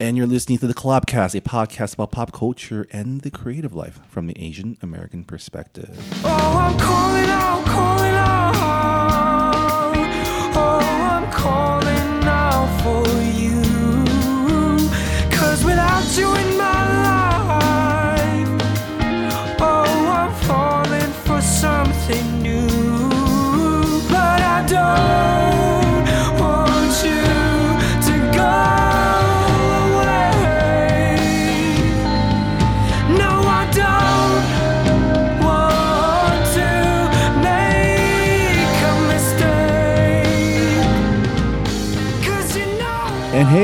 And 0.00 0.16
you're 0.16 0.28
listening 0.28 0.58
to 0.58 0.68
the 0.68 0.74
Collabcast, 0.74 1.34
a 1.36 1.40
podcast 1.40 1.94
about 1.94 2.12
pop 2.12 2.32
culture 2.32 2.86
and 2.92 3.22
the 3.22 3.32
creative 3.32 3.74
life 3.74 3.98
from 4.08 4.28
the 4.28 4.38
Asian 4.40 4.78
American 4.80 5.24
perspective. 5.24 5.98
Oh, 6.24 7.97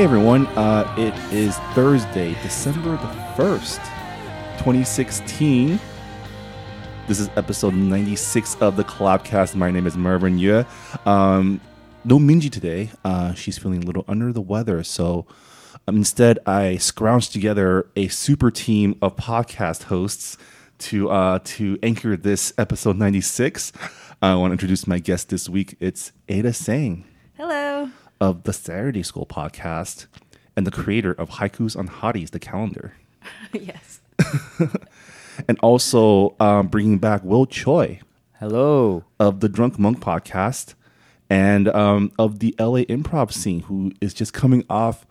hey, 0.05 0.09
everyone, 0.11 0.45
uh, 0.49 0.93
it 0.99 1.15
is 1.33 1.57
Thursday, 1.73 2.35
December 2.43 2.91
the 2.91 3.43
1st, 3.43 3.77
2016. 4.59 5.79
This 7.07 7.19
is 7.19 7.27
episode 7.35 7.73
96 7.73 8.55
of 8.61 8.77
the 8.77 8.83
Collabcast. 8.83 9.55
My 9.55 9.71
name 9.71 9.87
is 9.87 9.97
Marvin 9.97 10.37
Yueh. 10.37 10.67
Um, 11.07 11.59
no 12.03 12.19
Minji 12.19 12.51
today. 12.51 12.91
Uh, 13.03 13.33
she's 13.33 13.57
feeling 13.57 13.81
a 13.81 13.85
little 13.87 14.05
under 14.07 14.31
the 14.31 14.41
weather. 14.41 14.83
So 14.83 15.25
um, 15.87 15.95
instead, 15.95 16.37
I 16.45 16.77
scrounged 16.77 17.31
together 17.31 17.87
a 17.95 18.07
super 18.09 18.51
team 18.51 18.99
of 19.01 19.15
podcast 19.15 19.85
hosts 19.85 20.37
to 20.77 21.09
uh, 21.09 21.39
to 21.45 21.79
anchor 21.81 22.15
this 22.15 22.53
episode 22.59 22.97
96. 22.97 23.71
I 24.21 24.35
want 24.35 24.51
to 24.51 24.53
introduce 24.53 24.85
my 24.85 24.99
guest 24.99 25.29
this 25.29 25.49
week. 25.49 25.75
It's 25.79 26.11
Ada 26.29 26.51
Tseng 26.51 27.05
Hello. 27.37 27.89
Of 28.19 28.43
the 28.43 28.53
Saturday 28.53 29.03
School 29.03 29.25
podcast 29.25 30.07
and 30.55 30.65
the 30.65 30.71
creator 30.71 31.11
of 31.11 31.31
Haikus 31.31 31.77
on 31.77 31.87
Hotties, 31.87 32.31
the 32.31 32.39
calendar. 32.39 32.93
yes. 33.53 34.01
And 35.47 35.59
also 35.59 36.35
um, 36.39 36.67
bringing 36.67 36.97
back 36.97 37.23
Will 37.23 37.45
Choi 37.45 37.99
Hello. 38.39 39.03
of 39.19 39.39
the 39.41 39.49
Drunk 39.49 39.77
Monk 39.77 39.99
podcast 39.99 40.75
and 41.29 41.67
um, 41.69 42.11
of 42.17 42.39
the 42.39 42.55
LA 42.59 42.81
improv 42.83 43.33
scene, 43.33 43.61
who 43.61 43.91
is 43.99 44.13
just 44.13 44.33
coming 44.33 44.63
off 44.69 45.05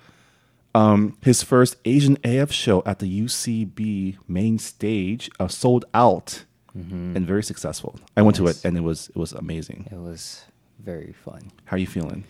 um, 0.74 1.16
his 1.22 1.42
first 1.42 1.76
Asian 1.84 2.16
AF 2.24 2.52
show 2.52 2.82
at 2.86 2.98
the 3.00 3.20
UCB 3.22 4.16
main 4.26 4.58
stage, 4.58 5.30
uh, 5.38 5.48
sold 5.48 5.84
out 5.92 6.44
and 6.74 7.24
very 7.26 7.42
successful. 7.42 7.94
I 8.16 8.22
went 8.22 8.36
to 8.36 8.46
it 8.48 8.64
and 8.64 8.76
it 8.76 8.80
was 8.80 9.08
it 9.10 9.16
was 9.16 9.32
amazing. 9.32 9.88
It 9.92 9.98
was 9.98 10.44
very 10.80 11.12
fun. 11.12 11.52
How 11.66 11.76
are 11.76 11.78
you 11.78 11.86
feeling? 11.86 12.24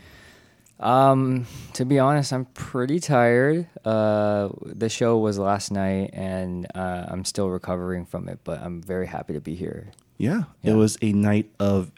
Um, 0.80 1.46
to 1.74 1.84
be 1.84 1.98
honest, 1.98 2.32
I'm 2.32 2.46
pretty 2.46 3.00
tired. 3.00 3.66
Uh, 3.84 4.48
the 4.62 4.88
show 4.88 5.18
was 5.18 5.38
last 5.38 5.70
night, 5.70 6.10
and 6.12 6.66
uh, 6.74 7.06
I'm 7.08 7.24
still 7.24 7.48
recovering 7.48 8.04
from 8.06 8.28
it. 8.28 8.40
But 8.44 8.60
I'm 8.60 8.82
very 8.82 9.06
happy 9.06 9.32
to 9.34 9.40
be 9.40 9.54
here. 9.54 9.92
Yeah, 10.18 10.44
it 10.62 10.72
was 10.74 10.96
a 11.02 11.12
night 11.12 11.50
of 11.58 11.90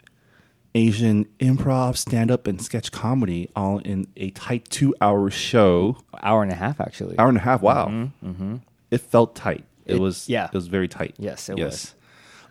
Asian 0.75 1.25
improv, 1.39 1.97
stand 1.97 2.29
up, 2.31 2.45
and 2.47 2.61
sketch 2.61 2.91
comedy 2.91 3.49
all 3.55 3.79
in 3.79 4.07
a 4.15 4.29
tight 4.31 4.69
two 4.69 4.93
hour 5.01 5.29
show. 5.31 5.97
Hour 6.21 6.43
and 6.43 6.51
a 6.51 6.55
half, 6.55 6.79
actually. 6.79 7.17
Hour 7.17 7.29
and 7.29 7.37
a 7.37 7.41
half. 7.41 7.61
Wow. 7.61 8.09
It 8.91 9.01
felt 9.01 9.35
tight. 9.35 9.65
It, 9.85 9.95
It- 9.95 9.99
was 9.99 10.29
yeah. 10.29 10.45
It 10.45 10.53
was 10.53 10.67
very 10.67 10.87
tight. 10.87 11.15
Yes, 11.17 11.49
it 11.49 11.57
was. 11.59 11.93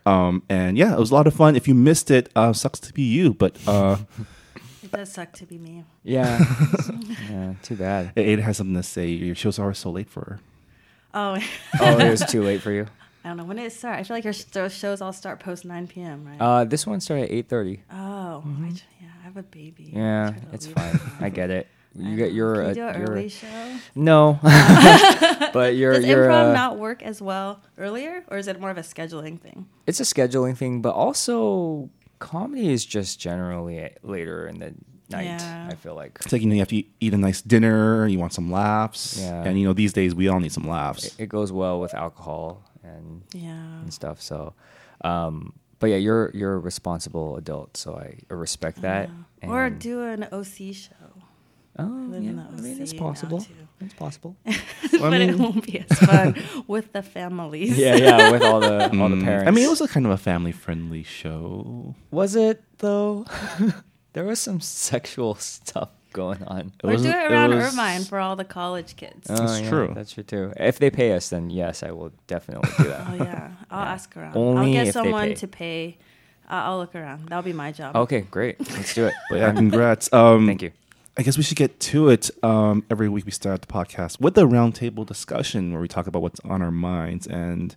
Um, 0.04 0.42
and 0.48 0.76
yeah, 0.78 0.92
it 0.92 0.98
was 0.98 1.10
a 1.10 1.14
lot 1.14 1.26
of 1.26 1.34
fun. 1.34 1.56
If 1.56 1.66
you 1.66 1.74
missed 1.74 2.10
it, 2.12 2.28
uh, 2.36 2.52
sucks 2.52 2.78
to 2.80 2.92
be 2.92 3.02
you. 3.02 3.34
But 3.34 3.56
uh, 3.66 3.96
does 4.96 5.12
suck 5.12 5.32
to 5.34 5.46
be 5.46 5.58
me. 5.58 5.84
Yeah. 6.02 6.38
yeah. 7.30 7.54
Too 7.62 7.76
bad. 7.76 8.12
Ada 8.16 8.42
has 8.42 8.56
something 8.56 8.74
to 8.76 8.82
say. 8.82 9.08
Your 9.08 9.34
show's 9.34 9.58
always 9.58 9.78
so 9.78 9.90
late 9.90 10.08
for 10.10 10.20
her. 10.22 10.40
Oh, 11.14 11.38
Oh, 11.80 11.98
it 11.98 12.10
was 12.10 12.24
too 12.26 12.42
late 12.42 12.60
for 12.60 12.72
you. 12.72 12.86
I 13.24 13.28
don't 13.28 13.38
know 13.38 13.44
when 13.44 13.56
did 13.56 13.66
it 13.66 13.72
start. 13.72 13.98
I 13.98 14.02
feel 14.04 14.16
like 14.16 14.24
your 14.24 14.68
shows 14.70 15.00
all 15.00 15.12
start 15.12 15.40
post 15.40 15.64
9 15.64 15.88
p.m. 15.88 16.26
Right? 16.26 16.40
Uh, 16.40 16.64
this 16.64 16.86
one 16.86 17.00
started 17.00 17.24
at 17.24 17.48
8:30. 17.48 17.80
oh, 17.90 18.44
I 18.46 18.68
yeah, 19.00 19.08
I 19.20 19.24
have 19.24 19.36
a 19.36 19.42
baby. 19.42 19.90
Yeah, 19.92 20.34
it's 20.52 20.66
fine. 20.68 21.00
I 21.20 21.28
get 21.30 21.50
it. 21.50 21.66
You 21.98 22.12
I 22.12 22.16
get 22.16 22.32
your. 22.32 22.54
Can 22.56 22.64
uh, 22.64 22.68
you 22.68 22.74
do 22.74 22.86
an 22.86 23.00
your- 23.00 23.10
early 23.10 23.28
show. 23.28 23.76
No. 23.94 24.38
but 25.52 25.74
you're 25.74 25.94
Does 25.94 26.04
you're. 26.04 26.28
improv 26.28 26.50
uh, 26.50 26.52
not 26.52 26.78
work 26.78 27.02
as 27.02 27.20
well 27.22 27.60
earlier, 27.78 28.22
or 28.28 28.38
is 28.38 28.46
it 28.48 28.60
more 28.60 28.70
of 28.70 28.78
a 28.78 28.82
scheduling 28.82 29.40
thing? 29.40 29.66
it's 29.86 29.98
a 29.98 30.04
scheduling 30.04 30.56
thing, 30.56 30.80
but 30.82 30.94
also 30.94 31.88
comedy 32.18 32.68
is 32.70 32.84
just 32.84 33.20
generally 33.20 33.90
later 34.02 34.46
in 34.48 34.58
the 34.58 34.74
night. 35.10 35.24
Yeah. 35.26 35.68
I 35.70 35.74
feel 35.74 35.94
like 35.94 36.18
It's 36.22 36.32
like 36.32 36.42
you 36.42 36.48
know 36.48 36.54
you 36.54 36.60
have 36.60 36.68
to 36.68 36.76
eat, 36.76 36.92
eat 37.00 37.14
a 37.14 37.18
nice 37.18 37.42
dinner. 37.42 38.06
You 38.06 38.18
want 38.18 38.32
some 38.32 38.50
laughs. 38.50 39.18
Yeah. 39.20 39.42
And 39.44 39.58
you 39.58 39.66
know 39.66 39.72
these 39.72 39.92
days 39.92 40.14
we 40.14 40.28
all 40.28 40.40
need 40.40 40.52
some 40.52 40.66
laughs. 40.68 41.04
it, 41.04 41.14
it 41.18 41.28
goes 41.28 41.52
well 41.52 41.80
with 41.80 41.94
alcohol 41.94 42.62
and 42.82 43.22
Yeah. 43.32 43.50
and 43.82 43.92
stuff. 43.92 44.20
So, 44.22 44.54
um, 45.04 45.52
but 45.78 45.90
yeah, 45.90 45.96
you're 45.96 46.30
you're 46.34 46.54
a 46.54 46.58
responsible 46.58 47.36
adult, 47.36 47.76
so 47.76 47.96
I 47.96 48.18
respect 48.34 48.80
that. 48.82 49.10
Or 49.42 49.64
and- 49.64 49.78
do 49.78 50.02
an 50.02 50.26
OC 50.32 50.72
show. 50.72 50.94
oh 51.78 51.84
live 51.84 52.22
yeah, 52.22 52.30
in 52.30 52.36
the 52.36 52.42
I 52.42 52.60
mean 52.62 52.80
it's 52.82 52.92
OC 52.94 52.98
now, 53.80 53.88
possible. 53.98 54.36
too. 54.44 54.52
It's 54.82 54.98
possible. 54.98 55.00
but 55.10 55.20
it 55.20 55.36
won't 55.38 55.64
be 55.66 55.84
as 55.88 55.98
fun 55.98 56.36
with 56.66 56.92
the 56.92 57.02
families. 57.02 57.76
yeah, 57.76 57.96
yeah, 57.96 58.30
with 58.30 58.42
all 58.42 58.60
the 58.60 58.84
all 59.00 59.08
the 59.08 59.16
Mm. 59.16 59.24
parents. 59.24 59.48
I 59.48 59.50
mean, 59.50 59.64
it 59.64 59.70
was 59.70 59.80
a 59.80 59.88
kind 59.88 60.06
of 60.06 60.12
a 60.12 60.16
family 60.18 60.52
friendly 60.52 61.02
show. 61.02 61.94
was 62.10 62.34
it 62.36 62.62
though? 62.78 63.24
there 64.12 64.24
was 64.24 64.38
some 64.38 64.60
sexual 64.60 65.34
stuff 65.34 65.90
going 66.12 66.42
on. 66.44 66.60
It 66.60 66.84
Or 66.84 66.88
do 66.90 66.92
wasn't- 66.94 67.14
it 67.14 67.30
around 67.30 67.54
was- 67.54 67.64
Irvine 67.74 68.04
for 68.04 68.18
all 68.18 68.36
the 68.36 68.44
college 68.44 68.96
kids. 68.96 69.26
Oh, 69.28 69.42
It's 69.44 69.60
yeah, 69.60 69.68
true. 69.68 69.92
That's 69.94 70.12
true 70.12 70.22
too. 70.24 70.52
If 70.56 70.78
they 70.78 70.88
pay 70.90 71.12
us, 71.12 71.28
then 71.28 71.50
yes, 71.50 71.82
I 71.82 71.90
will 71.90 72.12
definitely 72.26 72.70
do 72.78 72.84
that. 72.90 73.06
Oh 73.10 73.14
yeah, 73.16 73.50
I'll 73.70 73.84
ask 73.84 74.16
around. 74.16 74.34
Only 74.36 74.68
I'll 74.68 74.72
get 74.72 74.86
if 74.88 74.94
they 74.94 75.00
someone 75.00 75.28
pay. 75.28 75.34
to 75.34 75.46
pay. 75.48 75.98
Uh, 76.48 76.62
I'll 76.70 76.78
look 76.78 76.94
around. 76.94 77.28
That'll 77.28 77.42
be 77.42 77.52
my 77.52 77.72
job. 77.72 77.96
Okay, 77.96 78.20
great. 78.30 78.58
Let's 78.70 78.94
do 78.94 79.06
it. 79.06 79.14
But 79.28 79.38
yeah, 79.40 79.52
congrats. 79.52 80.10
Um, 80.12 80.46
Thank 80.46 80.62
you. 80.62 80.70
I 81.18 81.22
guess 81.22 81.36
we 81.38 81.42
should 81.42 81.56
get 81.56 81.80
to 81.80 82.08
it. 82.10 82.30
Um, 82.42 82.84
every 82.90 83.08
week 83.08 83.24
we 83.24 83.30
start 83.32 83.62
the 83.62 83.66
podcast 83.66 84.20
with 84.20 84.36
a 84.36 84.42
roundtable 84.42 85.06
discussion 85.06 85.72
where 85.72 85.80
we 85.80 85.88
talk 85.88 86.06
about 86.06 86.20
what's 86.22 86.40
on 86.40 86.60
our 86.60 86.70
minds. 86.70 87.26
And 87.26 87.74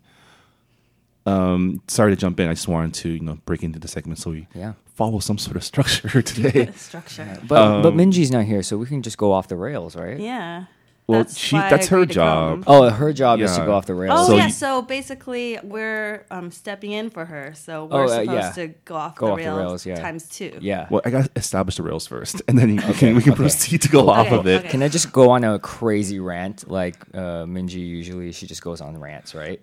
um, 1.26 1.82
sorry 1.88 2.12
to 2.12 2.16
jump 2.18 2.40
in. 2.40 2.50
I 2.50 2.54
just 2.54 2.68
wanted 2.68 2.94
to 2.96 3.10
you 3.10 3.20
know 3.22 3.36
break 3.46 3.64
into 3.64 3.80
the 3.80 3.88
segment 3.88 4.20
so 4.20 4.32
we 4.32 4.48
Yeah. 4.54 4.74
follow 4.94 5.20
some 5.20 5.38
sort 5.38 5.56
of 5.56 5.64
structure 5.64 6.22
today. 6.34 6.72
Structure. 6.76 7.38
But 7.48 7.82
but 7.82 7.94
Um, 7.94 7.98
Minji's 7.98 8.32
not 8.32 8.44
here, 8.46 8.62
so 8.62 8.78
we 8.78 8.88
can 8.88 9.02
just 9.02 9.18
go 9.18 9.32
off 9.32 9.48
the 9.48 9.56
rails, 9.56 9.96
right? 9.96 10.20
Yeah. 10.20 10.66
Well, 11.10 11.20
That's 11.24 11.38
she- 11.38 11.56
that's 11.58 11.88
her 11.88 12.06
job. 12.06 12.66
Oh, 12.68 12.88
her 12.90 13.12
job 13.14 13.40
is 13.42 13.52
to 13.56 13.60
Yeah. 13.62 13.66
go 13.66 13.74
off 13.74 13.86
the 13.88 13.96
rails. 13.96 14.20
Oh 14.22 14.28
So 14.28 14.36
yeah, 14.38 14.46
you- 14.46 14.52
so 14.52 14.82
basically 14.84 15.58
we're 15.64 16.26
um, 16.30 16.52
stepping 16.52 16.92
in 16.92 17.10
for 17.10 17.26
her, 17.26 17.54
so 17.56 17.88
Oh, 17.90 17.98
we're 17.98 18.04
uh, 18.06 18.08
supposed 18.10 18.32
yeah. 18.32 18.52
to 18.52 18.68
go 18.86 18.96
off, 18.96 19.16
Go 19.16 19.26
the, 19.28 19.32
off 19.34 19.38
the 19.40 19.44
rails 19.46 19.58
rails, 19.58 19.86
yeah. 19.88 19.96
times 20.00 20.30
two. 20.30 20.58
Yeah. 20.62 20.86
well, 20.92 21.02
I 21.06 21.10
got 21.10 21.26
to 21.26 21.32
establish 21.36 21.78
the 21.78 21.84
rails 21.84 22.06
first, 22.06 22.42
and 22.48 22.58
then 22.60 22.76
we 22.76 22.94
can 22.94 23.16
we 23.16 23.22
can 23.24 23.32
okay. 23.34 23.42
proceed 23.42 23.82
to 23.82 23.90
go 23.90 24.08
off 24.10 24.32
of 24.32 24.46
it. 24.46 24.60
okay. 24.60 24.70
Can 24.70 24.84
I 24.84 24.88
just 24.88 25.12
go 25.12 25.32
on 25.32 25.44
a 25.44 25.58
crazy 25.58 26.20
rant 26.20 26.70
like 26.70 26.96
uh, 27.16 27.46
Minji 27.46 27.86
usually? 27.86 28.32
She 28.32 28.46
just 28.46 28.62
goes 28.62 28.80
on 28.80 29.00
rants, 29.00 29.34
right? 29.34 29.60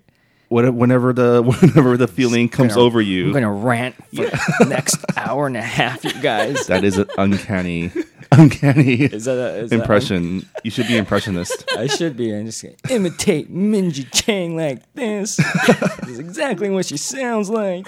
What- 0.48 0.74
Whenever 0.74 1.12
the 1.12 1.42
whenever 1.60 1.96
the 1.96 2.08
feeling 2.08 2.48
comes 2.48 2.74
Gonna- 2.74 2.86
over 2.86 3.00
you, 3.00 3.26
I'm 3.26 3.32
gonna 3.32 3.52
rant 3.52 3.94
for 4.14 4.24
the 4.58 4.66
next 4.68 4.98
hour 5.16 5.46
and 5.46 5.56
a 5.56 5.62
half, 5.62 6.04
you 6.04 6.12
guys. 6.20 6.66
that 6.68 6.82
is 6.84 6.98
an 6.98 7.08
uncanny, 7.18 7.90
uncanny 8.38 9.02
Is 9.02 9.24
that 9.26 9.38
a, 9.38 9.56
is 9.58 9.70
that- 9.70 9.80
impression. 9.80 10.48
you 10.64 10.70
should 10.70 10.86
be 10.88 10.96
impressionist. 10.96 11.64
I 11.76 11.86
should 11.86 12.16
be. 12.16 12.34
I'm 12.34 12.46
just 12.46 12.62
gonna 12.62 12.74
imitate 12.90 13.52
Minji 13.52 14.06
Chang 14.12 14.56
like 14.56 14.82
this. 14.94 15.36
this 15.36 16.08
is 16.08 16.18
exactly 16.18 16.70
what 16.70 16.86
she 16.86 16.96
sounds 16.96 17.48
like. 17.50 17.86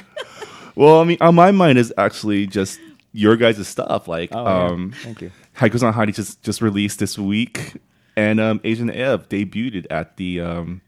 Well, 0.75 1.01
I 1.01 1.05
mean, 1.05 1.19
on 1.21 1.35
my 1.35 1.51
mind 1.51 1.79
is 1.79 1.93
actually 1.99 2.47
just 2.47 2.79
your 3.13 3.37
guys' 3.37 3.67
stuff. 3.67 4.07
Like, 4.09 4.31
Oh, 4.33 4.45
yeah. 4.45 4.67
um, 4.67 4.93
Thank 5.03 5.23
you. 5.23 5.31
Haikus 5.57 5.83
on 5.83 5.93
Hotties 5.93 6.15
just 6.15 6.43
just 6.43 6.63
released 6.63 7.01
this 7.01 7.19
week, 7.19 7.75
and 8.17 8.39
um, 8.39 8.61
Asian 8.63 8.89
AF 8.91 9.29
debuted 9.29 9.87
at 9.91 10.17
the 10.17 10.41
um, 10.41 10.81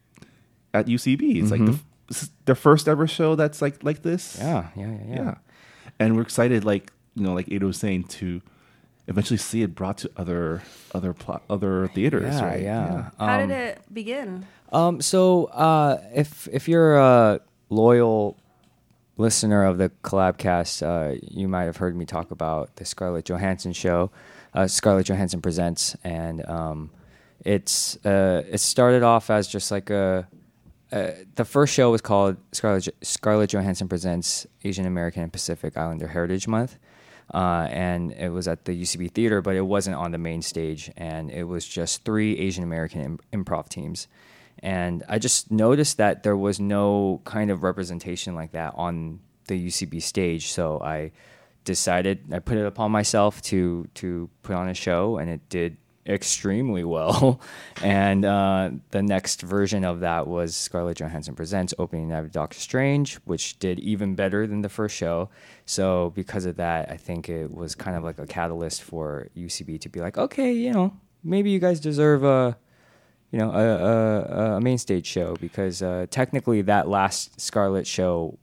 at 0.73 0.87
UCB. 0.87 1.43
It's 1.43 1.51
like 1.51 1.65
the, 1.65 1.77
this 2.07 2.23
is 2.23 2.31
their 2.45 2.55
first 2.55 2.89
ever 2.89 3.09
show 3.09 3.35
that's 3.35 3.61
like 3.61 3.83
like 3.83 4.03
this. 4.03 4.37
Mm-hmm. 4.37 4.47
Yeah, 4.47 4.69
yeah, 4.77 4.87
yeah, 4.93 5.05
yeah. 5.09 5.23
yeah, 5.25 5.35
and 5.99 6.15
we're 6.15 6.23
excited. 6.23 6.65
Like 6.65 6.93
you 7.17 7.25
know, 7.25 7.35
like 7.35 7.51
Ada 7.51 7.67
was 7.67 7.79
saying, 7.79 8.05
to 8.05 8.41
eventually 9.11 9.37
see 9.37 9.61
it 9.63 9.75
brought 9.75 9.99
to 9.99 10.11
other 10.17 10.63
other 10.95 11.13
pl- 11.13 11.43
other 11.51 11.89
theaters. 11.89 12.35
Yeah, 12.37 12.45
right? 12.45 12.63
yeah. 12.63 13.11
How 13.19 13.41
Um, 13.41 13.49
did 13.49 13.55
it 13.57 13.83
begin? 13.93 14.47
Um, 14.73 15.01
so 15.03 15.47
uh, 15.47 16.01
if 16.15 16.49
if 16.51 16.67
you're 16.69 16.97
a 16.97 17.41
loyal 17.69 18.39
listener 19.17 19.65
of 19.65 19.77
the 19.79 19.91
Collabcast, 20.03 20.83
uh, 20.83 21.19
you 21.23 21.47
might 21.49 21.65
have 21.65 21.77
heard 21.77 21.95
me 21.97 22.07
talk 22.07 22.31
about 22.31 22.77
the 22.77 22.85
Scarlett 22.87 23.27
Johansson 23.27 23.73
show. 23.73 24.11
Uh, 24.55 24.67
Scarlett 24.67 25.07
Johansson 25.07 25.41
presents, 25.43 25.95
and 26.03 26.45
um, 26.49 26.91
it's 27.45 27.97
uh, 28.07 28.43
it 28.51 28.59
started 28.59 29.03
off 29.03 29.31
as 29.31 29.47
just 29.49 29.71
like 29.71 29.91
a. 29.91 30.27
Uh, 30.93 31.13
the 31.37 31.45
first 31.45 31.73
show 31.73 31.93
was 31.93 32.01
called 32.01 32.37
Scarlett, 32.51 32.83
Jo- 32.83 32.91
Scarlett 33.01 33.51
Johansson 33.51 33.87
presents 33.87 34.45
Asian 34.65 34.87
American 34.87 35.23
and 35.23 35.33
Pacific 35.33 35.77
Islander 35.77 36.09
Heritage 36.09 36.49
Month, 36.49 36.79
uh, 37.33 37.69
and 37.71 38.13
it 38.13 38.31
was 38.31 38.49
at 38.49 38.65
the 38.65 38.83
UCB 38.83 39.13
Theater, 39.13 39.41
but 39.41 39.57
it 39.57 39.63
wasn't 39.67 39.97
on 39.97 40.11
the 40.11 40.19
main 40.19 40.43
stage, 40.43 40.91
and 40.97 41.31
it 41.31 41.45
was 41.45 41.67
just 41.67 42.05
three 42.05 42.39
Asian 42.39 42.65
American 42.65 43.19
Im- 43.33 43.45
improv 43.45 43.69
teams, 43.69 44.09
and 44.63 45.03
I 45.09 45.19
just 45.19 45.51
noticed 45.51 45.97
that 45.97 46.23
there 46.23 46.37
was 46.37 46.61
no 46.61 47.21
kind 47.25 47.51
of 47.51 47.63
representation 47.63 48.35
like 48.35 48.53
that 48.53 48.75
on 48.77 49.21
the 49.47 49.67
UCB 49.69 50.03
stage, 50.03 50.53
so 50.53 50.81
I 50.81 51.13
decided 51.65 52.33
I 52.33 52.39
put 52.39 52.57
it 52.59 52.67
upon 52.67 52.91
myself 52.91 53.43
to 53.43 53.89
to 53.95 54.29
put 54.43 54.57
on 54.57 54.69
a 54.69 54.75
show, 54.75 55.19
and 55.19 55.31
it 55.31 55.49
did 55.49 55.77
extremely 56.07 56.85
well. 56.85 57.41
and 57.83 58.25
uh, 58.25 58.71
the 58.91 59.03
next 59.03 59.43
version 59.43 59.85
of 59.85 60.01
that 60.01 60.27
was 60.27 60.57
Scarlett 60.57 60.99
Johansson 60.99 61.35
presents 61.35 61.75
Opening 61.79 62.09
Night 62.09 62.25
of 62.25 62.33
Doctor 62.33 62.59
Strange, 62.59 63.17
which 63.25 63.59
did 63.59 63.79
even 63.81 64.15
better 64.15 64.47
than 64.47 64.63
the 64.63 64.69
first 64.69 64.97
show. 64.97 65.29
So 65.67 66.13
because 66.15 66.47
of 66.47 66.57
that, 66.57 66.91
I 66.91 66.97
think 66.97 67.29
it 67.29 67.53
was 67.53 67.75
kind 67.75 67.97
of 67.97 68.05
like 68.05 68.19
a 68.19 68.27
catalyst 68.27 68.83
for 68.83 69.29
UCB 69.37 69.81
to 69.83 69.89
be 69.89 70.01
like, 70.01 70.19
okay, 70.19 70.53
you 70.53 70.73
know, 70.73 70.97
maybe 71.23 71.51
you 71.51 71.59
guys 71.59 71.81
deserve 71.81 72.25
a 72.25 72.57
you 73.31 73.39
know 73.39 73.51
a, 73.53 73.63
a, 73.63 74.57
a 74.57 74.61
main 74.61 74.79
stage 74.79 75.07
show 75.07 75.37
because 75.41 75.83
uh, 75.83 76.07
technically 76.11 76.63
that 76.63 76.89
last 76.89 77.41
Scarlett 77.41 77.87
show 77.87 78.39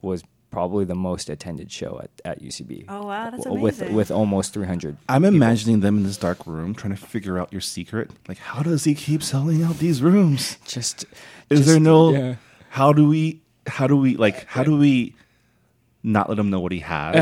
was 0.00 0.24
probably 0.52 0.84
the 0.84 0.94
most 0.94 1.28
attended 1.28 1.72
show 1.72 2.00
at, 2.02 2.10
at 2.24 2.42
UCB. 2.42 2.84
Oh, 2.88 3.06
wow, 3.06 3.30
that's 3.30 3.44
W- 3.44 3.60
with 3.62 3.82
with 3.90 4.10
almost 4.12 4.52
300. 4.54 4.96
I'm 5.08 5.24
imagining 5.24 5.80
them 5.80 5.96
in 5.98 6.02
this 6.04 6.16
dark 6.18 6.46
room 6.46 6.74
trying 6.74 6.94
to 6.94 7.00
figure 7.00 7.38
out 7.40 7.50
your 7.52 7.60
secret. 7.62 8.10
Like, 8.28 8.38
how 8.38 8.62
does 8.62 8.84
he 8.84 8.94
keep 8.94 9.22
selling 9.22 9.62
out 9.64 9.78
these 9.78 10.00
rooms? 10.02 10.58
Just 10.66 11.04
Is 11.50 11.60
just- 11.60 11.66
there 11.68 11.80
no? 11.80 12.12
yeah. 12.12 12.34
How 12.70 12.92
do 12.92 13.08
we? 13.08 13.40
How 13.66 13.86
do 13.86 13.96
we 13.96 14.16
like? 14.16 14.46
How 14.46 14.62
do 14.62 14.76
we? 14.78 15.14
Not 16.04 16.28
let 16.28 16.36
him 16.36 16.50
know 16.50 16.58
what 16.58 16.72
he 16.72 16.80
has 16.80 17.14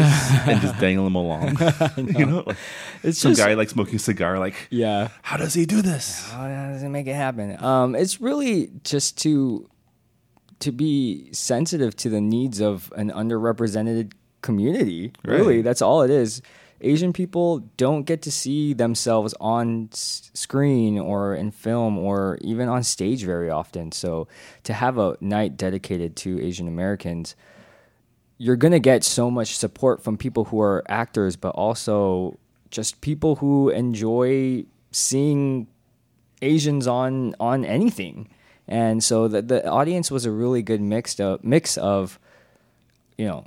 and 0.49 0.59
just 0.62 0.79
dangle 0.81 1.06
him 1.06 1.15
along. 1.15 1.59
you 1.99 2.25
know, 2.25 2.44
like 2.47 2.56
It's 3.03 3.19
some 3.19 3.33
just- 3.33 3.41
guy 3.43 3.53
like 3.53 3.69
smoking 3.69 3.97
a 3.97 3.99
cigar. 3.99 4.38
Like, 4.38 4.55
Yeah. 4.71 5.09
how 5.21 5.37
does 5.37 5.53
he 5.53 5.67
do 5.67 5.83
this? 5.83 6.31
How 6.31 6.49
does 6.49 6.81
he 6.81 6.88
make 6.88 7.06
it 7.06 7.12
happen? 7.15 7.62
Um, 7.62 7.94
it's 7.94 8.23
really 8.23 8.71
just 8.85 9.19
to 9.19 9.69
to 10.61 10.73
be 10.73 11.29
sensitive 11.33 11.97
to 11.97 12.09
the 12.09 12.21
needs 12.21 12.61
of 12.61 12.93
an 12.97 13.11
underrepresented 13.11 14.12
community. 14.43 15.12
Really, 15.25 15.57
Right. 15.57 15.65
that's 15.65 15.83
all 15.83 16.03
it 16.03 16.11
is. 16.11 16.41
Asian 16.83 17.12
people 17.12 17.59
don't 17.77 18.05
get 18.05 18.23
to 18.23 18.31
see 18.31 18.73
themselves 18.73 19.35
on 19.39 19.91
s- 19.93 20.31
screen 20.33 20.99
or 20.99 21.35
in 21.35 21.51
film 21.51 21.99
or 21.99 22.39
even 22.41 22.69
on 22.71 22.83
stage 22.83 23.23
very 23.25 23.51
often. 23.51 23.93
So 23.93 24.29
to 24.65 24.73
have 24.73 24.97
a 24.97 25.17
night 25.21 25.59
dedicated 25.59 26.17
to 26.17 26.41
Asian 26.43 26.67
Americans, 26.69 27.37
you're 28.39 28.57
going 28.57 28.73
to 28.73 28.81
get 28.81 29.05
so 29.05 29.31
much 29.31 29.59
support 29.59 30.03
from 30.03 30.17
people 30.17 30.45
who 30.47 30.59
are 30.61 30.83
actors, 30.89 31.37
but 31.37 31.51
also 31.51 32.39
just 32.71 33.03
people 33.03 33.37
who 33.37 33.69
enjoy 33.69 34.65
seeing 34.91 35.67
Asians 36.41 36.87
on 36.87 37.35
on 37.39 37.65
anything. 37.67 38.27
And 38.70 39.02
so 39.02 39.26
the 39.26 39.43
the 39.43 39.69
audience 39.69 40.11
was 40.11 40.25
a 40.25 40.31
really 40.31 40.62
good 40.62 40.81
mixed 40.81 41.20
up 41.20 41.43
mix 41.43 41.76
of, 41.76 42.20
you 43.19 43.26
know, 43.26 43.44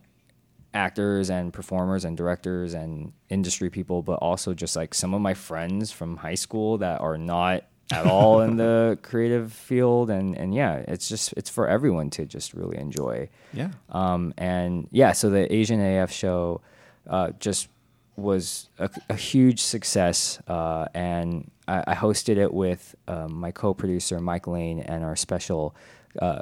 actors 0.74 1.30
and 1.30 1.54
performers 1.54 2.04
and 2.04 2.18
directors 2.18 2.74
and 2.74 3.14
industry 3.30 3.70
people, 3.70 4.02
but 4.02 4.16
also 4.16 4.54
just 4.54 4.76
like 4.76 4.94
some 4.94 5.14
of 5.14 5.22
my 5.22 5.34
friends 5.34 5.92
from 5.92 6.18
high 6.18 6.36
school 6.36 6.78
that 6.80 7.00
are 7.00 7.18
not 7.18 7.64
at 7.92 8.06
all 8.06 8.42
in 8.42 8.58
the 8.58 9.00
creative 9.04 9.54
field 9.54 10.10
and 10.10 10.38
and 10.38 10.54
yeah, 10.54 10.76
it's 10.90 11.08
just 11.08 11.34
it's 11.38 11.50
for 11.50 11.70
everyone 11.70 12.10
to 12.10 12.26
just 12.26 12.54
really 12.54 12.78
enjoy. 12.78 13.30
Yeah. 13.54 13.72
Um, 13.90 14.34
and 14.38 14.90
yeah, 14.92 15.14
so 15.14 15.30
the 15.30 15.52
Asian 15.54 15.80
AF 15.80 16.12
show 16.12 16.60
uh, 17.08 17.32
just 17.40 17.70
was 18.16 18.70
a, 18.80 18.90
a 19.10 19.16
huge 19.16 19.60
success. 19.60 20.40
Uh, 20.48 20.86
and 20.94 21.50
I, 21.68 21.84
I 21.88 21.96
hosted 21.96 22.38
it 22.38 22.54
with 22.54 22.96
um, 23.08 23.34
my 23.40 23.52
co 23.52 23.74
producer, 23.74 24.20
Mike 24.20 24.48
Lane, 24.48 24.80
and 24.80 25.04
our 25.04 25.16
special 25.16 25.76
uh, 26.22 26.42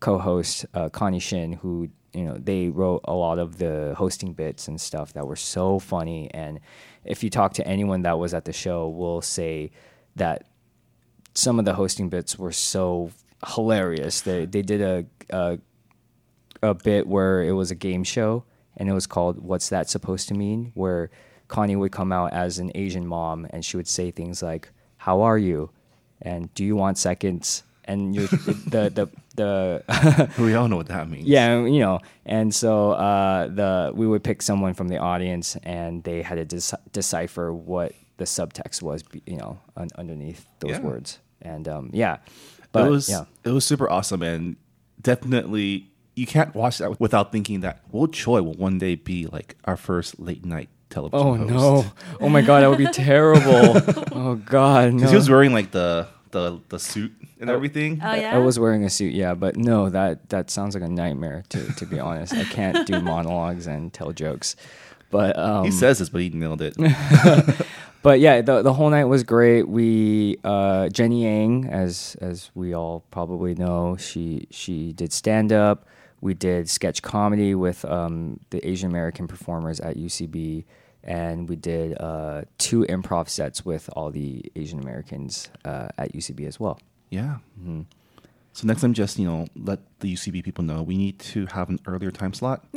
co 0.00 0.18
host, 0.18 0.66
uh, 0.74 0.88
Connie 0.88 1.20
Shin, 1.20 1.54
who 1.54 1.88
you 2.12 2.24
know 2.24 2.36
they 2.38 2.68
wrote 2.68 3.00
a 3.04 3.12
lot 3.12 3.38
of 3.38 3.58
the 3.58 3.94
hosting 3.96 4.32
bits 4.32 4.68
and 4.68 4.80
stuff 4.80 5.12
that 5.12 5.26
were 5.26 5.36
so 5.36 5.78
funny 5.78 6.30
and 6.32 6.58
if 7.04 7.22
you 7.22 7.30
talk 7.30 7.52
to 7.54 7.66
anyone 7.66 8.02
that 8.02 8.18
was 8.18 8.34
at 8.34 8.44
the 8.44 8.52
show 8.52 8.88
will 8.88 9.20
say 9.20 9.70
that 10.16 10.46
some 11.34 11.58
of 11.58 11.64
the 11.64 11.74
hosting 11.74 12.08
bits 12.08 12.38
were 12.38 12.52
so 12.52 13.10
hilarious 13.46 14.22
they 14.22 14.46
they 14.46 14.62
did 14.62 14.80
a, 14.80 15.04
a 15.30 15.58
a 16.62 16.74
bit 16.74 17.06
where 17.06 17.42
it 17.42 17.52
was 17.52 17.70
a 17.70 17.74
game 17.74 18.02
show 18.02 18.44
and 18.78 18.88
it 18.88 18.92
was 18.94 19.06
called 19.06 19.42
What's 19.42 19.68
That 19.68 19.90
Supposed 19.90 20.28
to 20.28 20.34
Mean? 20.34 20.72
Where 20.74 21.10
Connie 21.48 21.76
would 21.76 21.92
come 21.92 22.12
out 22.12 22.32
as 22.32 22.58
an 22.58 22.70
Asian 22.74 23.06
mom 23.06 23.46
and 23.50 23.64
she 23.64 23.76
would 23.76 23.88
say 23.88 24.10
things 24.10 24.42
like, 24.42 24.70
How 24.96 25.20
are 25.20 25.36
you? 25.38 25.70
And 26.22 26.52
do 26.54 26.64
you 26.64 26.74
want 26.76 26.96
seconds? 26.98 27.62
And 27.84 28.14
you're, 28.14 28.26
the, 28.28 28.90
the, 28.94 29.08
the, 29.36 30.30
We 30.38 30.54
all 30.54 30.68
know 30.68 30.76
what 30.76 30.88
that 30.88 31.08
means. 31.08 31.26
yeah, 31.26 31.64
you 31.64 31.80
know, 31.80 32.00
and 32.26 32.54
so 32.54 32.92
uh, 32.92 33.46
the 33.48 33.92
we 33.94 34.06
would 34.06 34.22
pick 34.22 34.42
someone 34.42 34.74
from 34.74 34.88
the 34.88 34.98
audience, 34.98 35.56
and 35.62 36.04
they 36.04 36.20
had 36.22 36.36
to 36.50 36.56
dec- 36.56 36.78
decipher 36.92 37.50
what 37.52 37.92
the 38.18 38.24
subtext 38.26 38.82
was, 38.82 39.02
you 39.26 39.36
know, 39.38 39.58
un- 39.76 39.88
underneath 39.96 40.44
those 40.60 40.72
Yeah. 40.72 40.80
words, 40.80 41.18
and 41.40 41.66
um, 41.66 41.88
yeah, 41.94 42.18
but 42.72 42.88
it 42.88 42.90
was 42.90 43.08
yeah, 43.08 43.24
it 43.44 43.50
was 43.50 43.64
super 43.64 43.88
awesome 43.88 44.20
and 44.22 44.56
definitely 45.00 45.90
you 46.18 46.26
can't 46.26 46.54
watch 46.54 46.78
that 46.78 46.98
without 46.98 47.30
thinking 47.30 47.60
that 47.60 47.80
Will 47.92 48.08
Choi 48.08 48.42
will 48.42 48.54
one 48.54 48.78
day 48.78 48.96
be 48.96 49.26
like 49.26 49.56
our 49.64 49.76
first 49.76 50.18
late 50.18 50.44
night 50.44 50.68
television 50.90 51.26
oh 51.26 51.34
host. 51.34 51.48
no, 51.48 51.92
oh 52.20 52.28
my 52.28 52.42
god, 52.42 52.62
that 52.62 52.68
would 52.68 52.78
be 52.78 52.86
terrible. 52.86 53.80
oh 54.12 54.34
god, 54.34 54.92
no. 54.92 54.96
Because 54.96 55.10
he 55.10 55.16
was 55.16 55.30
wearing 55.30 55.52
like 55.52 55.70
the 55.70 56.08
the 56.32 56.60
the 56.70 56.78
suit 56.78 57.12
and 57.40 57.48
everything. 57.48 58.00
Oh 58.02 58.14
yeah. 58.14 58.34
I 58.34 58.38
was 58.38 58.58
wearing 58.58 58.84
a 58.84 58.90
suit, 58.90 59.14
yeah, 59.14 59.34
but 59.34 59.56
no, 59.56 59.88
that 59.90 60.28
that 60.30 60.50
sounds 60.50 60.74
like 60.74 60.82
a 60.82 60.88
nightmare. 60.88 61.44
To 61.50 61.72
to 61.74 61.86
be 61.86 62.00
honest, 62.00 62.34
I 62.34 62.44
can't 62.44 62.84
do 62.86 63.00
monologues 63.00 63.68
and 63.68 63.92
tell 63.92 64.12
jokes. 64.12 64.56
But 65.10 65.38
um, 65.38 65.64
he 65.64 65.70
says 65.70 66.00
this, 66.00 66.08
but 66.08 66.20
he 66.20 66.30
nailed 66.30 66.60
it. 66.60 66.76
but 68.02 68.20
yeah, 68.20 68.40
the 68.40 68.62
the 68.62 68.72
whole 68.72 68.90
night 68.90 69.04
was 69.04 69.24
great. 69.24 69.68
We 69.68 70.38
uh, 70.44 70.88
Jenny 70.88 71.24
Yang, 71.24 71.68
as 71.68 72.16
as 72.20 72.50
we 72.54 72.74
all 72.74 73.04
probably 73.10 73.54
know, 73.54 73.96
she 73.96 74.46
she 74.50 74.92
did 74.92 75.12
stand 75.12 75.52
up. 75.52 75.86
We 76.20 76.34
did 76.34 76.68
sketch 76.68 77.02
comedy 77.02 77.54
with 77.54 77.84
um, 77.84 78.40
the 78.50 78.66
Asian 78.66 78.90
American 78.90 79.28
performers 79.28 79.78
at 79.80 79.96
UCB, 79.96 80.64
and 81.04 81.48
we 81.48 81.54
did 81.56 81.96
uh, 82.00 82.42
two 82.58 82.84
improv 82.88 83.28
sets 83.28 83.64
with 83.64 83.88
all 83.94 84.10
the 84.10 84.44
Asian 84.56 84.80
Americans 84.80 85.48
uh, 85.64 85.88
at 85.96 86.12
UCB 86.12 86.46
as 86.46 86.58
well. 86.58 86.80
yeah. 87.10 87.38
Mm-hmm. 87.60 87.82
So 88.58 88.66
next 88.66 88.80
time, 88.80 88.92
just 88.92 89.20
you 89.20 89.24
know, 89.24 89.46
let 89.54 89.78
the 90.00 90.12
UCB 90.14 90.42
people 90.42 90.64
know 90.64 90.82
we 90.82 90.96
need 90.96 91.20
to 91.32 91.46
have 91.46 91.68
an 91.68 91.78
earlier 91.86 92.10
time 92.10 92.34
slot 92.34 92.64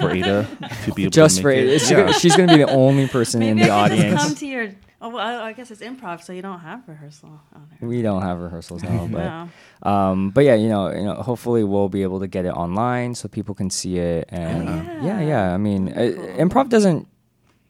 for 0.00 0.10
Ada 0.10 0.48
to 0.86 0.92
be 0.92 1.02
able 1.04 1.10
Just 1.12 1.36
to 1.36 1.42
for 1.42 1.48
make 1.50 1.58
it. 1.58 1.68
it's 1.68 1.88
Yeah. 1.88 2.10
she's 2.10 2.34
going 2.34 2.48
to 2.48 2.54
be 2.56 2.64
the 2.64 2.70
only 2.72 3.06
person 3.06 3.40
in 3.40 3.54
Maybe 3.58 3.68
the 3.68 3.72
I 3.74 3.88
could 3.90 3.98
just 3.98 4.26
come 4.26 4.34
to 4.34 4.46
your. 4.46 4.70
Oh, 5.00 5.10
well, 5.10 5.40
I 5.40 5.52
guess 5.52 5.70
it's 5.70 5.82
improv, 5.82 6.24
so 6.24 6.32
you 6.32 6.42
don't 6.42 6.58
have 6.58 6.82
rehearsal. 6.88 7.30
Oh, 7.54 7.60
there. 7.78 7.88
We 7.88 8.02
don't 8.02 8.22
have 8.22 8.40
rehearsals 8.40 8.82
now, 8.82 9.06
but 9.12 9.48
No. 9.84 9.88
um, 9.88 10.30
but 10.30 10.42
yeah, 10.44 10.54
you 10.56 10.68
know, 10.68 10.90
you 10.90 11.04
know, 11.04 11.14
hopefully 11.14 11.62
we'll 11.62 11.88
be 11.90 12.02
able 12.02 12.18
to 12.18 12.26
get 12.26 12.44
it 12.44 12.54
online 12.64 13.14
so 13.14 13.28
people 13.28 13.54
can 13.54 13.70
see 13.70 13.98
it. 13.98 14.26
And 14.30 14.68
Oh, 14.68 14.72
uh, 14.72 14.82
yeah, 14.82 15.20
yeah. 15.20 15.20
yeah. 15.20 15.54
I 15.54 15.58
mean, 15.58 15.90
uh, 15.92 16.10
improv 16.42 16.70
doesn't 16.70 17.06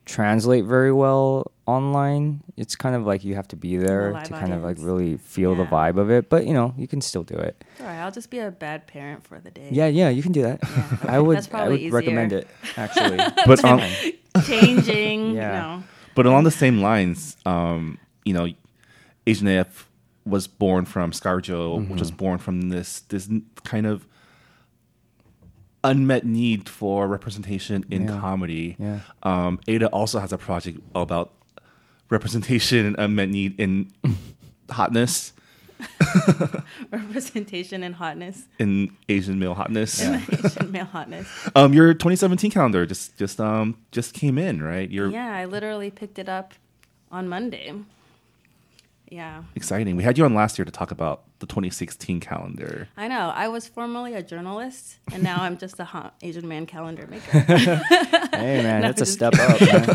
translate 0.04 0.64
very 0.64 0.92
well 0.92 1.50
online. 1.66 2.42
It's 2.56 2.76
kind 2.76 2.94
of 2.94 3.06
like 3.06 3.24
you 3.24 3.34
have 3.36 3.48
to 3.48 3.56
be 3.56 3.76
there 3.76 4.12
live 4.12 4.24
to 4.24 4.32
kind 4.34 4.52
of 4.52 4.62
like 4.62 4.76
really 4.80 5.16
feel 5.16 5.54
the 5.54 5.64
vibe 5.64 5.96
of 5.98 6.10
it. 6.10 6.28
But 6.28 6.46
you 6.46 6.52
know, 6.52 6.74
you 6.76 6.86
can 6.86 7.00
still 7.00 7.22
do 7.22 7.34
it. 7.36 7.64
All 7.80 7.86
right, 7.86 7.98
I'll 8.00 8.10
just 8.12 8.30
be 8.30 8.38
a 8.38 8.50
bad 8.50 8.86
parent 8.86 9.24
for 9.24 9.40
the 9.40 9.50
day. 9.50 9.68
Yeah, 9.70 9.86
yeah, 9.86 10.08
you 10.10 10.22
can 10.22 10.32
do 10.32 10.42
that. 10.42 10.60
Yeah, 10.62 10.96
I 11.08 11.18
would, 11.20 11.36
that's 11.38 11.46
I 11.48 11.50
probably 11.50 11.84
would 11.84 11.92
recommend 11.94 12.32
it 12.32 12.46
actually. 12.76 13.18
But 13.46 13.64
um, 13.64 13.80
Changing. 14.46 15.34
Yeah. 15.34 15.72
You 15.74 15.78
know. 15.78 15.84
but 16.14 16.26
along 16.26 16.44
the 16.44 16.50
same 16.50 16.80
lines, 16.80 17.36
um, 17.46 17.98
you 18.24 18.34
know, 18.34 18.48
Asian 19.26 19.48
AF 19.48 19.88
was 20.26 20.46
born 20.46 20.84
from 20.84 21.12
ScarJo, 21.12 21.76
which 21.78 21.84
Mm-hmm. 21.88 21.96
was 21.98 22.10
born 22.10 22.38
from 22.38 22.68
this 22.70 23.00
this 23.08 23.28
kind 23.64 23.86
of 23.86 24.06
unmet 25.84 26.24
need 26.24 26.68
for 26.68 27.06
representation 27.06 27.84
in 27.90 28.08
Yeah. 28.08 28.18
comedy. 28.20 28.76
Yeah. 28.78 29.00
Um, 29.22 29.60
Ada 29.68 29.88
also 29.88 30.18
has 30.18 30.32
a 30.32 30.38
project 30.38 30.80
about 30.94 31.32
representation 32.10 32.86
and 32.86 32.96
unmet 32.98 33.28
need 33.28 33.54
in 33.60 33.92
hotness, 34.70 35.32
Representation 36.90 37.82
and 37.82 37.94
hotness. 37.96 38.44
in 38.58 38.90
Asian 39.08 39.38
male 39.38 39.54
hotness. 39.54 40.00
Asian 40.44 40.72
male 40.72 40.84
hotness. 40.86 41.26
Um, 41.54 41.72
your 41.74 41.92
2017 41.94 42.50
calendar 42.50 42.86
just 42.86 43.16
just 43.18 43.40
um 43.40 43.76
just 43.92 44.14
came 44.14 44.38
in, 44.38 44.62
right? 44.62 44.90
You're 44.90 45.10
Yeah, 45.10 45.34
I 45.34 45.44
literally 45.44 45.90
picked 45.90 46.18
it 46.18 46.28
up 46.28 46.54
on 47.10 47.28
Monday. 47.28 47.72
Yeah. 49.14 49.44
Exciting. 49.54 49.94
We 49.94 50.02
had 50.02 50.18
you 50.18 50.24
on 50.24 50.34
last 50.34 50.58
year 50.58 50.64
to 50.64 50.72
talk 50.72 50.90
about 50.90 51.22
the 51.38 51.46
2016 51.46 52.18
calendar. 52.18 52.88
I 52.96 53.06
know. 53.06 53.30
I 53.32 53.46
was 53.46 53.68
formerly 53.68 54.14
a 54.14 54.22
journalist, 54.24 54.96
and 55.12 55.22
now 55.22 55.40
I'm 55.40 55.56
just 55.56 55.78
a 55.78 55.84
hot 55.84 56.16
Asian 56.20 56.48
man 56.48 56.66
calendar 56.66 57.06
maker. 57.06 57.38
Hey 58.34 58.62
man, 58.64 58.80
No, 58.82 58.88
that's 58.88 59.00
a 59.00 59.04
just 59.04 59.12
step 59.14 59.32
up. 59.34 59.60
Man. 59.60 59.86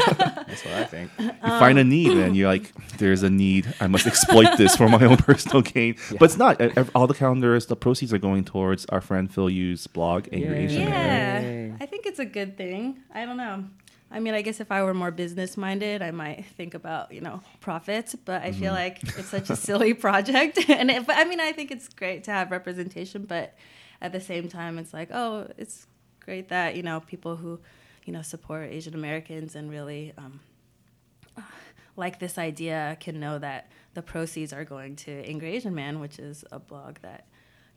That's 0.47 0.63
what 0.63 0.73
I 0.73 0.85
think. 0.85 1.11
You 1.19 1.31
find 1.41 1.77
a 1.77 1.83
need, 1.83 2.17
and 2.17 2.35
you're 2.37 2.47
like, 2.47 2.71
"There's 2.97 3.21
a 3.21 3.29
need. 3.29 3.67
I 3.81 3.87
must 3.87 4.07
exploit 4.07 4.57
this 4.57 4.75
for 4.77 4.87
my 4.87 5.03
own 5.03 5.17
personal 5.29 5.61
gain." 5.61 5.97
But 6.11 6.21
it's 6.23 6.37
not. 6.37 6.61
All 6.95 7.05
the 7.05 7.13
calendars, 7.13 7.65
the 7.65 7.75
proceeds 7.75 8.13
are 8.13 8.17
going 8.17 8.45
towards 8.45 8.85
our 8.85 9.01
friend 9.01 9.31
Phil 9.31 9.49
Yu's 9.49 9.85
blog, 9.87 10.29
Angry 10.31 10.57
Yay. 10.59 10.65
Asian 10.65 10.85
Man. 10.89 11.43
yeah. 11.43 11.49
Yay. 11.49 11.73
I 11.81 11.85
think 11.85 12.05
it's 12.05 12.19
a 12.19 12.25
good 12.25 12.55
thing. 12.55 12.99
I 13.13 13.25
don't 13.25 13.37
know. 13.37 13.65
I 14.11 14.19
mean, 14.19 14.33
I 14.33 14.41
guess 14.41 14.59
if 14.59 14.71
I 14.71 14.81
were 14.83 14.93
more 14.93 15.11
business 15.11 15.55
minded, 15.55 16.01
I 16.01 16.11
might 16.11 16.45
think 16.57 16.73
about 16.73 17.11
you 17.11 17.21
know 17.21 17.41
profits. 17.59 18.15
But 18.15 18.41
I 18.41 18.51
feel 18.51 18.73
like 18.73 19.01
it's 19.03 19.29
such 19.29 19.49
a 19.49 19.55
silly 19.55 19.93
project, 20.05 20.57
and 20.69 20.89
it, 20.89 21.05
but 21.05 21.17
I 21.17 21.25
mean, 21.25 21.39
I 21.39 21.51
think 21.51 21.71
it's 21.71 21.87
great 21.89 22.23
to 22.25 22.31
have 22.31 22.51
representation. 22.51 23.25
But 23.25 23.55
at 24.01 24.11
the 24.11 24.21
same 24.21 24.47
time, 24.47 24.79
it's 24.79 24.93
like, 24.93 25.09
oh, 25.11 25.47
it's 25.57 25.85
great 26.19 26.49
that 26.49 26.75
you 26.75 26.83
know 26.83 27.01
people 27.01 27.35
who 27.35 27.59
you 28.05 28.13
know 28.13 28.21
support 28.21 28.69
Asian 28.71 28.95
Americans 28.95 29.55
and 29.55 29.69
really 29.69 30.13
um, 30.17 30.39
like 31.95 32.19
this 32.19 32.37
idea 32.37 32.97
can 32.99 33.19
know 33.19 33.37
that 33.37 33.71
the 33.93 34.01
proceeds 34.01 34.53
are 34.53 34.65
going 34.65 34.95
to 34.95 35.11
Angry 35.11 35.51
Asian 35.55 35.75
Man, 35.75 35.99
which 35.99 36.17
is 36.17 36.43
a 36.51 36.57
blog 36.57 36.97
that 37.03 37.27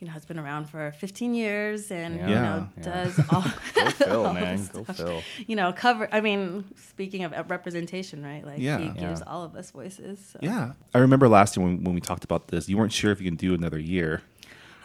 you 0.02 0.08
know 0.08 0.12
has 0.14 0.24
been 0.24 0.36
around 0.38 0.68
for 0.68 0.90
15 0.98 1.32
years 1.32 1.92
and 1.92 2.16
you 2.16 2.34
know 2.34 2.68
Yeah. 2.76 2.82
does 2.82 3.20
all 3.30 3.44
Go 3.74 3.90
Phil, 3.90 4.26
all 4.26 4.34
man. 4.34 4.56
Go 4.72 4.82
stuff. 4.82 4.96
Phil. 4.96 5.22
You 5.46 5.54
know, 5.54 5.72
cover. 5.72 6.08
I 6.10 6.20
mean, 6.20 6.64
speaking 6.76 7.22
of 7.22 7.32
representation, 7.48 8.20
right? 8.24 8.44
Like 8.44 8.58
Yeah. 8.58 8.78
he 8.78 8.86
Yeah. 8.86 8.94
gives 8.94 9.22
all 9.22 9.44
of 9.44 9.54
us 9.54 9.70
voices. 9.70 10.18
So. 10.32 10.40
Yeah, 10.42 10.72
I 10.92 10.98
remember 10.98 11.28
last 11.28 11.56
year 11.56 11.64
when, 11.64 11.84
when 11.84 11.94
we 11.94 12.00
talked 12.00 12.24
about 12.24 12.48
this, 12.48 12.68
you 12.68 12.76
weren't 12.76 12.92
sure 12.92 13.12
if 13.12 13.20
you 13.20 13.26
can 13.30 13.36
do 13.36 13.54
another 13.54 13.78
year. 13.78 14.22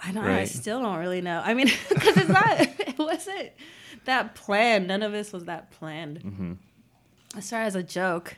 I 0.04 0.12
know. 0.12 0.22
I 0.22 0.44
still 0.46 0.80
don't 0.84 1.00
really 1.00 1.22
know. 1.22 1.42
I 1.44 1.56
mean, 1.56 1.66
because 1.90 2.16
it's 2.18 2.30
not. 2.30 2.60
It 2.62 3.00
wasn't 3.00 3.50
that 4.06 4.36
planned. 4.36 4.88
None 4.88 5.02
of 5.02 5.12
this 5.12 5.34
was 5.34 5.46
that 5.46 5.72
planned. 5.72 6.20
Mm-hmm. 6.22 6.54
I 7.36 7.40
started 7.40 7.66
as 7.66 7.76
a 7.76 7.82
joke. 7.82 8.38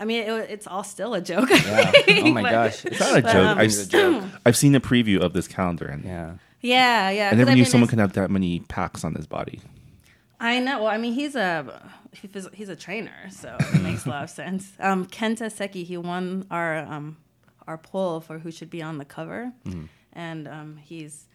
I 0.00 0.04
mean, 0.04 0.22
it, 0.22 0.50
it's 0.50 0.66
all 0.66 0.84
still 0.84 1.14
a 1.14 1.20
joke. 1.20 1.50
Yeah. 1.50 1.92
Oh 2.08 2.32
my 2.32 2.42
But- 2.42 2.50
gosh. 2.50 2.84
It's 2.84 3.00
not 3.00 3.18
a 3.18 3.22
But, 3.22 3.32
joke. 3.32 3.46
um, 3.46 3.58
I've, 3.58 3.64
It's 3.66 3.82
a 3.84 3.88
joke. 3.88 4.24
I've 4.46 4.56
seen 4.56 4.74
a 4.74 4.80
preview 4.80 5.20
of 5.20 5.32
this 5.32 5.48
calendar, 5.48 5.86
and 5.86 6.04
Yeah. 6.04 6.34
Yeah, 6.60 7.10
yeah. 7.10 7.26
I 7.26 7.30
'cause 7.30 7.38
never 7.38 7.50
knew 7.50 7.56
mean, 7.58 7.64
someone 7.66 7.84
it's- 7.84 7.90
could 7.90 7.98
have 8.00 8.12
that 8.14 8.30
many 8.30 8.60
packs 8.60 9.04
on 9.04 9.14
his 9.14 9.26
body. 9.26 9.60
I 10.40 10.60
know. 10.60 10.78
Well, 10.84 10.88
I 10.92 10.98
mean, 10.98 11.12
he's 11.14 11.34
a 11.34 11.80
he's, 12.12 12.48
he's 12.54 12.68
a 12.68 12.76
trainer, 12.76 13.28
so 13.30 13.56
it 13.58 13.82
makes 13.82 14.06
a 14.06 14.08
lot 14.08 14.22
of 14.24 14.30
sense. 14.30 14.70
Um, 14.78 15.06
Kenta 15.06 15.50
Seki, 15.50 15.82
he 15.84 15.96
won 15.96 16.46
our 16.50 16.78
um, 16.78 17.16
our 17.66 17.76
poll 17.78 18.20
for 18.20 18.38
who 18.38 18.50
should 18.52 18.70
be 18.70 18.80
on 18.82 18.98
the 18.98 19.04
cover, 19.04 19.52
and 20.12 20.46
um, 20.48 20.76
he's 20.82 21.26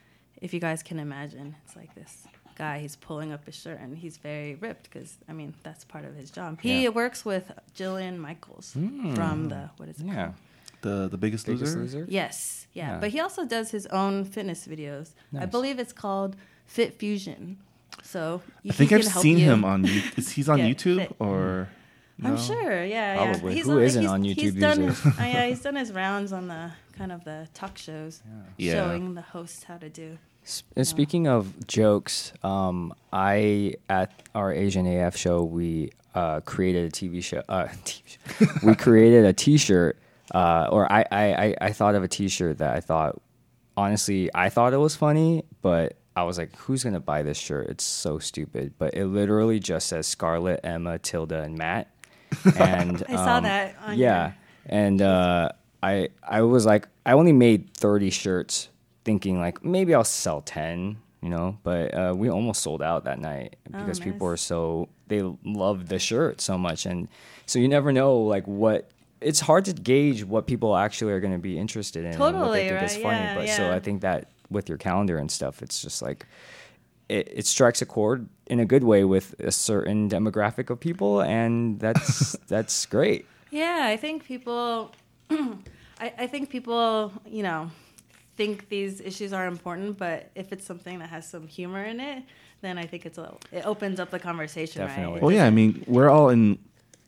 if 0.41 0.53
you 0.53 0.59
guys 0.61 0.83
can 0.83 0.99
imagine, 0.99 1.55
it's 1.65 1.75
like 1.75 1.93
this 1.95 2.27
guy. 2.55 2.79
He's 2.79 2.95
pulling 2.95 3.31
up 3.31 3.45
his 3.45 3.55
shirt 3.55 3.79
and 3.79 3.97
he's 3.97 4.17
very 4.17 4.55
ripped 4.55 4.89
because 4.91 5.17
I 5.27 5.33
mean 5.33 5.53
that's 5.63 5.83
part 5.85 6.05
of 6.05 6.15
his 6.15 6.31
job. 6.31 6.59
He 6.61 6.83
Yeah. 6.83 6.89
works 6.89 7.23
with 7.25 7.51
Jillian 7.77 8.17
Michaels 8.17 8.71
from 8.73 9.49
the 9.49 9.69
what 9.77 9.89
is 9.89 9.99
it? 9.99 10.05
Yeah. 10.05 10.15
called? 10.15 10.35
The 10.81 11.07
the 11.09 11.17
biggest, 11.17 11.45
Biggest 11.45 11.75
loser. 11.77 11.99
loser. 11.99 12.05
Yes, 12.09 12.67
yeah. 12.73 12.93
Yeah. 12.93 12.99
But 12.99 13.09
he 13.11 13.19
also 13.21 13.45
does 13.45 13.71
his 13.71 13.85
own 13.87 14.25
fitness 14.25 14.67
videos. 14.67 15.11
I 15.37 15.45
believe 15.45 15.79
it's 15.79 15.93
called 15.93 16.35
Fit 16.65 16.99
Fusion. 16.99 17.57
So 18.01 18.41
you, 18.63 18.71
I 18.71 18.73
think 18.73 18.89
he 18.89 18.95
I've 18.97 19.07
help 19.07 19.23
seen 19.23 19.37
you. 19.37 19.45
him 19.45 19.63
on. 19.63 19.85
You- 19.85 20.01
Is 20.17 20.31
he's 20.31 20.49
on 20.49 20.59
Yeah, 20.59 20.65
YouTube 20.67 20.97
fit. 20.97 21.15
or? 21.19 21.69
I'm 22.23 22.37
sure. 22.37 22.83
Yeah, 22.85 23.15
Probably. 23.15 23.51
yeah. 23.51 23.55
He's 23.57 23.65
Who 23.65 23.71
on, 23.77 23.83
isn't 23.83 24.01
he's, 24.01 24.11
on 24.11 24.23
He's 24.23 24.37
YouTube 24.37 24.59
done 24.59 24.81
his, 24.81 25.05
uh, 25.05 25.11
yeah, 25.19 25.45
he's 25.47 25.61
done 25.61 25.75
his 25.75 25.91
rounds 25.91 26.31
on 26.31 26.47
the 26.47 26.71
kind 26.97 27.11
of 27.11 27.23
the 27.23 27.47
talk 27.53 27.77
shows, 27.77 28.21
Yeah. 28.57 28.73
showing 28.73 29.13
the 29.15 29.21
hosts 29.21 29.63
how 29.63 29.77
to 29.77 29.89
do. 29.89 30.17
S- 30.43 30.63
uh, 30.75 30.83
Speaking 30.83 31.27
of 31.27 31.67
jokes, 31.67 32.33
um, 32.43 32.93
I 33.11 33.75
at 33.89 34.11
our 34.35 34.51
Asian 34.53 34.85
AF 34.87 35.15
show 35.15 35.43
we 35.43 35.91
uh, 36.15 36.41
created 36.41 36.85
a 36.87 36.91
TV 36.91 37.23
show. 37.23 37.41
Uh, 37.49 37.65
TV 37.85 38.01
show. 38.05 38.67
we 38.67 38.75
created 38.87 39.25
a 39.25 39.33
T-shirt, 39.33 39.97
uh, 40.33 40.67
or 40.71 40.91
I, 40.91 41.05
I 41.11 41.23
I 41.45 41.55
I 41.61 41.71
thought 41.71 41.95
of 41.95 42.03
a 42.03 42.07
T-shirt 42.07 42.57
that 42.59 42.75
I 42.75 42.79
thought, 42.81 43.21
honestly, 43.77 44.29
I 44.35 44.49
thought 44.49 44.73
it 44.73 44.77
was 44.77 44.95
funny, 44.95 45.43
but 45.61 45.97
I 46.15 46.23
was 46.23 46.37
like, 46.37 46.55
who's 46.57 46.83
gonna 46.83 46.99
buy 46.99 47.23
this 47.23 47.37
shirt? 47.37 47.67
It's 47.69 47.83
so 47.83 48.19
stupid. 48.19 48.73
But 48.77 48.93
it 48.95 49.05
literally 49.05 49.59
just 49.59 49.87
says 49.87 50.05
Scarlett, 50.07 50.59
Emma, 50.63 50.99
Tilda, 50.99 51.41
and 51.41 51.57
Matt. 51.57 51.87
And 52.59 53.03
I 53.07 53.15
saw 53.15 53.37
um, 53.37 53.43
that 53.43 53.75
on 53.85 53.97
yeah, 53.97 54.25
your- 54.25 54.35
and 54.65 55.01
uh, 55.01 55.49
I 55.81 56.09
I 56.27 56.41
was 56.41 56.65
like, 56.65 56.87
I 57.05 57.13
only 57.13 57.31
made 57.33 57.73
thirty 57.75 58.09
shirts, 58.09 58.69
thinking 59.05 59.39
like 59.39 59.63
maybe 59.63 59.93
I'll 59.93 60.03
sell 60.03 60.41
ten, 60.41 60.97
you 61.21 61.29
know. 61.29 61.57
But 61.63 61.93
uh, 61.93 62.13
we 62.15 62.29
almost 62.29 62.61
sold 62.61 62.81
out 62.81 63.05
that 63.05 63.19
night 63.19 63.55
because 63.77 63.99
people 63.99 64.27
Oh, 64.27 64.31
nice. 64.31 64.33
are 64.33 64.37
so 64.37 64.89
they 65.07 65.21
love 65.43 65.89
the 65.89 65.99
shirt 65.99 66.41
so 66.41 66.57
much, 66.57 66.85
and 66.85 67.07
so 67.45 67.59
you 67.59 67.67
never 67.67 67.91
know 67.91 68.17
like 68.19 68.47
what. 68.47 68.89
It's 69.21 69.39
hard 69.39 69.63
to 69.65 69.73
gauge 69.73 70.25
what 70.25 70.47
people 70.47 70.75
actually 70.75 71.13
are 71.13 71.21
going 71.21 71.31
to 71.31 71.39
be 71.39 71.57
interested 71.57 72.03
in 72.03 72.11
and 72.11 72.19
what 72.19 72.31
Totally, 72.33 72.61
they 72.63 72.67
think 72.67 72.83
is 72.83 72.95
right? 72.95 73.03
funny. 73.03 73.21
Yeah, 73.21 73.35
but 73.35 73.49
so. 73.49 73.71
I 73.71 73.79
think 73.79 74.01
that 74.01 74.31
with 74.49 74.67
your 74.67 74.77
calendar 74.77 75.17
and 75.17 75.31
stuff, 75.31 75.61
it's 75.61 75.81
just 75.81 76.01
like 76.01 76.25
it, 77.07 77.29
it 77.31 77.45
strikes 77.45 77.81
a 77.81 77.85
chord 77.85 78.27
in 78.47 78.59
a 78.59 78.65
good 78.65 78.83
way 78.83 79.05
with 79.05 79.33
a 79.39 79.51
certain 79.51 80.09
demographic 80.09 80.69
of 80.69 80.81
people, 80.81 81.21
and 81.21 81.79
that's 81.79 82.33
that's 82.47 82.85
great. 82.85 83.25
Yeah, 83.49 83.83
I 83.85 83.95
think 83.95 84.25
people, 84.25 84.91
I, 85.29 86.11
I 86.17 86.27
think 86.27 86.49
people, 86.49 87.13
you 87.25 87.43
know, 87.43 87.71
think 88.35 88.69
these 88.69 88.99
issues 89.01 89.33
are 89.33 89.45
important, 89.47 89.97
but 89.97 90.31
if 90.35 90.51
it's 90.51 90.65
something 90.65 90.99
that 90.99 91.09
has 91.09 91.27
some 91.27 91.47
humor 91.47 91.83
in 91.83 91.99
it, 91.99 92.23
then 92.61 92.77
I 92.77 92.85
think 92.85 93.05
it's 93.05 93.17
a, 93.17 93.35
it 93.51 93.65
opens 93.65 93.99
up 93.99 94.09
the 94.09 94.19
conversation, 94.19 94.81
Definitely. 94.85 95.13
right? 95.13 95.21
Well, 95.21 95.31
yeah. 95.31 95.45
I 95.45 95.49
mean, 95.49 95.83
we're 95.87 96.09
all 96.09 96.29
in 96.29 96.57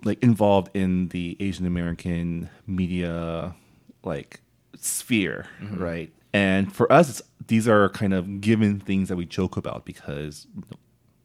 like 0.03 0.21
involved 0.21 0.69
in 0.75 1.07
the 1.09 1.35
Asian 1.39 1.65
American 1.65 2.49
media 2.67 3.55
like 4.03 4.41
sphere, 4.77 5.47
Mm-hmm. 5.61 5.81
right? 5.83 6.11
And 6.33 6.71
for 6.73 6.91
us, 6.91 7.09
it's, 7.09 7.21
these 7.47 7.65
are 7.67 7.87
kind 7.89 8.13
of 8.13 8.41
given 8.41 8.79
things 8.81 9.07
that 9.07 9.15
we 9.15 9.25
joke 9.25 9.55
about 9.55 9.85
because 9.85 10.47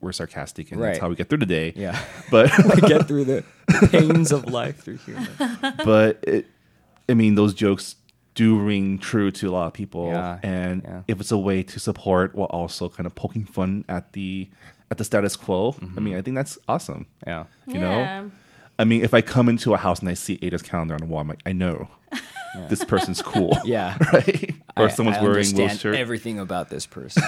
we're 0.00 0.12
sarcastic 0.12 0.70
and 0.70 0.80
that's 0.80 0.98
how 1.00 1.08
we 1.08 1.16
get 1.16 1.28
through 1.28 1.38
the 1.38 1.46
day. 1.46 1.72
Yeah. 1.76 1.98
But 2.30 2.50
we 2.76 2.80
get 2.88 3.08
through 3.08 3.24
the 3.24 3.44
pains 3.90 4.30
of 4.30 4.46
life 4.48 4.82
through 4.84 4.98
humor. 4.98 5.26
but 5.84 6.20
it, 6.22 6.46
I 7.08 7.14
mean, 7.14 7.34
those 7.34 7.54
jokes 7.54 7.96
do 8.42 8.48
ring 8.70 8.98
true 9.10 9.30
to 9.38 9.44
a 9.50 9.52
lot 9.58 9.66
of 9.70 9.72
people, 9.82 10.06
Yeah, 10.08 10.38
and 10.42 10.82
yeah. 10.82 11.02
if 11.12 11.16
it's 11.20 11.32
a 11.32 11.38
way 11.48 11.58
to 11.72 11.76
support 11.88 12.34
while 12.36 12.48
also 12.60 12.88
kind 12.96 13.06
of 13.06 13.14
poking 13.14 13.44
fun 13.56 13.84
at 13.88 14.04
the 14.16 14.48
at 14.90 14.96
the 14.98 15.04
status 15.04 15.36
quo, 15.44 15.72
Mm-hmm. 15.72 15.98
I 15.98 16.00
mean, 16.04 16.16
I 16.18 16.22
think 16.22 16.34
that's 16.40 16.56
awesome. 16.66 17.02
Yeah. 17.26 17.44
You 17.66 17.74
yeah. 17.80 17.80
know, 18.22 18.30
I 18.78 18.84
mean, 18.90 19.00
if 19.08 19.12
I 19.18 19.20
come 19.34 19.48
into 19.52 19.68
a 19.74 19.76
house 19.86 20.00
and 20.00 20.08
I 20.08 20.14
see 20.14 20.38
Ada's 20.42 20.62
calendar 20.62 20.94
on 20.94 21.00
the 21.04 21.06
wall, 21.10 21.20
I'm 21.20 21.28
like, 21.28 21.42
I 21.46 21.52
know 21.52 21.74
this 22.70 22.82
person's 22.92 23.20
cool, 23.22 23.52
Yeah. 23.64 23.96
right? 24.12 24.54
Or 24.76 24.86
I- 24.86 24.94
someone's 24.96 25.18
I 25.18 25.22
wearing 25.22 25.36
understand 25.36 25.58
Will's 25.70 25.80
shirt. 25.80 25.94
everything 25.96 26.38
about 26.46 26.66
this 26.74 26.86
person. 26.86 27.22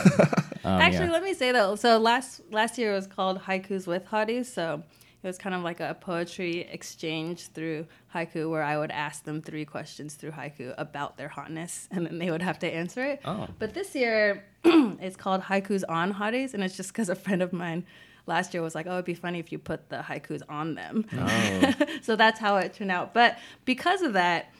Um, 0.65 0.81
Actually, 0.87 1.07
yeah. 1.07 1.13
let 1.19 1.23
me 1.29 1.35
say 1.35 1.51
though. 1.53 1.75
So 1.77 1.99
last 1.99 2.41
last 2.51 2.79
year 2.79 2.91
was 2.99 3.07
called 3.17 3.37
Haikus 3.47 3.85
with 3.87 4.05
Hotties. 4.13 4.47
So 4.47 4.83
it 5.23 5.27
was 5.27 5.39
kind 5.39 5.55
of 5.55 5.63
like 5.63 5.79
a 5.81 5.97
poetry 6.01 6.61
exchange 6.61 7.49
through 7.49 7.87
haiku, 8.13 8.51
where 8.51 8.63
I 8.63 8.77
would 8.77 8.91
ask 8.91 9.25
them 9.25 9.41
three 9.41 9.65
questions 9.65 10.15
through 10.15 10.33
haiku 10.33 10.75
about 10.77 11.17
their 11.17 11.29
hotness, 11.29 11.89
and 11.93 12.07
then 12.07 12.19
they 12.19 12.31
would 12.31 12.43
have 12.43 12.59
to 12.61 12.67
answer 12.67 13.05
it. 13.05 13.21
Oh. 13.25 13.47
But 13.59 13.75
this 13.75 13.95
year, 13.95 14.45
it's 14.65 15.17
called 15.17 15.43
Haikus 15.43 15.85
on 15.89 16.15
Hotties, 16.15 16.55
and 16.55 16.65
it's 16.65 16.77
just 16.77 16.93
because 16.93 17.09
a 17.09 17.15
friend 17.15 17.41
of 17.43 17.53
mine 17.53 17.87
last 18.27 18.53
year 18.53 18.63
was 18.63 18.75
like, 18.75 18.87
"Oh, 18.87 18.95
it'd 18.95 19.05
be 19.05 19.15
funny 19.15 19.39
if 19.39 19.53
you 19.53 19.59
put 19.59 19.89
the 19.89 19.99
haikus 19.99 20.43
on 20.49 20.75
them." 20.75 21.07
Oh. 21.17 21.75
so 22.03 22.17
that's 22.17 22.41
how 22.41 22.57
it 22.57 22.75
turned 22.75 22.91
out. 22.91 23.15
But 23.15 23.39
because 23.65 24.03
of 24.03 24.15
that, 24.15 24.53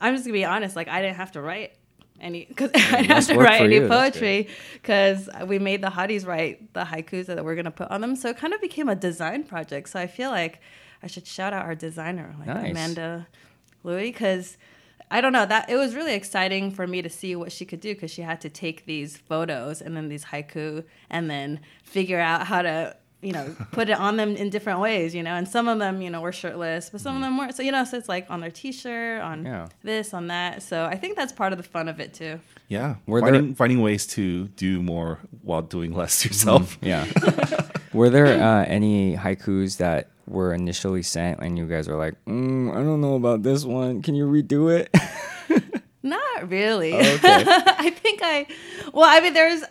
I'm 0.00 0.14
just 0.14 0.24
gonna 0.24 0.34
be 0.34 0.44
honest. 0.44 0.76
Like 0.76 0.88
I 0.88 1.02
didn't 1.02 1.16
have 1.16 1.32
to 1.32 1.40
write 1.40 1.72
any 2.20 2.46
because 2.46 2.70
I 2.74 3.02
have 3.02 3.26
to 3.26 3.38
write 3.38 3.62
any 3.62 3.76
you, 3.76 3.88
poetry 3.88 4.48
because 4.74 5.28
we 5.46 5.58
made 5.58 5.82
the 5.82 5.90
hotties 5.90 6.26
write 6.26 6.72
the 6.72 6.84
haikus 6.84 7.26
that 7.26 7.44
we're 7.44 7.56
gonna 7.56 7.70
put 7.70 7.90
on 7.90 8.00
them. 8.00 8.16
So 8.16 8.28
it 8.28 8.36
kind 8.36 8.52
of 8.54 8.60
became 8.60 8.88
a 8.88 8.94
design 8.94 9.44
project. 9.44 9.88
So 9.90 10.00
I 10.00 10.06
feel 10.06 10.30
like 10.30 10.60
I 11.02 11.06
should 11.06 11.26
shout 11.26 11.52
out 11.52 11.64
our 11.64 11.74
designer, 11.74 12.34
like 12.38 12.48
Nice. 12.48 12.70
Amanda 12.70 13.26
Louie, 13.82 14.10
because. 14.10 14.56
I 15.08 15.20
don't 15.20 15.32
know 15.32 15.46
that 15.46 15.70
it 15.70 15.76
was 15.76 15.94
really 15.94 16.14
exciting 16.14 16.72
for 16.72 16.84
me 16.84 17.00
to 17.00 17.08
see 17.08 17.36
what 17.36 17.52
she 17.52 17.64
could 17.64 17.78
do 17.78 17.94
because 17.94 18.10
she 18.10 18.22
had 18.22 18.40
to 18.40 18.48
take 18.48 18.86
these 18.86 19.16
photos 19.16 19.80
and 19.80 19.96
then 19.96 20.08
these 20.08 20.24
haiku 20.24 20.82
and 21.08 21.30
then 21.30 21.60
figure 21.84 22.18
out 22.18 22.48
how 22.48 22.62
to 22.62 22.96
you 23.26 23.32
know 23.32 23.46
put 23.72 23.88
it 23.88 23.98
on 23.98 24.16
them 24.16 24.36
in 24.36 24.48
different 24.50 24.78
ways 24.80 25.14
you 25.14 25.22
know 25.26 25.34
and 25.34 25.46
some 25.48 25.66
of 25.66 25.78
them 25.78 26.00
you 26.00 26.08
know 26.08 26.20
were 26.20 26.32
shirtless 26.32 26.90
but 26.90 27.00
some 27.00 27.16
of 27.16 27.22
them 27.22 27.36
weren't 27.36 27.54
so 27.56 27.62
you 27.62 27.72
know 27.72 27.84
so 27.84 27.96
it's 27.96 28.08
like 28.08 28.26
on 28.30 28.38
their 28.40 28.50
t-shirt 28.60 29.20
on 29.20 29.44
Yeah. 29.44 29.66
this 29.82 30.14
on 30.14 30.28
that 30.28 30.62
so 30.62 30.84
I 30.84 30.96
think 30.96 31.16
that's 31.16 31.32
part 31.32 31.52
of 31.52 31.58
the 31.58 31.64
fun 31.74 31.88
of 31.88 31.98
it 32.00 32.14
too 32.14 32.38
yeah, 32.68 32.96
Were 33.06 33.20
there- 33.20 33.32
finding 33.32 33.54
finding 33.54 33.80
ways 33.80 34.06
to 34.18 34.48
do 34.48 34.82
more 34.82 35.20
while 35.42 35.62
doing 35.62 35.92
less 35.94 36.24
yourself. 36.24 36.76
Yeah. 36.82 37.04
were 37.92 38.10
there 38.10 38.26
uh, 38.42 38.64
any 38.64 39.16
haikus 39.16 39.76
that 39.76 40.10
were 40.26 40.52
initially 40.52 41.02
sent 41.04 41.38
and 41.40 41.56
you 41.56 41.66
guys 41.66 41.86
were 41.86 41.94
like, 41.96 42.14
mm, 42.26 42.70
I 42.72 42.82
don't 42.82 43.00
know 43.00 43.14
about 43.14 43.44
this 43.44 43.64
one. 43.64 44.02
Can 44.02 44.16
you 44.16 44.26
redo 44.26 44.62
it? 44.76 44.90
Not 46.02 46.50
really. 46.50 46.92
Oh, 46.94 46.98
okay. 46.98 47.44
I 47.46 47.90
think 47.90 48.20
I. 48.22 48.46
Well, 48.92 49.06
I 49.08 49.20
mean, 49.20 49.32
there's. 49.34 49.62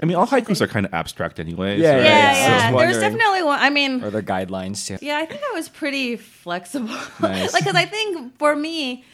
I 0.00 0.06
mean, 0.06 0.16
all 0.16 0.26
haikus 0.26 0.60
are 0.60 0.66
kind 0.68 0.86
of 0.86 0.94
abstract 0.94 1.40
anyway. 1.40 1.78
Yeah, 1.78 1.92
so- 1.92 1.96
Yeah, 1.98 2.04
yeah, 2.04 2.70
yeah. 2.70 2.76
There's 2.78 2.98
definitely 2.98 3.42
one. 3.42 3.58
I 3.60 3.70
mean, 3.70 4.02
Or 4.04 4.10
their 4.10 4.22
guidelines 4.22 4.86
too. 4.86 4.98
Yeah, 5.04 5.18
I 5.18 5.26
think 5.26 5.40
I 5.50 5.54
was 5.54 5.68
pretty 5.68 6.16
flexible. 6.16 6.88
Nice. 7.20 7.52
like, 7.54 7.64
because 7.64 7.76
I 7.76 7.84
think 7.86 8.38
for 8.38 8.54
me, 8.56 9.04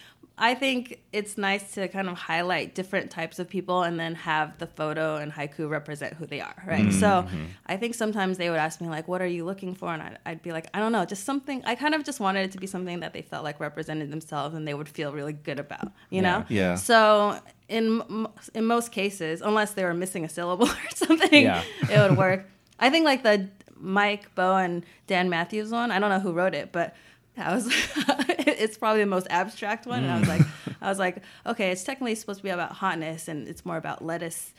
I 0.41 0.55
think 0.55 1.01
it's 1.13 1.37
nice 1.37 1.73
to 1.75 1.89
kind 1.89 2.09
of 2.09 2.17
highlight 2.17 2.75
different 2.75 3.11
types 3.11 3.39
of 3.39 3.49
people 3.49 3.83
and 3.83 3.99
then 3.99 4.15
have 4.15 4.57
the 4.59 4.67
photo 4.67 5.17
and 5.17 5.33
haiku 5.33 5.69
represent 5.69 6.15
who 6.15 6.27
they 6.27 6.41
are, 6.41 6.55
right? 6.67 6.83
Mm-hmm. 6.87 7.01
So 7.01 7.27
I 7.67 7.77
think 7.77 7.95
sometimes 7.95 8.39
they 8.39 8.49
would 8.49 8.59
ask 8.59 8.81
me, 8.81 8.89
like, 8.89 9.09
what 9.09 9.21
are 9.21 9.27
you 9.27 9.45
looking 9.45 9.75
for? 9.75 9.93
And 9.93 10.01
I'd, 10.01 10.19
I'd 10.25 10.43
be 10.43 10.53
like, 10.53 10.69
I 10.73 10.79
don't 10.79 10.93
know, 10.93 11.05
just 11.05 11.25
something. 11.25 11.63
I 11.65 11.75
kind 11.75 11.95
of 11.95 12.05
just 12.05 12.21
wanted 12.21 12.43
it 12.45 12.53
to 12.53 12.59
be 12.59 12.67
something 12.69 13.01
that 13.01 13.13
they 13.13 13.23
felt 13.23 13.43
like 13.43 13.59
represented 13.59 14.11
themselves 14.13 14.55
and 14.55 14.67
they 14.67 14.75
would 14.75 14.89
feel 14.89 15.13
really 15.13 15.33
good 15.33 15.59
about, 15.59 15.93
you 16.11 16.23
know? 16.23 16.45
Yeah. 16.49 16.77
So 16.77 17.41
in 17.69 18.27
in 18.55 18.65
most 18.65 18.93
cases, 18.93 19.43
unless 19.43 19.73
they 19.73 19.85
were 19.85 19.95
missing 19.95 20.25
a 20.25 20.29
syllable 20.29 20.69
or 20.71 20.91
something, 20.95 21.43
Yeah. 21.45 21.63
it 21.91 21.99
would 21.99 22.17
work. 22.17 22.49
I 22.79 22.91
think 22.91 23.05
like 23.05 23.23
the 23.25 23.49
Mike 23.81 24.35
Bow 24.35 24.57
and 24.57 24.85
Dan 25.09 25.29
Matthews 25.29 25.71
one. 25.71 25.91
I 25.91 25.99
don't 25.99 26.11
know 26.11 26.21
who 26.21 26.33
wrote 26.33 26.55
it, 26.55 26.71
but 26.73 26.95
that 27.37 27.53
was 27.55 27.67
it's 28.59 28.77
probably 28.77 29.01
the 29.01 29.07
most 29.07 29.27
abstract 29.31 29.87
one. 29.87 30.05
And 30.05 30.13
I 30.13 30.19
was 30.19 30.29
like, 30.29 30.41
mm. 30.41 30.75
I 30.81 30.89
was 30.89 30.99
like, 30.99 31.23
okay, 31.47 31.71
it's 31.71 31.85
technically 31.85 32.15
supposed 32.15 32.41
to 32.41 32.45
be 32.45 32.51
about 32.51 32.73
hotness, 32.73 33.29
and 33.29 33.49
it's 33.49 33.65
more 33.65 33.77
about 33.77 34.05
lettuce. 34.05 34.53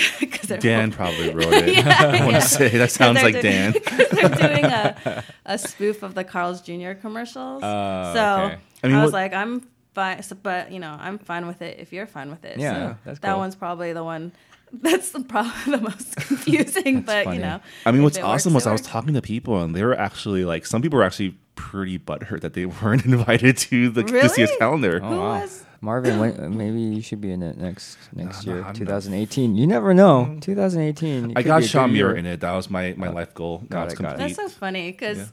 Dan 0.46 0.90
probably 0.90 1.32
wrote 1.34 1.52
it. 1.52 1.68
Yeah, 1.76 1.96
I 2.00 2.20
want 2.20 2.32
yeah. 2.32 2.40
to 2.40 2.48
say 2.48 2.68
that 2.68 2.90
sounds 2.90 3.22
like 3.22 3.40
doing- 3.40 3.44
Dan. 3.44 3.74
they're 4.12 4.28
doing 4.28 4.64
a, 4.64 5.24
a 5.46 5.58
spoof 5.58 6.02
of 6.02 6.14
the 6.14 6.24
Carl's 6.24 6.60
Jr. 6.60 6.92
commercials. 6.92 7.62
Oh, 7.62 8.14
so 8.14 8.42
okay. 8.44 8.58
I 8.82 8.88
I, 8.88 9.02
was 9.02 9.12
what- 9.12 9.12
like, 9.12 9.32
I'm 9.32 9.68
fine, 9.94 10.22
so, 10.22 10.36
but 10.42 10.72
you 10.72 10.80
know, 10.80 10.96
I'm 10.98 11.18
fine 11.18 11.46
with 11.46 11.62
it 11.62 11.78
if 11.78 11.92
you're 11.92 12.06
fine 12.06 12.30
with 12.30 12.44
it. 12.44 12.58
Yeah, 12.58 12.96
so 13.04 13.14
that 13.14 13.22
cool. 13.22 13.38
one's 13.38 13.54
probably 13.54 13.92
the 13.92 14.04
one. 14.04 14.32
That's 14.72 15.10
the, 15.10 15.20
probably 15.20 15.72
the 15.76 15.80
most 15.82 16.14
confusing, 16.16 17.02
but 17.02 17.24
funny. 17.24 17.38
you 17.38 17.42
know. 17.42 17.60
I 17.84 17.90
mean, 17.90 18.02
what's 18.02 18.18
awesome 18.18 18.54
works, 18.54 18.66
was 18.66 18.68
I 18.68 18.72
was 18.72 18.82
talking 18.82 19.14
to 19.14 19.22
people, 19.22 19.60
and 19.62 19.74
they 19.74 19.82
were 19.82 19.98
actually 19.98 20.44
like, 20.44 20.64
some 20.64 20.80
people 20.80 20.96
were 20.98 21.04
actually 21.04 21.36
pretty 21.60 21.98
butthurt 21.98 22.40
that 22.40 22.54
they 22.54 22.66
weren't 22.82 23.04
invited 23.04 23.56
to 23.58 23.90
the 23.90 24.02
this 24.02 24.38
year's 24.38 24.50
calendar. 24.58 25.00
Oh, 25.02 25.08
Who 25.08 25.16
wow. 25.16 25.40
was- 25.40 25.64
Marvin, 25.82 26.18
when, 26.18 26.56
maybe 26.58 26.78
you 26.78 27.00
should 27.00 27.22
be 27.22 27.32
in 27.32 27.42
it 27.42 27.56
next 27.56 27.96
next 28.14 28.44
No, 28.44 28.52
no, 28.52 28.58
year, 28.58 28.66
I'm 28.66 28.68
not. 28.68 28.76
2018. 28.76 29.56
You 29.56 29.66
never 29.66 29.94
know. 29.94 30.26
Mm-hmm. 30.26 30.40
2018. 30.40 31.32
I 31.36 31.42
got 31.42 31.60
be 31.60 31.66
Sean 31.66 31.92
Muir 31.92 32.14
in 32.14 32.26
it. 32.26 32.40
That 32.40 32.52
was 32.52 32.68
my, 32.68 32.94
my 32.98 33.08
oh. 33.08 33.12
life 33.12 33.32
goal. 33.32 33.62
got 33.68 33.90
it, 33.90 33.96
got 33.96 34.12
it. 34.12 34.16
complete. 34.16 34.36
That's 34.36 34.52
so 34.52 34.58
funny 34.58 34.90
because 34.90 35.32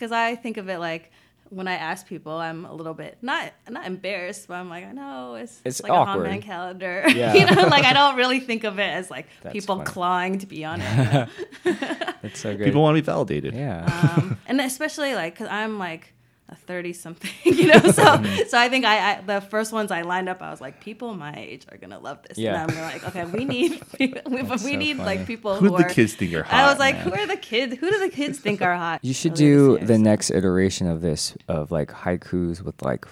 Yeah. 0.00 0.08
I 0.10 0.34
think 0.34 0.56
of 0.56 0.68
it 0.68 0.78
like 0.78 1.12
when 1.54 1.68
I 1.68 1.74
ask 1.74 2.06
people, 2.06 2.32
I'm 2.32 2.64
a 2.64 2.72
little 2.74 2.94
bit 2.94 3.18
not 3.22 3.52
not 3.68 3.86
embarrassed, 3.86 4.48
but 4.48 4.54
I'm 4.54 4.68
like, 4.68 4.84
I 4.86 4.92
know 4.92 5.34
it's 5.36 5.60
It's 5.64 5.82
like 5.82 5.92
awkward. 5.92 6.26
a 6.26 6.30
hotman 6.30 6.42
calendar. 6.42 7.04
Yeah. 7.14 7.34
you 7.34 7.44
know, 7.46 7.62
like 7.68 7.84
I 7.84 7.92
don't 7.92 8.16
really 8.16 8.40
think 8.40 8.64
of 8.64 8.78
it 8.78 8.82
as 8.90 9.10
like 9.10 9.26
That's 9.42 9.52
people 9.52 9.76
funny. 9.76 9.86
clawing 9.86 10.38
to 10.40 10.46
be 10.46 10.64
on 10.64 10.80
it. 10.80 11.28
you? 11.64 11.72
That's 12.22 12.40
so 12.40 12.56
good. 12.56 12.64
People 12.64 12.82
want 12.82 12.96
to 12.96 13.02
be 13.02 13.06
validated. 13.06 13.54
yeah. 13.54 14.14
um, 14.16 14.38
and 14.46 14.60
especially 14.60 15.14
like 15.14 15.34
because 15.34 15.48
I'm 15.48 15.78
like 15.78 16.13
a 16.48 16.54
thirty 16.54 16.92
something, 16.92 17.30
you 17.44 17.68
know. 17.68 17.80
So 17.80 17.90
so 18.48 18.58
I 18.58 18.68
think 18.68 18.84
I, 18.84 19.12
I 19.16 19.20
the 19.22 19.40
first 19.40 19.72
ones 19.72 19.90
I 19.90 20.02
lined 20.02 20.28
up, 20.28 20.42
I 20.42 20.50
was 20.50 20.60
like, 20.60 20.80
people 20.80 21.14
my 21.14 21.34
age 21.34 21.66
are 21.70 21.78
gonna 21.78 21.98
love 21.98 22.18
this. 22.28 22.36
Yeah. 22.38 22.62
And 22.62 22.70
I'm 22.70 22.80
like, 22.82 23.04
okay, 23.08 23.24
we 23.24 23.44
need 23.44 23.82
we, 23.98 24.14
we 24.28 24.56
so 24.58 24.66
need 24.76 24.98
funny. 24.98 25.18
like 25.18 25.26
people 25.26 25.54
Who 25.56 25.66
who, 25.66 25.70
do 25.70 25.76
the 25.78 25.88
are. 25.88 25.90
kids 25.90 26.14
think 26.14 26.34
are 26.34 26.42
hot? 26.42 26.54
I 26.54 26.70
was 26.70 26.78
like, 26.78 26.96
man. 26.96 27.04
who 27.08 27.14
are 27.14 27.26
the 27.26 27.36
kids? 27.36 27.76
Who 27.76 27.90
do 27.90 27.98
the 27.98 28.10
kids 28.10 28.38
think 28.38 28.60
are 28.62 28.76
hot? 28.76 29.00
You 29.02 29.14
should 29.14 29.34
do 29.34 29.78
the 29.78 29.98
next 29.98 30.30
iteration 30.30 30.86
of 30.86 31.00
this 31.00 31.36
of 31.48 31.70
like 31.70 31.88
haikus 31.90 32.60
with 32.60 32.80
like 32.82 33.06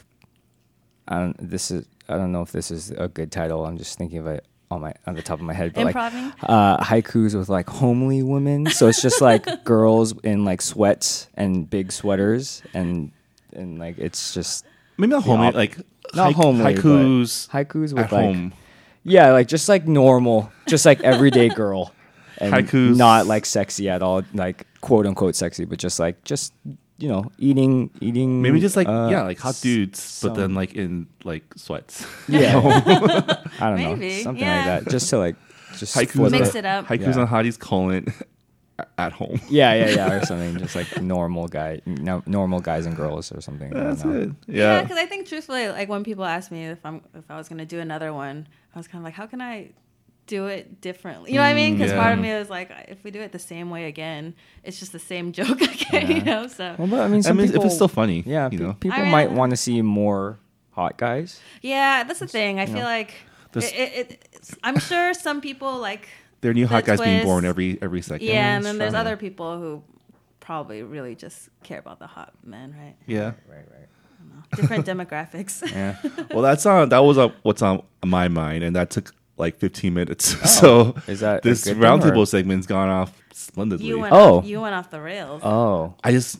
I 1.09 1.19
don't 1.19 1.51
this 1.51 1.71
is 1.71 1.87
I 2.09 2.17
don't 2.17 2.33
know 2.33 2.43
if 2.43 2.53
this 2.53 2.71
is 2.71 2.91
a 2.91 3.09
good 3.09 3.33
title. 3.33 3.65
I'm 3.65 3.79
just 3.79 3.97
thinking 3.97 4.19
of 4.19 4.27
it 4.27 4.45
on 4.71 4.81
my 4.83 4.95
on 5.07 5.15
the 5.15 5.23
top 5.23 5.39
of 5.39 5.45
my 5.45 5.55
head. 5.55 5.73
But 5.75 5.87
Improving? 5.87 6.25
like 6.25 6.35
uh 6.43 6.79
haikus 6.79 7.35
with 7.35 7.49
like 7.49 7.69
homely 7.69 8.23
women. 8.23 8.67
So 8.67 8.89
it's 8.89 9.01
just 9.01 9.21
like 9.23 9.65
girls 9.65 10.13
in 10.23 10.45
like 10.45 10.61
sweats 10.61 11.29
and 11.35 11.69
big 11.69 11.93
sweaters 11.93 12.63
and 12.75 13.11
and 13.55 13.79
like 13.79 13.99
it's 13.99 14.35
just 14.35 14.65
Maybe 14.97 15.11
not 15.11 15.25
homely, 15.25 15.49
op- 15.49 15.55
like 15.55 15.79
not 16.15 16.29
haik- 16.29 16.37
homely 16.37 16.65
but 16.75 16.83
haikus 16.83 17.49
haikus 17.49 17.93
with 17.93 17.99
at 17.99 18.13
like 18.13 18.25
home. 18.25 18.53
yeah, 19.05 19.33
like 19.33 19.49
just 19.49 19.69
like 19.69 19.87
normal, 19.87 20.51
just 20.67 20.85
like 20.87 21.01
everyday 21.03 21.49
girl. 21.49 21.93
And 22.39 22.53
Haikus. 22.53 22.97
not 22.97 23.27
like 23.27 23.47
sexy 23.47 23.89
at 23.89 24.03
all, 24.03 24.23
like 24.35 24.67
quote 24.81 25.07
unquote 25.07 25.37
sexy, 25.37 25.65
but 25.65 25.79
just 25.79 26.01
like 26.01 26.25
just 26.25 26.53
you 26.99 27.09
know, 27.09 27.31
eating 27.39 27.91
eating 28.01 28.43
Maybe 28.43 28.59
just 28.59 28.75
like 28.75 28.89
uh, 28.89 29.09
yeah, 29.13 29.23
like 29.23 29.39
hot 29.39 29.61
dudes, 29.63 30.21
but 30.23 30.35
then 30.35 30.53
like 30.55 30.75
in 30.75 31.07
like 31.23 31.45
sweats. 31.57 32.05
Yeah. 32.29 32.57
I 33.61 33.71
don't 33.71 33.79
know. 33.81 33.95
Maybe, 33.97 34.23
Something 34.25 34.43
yeah. 34.45 34.57
like 34.75 34.85
that. 34.85 34.91
Just 34.91 35.09
to 35.11 35.19
like 35.19 35.37
just 35.77 35.95
Haikus, 35.95 36.11
flip 36.13 36.33
Mix 36.33 36.51
on- 36.51 36.57
it 36.57 36.65
up. 36.65 36.87
Haikus 36.89 37.15
Yeah. 37.15 37.21
on 37.23 37.29
hotties 37.29 37.59
colon 37.59 38.13
at 38.99 39.13
home. 39.13 39.41
Yeah, 39.51 39.75
yeah, 39.75 39.89
yeah, 39.91 40.13
or 40.13 40.25
something. 40.27 40.57
Just 40.59 40.75
like 40.77 41.01
normal 41.03 41.49
guy, 41.49 41.81
no, 41.87 42.23
normal 42.27 42.61
guys 42.61 42.87
and 42.87 42.97
girls 42.97 43.33
or 43.33 43.41
something. 43.41 43.71
That's 43.71 44.03
it. 44.05 44.31
Yeah, 44.47 44.55
Yeah. 44.77 44.83
because 44.83 44.97
I 44.99 45.07
think 45.07 45.29
truthfully, 45.29 45.69
like 45.69 45.89
when 45.89 46.05
people 46.05 46.25
ask 46.25 46.51
me 46.51 46.67
if 46.67 46.79
I'm 46.85 47.03
if 47.15 47.25
I 47.31 47.37
was 47.37 47.49
gonna 47.49 47.67
do 47.67 47.79
another 47.81 48.13
one, 48.13 48.47
I 48.75 48.79
was 48.79 48.89
kind 48.89 49.01
of 49.03 49.05
like, 49.05 49.15
how 49.15 49.27
can 49.27 49.41
I 49.41 49.71
do 50.27 50.47
it 50.47 50.81
differently? 50.81 51.31
You 51.33 51.37
know 51.39 51.43
what 51.43 51.49
I 51.51 51.55
mean? 51.55 51.75
Because 51.77 51.91
yeah. 51.91 51.99
Mm, 51.99 52.03
part 52.03 52.13
of 52.15 52.21
me 52.21 52.33
was 52.33 52.49
like, 52.49 52.71
if 52.89 53.03
we 53.05 53.11
do 53.11 53.21
it 53.21 53.33
the 53.33 53.39
same 53.41 53.71
way 53.71 53.87
again, 53.87 54.35
it's 54.63 54.79
just 54.79 54.93
the 54.93 54.99
same 55.01 55.33
joke 55.39 55.61
again. 55.61 56.11
You 56.11 56.23
know? 56.23 56.47
So 56.47 56.77
Well, 56.79 56.87
but 56.89 57.01
I 57.01 57.09
mean, 57.09 57.23
I 57.27 57.33
mean, 57.33 57.47
people, 57.49 57.61
if 57.63 57.67
it's 57.67 57.75
still 57.75 57.89
funny, 57.89 58.23
yeah, 58.27 58.49
you 58.53 58.59
know. 58.59 58.75
people 58.75 58.99
I 59.01 59.11
might 59.11 59.29
mean- 59.31 59.37
want 59.39 59.51
to 59.51 59.57
see 59.57 59.83
more 59.83 60.39
hot 60.71 60.97
guys. 60.97 61.41
yeah, 61.61 62.05
that's 62.05 62.21
the 62.21 62.27
thing. 62.29 62.59
I 62.61 62.67
feel 62.67 62.85
like 62.85 63.15
it, 63.55 63.65
it, 63.65 64.11
it, 64.11 64.51
I'm 64.65 64.79
sure 64.79 65.13
some 65.13 65.41
people 65.43 65.79
like 65.79 66.09
There 66.43 66.51
are 66.51 66.55
new 66.55 66.67
hot 66.67 66.85
the 66.85 66.91
guys 66.97 67.01
being 67.01 67.25
born 67.25 67.45
every 67.47 67.79
every 67.81 68.03
second. 68.03 68.27
yeah, 68.27 68.57
and 68.57 68.65
then 68.65 68.77
there's 68.79 68.95
other 68.95 69.17
people 69.17 69.59
who 69.59 69.83
probably 70.41 70.83
really 70.83 71.15
just 71.15 71.49
care 71.63 71.79
about 71.79 71.99
the 72.01 72.07
hot 72.07 72.35
men, 72.45 72.75
right? 72.79 72.97
Yeah. 73.07 73.33
Right, 73.49 73.65
right. 73.71 73.89
Different 74.57 74.85
demographics. 74.93 75.63
Yeah. 75.71 75.97
Well, 76.31 76.43
that's 76.43 76.67
on. 76.67 76.91
That 76.91 76.99
was 76.99 77.17
on 77.17 77.33
what's 77.43 77.63
on 77.63 77.83
my 78.05 78.29
mind, 78.29 78.65
and 78.65 78.77
that 78.77 78.91
took 78.91 79.15
like 79.39 79.57
15 79.57 79.95
minutes. 79.95 80.35
Oh, 80.43 80.47
so 80.47 80.95
is 81.07 81.21
that 81.21 81.43
this 81.43 81.65
good 81.65 81.75
thing, 81.75 81.83
roundtable 81.83 82.27
segment's 82.29 82.67
gone 82.67 82.89
off 82.89 83.13
splendidly? 83.33 83.87
You 83.87 84.01
went 84.01 84.13
Oh. 84.13 84.39
off, 84.39 84.45
you 84.47 84.61
went 84.61 84.75
off 84.75 84.91
the 84.91 85.01
rails. 85.01 85.41
Oh, 85.45 85.95
I 86.05 86.11
just 86.13 86.39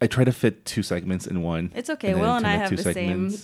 I 0.00 0.06
try 0.06 0.24
to 0.24 0.32
fit 0.32 0.64
two 0.64 0.82
segments 0.82 1.26
in 1.26 1.42
one. 1.42 1.72
It's 1.74 1.88
okay. 1.90 2.12
then 2.12 2.20
Will 2.20 2.36
and 2.36 2.46
I 2.46 2.56
have 2.56 2.70
two 2.70 2.76
the 2.76 2.92
same 2.92 3.34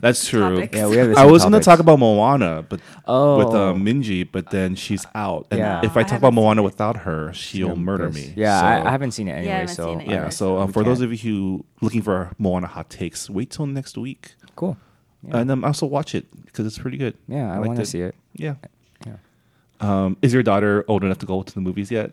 That's 0.00 0.28
true. 0.28 0.56
topics. 0.56 0.76
yeah, 0.76 0.86
we 0.88 0.96
have. 0.96 1.08
The 1.08 1.14
I 1.18 1.22
same 1.22 1.30
was 1.32 1.42
going 1.42 1.52
to 1.54 1.60
talk 1.60 1.78
about 1.78 1.98
Moana, 1.98 2.64
but 2.68 2.80
Oh. 3.06 3.38
with 3.38 3.48
uh, 3.54 3.72
Minji, 3.74 4.26
but 4.30 4.50
then 4.50 4.74
she's 4.74 5.06
out. 5.14 5.46
And 5.50 5.58
Yeah. 5.60 5.80
if 5.84 5.96
I 5.96 6.00
I 6.00 6.02
talk 6.04 6.18
about 6.18 6.34
Moana 6.34 6.62
without 6.62 6.96
her, 6.98 7.32
she'll 7.32 7.76
murder 7.76 8.10
me. 8.10 8.32
Yeah, 8.36 8.60
So- 8.60 8.66
I, 8.66 8.88
I 8.88 8.90
haven't 8.90 9.12
seen 9.12 9.28
it 9.28 9.32
anyway. 9.32 9.52
haven't 9.52 9.74
so 9.74 9.86
seen 9.90 10.00
it 10.02 10.08
Yeah, 10.08 10.22
either. 10.22 10.30
so 10.30 10.58
uh, 10.58 10.66
We 10.66 10.72
for 10.72 10.84
those 10.84 10.98
can't. 10.98 11.12
of 11.12 11.24
you 11.24 11.30
who 11.30 11.64
looking 11.80 12.02
for 12.02 12.30
Moana 12.38 12.66
hot 12.66 12.90
takes, 12.90 13.28
wait 13.30 13.50
till 13.50 13.66
next 13.66 13.96
week, 13.96 14.34
cool. 14.56 14.76
Yeah, 15.22 15.38
and 15.38 15.50
then 15.50 15.64
also 15.64 15.86
watch 15.86 16.14
it 16.14 16.26
because 16.46 16.66
it's 16.66 16.78
pretty 16.78 16.96
good. 16.98 17.14
yeah 17.28 17.52
I, 17.52 17.56
liked 17.56 17.66
want 17.68 17.78
to 17.80 17.86
see 17.86 18.00
it. 18.02 18.14
Yeah. 18.34 18.54
Yeah. 19.06 19.16
Um, 19.80 20.16
is 20.22 20.32
your 20.32 20.42
daughter 20.42 20.84
old 20.88 21.02
enough 21.04 21.18
to 21.18 21.26
go 21.26 21.42
to 21.42 21.54
the 21.54 21.60
movies 21.60 21.90
yet? 21.90 22.12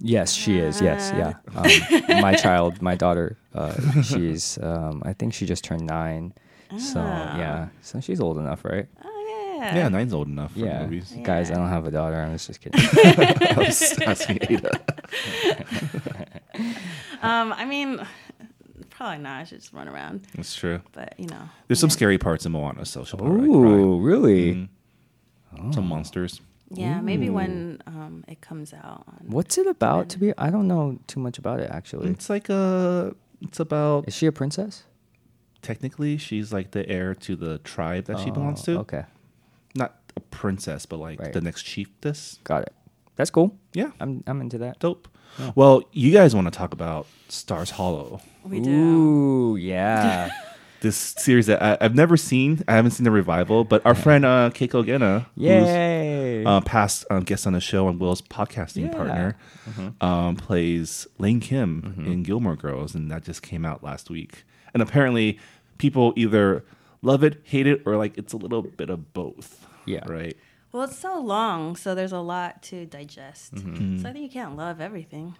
Yes, 0.00 0.32
she 0.32 0.58
is. 0.58 0.80
Yes, 0.80 1.12
yeah. 1.16 1.34
Um, 1.56 2.20
my 2.22 2.34
child, 2.34 2.80
my 2.80 2.94
daughter, 2.94 3.36
uh, 3.54 3.74
she's. 4.02 4.56
Um, 4.62 5.02
I 5.04 5.12
think 5.12 5.34
she 5.34 5.44
just 5.44 5.64
turned 5.64 5.86
nine. 5.88 6.32
So 6.76 7.00
Ah. 7.00 7.38
yeah, 7.38 7.68
so 7.80 8.00
she's 8.00 8.20
old 8.20 8.36
enough, 8.38 8.64
right? 8.64 8.86
Oh 9.02 9.56
yeah. 9.58 9.74
Yeah, 9.74 9.88
nine's 9.88 10.12
old 10.12 10.28
enough 10.28 10.52
for 10.52 10.58
yeah. 10.60 10.82
movies. 10.82 11.14
Guys, 11.24 11.50
I 11.50 11.54
don't 11.54 11.68
have 11.68 11.86
a 11.86 11.90
daughter. 11.90 12.16
I 12.16 12.30
was 12.30 12.46
just 12.46 12.60
kidding. 12.60 12.80
I 12.80 13.54
was 13.56 13.98
asking 14.06 14.38
Ada. 14.48 14.70
Um, 17.22 17.52
I 17.52 17.64
mean, 17.64 18.06
probably 18.90 19.18
not. 19.18 19.40
I 19.40 19.44
should 19.44 19.60
just 19.60 19.72
run 19.72 19.88
around. 19.88 20.26
That's 20.36 20.54
true. 20.54 20.80
But 20.92 21.14
you 21.18 21.26
know, 21.26 21.48
There's 21.66 21.80
some 21.80 21.90
scary 21.90 22.18
parts 22.18 22.46
in 22.46 22.52
Moana, 22.52 22.84
so 22.84 23.04
she'll 23.04 23.18
probably 23.18 23.48
Ooh, 23.48 23.98
really? 24.00 24.52
cry. 24.54 25.60
Mhm. 25.62 25.74
Some 25.74 25.86
monsters. 25.88 26.40
Yeah, 26.70 27.00
maybe 27.00 27.30
when 27.30 27.80
um 27.86 28.24
it 28.28 28.40
comes 28.40 28.72
out. 28.74 29.04
On, 29.08 29.20
What's 29.26 29.56
it 29.58 29.66
about? 29.66 30.08
To 30.10 30.18
be, 30.18 30.32
I 30.36 30.50
don't 30.50 30.68
know 30.68 30.98
too 31.06 31.18
much 31.20 31.38
about 31.38 31.60
it 31.60 31.70
actually. 31.70 32.10
It's 32.10 32.28
like 32.30 32.48
a. 32.50 33.14
It's 33.40 33.58
about 33.60 34.06
Is 34.08 34.14
she 34.14 34.26
a 34.26 34.32
princess? 34.32 34.84
Technically 35.62 36.16
she's 36.18 36.52
like 36.52 36.70
the 36.70 36.88
heir 36.88 37.14
to 37.14 37.36
the 37.36 37.58
tribe 37.58 38.04
that 38.04 38.18
she 38.20 38.30
belongs 38.30 38.60
Oh, 38.68 38.74
to. 38.74 38.78
Okay, 38.80 39.04
Not 39.74 39.94
a 40.16 40.20
princess, 40.20 40.86
but 40.86 40.98
like 40.98 41.20
Right. 41.20 41.32
the 41.32 41.40
next 41.40 41.62
chiefess. 41.64 42.38
got 42.44 42.62
it. 42.62 42.72
That's 43.16 43.30
cool. 43.30 43.56
Yeah, 43.74 43.90
I'm 44.00 44.22
I'm 44.26 44.40
into 44.40 44.58
that. 44.58 44.78
dope. 44.78 45.08
Well, 45.54 45.82
you 45.92 46.12
guys 46.12 46.34
want 46.34 46.46
to 46.46 46.50
talk 46.50 46.72
about 46.72 47.06
Stars 47.28 47.70
Hollow? 47.70 48.20
we 48.44 48.60
do. 48.60 48.70
Ooh, 48.70 49.56
yeah. 49.56 50.30
This 50.80 50.96
series 51.18 51.46
that 51.46 51.60
I, 51.60 51.76
I've 51.80 51.96
never 51.96 52.16
seen. 52.16 52.62
I 52.68 52.74
haven't 52.76 52.92
seen 52.92 53.02
the 53.02 53.10
revival, 53.10 53.64
but 53.64 53.84
our 53.84 53.96
friend 53.96 54.24
uh, 54.24 54.50
Keiko 54.54 54.84
Agena, 54.84 55.26
who's 55.34 56.46
uh, 56.46 56.60
past 56.60 57.04
um, 57.10 57.24
guest 57.24 57.48
on 57.48 57.52
the 57.52 57.60
show 57.60 57.88
and 57.88 57.98
Will's 57.98 58.22
podcasting 58.22 58.82
Yeah. 58.86 58.92
partner, 58.92 59.36
Mm-hmm. 59.68 60.04
um, 60.04 60.36
plays 60.36 61.08
Lane 61.18 61.40
Kim 61.40 62.00
in 62.06 62.22
Gilmore 62.22 62.54
Girls, 62.54 62.94
and 62.94 63.10
that 63.10 63.24
just 63.24 63.42
came 63.42 63.64
out 63.64 63.82
last 63.82 64.08
week. 64.08 64.44
And 64.74 64.82
apparently, 64.82 65.38
people 65.78 66.12
either 66.16 66.64
love 67.02 67.22
it, 67.24 67.40
hate 67.44 67.66
it, 67.66 67.82
or 67.86 67.96
like 67.96 68.18
it's 68.18 68.32
a 68.32 68.36
little 68.36 68.62
bit 68.62 68.90
of 68.90 69.12
both. 69.12 69.66
Yeah. 69.86 70.06
Right. 70.06 70.36
Well, 70.72 70.82
it's 70.82 70.98
so 70.98 71.18
long, 71.18 71.76
so 71.76 71.94
there's 71.94 72.12
a 72.12 72.20
lot 72.20 72.62
to 72.64 72.84
digest. 72.84 73.54
Mm-hmm. 73.54 74.02
So 74.02 74.08
I 74.08 74.12
think 74.12 74.24
you 74.24 74.30
can't 74.30 74.56
love 74.56 74.80
everything. 74.80 75.34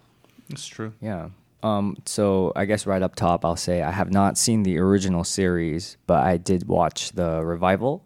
It's 0.48 0.66
true. 0.66 0.94
Yeah. 1.00 1.28
Um, 1.62 1.96
so 2.06 2.52
I 2.56 2.64
guess 2.64 2.86
right 2.86 3.02
up 3.02 3.14
top, 3.14 3.44
I'll 3.44 3.56
say 3.56 3.82
I 3.82 3.90
have 3.90 4.10
not 4.10 4.38
seen 4.38 4.62
the 4.62 4.78
original 4.78 5.24
series, 5.24 5.96
but 6.06 6.24
I 6.24 6.36
did 6.36 6.66
watch 6.68 7.12
the 7.12 7.44
revival. 7.44 8.04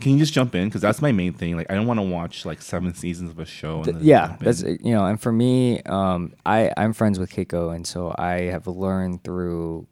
Can 0.00 0.12
you 0.12 0.18
just 0.18 0.32
jump 0.32 0.54
in? 0.54 0.68
Because 0.68 0.80
that's 0.80 1.02
my 1.02 1.12
main 1.12 1.32
thing. 1.32 1.56
Like, 1.56 1.70
I 1.70 1.74
don't 1.74 1.86
want 1.86 1.98
to 1.98 2.06
watch 2.06 2.46
like 2.46 2.62
seven 2.62 2.94
seasons 2.94 3.30
of 3.30 3.38
a 3.38 3.44
show. 3.44 3.82
And 3.82 3.96
then 3.96 3.98
yeah, 4.00 4.36
that's 4.40 4.62
you 4.62 4.92
know, 4.94 5.04
and 5.04 5.20
for 5.20 5.32
me, 5.32 5.82
um, 5.82 6.32
I 6.46 6.72
I'm 6.76 6.94
friends 6.94 7.18
with 7.18 7.30
Keiko, 7.30 7.74
and 7.74 7.86
so 7.86 8.14
I 8.16 8.42
have 8.44 8.66
learned 8.66 9.24
through 9.24 9.86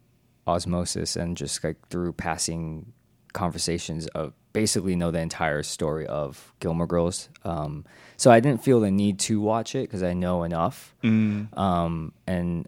osmosis 0.47 1.15
and 1.15 1.37
just 1.37 1.63
like 1.63 1.87
through 1.89 2.13
passing 2.13 2.93
conversations 3.33 4.07
of 4.07 4.33
basically 4.53 4.95
know 4.95 5.11
the 5.11 5.19
entire 5.19 5.63
story 5.63 6.07
of 6.07 6.53
Gilmore 6.59 6.87
Girls. 6.87 7.29
Um, 7.43 7.85
so 8.17 8.31
I 8.31 8.39
didn't 8.39 8.63
feel 8.63 8.79
the 8.79 8.91
need 8.91 9.19
to 9.19 9.39
watch 9.39 9.75
it 9.75 9.83
because 9.83 10.03
I 10.03 10.13
know 10.13 10.43
enough. 10.43 10.95
Mm. 11.03 11.55
Um, 11.57 12.13
and 12.25 12.67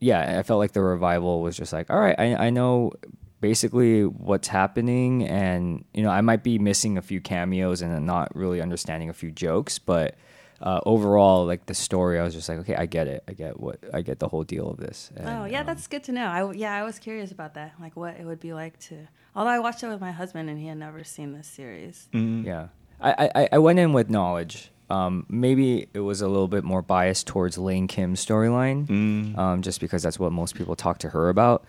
yeah, 0.00 0.38
I 0.38 0.42
felt 0.42 0.58
like 0.58 0.72
the 0.72 0.82
revival 0.82 1.42
was 1.42 1.56
just 1.56 1.72
like, 1.72 1.90
all 1.90 1.98
right, 1.98 2.16
I, 2.18 2.46
I 2.46 2.50
know 2.50 2.92
basically 3.40 4.04
what's 4.04 4.48
happening, 4.48 5.24
and 5.28 5.84
you 5.92 6.02
know, 6.02 6.10
I 6.10 6.22
might 6.22 6.42
be 6.42 6.58
missing 6.58 6.96
a 6.96 7.02
few 7.02 7.20
cameos 7.20 7.82
and 7.82 8.06
not 8.06 8.34
really 8.34 8.60
understanding 8.60 9.10
a 9.10 9.14
few 9.14 9.30
jokes, 9.30 9.78
but 9.78 10.16
uh, 10.64 10.80
overall, 10.86 11.44
like 11.46 11.66
the 11.66 11.74
story, 11.74 12.18
I 12.18 12.24
was 12.24 12.32
just 12.34 12.48
like, 12.48 12.58
okay, 12.60 12.74
I 12.74 12.86
get 12.86 13.06
it, 13.06 13.22
I 13.28 13.32
get 13.34 13.60
what, 13.60 13.78
I 13.92 14.00
get 14.02 14.18
the 14.18 14.28
whole 14.28 14.44
deal 14.44 14.68
of 14.70 14.78
this. 14.78 15.10
And, 15.16 15.28
oh 15.28 15.44
yeah, 15.44 15.60
um, 15.60 15.66
that's 15.66 15.86
good 15.86 16.02
to 16.04 16.12
know. 16.12 16.26
I 16.26 16.38
w- 16.40 16.58
yeah, 16.58 16.74
I 16.74 16.82
was 16.84 16.98
curious 16.98 17.30
about 17.30 17.52
that, 17.54 17.74
like 17.78 17.94
what 17.96 18.16
it 18.18 18.24
would 18.24 18.40
be 18.40 18.52
like 18.54 18.78
to. 18.88 19.06
Although 19.36 19.50
I 19.50 19.58
watched 19.58 19.82
it 19.82 19.88
with 19.88 20.00
my 20.00 20.10
husband 20.12 20.48
and 20.48 20.58
he 20.58 20.66
had 20.68 20.78
never 20.78 21.04
seen 21.04 21.32
this 21.32 21.46
series. 21.46 22.08
Mm. 22.14 22.44
Yeah, 22.46 22.68
I, 23.00 23.30
I 23.34 23.48
I 23.52 23.58
went 23.58 23.78
in 23.78 23.92
with 23.92 24.08
knowledge. 24.08 24.70
Um, 24.90 25.26
maybe 25.28 25.88
it 25.94 26.00
was 26.00 26.20
a 26.22 26.28
little 26.28 26.48
bit 26.48 26.62
more 26.64 26.82
biased 26.82 27.26
towards 27.26 27.56
Lane 27.58 27.86
Kim's 27.88 28.24
storyline, 28.24 28.86
Mm. 28.86 29.36
um, 29.38 29.62
just 29.62 29.80
because 29.80 30.02
that's 30.02 30.18
what 30.18 30.30
most 30.32 30.54
people 30.54 30.76
talk 30.76 30.98
to 30.98 31.08
her 31.10 31.28
about, 31.30 31.64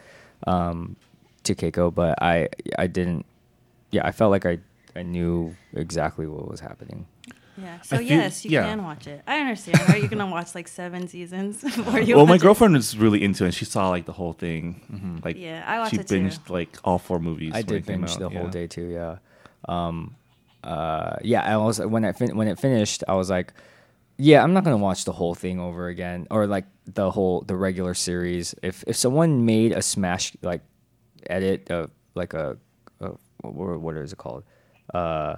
um, 0.48 0.96
to 1.44 1.56
Keiko. 1.56 1.94
But 1.94 2.22
I 2.22 2.50
I 2.78 2.88
didn't. 2.88 3.26
Yeah, 3.92 4.06
I 4.06 4.12
felt 4.12 4.32
like 4.32 4.46
I 4.46 4.60
I 4.96 5.04
knew 5.04 5.56
exactly 5.74 6.28
what 6.28 6.48
was 6.50 6.60
happening. 6.62 7.08
Yeah. 7.58 7.82
So 7.82 7.96
I 7.96 8.00
feel- 8.00 8.08
yes, 8.08 8.44
you 8.46 8.52
yeah. 8.52 8.64
can 8.64 8.84
watch 8.84 9.08
it. 9.08 9.22
I 9.26 9.40
understand. 9.40 9.80
Right? 9.88 10.00
You're 10.00 10.10
gonna 10.10 10.28
watch 10.28 10.54
like 10.56 10.68
seven 10.68 11.08
seasons 11.08 11.62
before 11.64 12.00
you. 12.02 12.16
well, 12.18 12.26
my 12.26 12.34
watch 12.34 12.42
it. 12.42 12.44
girlfriend 12.44 12.76
is 12.76 12.98
really 12.98 13.24
into 13.24 13.46
it. 13.46 13.54
She 13.54 13.66
saw 13.66 13.90
like 13.90 14.06
the 14.06 14.12
whole 14.14 14.34
thing. 14.34 15.22
Like, 15.24 15.38
Yeah, 15.38 15.64
I 15.66 15.80
watched 15.80 15.92
she 15.96 16.00
it 16.02 16.08
too. 16.08 16.20
binged 16.22 16.50
like 16.50 16.78
all 16.84 16.98
four 17.00 17.20
movies. 17.20 17.54
I 17.56 17.62
did 17.62 17.78
it 17.78 17.86
binge 17.86 18.12
out, 18.12 18.20
the 18.20 18.30
whole 18.30 18.46
yeah. 18.46 18.50
day 18.52 18.68
too. 18.68 18.88
Yeah. 18.90 19.18
Um, 19.70 20.16
uh, 20.64 21.16
yeah. 21.22 21.44
I 21.44 21.58
was 21.58 21.80
when 21.80 22.04
I 22.06 22.12
fin- 22.12 22.36
when 22.36 22.48
it 22.48 22.60
finished, 22.60 23.04
I 23.08 23.14
was 23.16 23.30
like, 23.30 23.54
yeah, 24.18 24.44
I'm 24.44 24.54
not 24.54 24.64
gonna 24.64 24.78
watch 24.78 25.06
the 25.06 25.12
whole 25.14 25.36
thing 25.36 25.60
over 25.60 25.88
again, 25.88 26.28
or 26.32 26.48
like 26.48 26.66
the 26.86 27.10
whole 27.12 27.42
the 27.42 27.56
regular 27.56 27.94
series. 27.94 28.54
If 28.64 28.84
if 28.88 28.96
someone 28.96 29.46
made 29.46 29.72
a 29.72 29.82
smash 29.82 30.34
like 30.42 30.62
edit 31.30 31.70
of 31.72 31.92
like 32.16 32.34
a, 32.34 32.58
a 33.02 33.12
what, 33.42 33.80
what 33.82 33.96
is 33.98 34.12
it 34.14 34.18
called? 34.18 34.44
Uh, 34.94 35.36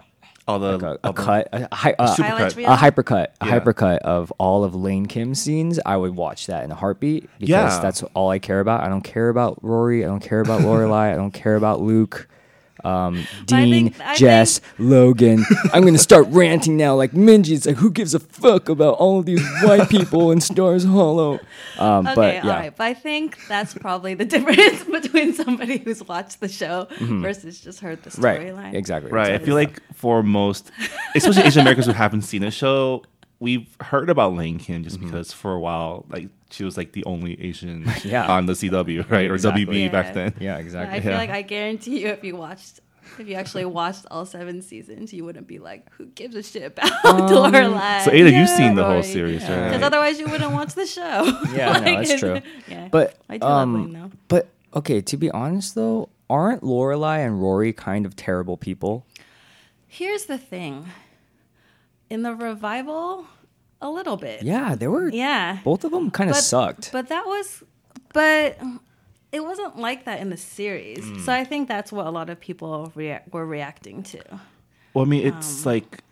All 0.48 0.60
the 0.60 0.74
like 0.78 0.82
a, 0.82 0.88
all 0.88 0.94
a 1.04 1.14
the- 1.14 1.14
cut, 1.14 1.50
a, 1.52 1.68
hi- 1.76 1.96
uh, 2.00 2.16
Supercut. 2.16 2.24
Highlights 2.26 2.54
A 2.54 2.58
reel? 2.58 2.70
a 2.72 2.76
hypercut, 2.78 3.28
a 3.42 3.46
Yeah. 3.48 3.60
hypercut 3.60 3.98
of 4.00 4.32
all 4.38 4.64
of 4.64 4.74
Lane 4.76 5.06
Kim's 5.06 5.42
scenes, 5.42 5.80
I 5.86 5.98
would 5.98 6.16
watch 6.16 6.48
that 6.48 6.64
in 6.64 6.72
a 6.72 6.76
heartbeat 6.76 7.30
because 7.40 7.50
Yeah. 7.50 7.80
that's 7.82 8.02
all 8.14 8.30
I 8.30 8.40
care 8.40 8.60
about. 8.62 8.82
I 8.84 8.88
don't 8.88 9.02
care 9.04 9.28
about 9.30 9.60
Rory. 9.62 10.06
I 10.06 10.08
don't 10.08 10.22
care 10.22 10.40
about 10.40 10.62
Lorelai. 10.62 11.12
I 11.12 11.16
don't 11.16 11.32
care 11.34 11.56
about 11.58 11.82
Luke. 11.82 12.28
Um, 12.84 13.26
Dean, 13.46 13.90
think- 13.92 14.02
I 14.06 14.16
Jess, 14.16 14.62
Logan. 14.78 15.44
I'm 15.74 15.84
gonna 15.84 15.98
start 15.98 16.28
ranting 16.32 16.78
now, 16.78 16.96
like 16.96 17.12
Minji's 17.12 17.66
like, 17.66 17.78
who 17.78 17.90
gives 17.92 18.14
a 18.14 18.20
fuck 18.20 18.70
about 18.70 18.96
all 18.96 19.20
of 19.20 19.26
these 19.26 19.44
white 19.64 19.90
people 19.98 20.32
in 20.32 20.42
Stars 20.42 20.84
Hollow? 20.84 21.40
Um, 21.80 22.06
Okay, 22.08 22.16
but 22.16 22.34
yeah, 22.36 22.42
all 22.44 22.50
right. 22.50 22.76
But 22.78 22.84
I 22.86 22.94
think 22.94 23.38
that's 23.48 23.74
probably 23.74 24.14
the 24.14 24.26
difference 24.34 24.84
between 24.84 25.34
somebody 25.34 25.78
who's 25.80 26.04
watched 26.08 26.40
the 26.40 26.48
show 26.50 26.88
versus 27.00 27.60
just 27.60 27.80
heard 27.80 28.04
the 28.04 28.10
Mm-hmm. 28.12 28.24
right, 28.24 28.40
storyline. 28.42 28.74
exactly, 28.74 29.12
Right. 29.12 29.34
I 29.34 29.38
feel 29.40 29.56
like 29.56 29.82
for 29.94 30.24
most, 30.24 30.72
especially 31.16 31.44
Asian 31.44 31.62
Americans 31.62 31.88
who 31.88 31.94
haven't 31.94 32.22
seen 32.22 32.42
the 32.42 32.52
show, 32.52 33.04
we've 33.40 33.68
heard 33.82 34.10
about 34.10 34.34
Lane 34.36 34.58
Kim 34.60 34.84
just 34.84 34.98
Mm-hmm. 34.98 35.06
because 35.08 35.32
for 35.34 35.54
a 35.54 35.60
while, 35.60 36.06
like 36.10 36.30
she 36.50 36.64
was 36.64 36.78
like 36.78 36.94
the 36.94 37.04
only 37.06 37.40
Asian 37.42 37.86
Yeah. 38.04 38.28
on 38.28 38.46
the 38.46 38.54
CW, 38.54 39.10
right, 39.10 39.30
or 39.30 39.36
Exactly. 39.36 39.66
WB 39.66 39.92
back 39.92 40.14
then. 40.14 40.34
Yeah, 40.40 40.56
Yeah, 40.56 40.58
exactly. 40.60 40.98
I 40.98 41.02
feel 41.02 41.12
Yeah. 41.12 41.18
like 41.18 41.30
I 41.30 41.42
guarantee 41.42 42.02
you, 42.02 42.08
if 42.10 42.24
you 42.24 42.36
watched, 42.36 42.80
if 43.20 43.28
you 43.28 43.36
actually 43.36 43.66
watched 43.66 44.06
all 44.12 44.26
seven 44.26 44.62
seasons, 44.62 45.14
you 45.14 45.24
wouldn't 45.24 45.48
be 45.48 45.60
like, 45.60 45.90
"Who 45.94 46.08
gives 46.08 46.36
a 46.36 46.44
shit 46.44 46.64
about 46.64 46.90
Lorelai?" 47.04 48.04
So 48.04 48.12
Ada, 48.12 48.32
you've 48.32 48.50
seen 48.50 48.76
the 48.76 48.84
whole 48.86 49.04
series, 49.04 49.42
Because 49.42 49.72
right? 49.72 49.84
otherwise, 49.84 50.20
you 50.20 50.28
wouldn't 50.30 50.52
watch 50.52 50.74
the 50.76 50.86
show. 50.86 51.24
Yeah, 51.54 51.72
I 51.72 51.80
know, 51.80 51.96
that's 52.04 52.20
true. 52.20 52.42
Yeah, 52.68 52.90
But 52.92 53.16
I 53.30 53.38
do 53.38 53.46
love 53.46 53.70
Lane, 53.70 53.86
um, 53.86 53.94
though. 53.94 54.12
but 54.28 54.48
okay, 54.76 55.00
to 55.02 55.16
be 55.18 55.32
honest 55.32 55.76
though, 55.76 56.10
aren't 56.30 56.64
Lorelai 56.64 57.26
and 57.26 57.42
Rory 57.42 57.72
kind 57.72 58.06
of 58.06 58.16
terrible 58.16 58.58
people? 58.58 59.06
Here's 59.88 60.26
the 60.26 60.38
thing: 60.38 60.86
in 62.10 62.24
the 62.24 62.34
revival, 62.34 63.26
a 63.82 63.90
little 63.90 64.18
bit. 64.18 64.44
Yeah, 64.44 64.76
they 64.76 64.88
were. 64.88 65.10
Yeah. 65.10 65.60
both 65.64 65.84
of 65.84 65.92
them 65.92 66.10
kind 66.12 66.30
of 66.30 66.36
sucked. 66.36 66.92
But 66.92 67.10
that 67.10 67.26
was, 67.26 67.64
but 68.14 68.60
it 69.32 69.44
wasn't 69.44 69.78
like 69.78 70.06
that 70.06 70.20
in 70.20 70.30
the 70.30 70.38
series. 70.38 71.04
Hmm. 71.04 71.20
So 71.20 71.34
I 71.34 71.44
think 71.44 71.68
that's 71.68 71.92
what 71.92 72.08
a 72.08 72.10
lot 72.12 72.30
of 72.30 72.40
people 72.40 72.92
rea- 72.96 73.22
were 73.32 73.46
reacting 73.46 74.04
to. 74.04 74.22
Well, 74.94 75.06
I 75.06 75.08
mean, 75.08 75.28
it's 75.28 75.66
like 75.66 76.04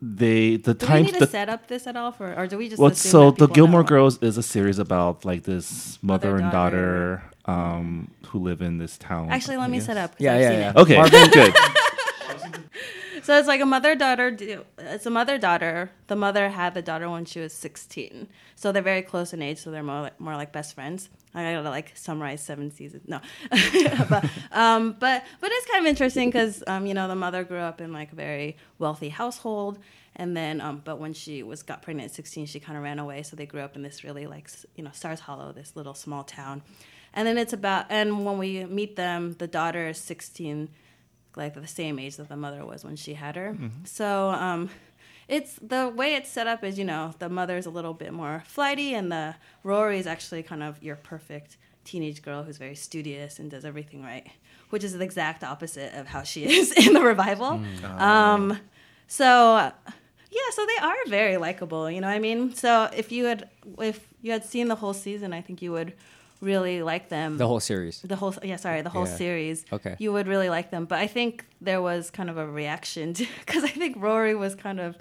they 0.00 0.56
the 0.56 0.74
time 0.74 1.02
Do 1.02 1.04
we 1.04 1.10
times 1.10 1.12
need 1.12 1.18
to 1.20 1.26
set 1.30 1.48
up 1.48 1.68
this 1.68 1.86
at 1.86 1.96
all, 1.96 2.10
for, 2.10 2.34
or 2.34 2.48
do 2.48 2.58
we 2.58 2.68
just? 2.68 2.80
well, 2.80 2.92
so 2.94 3.30
the 3.30 3.46
Gilmore 3.46 3.82
know? 3.82 3.86
Girls 3.86 4.20
is 4.22 4.36
a 4.36 4.42
series 4.42 4.80
about 4.80 5.24
like 5.24 5.44
this 5.44 5.98
mother, 6.02 6.32
Mother, 6.32 6.42
and 6.42 6.50
daughter. 6.50 7.22
daughter, 7.46 7.62
um, 7.76 8.10
who 8.26 8.40
live 8.40 8.62
in 8.62 8.78
this 8.78 8.98
town. 8.98 9.30
Actually, 9.30 9.58
let 9.58 9.64
I 9.64 9.68
me 9.68 9.78
guess. 9.78 9.86
set 9.86 9.96
up 9.96 10.14
yeah, 10.18 10.34
I've 10.34 10.40
yeah, 10.40 10.50
seen 10.50 10.58
yeah. 10.58 10.70
it. 10.70 10.76
Okay, 10.76 10.96
Marvin- 10.96 11.30
good. 11.32 11.54
So 13.22 13.38
it's 13.38 13.46
like 13.46 13.60
a 13.60 13.66
mother 13.66 13.94
daughter. 13.94 14.36
It's 14.78 15.06
a 15.06 15.10
mother 15.10 15.38
daughter. 15.38 15.90
The 16.08 16.16
mother 16.16 16.48
had 16.48 16.74
the 16.74 16.82
daughter 16.82 17.08
when 17.08 17.24
she 17.24 17.38
was 17.38 17.52
sixteen. 17.52 18.28
So 18.56 18.72
they're 18.72 18.82
very 18.82 19.02
close 19.02 19.32
in 19.32 19.40
age. 19.40 19.58
So 19.58 19.70
they're 19.70 19.82
more 19.82 20.02
like, 20.02 20.20
more 20.20 20.34
like 20.34 20.52
best 20.52 20.74
friends. 20.74 21.08
I 21.34 21.54
gotta 21.54 21.70
like 21.70 21.92
summarize 21.96 22.42
seven 22.42 22.70
seasons. 22.72 23.08
No, 23.08 23.20
but 24.08 24.24
um, 24.50 24.96
but 24.98 25.24
but 25.40 25.50
it's 25.52 25.66
kind 25.70 25.84
of 25.84 25.88
interesting 25.88 26.28
because 26.28 26.64
um, 26.66 26.84
you 26.84 26.94
know 26.94 27.06
the 27.06 27.14
mother 27.14 27.44
grew 27.44 27.58
up 27.60 27.80
in 27.80 27.92
like 27.92 28.12
a 28.12 28.16
very 28.16 28.56
wealthy 28.78 29.08
household, 29.08 29.78
and 30.16 30.36
then 30.36 30.60
um, 30.60 30.82
but 30.84 30.98
when 30.98 31.12
she 31.12 31.44
was 31.44 31.62
got 31.62 31.80
pregnant 31.80 32.10
at 32.10 32.14
sixteen, 32.14 32.46
she 32.46 32.58
kind 32.58 32.76
of 32.76 32.82
ran 32.82 32.98
away. 32.98 33.22
So 33.22 33.36
they 33.36 33.46
grew 33.46 33.60
up 33.60 33.76
in 33.76 33.82
this 33.82 34.02
really 34.02 34.26
like 34.26 34.50
you 34.74 34.82
know 34.82 34.90
Stars 34.92 35.20
Hollow, 35.20 35.52
this 35.52 35.76
little 35.76 35.94
small 35.94 36.24
town, 36.24 36.62
and 37.14 37.26
then 37.26 37.38
it's 37.38 37.52
about 37.52 37.86
and 37.88 38.24
when 38.24 38.36
we 38.36 38.64
meet 38.64 38.96
them, 38.96 39.36
the 39.38 39.46
daughter 39.46 39.88
is 39.88 39.98
sixteen 39.98 40.70
like 41.36 41.54
the 41.54 41.66
same 41.66 41.98
age 41.98 42.16
that 42.16 42.28
the 42.28 42.36
mother 42.36 42.64
was 42.64 42.84
when 42.84 42.96
she 42.96 43.14
had 43.14 43.36
her. 43.36 43.56
So 43.84 44.30
um, 44.30 44.70
it's 45.28 45.54
the 45.62 45.88
way 45.88 46.14
it's 46.14 46.28
set 46.30 46.46
up 46.46 46.62
is 46.64 46.78
you 46.78 46.84
know 46.84 47.14
the 47.18 47.28
mother's 47.28 47.66
a 47.66 47.70
little 47.70 47.94
bit 47.94 48.12
more 48.12 48.42
flighty, 48.46 48.94
and 48.94 49.10
the 49.10 49.34
Rory 49.64 49.98
is 49.98 50.06
actually 50.06 50.42
kind 50.42 50.62
of 50.62 50.82
your 50.82 50.96
perfect 50.96 51.56
teenage 51.84 52.22
girl 52.22 52.42
who's 52.44 52.58
very 52.58 52.74
studious 52.76 53.38
and 53.38 53.50
does 53.50 53.64
everything 53.64 54.02
right, 54.02 54.28
which 54.70 54.84
is 54.84 54.92
the 54.92 55.02
exact 55.04 55.42
opposite 55.42 55.92
of 55.94 56.06
how 56.06 56.22
she 56.22 56.44
is 56.58 56.72
in 56.72 56.92
the 56.92 57.00
revival. 57.02 57.60
Um, 57.98 58.58
so 59.06 59.72
yeah, 60.30 60.40
so 60.52 60.66
they 60.66 60.86
are 60.86 60.94
very 61.08 61.36
likable. 61.36 61.90
You 61.90 62.00
know 62.00 62.08
what 62.08 62.14
I 62.14 62.18
mean? 62.20 62.54
So 62.54 62.88
if 62.94 63.12
you 63.12 63.24
had 63.26 63.48
if 63.78 64.06
you 64.22 64.32
had 64.32 64.44
seen 64.44 64.68
the 64.68 64.76
whole 64.76 64.94
season, 64.94 65.32
I 65.32 65.40
think 65.40 65.60
you 65.62 65.72
would 65.72 65.92
really 66.42 66.82
like 66.82 67.08
them 67.08 67.38
the 67.38 67.46
whole 67.46 67.60
series. 67.60 68.02
the 68.02 68.16
whole 68.16 68.34
yeah 68.42 68.56
sorry 68.56 68.82
the 68.82 68.90
whole 68.90 69.06
Yeah. 69.06 69.16
series 69.16 69.64
Okay. 69.72 69.94
you 69.98 70.12
would 70.12 70.26
really 70.26 70.50
like 70.50 70.70
them 70.70 70.84
but 70.86 70.98
i 70.98 71.06
think 71.06 71.44
there 71.60 71.80
was 71.80 72.10
kind 72.10 72.28
of 72.28 72.36
a 72.36 72.46
reaction 72.46 73.12
because 73.40 73.62
i 73.72 73.74
think 73.82 73.96
rory 73.98 74.34
was 74.34 74.54
kind 74.56 74.80
of 74.80 74.96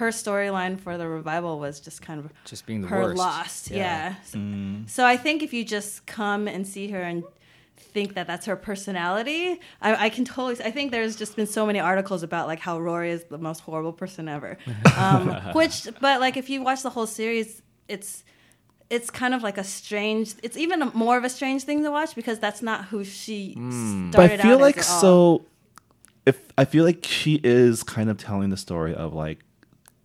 her 0.00 0.08
storyline 0.10 0.78
for 0.80 0.96
the 0.96 1.06
revival 1.06 1.58
was 1.58 1.78
just 1.80 2.00
kind 2.02 2.18
of 2.20 2.30
Just 2.44 2.64
being 2.66 2.80
the 2.82 2.88
her 2.88 3.02
worst. 3.02 3.18
lost 3.18 3.70
Yeah. 3.70 3.76
yeah, 3.76 4.14
So, 4.24 4.38
so 4.86 5.04
i 5.14 5.16
think 5.16 5.42
if 5.42 5.52
you 5.52 5.62
just 5.64 6.06
come 6.06 6.48
and 6.48 6.66
see 6.66 6.88
her 6.94 7.02
and 7.02 7.22
think 7.76 8.14
that 8.14 8.26
that's 8.26 8.46
her 8.46 8.56
personality 8.56 9.60
I, 9.82 10.06
I 10.06 10.08
can 10.08 10.24
totally 10.24 10.56
i 10.64 10.70
think 10.70 10.90
there's 10.90 11.16
just 11.16 11.36
been 11.36 11.46
so 11.46 11.66
many 11.66 11.80
articles 11.80 12.22
about 12.22 12.46
like 12.46 12.60
how 12.60 12.78
rory 12.80 13.10
is 13.10 13.24
the 13.24 13.38
most 13.38 13.60
horrible 13.60 13.92
person 13.92 14.28
ever 14.28 14.56
um, 14.96 15.30
which 15.52 15.86
but 16.00 16.20
like 16.20 16.36
if 16.36 16.48
you 16.50 16.62
watch 16.62 16.82
the 16.82 16.90
whole 16.90 17.06
series 17.06 17.62
it's 17.88 18.24
it's 18.90 19.10
kind 19.10 19.34
of 19.34 19.42
like 19.42 19.58
a 19.58 19.64
strange 19.64 20.34
it's 20.42 20.56
even 20.56 20.82
a, 20.82 20.86
more 20.94 21.16
of 21.18 21.24
a 21.24 21.28
strange 21.28 21.64
thing 21.64 21.82
to 21.82 21.90
watch 21.90 22.14
because 22.14 22.38
that's 22.38 22.62
not 22.62 22.86
who 22.86 23.04
she 23.04 23.52
started 23.52 24.12
but 24.12 24.30
I 24.30 24.36
feel 24.38 24.54
out 24.54 24.60
like 24.60 24.78
as 24.78 24.88
at 24.88 24.94
all. 24.94 25.00
so. 25.00 25.44
If 26.26 26.52
I 26.58 26.66
feel 26.66 26.84
like 26.84 27.06
she 27.06 27.40
is 27.42 27.82
kind 27.82 28.10
of 28.10 28.18
telling 28.18 28.50
the 28.50 28.58
story 28.58 28.94
of 28.94 29.14
like 29.14 29.38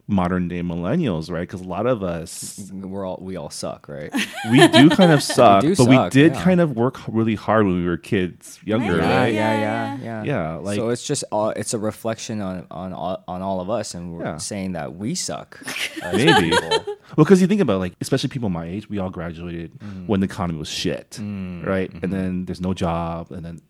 modern 0.07 0.49
day 0.49 0.61
millennials, 0.61 1.31
right? 1.31 1.41
Because 1.47 1.61
a 1.61 1.67
lot 1.67 1.85
of 1.85 2.03
us 2.03 2.69
We're 2.73 3.05
all 3.05 3.17
we 3.21 3.37
all 3.37 3.49
suck, 3.49 3.87
right? 3.87 4.13
we 4.51 4.67
do 4.67 4.89
kind 4.89 5.11
of 5.13 5.23
suck, 5.37 5.61
do 5.61 5.75
but 5.75 5.87
we 5.87 6.09
did 6.09 6.33
yeah. 6.33 6.43
kind 6.43 6.59
of 6.59 6.75
work 6.75 6.99
really 7.07 7.35
hard 7.35 7.65
when 7.65 7.75
we 7.81 7.85
were 7.87 7.95
kids, 7.97 8.59
younger, 8.65 8.97
Right, 8.97 9.03
yeah, 9.07 9.19
right? 9.21 9.33
yeah, 9.33 9.59
Yeah, 9.59 9.95
yeah, 9.95 10.03
yeah. 10.03 10.23
Yeah, 10.23 10.55
like- 10.55 10.75
so 10.77 10.89
it's 10.89 11.05
just 11.07 11.23
all 11.31 11.49
it's 11.51 11.73
a 11.73 11.79
reflection 11.79 12.41
on 12.41 12.67
on 12.69 12.91
all, 12.91 13.23
on 13.27 13.41
all 13.41 13.61
of 13.61 13.69
us, 13.69 13.93
and 13.93 14.11
we're 14.13 14.23
Yeah. 14.25 14.37
saying 14.37 14.73
that 14.73 14.95
we 14.95 15.15
suck. 15.15 15.59
Maybe. 16.13 16.49
people. 16.51 16.69
Well, 17.15 17.25
because 17.25 17.39
you 17.41 17.47
think 17.47 17.61
about 17.61 17.79
like, 17.79 17.93
especially 18.01 18.29
people 18.29 18.49
my 18.49 18.65
age, 18.65 18.89
we 18.89 18.99
all 18.99 19.09
graduated 19.09 19.71
Mm. 19.79 20.07
when 20.07 20.19
the 20.19 20.25
economy 20.25 20.59
was 20.59 20.67
shit, 20.69 21.17
right? 21.19 21.89
Mm-hmm. 21.89 21.99
And 22.03 22.11
then 22.13 22.45
there's 22.45 22.59
no 22.61 22.73
job, 22.73 23.31
and 23.31 23.45
then 23.45 23.61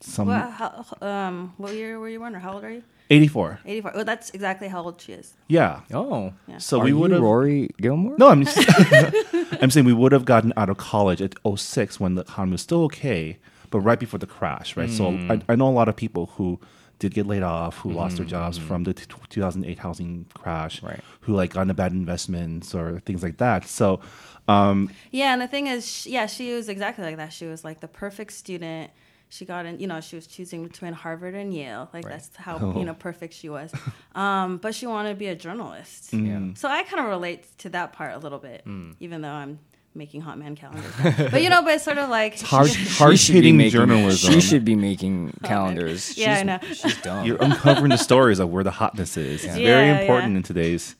some 0.00 0.26
Well, 0.28 0.50
how, 0.50 0.84
um, 1.00 1.54
what 1.58 1.74
year 1.74 1.98
were 2.00 2.08
you 2.08 2.18
born, 2.18 2.34
or 2.34 2.38
how 2.40 2.54
old 2.54 2.64
are 2.64 2.70
you? 2.70 2.82
84. 3.10 3.60
84. 3.64 3.92
Oh, 3.94 4.04
that's 4.04 4.30
exactly 4.30 4.68
how 4.68 4.82
old 4.82 5.00
she 5.00 5.12
is. 5.12 5.34
Yeah. 5.48 5.80
Oh, 5.92 6.32
Yeah. 6.48 6.58
So 6.58 6.80
Are 6.80 6.84
we 6.84 6.92
would 6.92 7.12
have. 7.12 7.20
Rory 7.22 7.70
Gilmore. 7.80 8.16
No, 8.18 8.28
I'm 8.28 8.44
just, 8.46 8.58
I'm 9.62 9.70
saying 9.70 9.86
we 9.86 9.92
would 9.92 10.12
have 10.12 10.24
gotten 10.24 10.52
out 10.56 10.68
of 10.68 10.76
college 10.78 11.22
at 11.22 11.34
06 11.56 12.00
when 12.00 12.14
the 12.16 12.22
economy 12.22 12.52
was 12.52 12.62
still 12.62 12.82
okay, 12.84 13.38
but 13.70 13.80
right 13.80 13.98
before 14.00 14.18
the 14.18 14.26
crash, 14.26 14.76
right? 14.76 14.90
So 14.90 15.10
Hmm. 15.12 15.30
I, 15.30 15.42
I 15.50 15.54
know 15.56 15.68
a 15.68 15.70
lot 15.70 15.88
of 15.88 15.96
people 15.96 16.26
who 16.36 16.58
did 16.98 17.12
get 17.14 17.26
laid 17.26 17.42
off, 17.42 17.76
who 17.78 17.92
lost 17.92 18.16
their 18.16 18.24
jobs 18.26 18.56
Hmm. 18.58 18.66
from 18.66 18.84
the 18.84 18.94
t- 18.94 19.04
2008 19.28 19.78
housing 19.78 20.26
crash, 20.34 20.82
Right. 20.82 21.00
who 21.20 21.34
like 21.34 21.52
got 21.52 21.62
into 21.62 21.74
bad 21.74 21.92
investments 21.92 22.74
or 22.74 23.00
things 23.00 23.22
like 23.22 23.36
that. 23.36 23.66
So, 23.68 24.00
um, 24.48 24.90
Yeah, 25.12 25.32
and 25.34 25.42
the 25.42 25.46
thing 25.48 25.66
is, 25.66 25.86
sh 25.86 26.06
yeah, 26.06 26.26
she 26.26 26.54
was 26.54 26.68
exactly 26.68 27.04
like 27.04 27.18
that. 27.18 27.32
She 27.32 27.46
was 27.46 27.64
like 27.64 27.80
the 27.80 27.88
perfect 27.88 28.32
student. 28.32 28.90
She 29.28 29.44
got 29.44 29.66
in, 29.66 29.80
you 29.80 29.86
know, 29.88 30.00
she 30.00 30.14
was 30.16 30.26
choosing 30.26 30.62
between 30.64 30.92
Harvard 30.92 31.34
and 31.34 31.52
Yale. 31.52 31.88
Like 31.92 32.04
that's 32.08 32.30
how 32.36 32.58
Oh. 32.60 32.78
you 32.78 32.84
know 32.84 32.94
perfect 32.94 33.34
she 33.34 33.48
was. 33.48 33.72
Um, 34.14 34.58
but 34.58 34.74
she 34.74 34.86
wanted 34.86 35.10
to 35.10 35.14
be 35.16 35.26
a 35.26 35.34
journalist. 35.34 36.12
Mm. 36.12 36.26
Yeah. 36.26 36.54
So 36.54 36.68
I 36.68 36.84
kind 36.84 37.00
of 37.02 37.06
relate 37.10 37.44
to 37.58 37.68
that 37.70 37.92
part 37.92 38.14
a 38.14 38.18
little 38.18 38.38
bit, 38.38 38.62
Hmm. 38.64 38.92
even 39.00 39.22
though 39.22 39.28
I'm 39.32 39.58
making 39.96 40.20
hot 40.20 40.38
man 40.38 40.54
calendars. 40.54 40.92
but 41.30 41.42
you 41.42 41.48
know, 41.50 41.62
but 41.62 41.74
it's 41.74 41.84
sort 41.84 41.98
of 41.98 42.08
like 42.08 42.38
Hard- 42.40 42.70
she- 42.70 42.84
hard 42.88 43.12
She 43.18 43.24
should 43.26 43.32
be 43.32 43.38
hitting 43.38 43.56
making- 43.56 43.72
journalism. 43.72 44.32
She 44.34 44.40
should 44.40 44.64
be 44.64 44.76
making 44.76 45.32
calendars. 45.42 46.16
Yeah, 46.16 46.32
I 46.32 46.36
she's, 46.36 46.44
know. 46.46 46.58
She's 46.90 46.96
dumb. 47.02 47.26
you're 47.26 47.42
uncovering 47.42 47.88
the 47.90 47.96
stories 47.96 48.38
of 48.38 48.50
where 48.50 48.62
the 48.62 48.70
hotness 48.70 49.16
is. 49.16 49.44
It's 49.44 49.56
Yeah. 49.56 49.64
very 49.66 49.86
Yeah, 49.88 50.00
important 50.00 50.32
yeah. 50.32 50.36
in 50.36 50.42
today's 50.44 50.94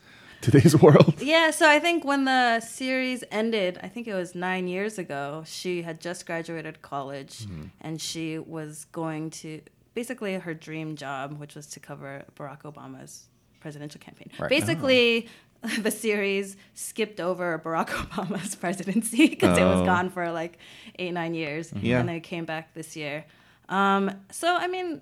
today's 0.51 0.75
world. 0.85 1.15
Yeah, 1.21 1.51
so 1.51 1.65
I 1.77 1.79
think 1.87 2.05
when 2.05 2.25
the 2.25 2.61
series 2.61 3.21
ended, 3.31 3.73
I 3.83 3.89
think 3.89 4.05
it 4.13 4.15
was 4.23 4.35
nine 4.35 4.67
years 4.77 4.95
ago, 5.05 5.43
she 5.47 5.83
had 5.83 5.97
just 6.09 6.21
graduated 6.27 6.75
college 6.93 7.35
Mm-hmm. 7.47 7.65
and 7.87 8.01
she 8.01 8.39
was 8.39 8.87
going 9.01 9.31
to 9.43 9.61
basically 9.95 10.35
her 10.47 10.55
dream 10.55 10.89
job, 10.97 11.27
which 11.43 11.55
was 11.59 11.67
to 11.75 11.81
cover 11.81 12.25
Barack 12.37 12.63
Obama's 12.71 13.15
presidential 13.61 14.01
campaign. 14.01 14.29
Right. 14.39 14.49
Basically, 14.51 15.29
the 15.87 15.91
series 15.91 16.57
skipped 16.75 17.19
over 17.29 17.59
Barack 17.65 17.89
Obama's 18.07 18.55
presidency 18.55 19.29
because 19.29 19.57
it 19.59 19.65
was 19.65 19.81
Oh. 19.81 19.85
gone 19.93 20.09
for 20.11 20.31
like 20.31 20.59
eight, 20.99 21.13
nine 21.13 21.35
years. 21.35 21.73
Yeah. 21.73 22.01
And 22.01 22.09
then 22.09 22.17
it 22.17 22.21
came 22.33 22.45
back 22.45 22.75
this 22.75 22.95
year. 22.95 23.25
Um, 23.69 24.03
so, 24.31 24.49
I 24.55 24.67
mean, 24.69 25.01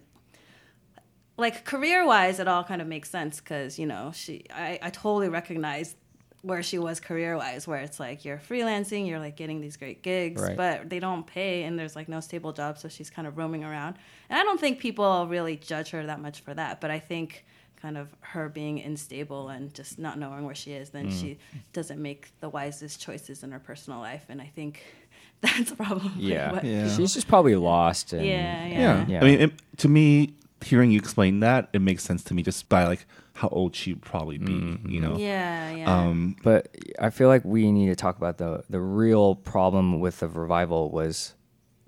like 1.37 1.65
career 1.65 2.07
wise, 2.07 2.39
it 2.41 2.49
all 2.49 2.65
kind 2.65 2.81
of 2.81 2.87
makes 2.89 3.11
sense 3.11 3.41
because 3.41 3.79
you 3.79 3.87
know 3.87 4.13
she, 4.15 4.45
I, 4.55 4.79
I 4.83 4.91
totally 4.91 5.29
recognize 5.29 5.97
where 6.43 6.63
she 6.63 6.79
was 6.79 7.01
career 7.01 7.37
wise, 7.39 7.67
where 7.67 7.79
it's 7.81 7.99
like 7.99 8.25
you're 8.25 8.37
freelancing, 8.37 9.09
you're 9.09 9.19
like 9.19 9.35
getting 9.35 9.61
these 9.63 9.79
great 9.79 10.03
gigs, 10.03 10.43
Right. 10.43 10.57
but 10.57 10.91
they 10.91 11.01
don't 11.01 11.27
pay, 11.27 11.63
and 11.65 11.79
there's 11.79 11.97
like 11.97 12.07
no 12.09 12.21
stable 12.21 12.53
job, 12.53 12.77
so 12.79 12.89
she's 12.89 13.09
kind 13.09 13.27
of 13.27 13.39
roaming 13.39 13.65
around. 13.65 13.97
And 14.29 14.39
I 14.39 14.43
don't 14.43 14.61
think 14.61 14.79
people 14.79 15.27
really 15.27 15.57
judge 15.57 15.91
her 15.91 16.05
that 16.05 16.21
much 16.21 16.41
for 16.43 16.53
that, 16.53 16.83
but 16.83 16.91
I 16.91 16.99
think 16.99 17.47
kind 17.81 17.97
of 17.97 18.09
her 18.21 18.49
being 18.51 18.79
unstable 18.81 19.49
and 19.49 19.73
just 19.73 19.99
not 19.99 20.19
knowing 20.19 20.45
where 20.45 20.55
she 20.55 20.73
is, 20.73 20.91
then 20.91 21.09
Mm. 21.09 21.21
she 21.21 21.39
doesn't 21.73 22.01
make 22.01 22.29
the 22.41 22.49
wisest 22.51 23.01
choices 23.01 23.43
in 23.43 23.51
her 23.51 23.59
personal 23.59 23.99
life, 24.01 24.27
and 24.29 24.41
I 24.43 24.51
think 24.55 24.83
that's 25.41 25.73
probably 25.73 26.11
yeah. 26.19 26.53
what 26.53 26.65
Yeah. 26.65 26.95
she's 26.95 27.15
just 27.15 27.27
probably 27.27 27.57
lost. 27.57 28.13
And, 28.13 28.25
Yeah, 28.25 28.67
yeah. 28.67 28.79
Yeah. 28.79 29.05
Yeah. 29.09 29.21
I 29.21 29.25
mean, 29.25 29.41
it, 29.41 29.53
to 29.79 29.89
me, 29.89 30.35
hearing 30.65 30.91
you 30.91 30.99
explain 30.99 31.41
that, 31.41 31.69
it 31.73 31.81
makes 31.81 32.03
sense 32.03 32.23
to 32.25 32.35
me 32.35 32.43
just 32.43 32.69
by 32.69 32.87
like 32.87 33.07
how 33.35 33.49
old 33.49 33.75
she'd 33.75 34.01
probably 34.03 34.39
be, 34.39 34.53
Mm-hmm. 34.53 34.89
you 34.89 35.01
know? 35.01 35.17
yeah, 35.17 35.71
yeah. 35.75 35.93
Um, 36.03 36.37
But 36.43 36.69
I 37.01 37.11
feel 37.11 37.29
like 37.29 37.45
we 37.45 37.71
need 37.73 37.89
to 37.89 37.97
talk 37.97 38.17
about 38.17 38.39
the 38.39 38.65
the 38.71 38.81
real 38.81 39.35
problem 39.35 40.01
with 40.01 40.21
the 40.21 40.29
revival 40.29 40.91
was 40.91 41.35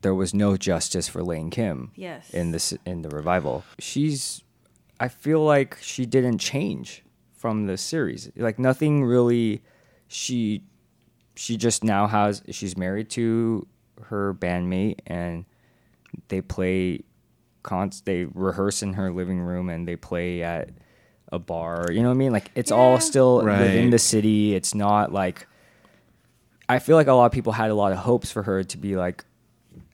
there 0.03 0.15
was 0.15 0.35
no 0.35 0.57
justice 0.57 1.09
for 1.09 1.23
Lane 1.23 1.51
Kim. 1.51 1.91
Yes. 1.97 2.31
In 2.31 2.51
this 2.53 2.75
in 2.85 3.03
the 3.03 3.09
revival, 3.11 3.65
she's. 3.79 4.43
I 4.99 5.09
feel 5.09 5.45
like 5.45 5.77
she 5.81 6.07
didn't 6.07 6.39
change 6.39 7.03
from 7.37 7.67
the 7.67 7.77
series. 7.77 8.31
Like 8.37 8.59
nothing 8.59 9.05
really. 9.05 9.63
She, 10.09 10.63
she 11.35 11.57
just 11.57 11.83
now 11.85 12.07
has. 12.07 12.43
She's 12.51 12.77
married 12.77 13.11
to 13.11 13.67
her 14.05 14.33
bandmate, 14.35 15.01
and 15.07 15.45
they 16.29 16.41
play. 16.41 17.01
Cons. 17.67 18.01
They 18.01 18.25
rehearse 18.25 18.83
in 18.83 18.95
her 18.95 19.13
living 19.13 19.41
room, 19.41 19.69
and 19.69 19.87
they 19.87 19.97
play 19.97 20.43
at 20.43 20.71
a 21.31 21.39
bar. 21.39 21.89
You 21.93 22.01
know 22.03 22.09
what 22.09 22.15
I 22.15 22.19
mean? 22.19 22.33
Like 22.33 22.51
it's 22.55 22.73
all 22.73 22.95
Yeah. 22.95 22.99
still 23.01 23.45
within 23.45 23.91
the 23.91 23.99
city. 23.99 24.55
It's 24.55 24.75
not 24.75 25.13
like 25.13 25.47
I 26.69 26.79
feel 26.79 26.97
like 26.97 27.07
a 27.07 27.13
lot 27.13 27.27
of 27.27 27.33
people 27.33 27.53
had 27.53 27.71
a 27.71 27.75
lot 27.75 27.93
of 27.93 27.99
hopes 27.99 28.31
for 28.33 28.43
her 28.45 28.65
to 28.65 28.79
be 28.79 28.97
like 28.97 29.25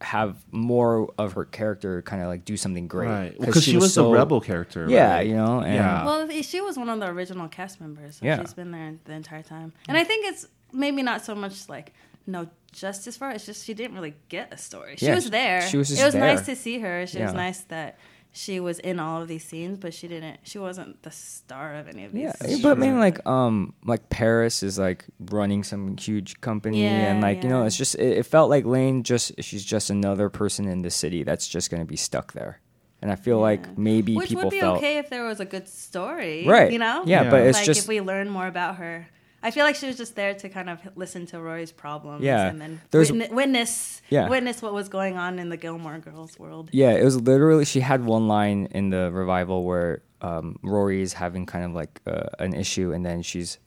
have 0.01 0.37
more 0.53 1.13
of 1.19 1.33
her 1.35 1.45
character 1.45 2.03
kind 2.03 2.23
of 2.23 2.29
like 2.29 2.45
do 2.45 2.57
something 2.57 2.87
great. 2.87 3.09
right. 3.09 3.39
Because 3.41 3.63
she, 3.65 3.77
was, 3.77 3.93
so- 3.95 4.05
the 4.11 4.15
rebel 4.19 4.41
character. 4.41 4.87
Yeah, 4.89 5.15
right? 5.15 5.27
you 5.27 5.35
know, 5.35 5.61
and 5.61 5.75
Yeah. 5.75 6.05
Well, 6.05 6.29
she 6.43 6.61
was 6.61 6.77
one 6.79 6.89
of 6.89 7.01
the 7.01 7.07
original 7.09 7.49
cast 7.49 7.81
members, 7.81 8.17
so 8.17 8.27
Yeah. 8.27 8.41
she's 8.41 8.55
been 8.55 8.71
there 8.71 8.95
the 9.05 9.13
entire 9.13 9.43
time. 9.43 9.73
And 9.89 9.97
I 9.97 10.05
think 10.05 10.27
it's 10.27 10.47
maybe 10.73 11.03
not 11.03 11.25
so 11.25 11.35
much 11.35 11.69
like 11.69 11.93
no 12.27 12.49
justice 12.73 13.17
for 13.17 13.27
her. 13.29 13.33
It's 13.33 13.47
just 13.47 13.65
she 13.65 13.75
didn't 13.75 13.95
really 13.95 14.15
get 14.29 14.53
a 14.53 14.57
story. 14.59 14.97
She 14.97 15.07
Yeah, 15.07 15.15
was 15.17 15.31
there. 15.31 15.63
she 15.69 15.77
was 15.77 15.89
just 15.89 16.01
it 16.01 16.05
was 16.05 16.15
there. 16.15 16.23
nice 16.23 16.47
to 16.47 16.57
see 16.57 16.79
her. 16.81 17.07
She 17.07 17.21
was 17.21 17.33
nice 17.35 17.61
that 17.65 17.99
she 18.35 18.61
was 18.61 18.79
in 18.79 18.99
all 18.99 19.21
of 19.21 19.29
these 19.29 19.45
scenes, 19.45 19.77
but 19.77 19.93
she 19.93 20.09
didn't. 20.09 20.41
She 20.45 20.59
wasn't 20.59 21.03
the 21.03 21.11
star 21.11 21.75
of 21.75 21.87
any 21.87 22.05
of 22.07 22.13
these. 22.13 22.23
Yeah, 22.23 22.33
scenes. 22.33 22.63
but 22.63 22.79
I 22.79 22.81
mean, 22.81 22.99
like, 22.99 23.25
um, 23.27 23.75
like 23.85 24.09
Paris 24.09 24.63
is 24.63 24.79
like 24.79 25.05
running 25.21 25.63
some 25.65 25.99
huge 25.99 26.41
company, 26.41 26.83
and 26.83 27.21
Yeah, 27.21 27.27
like 27.27 27.43
you 27.43 27.51
know, 27.51 27.65
it's 27.67 27.77
just 27.77 27.95
it, 27.97 28.17
it 28.19 28.23
felt 28.25 28.49
like 28.49 28.65
Lane 28.65 29.03
just 29.03 29.33
she's 29.43 29.65
just 29.65 29.91
another 29.91 30.31
person 30.31 30.67
in 30.67 30.81
the 30.81 30.91
city 30.91 31.25
that's 31.25 31.47
just 31.47 31.71
gonna 31.71 31.85
be 31.85 31.97
stuck 31.97 32.33
there, 32.33 32.61
and 33.03 33.13
I 33.13 33.17
feel 33.17 33.39
like 33.39 33.77
maybe 33.77 34.17
Which 34.17 34.31
people 34.31 34.45
would 34.45 34.51
be 34.51 34.61
felt 34.61 34.79
okay 34.79 34.97
if 34.97 35.11
there 35.11 35.25
was 35.27 35.41
a 35.41 35.45
good 35.45 35.69
story, 35.69 36.47
right, 36.47 36.73
You 36.73 36.79
know, 36.79 37.03
yeah, 37.05 37.25
Yeah. 37.25 37.31
but 37.31 37.43
it's 37.43 37.59
like 37.59 37.67
just 37.67 37.83
if 37.83 37.89
we 37.89 38.01
learn 38.01 38.31
more 38.31 38.47
about 38.47 38.77
her. 38.77 39.09
I 39.43 39.51
feel 39.51 39.65
like 39.65 39.75
she 39.75 39.87
was 39.87 39.97
just 39.97 40.15
there 40.15 40.35
to 40.35 40.49
kind 40.49 40.71
of 40.71 40.79
listen 40.95 41.27
to 41.27 41.41
Rory's 41.41 41.73
problems, 41.73 42.23
Yeah. 42.23 42.47
and 42.47 42.61
then 42.61 42.81
There's- 42.91 43.11
witness, 43.11 43.31
witness, 43.31 44.03
Yeah. 44.09 44.29
witness 44.29 44.63
what 44.63 44.73
was 44.73 44.89
going 44.89 45.17
on 45.17 45.39
in 45.39 45.49
the 45.49 45.57
Gilmore 45.57 45.99
Girls 45.99 46.39
world. 46.39 46.71
Yeah, 46.73 46.91
it 46.93 47.05
was 47.05 47.21
literally 47.21 47.65
she 47.65 47.81
had 47.81 48.05
one 48.05 48.29
line 48.29 48.69
in 48.71 48.91
the 48.91 49.11
revival 49.11 49.65
where 49.65 50.03
um, 50.21 50.57
Rory 50.63 51.03
is 51.03 51.15
having 51.15 51.47
kind 51.47 51.65
of 51.65 51.73
like 51.73 52.01
uh, 52.07 52.29
an 52.39 52.55
issue, 52.55 52.93
and 52.93 53.05
then 53.05 53.23
she's 53.23 53.59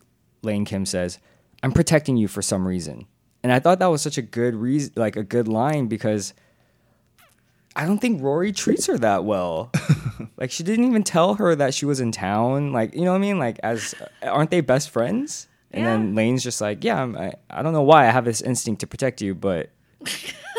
Lane 0.44 0.64
Kim 0.64 0.86
says, 0.86 1.20
"I'm 1.64 1.74
protecting 1.74 2.16
you 2.16 2.30
for 2.30 2.42
some 2.42 2.66
reason," 2.66 3.06
and 3.44 3.52
I 3.52 3.60
thought 3.60 3.80
that 3.80 3.88
was 3.88 4.02
such 4.02 4.18
a 4.18 4.22
good 4.22 4.56
reason, 4.56 4.94
like 4.96 5.18
a 5.18 5.24
good 5.24 5.50
line 5.50 5.88
because 5.88 6.34
I 7.76 7.86
don't 7.86 8.00
think 8.00 8.22
Rory 8.24 8.54
treats 8.54 8.86
her 8.86 8.98
that 9.00 9.26
well. 9.26 9.70
like 10.38 10.50
she 10.52 10.64
didn't 10.64 10.86
even 10.86 11.04
tell 11.04 11.34
her 11.36 11.54
that 11.56 11.74
she 11.74 11.86
was 11.86 12.00
in 12.00 12.14
town. 12.14 12.72
Like 12.72 12.96
you 12.96 13.02
know 13.04 13.12
what 13.12 13.18
I 13.18 13.20
mean? 13.20 13.38
Like 13.40 13.60
as 13.64 13.94
aren't 14.24 14.50
they 14.52 14.62
best 14.62 14.90
friends? 14.92 15.48
And 15.76 15.86
then 15.86 16.16
Lane's 16.16 16.44
just 16.44 16.62
like, 16.62 16.84
yeah, 16.84 17.02
I'm, 17.02 17.18
I, 17.18 17.34
I 17.50 17.62
don't 17.62 17.74
know 17.74 17.82
why 17.84 18.08
I 18.08 18.12
have 18.12 18.26
this 18.26 18.42
instinct 18.42 18.82
to 18.82 18.88
protect 18.88 19.22
you, 19.22 19.36
but 19.36 19.70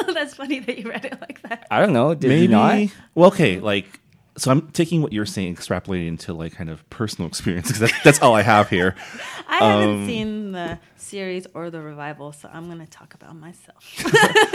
That's 0.07 0.35
funny 0.35 0.61
that 0.61 0.79
you 0.79 0.89
read 0.91 1.05
it 1.05 1.21
like 1.21 1.43
that. 1.43 1.67
I 1.71 1.81
don't 1.81 1.93
know. 1.93 2.15
Did 2.15 2.29
Maybe. 2.29 2.43
you 2.43 2.49
not? 2.49 2.89
Well, 3.15 3.29
okay. 3.29 3.59
Like, 3.61 4.01
so 4.37 4.51
I'm 4.51 4.69
taking 4.73 5.01
what 5.03 5.13
you're 5.13 5.25
saying, 5.27 5.57
extrapolating 5.57 6.09
into 6.09 6.35
like 6.35 6.53
kind 6.55 6.69
of 6.71 6.89
personal 6.91 7.29
experience 7.33 7.69
because 7.69 7.81
that's, 7.81 8.03
that's 8.05 8.23
all 8.23 8.35
I 8.35 8.43
have 8.43 8.69
here. 8.69 8.95
I 9.49 9.59
haven't 9.59 9.89
Um, 10.03 10.07
seen 10.07 10.53
the 10.53 10.79
series 10.97 11.47
or 11.55 11.71
the 11.71 11.81
revival, 11.81 12.33
so 12.33 12.49
I'm 12.53 12.67
going 12.67 12.81
to 12.81 12.87
talk 12.91 13.15
about 13.15 13.37
myself. 13.37 13.85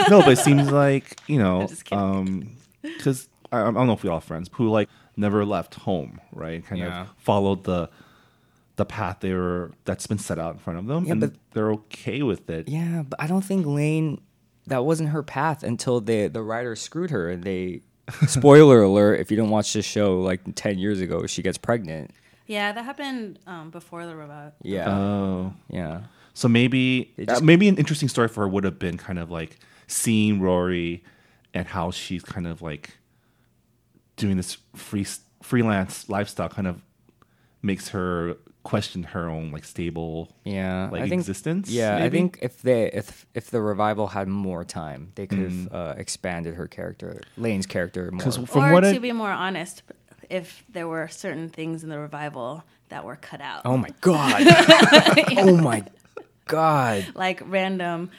no, 0.10 0.21
but 0.21 0.30
it 0.34 0.38
seems 0.39 0.71
like 0.71 1.17
you 1.28 1.39
know, 1.39 1.62
I'm 1.62 1.67
just 1.67 1.86
kidding. 1.86 2.04
um, 2.04 2.52
because 2.84 3.28
I, 3.52 3.62
I 3.62 3.71
don't 3.71 3.88
know 3.88 3.93
if 3.93 4.04
we 4.04 4.10
all 4.10 4.17
have 4.17 4.24
friends 4.24 4.50
who 4.54 4.69
like 4.69 4.89
never 5.17 5.43
left 5.45 5.76
home, 5.76 6.19
right? 6.32 6.63
Kind 6.65 6.82
Yeah. 6.82 7.02
of 7.04 7.08
followed 7.17 7.63
the 7.63 7.89
the 8.77 8.86
path 8.86 9.17
they 9.19 9.34
were 9.34 9.71
that's 9.86 10.07
been 10.07 10.17
set 10.17 10.39
out 10.39 10.53
in 10.53 10.60
front 10.60 10.79
of 10.79 10.88
them, 10.88 11.05
Yeah, 11.05 11.12
and 11.13 11.21
but- 11.21 11.34
they're 11.53 11.71
okay 11.71 12.21
with 12.23 12.49
it. 12.49 12.67
Yeah, 12.69 13.03
but 13.07 13.21
I 13.21 13.27
don't 13.27 13.43
think 13.43 13.65
Lane 13.65 14.21
that 14.67 14.86
wasn't 14.86 15.10
her 15.10 15.23
path 15.23 15.63
until 15.63 15.99
the 16.01 16.27
the 16.27 16.41
writer 16.41 16.75
screwed 16.75 17.10
her 17.12 17.29
and 17.29 17.43
they 17.43 17.81
spoiler 18.27 18.81
alert 18.84 19.19
if 19.19 19.29
you 19.31 19.38
don't 19.38 19.49
watch 19.49 19.73
this 19.73 19.86
show 19.86 20.19
like 20.21 20.41
10 20.55 20.77
years 20.79 21.01
ago 21.01 21.25
she 21.27 21.41
gets 21.41 21.57
pregnant. 21.57 22.12
yeah, 22.47 22.71
that 22.71 22.84
happened 22.86 23.39
um, 23.47 23.69
before 23.71 24.05
the 24.05 24.15
revival. 24.15 24.53
Yeah. 24.63 24.89
Oh, 24.89 25.53
yeah. 25.69 26.01
so 26.34 26.47
maybe 26.47 27.12
just- 27.17 27.41
uh, 27.41 27.45
maybe 27.45 27.67
an 27.67 27.77
interesting 27.77 28.07
story 28.10 28.27
for 28.27 28.41
her 28.41 28.47
would 28.47 28.63
have 28.63 28.79
been 28.79 28.97
kind 28.97 29.19
of 29.19 29.29
like 29.31 29.57
seeing 29.88 30.39
Rory 30.39 31.03
and 31.53 31.67
how 31.67 31.91
she's 31.91 32.23
kind 32.23 32.47
of 32.47 32.62
like 32.62 32.91
doing 34.15 34.38
this 34.38 34.57
free 34.75 35.05
freelance 35.41 36.07
lifestyle, 36.10 36.49
kind 36.49 36.67
of 36.67 36.81
makes 37.62 37.89
her 37.89 38.36
question 38.63 39.04
her 39.04 39.28
own 39.30 39.52
like 39.52 39.63
stable 39.63 40.30
Yeah, 40.43 40.89
like 40.91 41.02
I 41.04 41.10
think, 41.10 41.19
existence. 41.21 41.69
Yeah, 41.69 41.97
I 41.97 42.10
think 42.10 42.39
if 42.41 42.62
they 42.62 42.91
if 42.91 43.26
if 43.34 43.50
the 43.50 43.62
revival 43.62 44.08
had 44.08 44.28
more 44.28 44.63
time, 44.63 45.12
they 45.15 45.26
could 45.28 45.39
have 45.39 45.52
Mm. 45.52 45.74
uh, 45.74 45.93
expanded 45.97 46.56
her 46.56 46.67
character, 46.67 47.21
Lane's 47.38 47.65
character 47.65 48.12
more. 48.12 48.17
because 48.19 48.38
from 48.38 48.63
or 48.63 48.74
what 48.74 48.82
to 48.82 48.89
I 48.89 48.97
be 49.00 49.12
more 49.12 49.32
honest, 49.32 49.82
if 50.30 50.63
there 50.69 50.88
were 50.88 51.08
certain 51.08 51.50
things 51.50 51.84
in 51.84 51.89
the 51.89 51.97
revival 52.00 52.63
that 52.89 53.04
were 53.04 53.15
cut 53.15 53.41
out, 53.41 53.62
oh 53.65 53.78
my 53.78 53.89
god! 54.02 54.43
oh 55.38 55.58
my 55.58 55.84
god! 56.45 57.08
like 57.15 57.41
random 57.45 58.12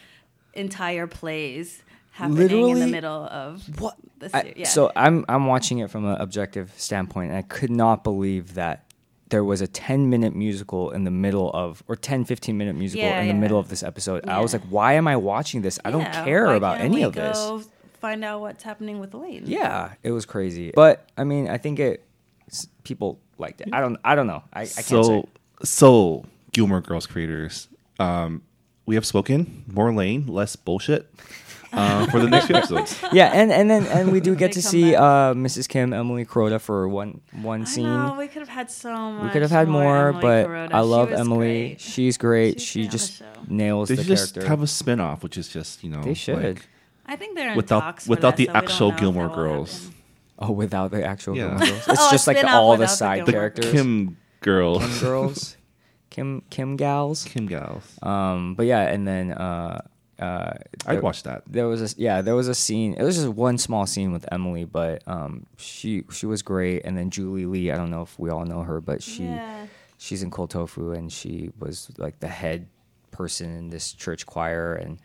entire 0.54 1.06
plays 1.06 1.82
happening 2.12 2.68
in 2.68 2.78
the 2.80 2.86
middle 2.86 3.24
of 3.24 3.62
What? 3.80 3.96
the 4.18 4.36
I- 4.36 4.52
yeah. 4.56 4.66
So 4.66 4.92
I'm 4.96 5.24
I'm 5.28 5.46
watching 5.46 5.78
it 5.78 5.90
from 5.90 6.04
an 6.04 6.20
objective 6.20 6.72
standpoint, 6.76 7.30
and 7.30 7.38
I 7.38 7.42
could 7.42 7.70
not 7.70 8.04
believe 8.04 8.54
that 8.54 8.84
there 9.32 9.42
was 9.42 9.60
a 9.60 9.66
10 9.66 10.08
minute 10.10 10.36
musical 10.36 10.90
in 10.92 11.04
the 11.04 11.10
middle 11.10 11.50
of 11.54 11.82
or 11.88 11.96
10 11.96 12.24
15 12.24 12.56
minute 12.56 12.76
musical 12.76 13.04
Yeah, 13.08 13.20
in 13.22 13.26
the 13.28 13.34
yeah. 13.34 13.40
middle 13.40 13.58
of 13.58 13.68
this 13.68 13.82
episode. 13.82 14.28
I 14.28 14.40
was 14.40 14.52
like, 14.52 14.62
why 14.68 14.92
am 14.92 15.08
I 15.08 15.16
watching 15.16 15.62
this? 15.62 15.80
I 15.84 15.90
don't 15.90 16.10
care 16.12 16.46
why 16.46 16.54
about 16.54 16.76
can't 16.76 16.84
any 16.86 16.96
we 16.96 17.02
of 17.02 17.14
this. 17.14 17.36
go 17.36 17.62
Find 18.00 18.24
out 18.24 18.40
what's 18.40 18.64
happening 18.64 18.98
with 18.98 19.14
Lane. 19.14 19.44
Yeah, 19.46 19.92
it 20.02 20.10
was 20.10 20.26
crazy. 20.26 20.72
But 20.74 21.08
I 21.16 21.24
mean, 21.24 21.48
I 21.48 21.56
think 21.58 21.78
it 21.78 22.04
people 22.84 23.18
liked 23.38 23.60
it. 23.60 23.68
I 23.72 23.80
don't 23.80 23.96
I 24.04 24.14
don't 24.14 24.26
know. 24.26 24.42
I, 24.52 24.62
I 24.62 24.64
can't 24.66 24.86
so 24.86 25.02
say. 25.02 25.24
so 25.64 26.24
Gilmore 26.52 26.80
Girls 26.80 27.06
creators, 27.06 27.68
um, 28.00 28.42
we 28.86 28.96
have 28.96 29.06
spoken 29.06 29.64
more 29.66 29.92
lane, 29.94 30.26
less 30.26 30.56
bullshit. 30.56 31.08
Uh, 31.72 32.06
for 32.10 32.20
the 32.20 32.28
next 32.28 32.46
few 32.46 32.56
episodes. 32.60 33.00
Yeah, 33.12 33.30
and 33.32 33.50
and 33.50 33.70
then 33.70 33.86
and 33.86 34.12
we 34.12 34.20
do 34.20 34.34
get 34.34 34.52
to 34.52 34.62
see 34.62 34.94
uh, 34.94 35.32
Mrs. 35.34 35.66
Kim, 35.68 35.92
Emily 35.94 36.26
Kuroda 36.26 36.60
for 36.60 36.86
one 36.88 37.20
one 37.40 37.62
I 37.62 37.64
scene. 37.64 37.84
know 37.84 38.14
we 38.18 38.28
could 38.28 38.40
have 38.40 38.48
had 38.50 38.70
so 38.70 38.92
much. 39.12 39.24
we 39.24 39.30
could 39.30 39.42
have 39.42 39.50
had 39.50 39.68
more, 39.68 40.08
Emily 40.08 40.20
but 40.20 40.46
Kuroda. 40.48 40.72
I 40.74 40.80
love 40.80 41.12
Emily. 41.12 41.68
great. 41.70 41.80
She's 41.80 42.18
great. 42.18 42.60
She's 42.60 42.68
she 42.68 42.80
great 42.82 42.84
on 42.84 42.90
the 42.90 42.98
just 42.98 43.12
show. 43.18 43.24
nails 43.48 43.88
They 43.88 43.94
the 43.96 44.02
should 44.02 44.08
just 44.08 44.34
character. 44.34 44.48
have 44.50 44.62
a 44.62 44.66
spin 44.66 45.00
off, 45.00 45.22
which 45.22 45.38
is 45.38 45.48
just, 45.48 45.82
you 45.82 45.90
know, 45.90 46.02
They 46.02 46.14
should. 46.14 46.42
like- 46.42 46.68
I 47.06 47.16
think 47.16 47.36
they're 47.36 47.50
in 47.50 47.56
Without- 47.56 47.80
talks 47.80 48.04
for 48.04 48.10
without 48.10 48.36
that, 48.36 48.46
the 48.46 48.52
so 48.52 48.52
actual 48.52 48.92
Gilmore 48.92 49.28
Girls. 49.28 49.84
happen. 49.84 49.96
oh, 50.40 50.52
without 50.52 50.90
the 50.90 51.04
actual 51.04 51.36
Yeah. 51.36 51.48
Gilmore 51.48 51.66
Girls. 51.66 51.84
Oh, 51.88 51.92
It's 51.94 52.06
a 52.06 52.10
just 52.10 52.26
like 52.26 52.44
all 52.44 52.72
the 52.76 52.80
without 52.80 52.90
the 52.90 52.96
side 52.96 53.26
characters. 53.26 53.72
Kim 53.72 54.16
girls. 54.40 54.82
Kim 54.84 55.00
girls, 55.00 55.56
Kim 56.10 56.42
Kim 56.50 56.76
gals. 56.76 57.24
Kim 57.24 57.46
gals. 57.46 57.98
Um, 58.02 58.54
but 58.54 58.66
yeah, 58.66 58.82
and 58.82 59.06
then 59.08 59.32
uh, 59.32 59.80
uh, 60.22 60.52
I'd 60.86 60.94
there- 60.96 61.00
watch 61.02 61.22
that. 61.24 61.42
There 61.46 61.66
was 61.68 61.80
a 61.82 62.00
yeah, 62.00 62.22
there 62.22 62.34
was 62.36 62.48
a 62.48 62.54
scene. 62.54 62.94
It 62.94 63.02
was 63.02 63.16
just 63.16 63.28
one 63.28 63.58
small 63.58 63.86
scene 63.86 64.12
with 64.12 64.24
Emily, 64.30 64.64
but 64.64 65.02
um, 65.06 65.46
she 65.56 66.04
she 66.12 66.26
was 66.26 66.42
great. 66.42 66.82
And 66.84 66.96
then 66.96 67.10
Julie 67.10 67.46
Lee, 67.46 67.70
I 67.72 67.76
don't 67.76 67.90
know 67.90 68.02
if 68.02 68.18
we 68.18 68.30
all 68.30 68.44
know 68.44 68.62
her, 68.62 68.80
but 68.80 69.02
she 69.02 69.24
Yeah. 69.24 69.66
she's 69.98 70.22
in 70.22 70.30
Cold 70.30 70.50
Tofu, 70.50 70.92
and 70.92 71.10
she 71.12 71.50
was 71.58 71.90
like 71.98 72.20
the 72.20 72.28
head 72.28 72.66
person 73.10 73.48
in 73.56 73.70
this 73.70 73.92
church 73.92 74.24
choir, 74.26 74.74
and 74.74 74.98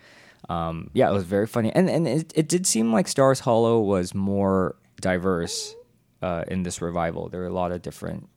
um, 0.48 0.90
yeah, 0.94 1.10
it 1.10 1.12
was 1.12 1.24
very 1.24 1.46
funny. 1.46 1.70
And 1.74 1.90
and 1.90 2.06
it, 2.06 2.32
it 2.34 2.48
did 2.48 2.66
seem 2.66 2.92
like 2.92 3.08
Stars 3.08 3.40
Hollow 3.40 3.80
was 3.80 4.14
more 4.14 4.76
diverse 5.00 5.74
uh, 6.22 6.44
in 6.48 6.62
this 6.62 6.80
revival. 6.80 7.28
There 7.28 7.40
were 7.40 7.46
a 7.46 7.52
lot 7.62 7.72
of 7.72 7.82
different 7.82 8.28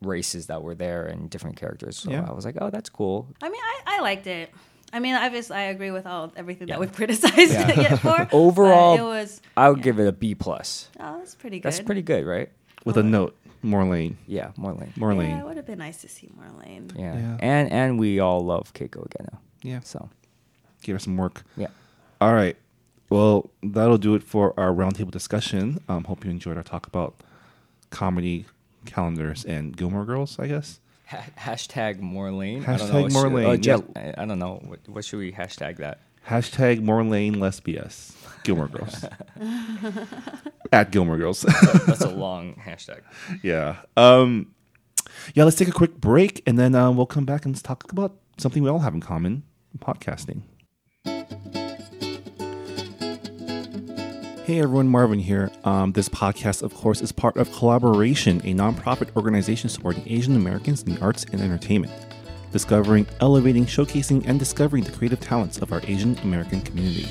races 0.00 0.46
that 0.46 0.62
were 0.62 0.74
there 0.74 1.04
and 1.06 1.28
different 1.30 1.56
characters. 1.56 1.96
So 1.98 2.10
Yeah. 2.10 2.24
I 2.28 2.32
was 2.32 2.44
like, 2.44 2.56
oh, 2.60 2.70
that's 2.70 2.88
cool. 2.90 3.26
I 3.42 3.48
mean, 3.48 3.60
I, 3.60 3.96
I 3.96 4.00
liked 4.00 4.26
it. 4.26 4.50
I 4.92 4.98
mean, 5.00 5.14
obviously, 5.14 5.56
I 5.56 5.62
agree 5.62 5.90
with 5.90 6.06
all 6.06 6.32
everything 6.36 6.68
Yeah. 6.68 6.74
that 6.74 6.80
we've 6.80 6.92
criticized 6.92 7.52
Yeah. 7.52 7.70
it 7.92 7.96
for. 7.98 8.28
Overall, 8.32 8.98
it 8.98 9.02
was. 9.02 9.40
I 9.56 9.68
would 9.68 9.78
yeah. 9.78 9.84
give 9.84 9.98
it 10.00 10.06
a 10.06 10.12
B 10.12 10.34
plus. 10.34 10.88
Oh, 11.00 11.18
that's 11.18 11.34
pretty 11.34 11.58
good. 11.60 11.72
That's 11.72 11.80
pretty 11.80 12.02
good, 12.02 12.26
right? 12.26 12.50
With 12.84 12.96
a 12.96 13.02
note, 13.02 13.36
more 13.62 13.84
lane. 13.84 14.18
Yeah, 14.26 14.50
more 14.56 14.72
lane. 14.74 14.92
More 14.96 15.12
Yeah, 15.14 15.40
it 15.40 15.44
would 15.44 15.56
have 15.56 15.66
been 15.66 15.78
nice 15.78 16.00
to 16.02 16.08
see 16.08 16.28
more 16.36 16.50
Lane. 16.64 16.90
Yeah. 16.96 17.14
Yeah. 17.14 17.36
and 17.40 17.70
and 17.72 17.98
we 17.98 18.18
all 18.20 18.40
love 18.44 18.72
Keiko 18.74 19.06
Agena. 19.08 19.38
Yeah. 19.62 19.80
So 19.84 20.08
Give 20.82 20.96
her 20.96 20.98
some 20.98 21.16
work. 21.16 21.44
yeah, 21.56 21.68
All 22.20 22.34
right. 22.34 22.56
Well, 23.08 23.50
that'll 23.62 23.98
do 23.98 24.14
it 24.16 24.22
for 24.24 24.52
our 24.58 24.72
roundtable 24.72 25.12
discussion. 25.12 25.78
Um, 25.88 26.04
hope 26.04 26.24
you 26.24 26.30
enjoyed 26.32 26.56
our 26.56 26.62
talk 26.64 26.86
about 26.88 27.22
comedy 27.90 28.46
calendars 28.84 29.44
and 29.44 29.76
Gilmore 29.76 30.04
Girls, 30.04 30.38
I 30.40 30.48
guess. 30.48 30.80
Ha- 31.12 31.52
hashtag 31.52 32.00
more 32.00 32.30
lane. 32.32 32.64
I 32.66 32.76
don't 32.76 32.88
know 32.88 32.94
Hashtag 32.94 33.02
what 33.02 33.12
more 33.12 33.22
should- 33.22 33.32
lane, 33.32 33.46
oh, 33.46 33.52
yeah. 34.02 34.12
I, 34.16 34.22
I 34.22 34.24
don't 34.26 34.38
know 34.38 34.60
what, 34.64 34.80
what 34.88 35.04
should 35.04 35.18
we 35.18 35.32
hashtag 35.32 35.76
that. 35.78 36.00
Hashtag 36.28 36.82
more 36.82 37.02
lane, 37.04 37.38
less 37.40 37.60
BS. 37.60 38.12
Gilmore 38.44 38.68
Girls. 38.68 39.04
At 40.72 40.90
Gilmore 40.90 41.16
Girls. 41.18 41.42
That's 41.86 42.00
a 42.00 42.10
long 42.10 42.54
hashtag. 42.54 43.00
yeah. 43.42 43.76
Um, 43.96 44.48
yeah, 45.34 45.44
let's 45.44 45.56
take 45.56 45.68
a 45.68 45.72
quick 45.72 45.96
break 46.00 46.42
and 46.46 46.58
then 46.58 46.74
uh, 46.74 46.90
we'll 46.90 47.06
come 47.06 47.24
back 47.24 47.44
and 47.44 47.60
talk 47.62 47.90
about 47.92 48.16
something 48.38 48.62
we 48.62 48.68
all 48.70 48.78
have 48.80 48.94
in 48.94 49.00
common 49.00 49.42
podcasting. 49.78 50.42
Hey 54.44 54.58
everyone, 54.58 54.88
Marvin 54.88 55.20
here. 55.20 55.52
Um, 55.62 55.92
this 55.92 56.08
podcast, 56.08 56.64
of 56.64 56.74
course, 56.74 57.00
is 57.00 57.12
part 57.12 57.36
of 57.36 57.52
Collaboration, 57.52 58.40
a 58.40 58.52
nonprofit 58.52 59.16
organization 59.16 59.70
supporting 59.70 60.02
Asian 60.04 60.34
Americans 60.34 60.82
in 60.82 60.96
the 60.96 61.00
arts 61.00 61.24
and 61.30 61.40
entertainment, 61.40 61.92
discovering, 62.50 63.06
elevating, 63.20 63.66
showcasing, 63.66 64.26
and 64.26 64.40
discovering 64.40 64.82
the 64.82 64.90
creative 64.90 65.20
talents 65.20 65.58
of 65.58 65.72
our 65.72 65.80
Asian 65.84 66.18
American 66.24 66.60
community. 66.60 67.06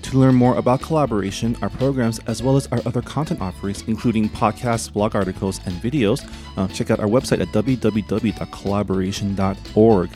To 0.00 0.18
learn 0.18 0.34
more 0.34 0.56
about 0.56 0.80
Collaboration, 0.80 1.58
our 1.60 1.68
programs, 1.68 2.20
as 2.20 2.42
well 2.42 2.56
as 2.56 2.68
our 2.68 2.80
other 2.86 3.02
content 3.02 3.42
offerings, 3.42 3.84
including 3.86 4.30
podcasts, 4.30 4.90
blog 4.90 5.14
articles, 5.14 5.60
and 5.66 5.74
videos, 5.74 6.26
uh, 6.56 6.68
check 6.68 6.90
out 6.90 7.00
our 7.00 7.06
website 7.06 7.42
at 7.42 7.48
www.collaboration.org. 7.48 10.10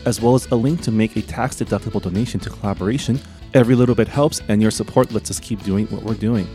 as 0.07 0.21
well 0.21 0.35
as 0.35 0.47
a 0.47 0.57
link 0.57 0.81
to 0.83 0.91
make 0.91 1.17
a 1.17 1.23
tax-deductible 1.23 2.03
donation 2.03 2.41
to 2.41 2.51
Collaboration. 2.51 3.21
Every 3.55 3.75
little 3.75 3.95
bit 3.95 4.09
helps, 4.09 4.41
and 4.49 4.61
your 4.61 4.71
support 4.71 5.13
lets 5.13 5.31
us 5.31 5.39
keep 5.39 5.63
doing 5.63 5.87
what 5.87 6.03
we're 6.03 6.15
doing. 6.15 6.49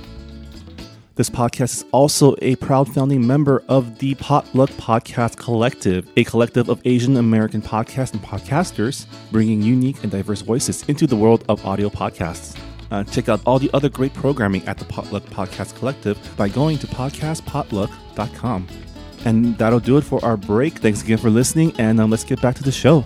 This 1.17 1.31
podcast 1.31 1.77
is 1.77 1.85
also 1.91 2.35
a 2.43 2.55
proud 2.57 2.93
founding 2.93 3.25
member 3.25 3.63
of 3.67 3.97
the 3.97 4.13
Potluck 4.13 4.69
Podcast 4.73 5.35
Collective, 5.35 6.07
a 6.15 6.23
collective 6.23 6.69
of 6.69 6.79
Asian 6.85 7.17
American 7.17 7.59
podcasts 7.59 8.13
and 8.13 8.21
podcasters 8.21 9.07
bringing 9.31 9.63
unique 9.63 10.03
and 10.03 10.11
diverse 10.11 10.43
voices 10.43 10.83
into 10.87 11.07
the 11.07 11.15
world 11.15 11.43
of 11.49 11.65
audio 11.65 11.89
podcasts. 11.89 12.55
Uh, 12.91 13.03
check 13.03 13.29
out 13.29 13.41
all 13.47 13.57
the 13.57 13.71
other 13.73 13.89
great 13.89 14.13
programming 14.13 14.63
at 14.67 14.77
the 14.77 14.85
Potluck 14.85 15.23
Podcast 15.23 15.75
Collective 15.79 16.19
by 16.37 16.47
going 16.47 16.77
to 16.77 16.85
podcastpotluck.com. 16.85 18.67
And 19.25 19.57
that'll 19.57 19.79
do 19.79 19.97
it 19.97 20.03
for 20.03 20.23
our 20.23 20.37
break. 20.37 20.75
Thanks 20.75 21.01
again 21.01 21.17
for 21.17 21.31
listening, 21.31 21.73
and 21.79 21.99
um, 21.99 22.11
let's 22.11 22.25
get 22.25 22.39
back 22.43 22.55
to 22.57 22.63
the 22.63 22.71
show. 22.71 23.03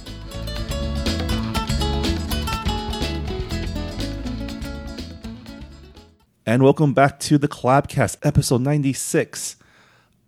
And 6.52 6.64
welcome 6.64 6.94
back 6.94 7.18
to 7.22 7.38
the 7.38 7.48
Collabcast, 7.48 8.18
episode 8.24 8.60
96. 8.60 9.56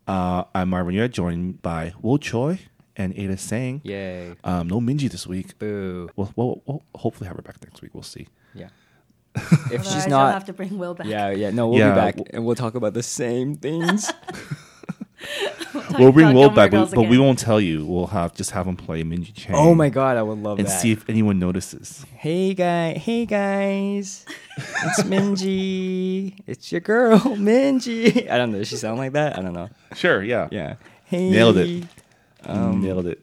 Uh, 0.08 0.46
I'm 0.56 0.70
Marvin 0.70 0.96
Yueh, 0.96 1.12
joined 1.12 1.62
by 1.62 1.92
Will 2.02 2.18
Choi 2.18 2.60
and 2.96 3.14
Ada 3.18 3.36
Tseng. 3.36 3.82
Yay. 3.84 4.34
Um, 4.46 4.70
no 4.70 4.80
Minji 4.80 5.12
this 5.12 5.28
week. 5.28 5.60
Boo. 5.60 6.10
We'll, 6.16 6.32
we'll, 6.38 6.62
we'll 6.66 6.82
hopefully 6.96 7.28
have 7.28 7.36
her 7.36 7.42
back 7.42 7.58
next 7.62 7.82
week. 7.82 7.94
We'll 7.94 8.04
see. 8.04 8.30
Yeah. 8.56 8.70
If 9.36 9.52
Otherwise, 9.66 9.94
she's 9.94 10.04
I'll 10.06 10.12
not, 10.12 10.34
have 10.34 10.46
to 10.46 10.54
bring 10.54 10.78
Will 10.78 10.94
back. 10.94 11.08
yeah, 11.08 11.30
yeah, 11.32 11.50
no, 11.52 11.68
we'll 11.68 11.80
Yeah, 11.80 11.90
be 11.90 11.96
back 12.00 12.16
w- 12.16 12.32
and 12.34 12.46
we'll 12.46 12.56
talk 12.56 12.76
about 12.76 12.94
the 12.94 13.04
same 13.04 13.56
things. 13.58 14.10
Talk 15.72 15.98
we'll 15.98 16.12
bring 16.12 16.26
about 16.28 16.36
Will 16.36 16.50
back, 16.50 16.72
but, 16.72 16.92
but 16.94 17.04
we 17.08 17.18
won't 17.18 17.40
tell 17.40 17.60
you. 17.60 17.86
We'll 17.86 18.08
have 18.08 18.34
just 18.36 18.52
have 18.52 18.68
him 18.68 18.76
play 18.76 19.04
Minji 19.04 19.34
Chang. 19.34 19.56
oh 19.56 19.74
my 19.74 19.90
god, 19.90 20.18
I 20.18 20.22
would 20.24 20.38
love 20.40 20.60
And 20.60 20.68
that. 20.68 20.82
see 20.82 20.92
if 20.92 21.10
anyone 21.10 21.40
notices. 21.40 22.06
Hey 22.16 22.54
guy, 22.54 22.94
hey 22.94 23.26
guys, 23.26 24.26
it's 24.58 25.04
Minji. 25.04 26.36
It's 26.48 26.72
your 26.72 26.82
girl, 26.82 27.20
Minji. 27.20 28.30
I 28.30 28.38
don't 28.38 28.52
know. 28.52 28.60
Does 28.60 28.68
she 28.68 28.76
sound 28.76 28.98
like 29.00 29.14
that? 29.14 29.38
I 29.38 29.42
don't 29.42 29.54
know. 29.54 29.70
Sure, 29.96 30.22
yeah. 30.24 30.48
Yeah. 30.52 30.76
Hey. 31.06 31.30
Nailed 31.32 31.58
it. 31.58 31.86
Um, 32.46 32.82
Nailed 32.82 33.08
it. 33.08 33.20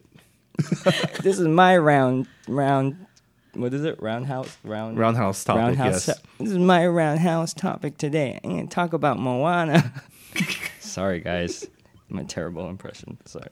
This 1.23 1.39
is 1.39 1.47
my 1.47 1.77
round 1.77 2.27
round. 2.47 3.05
What 3.53 3.73
is 3.73 3.83
it? 3.83 4.01
Roundhouse 4.01 4.57
round. 4.63 4.97
Roundhouse 4.97 5.43
topic, 5.43 5.59
Roundhouse. 5.61 6.07
yes. 6.07 6.17
to- 6.17 6.23
This 6.39 6.51
is 6.51 6.57
my 6.57 6.85
roundhouse 6.87 7.53
topic 7.53 7.97
today. 7.97 8.39
I'm 8.43 8.49
gonna 8.51 8.67
talk 8.67 8.93
about 8.93 9.19
Moana. 9.19 9.91
Sorry, 10.79 11.19
guys. 11.19 11.67
My 12.11 12.23
terrible 12.23 12.69
impression. 12.69 13.17
Sorry. 13.25 13.47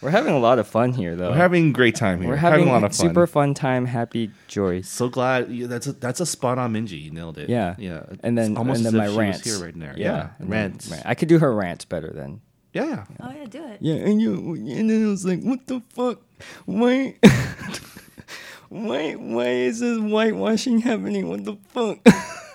We're 0.00 0.10
having 0.10 0.34
a 0.34 0.38
lot 0.38 0.58
of 0.58 0.66
fun 0.66 0.92
here, 0.92 1.16
though. 1.16 1.30
We're 1.30 1.36
having 1.36 1.70
a 1.70 1.72
great 1.72 1.94
time 1.94 2.20
here. 2.20 2.30
We're 2.30 2.36
having, 2.36 2.68
a 2.68 2.72
lot 2.72 2.84
of 2.84 2.94
fun. 2.94 3.08
super 3.08 3.26
fun 3.26 3.54
time, 3.54 3.86
happy 3.86 4.30
joy. 4.48 4.82
So 4.82 5.08
glad 5.08 5.50
yeah, 5.50 5.66
that's 5.66 5.86
a, 5.86 5.92
that's 5.92 6.20
a 6.20 6.26
spot 6.26 6.58
on 6.58 6.72
Minji. 6.72 7.00
You 7.02 7.10
nailed 7.10 7.38
it. 7.38 7.48
Yeah, 7.48 7.74
yeah. 7.78 8.04
And 8.22 8.36
then 8.36 8.52
It's 8.52 8.58
almost 8.58 8.78
and 8.78 8.86
as 8.88 8.92
then 8.92 9.02
if 9.02 9.06
my 9.06 9.06
she 9.06 9.10
was 9.10 9.18
rants 9.18 9.44
here 9.44 9.64
right 9.64 9.76
now. 9.76 9.92
Yeah, 9.96 9.96
Yeah, 9.96 10.30
and 10.38 10.52
then 10.52 10.78
rant- 10.90 11.02
I 11.06 11.14
could 11.14 11.28
do 11.28 11.38
her 11.38 11.54
rants 11.54 11.84
better 11.84 12.10
than. 12.12 12.40
Yeah, 12.72 12.84
yeah. 12.84 13.04
Oh 13.20 13.32
yeah, 13.32 13.44
do 13.46 13.64
it. 13.64 13.78
Yeah, 13.80 13.94
and 13.94 14.20
you 14.20 14.54
and 14.54 14.90
then 14.90 15.04
it 15.04 15.08
was 15.08 15.24
like, 15.24 15.42
what 15.42 15.66
the 15.66 15.82
fuck? 15.90 16.20
Why? 16.66 17.16
why? 18.68 19.12
Why 19.14 19.48
is 19.48 19.80
this 19.80 19.98
whitewashing 19.98 20.80
happening? 20.80 21.28
What 21.28 21.44
the 21.44 21.56
fuck? 21.68 21.98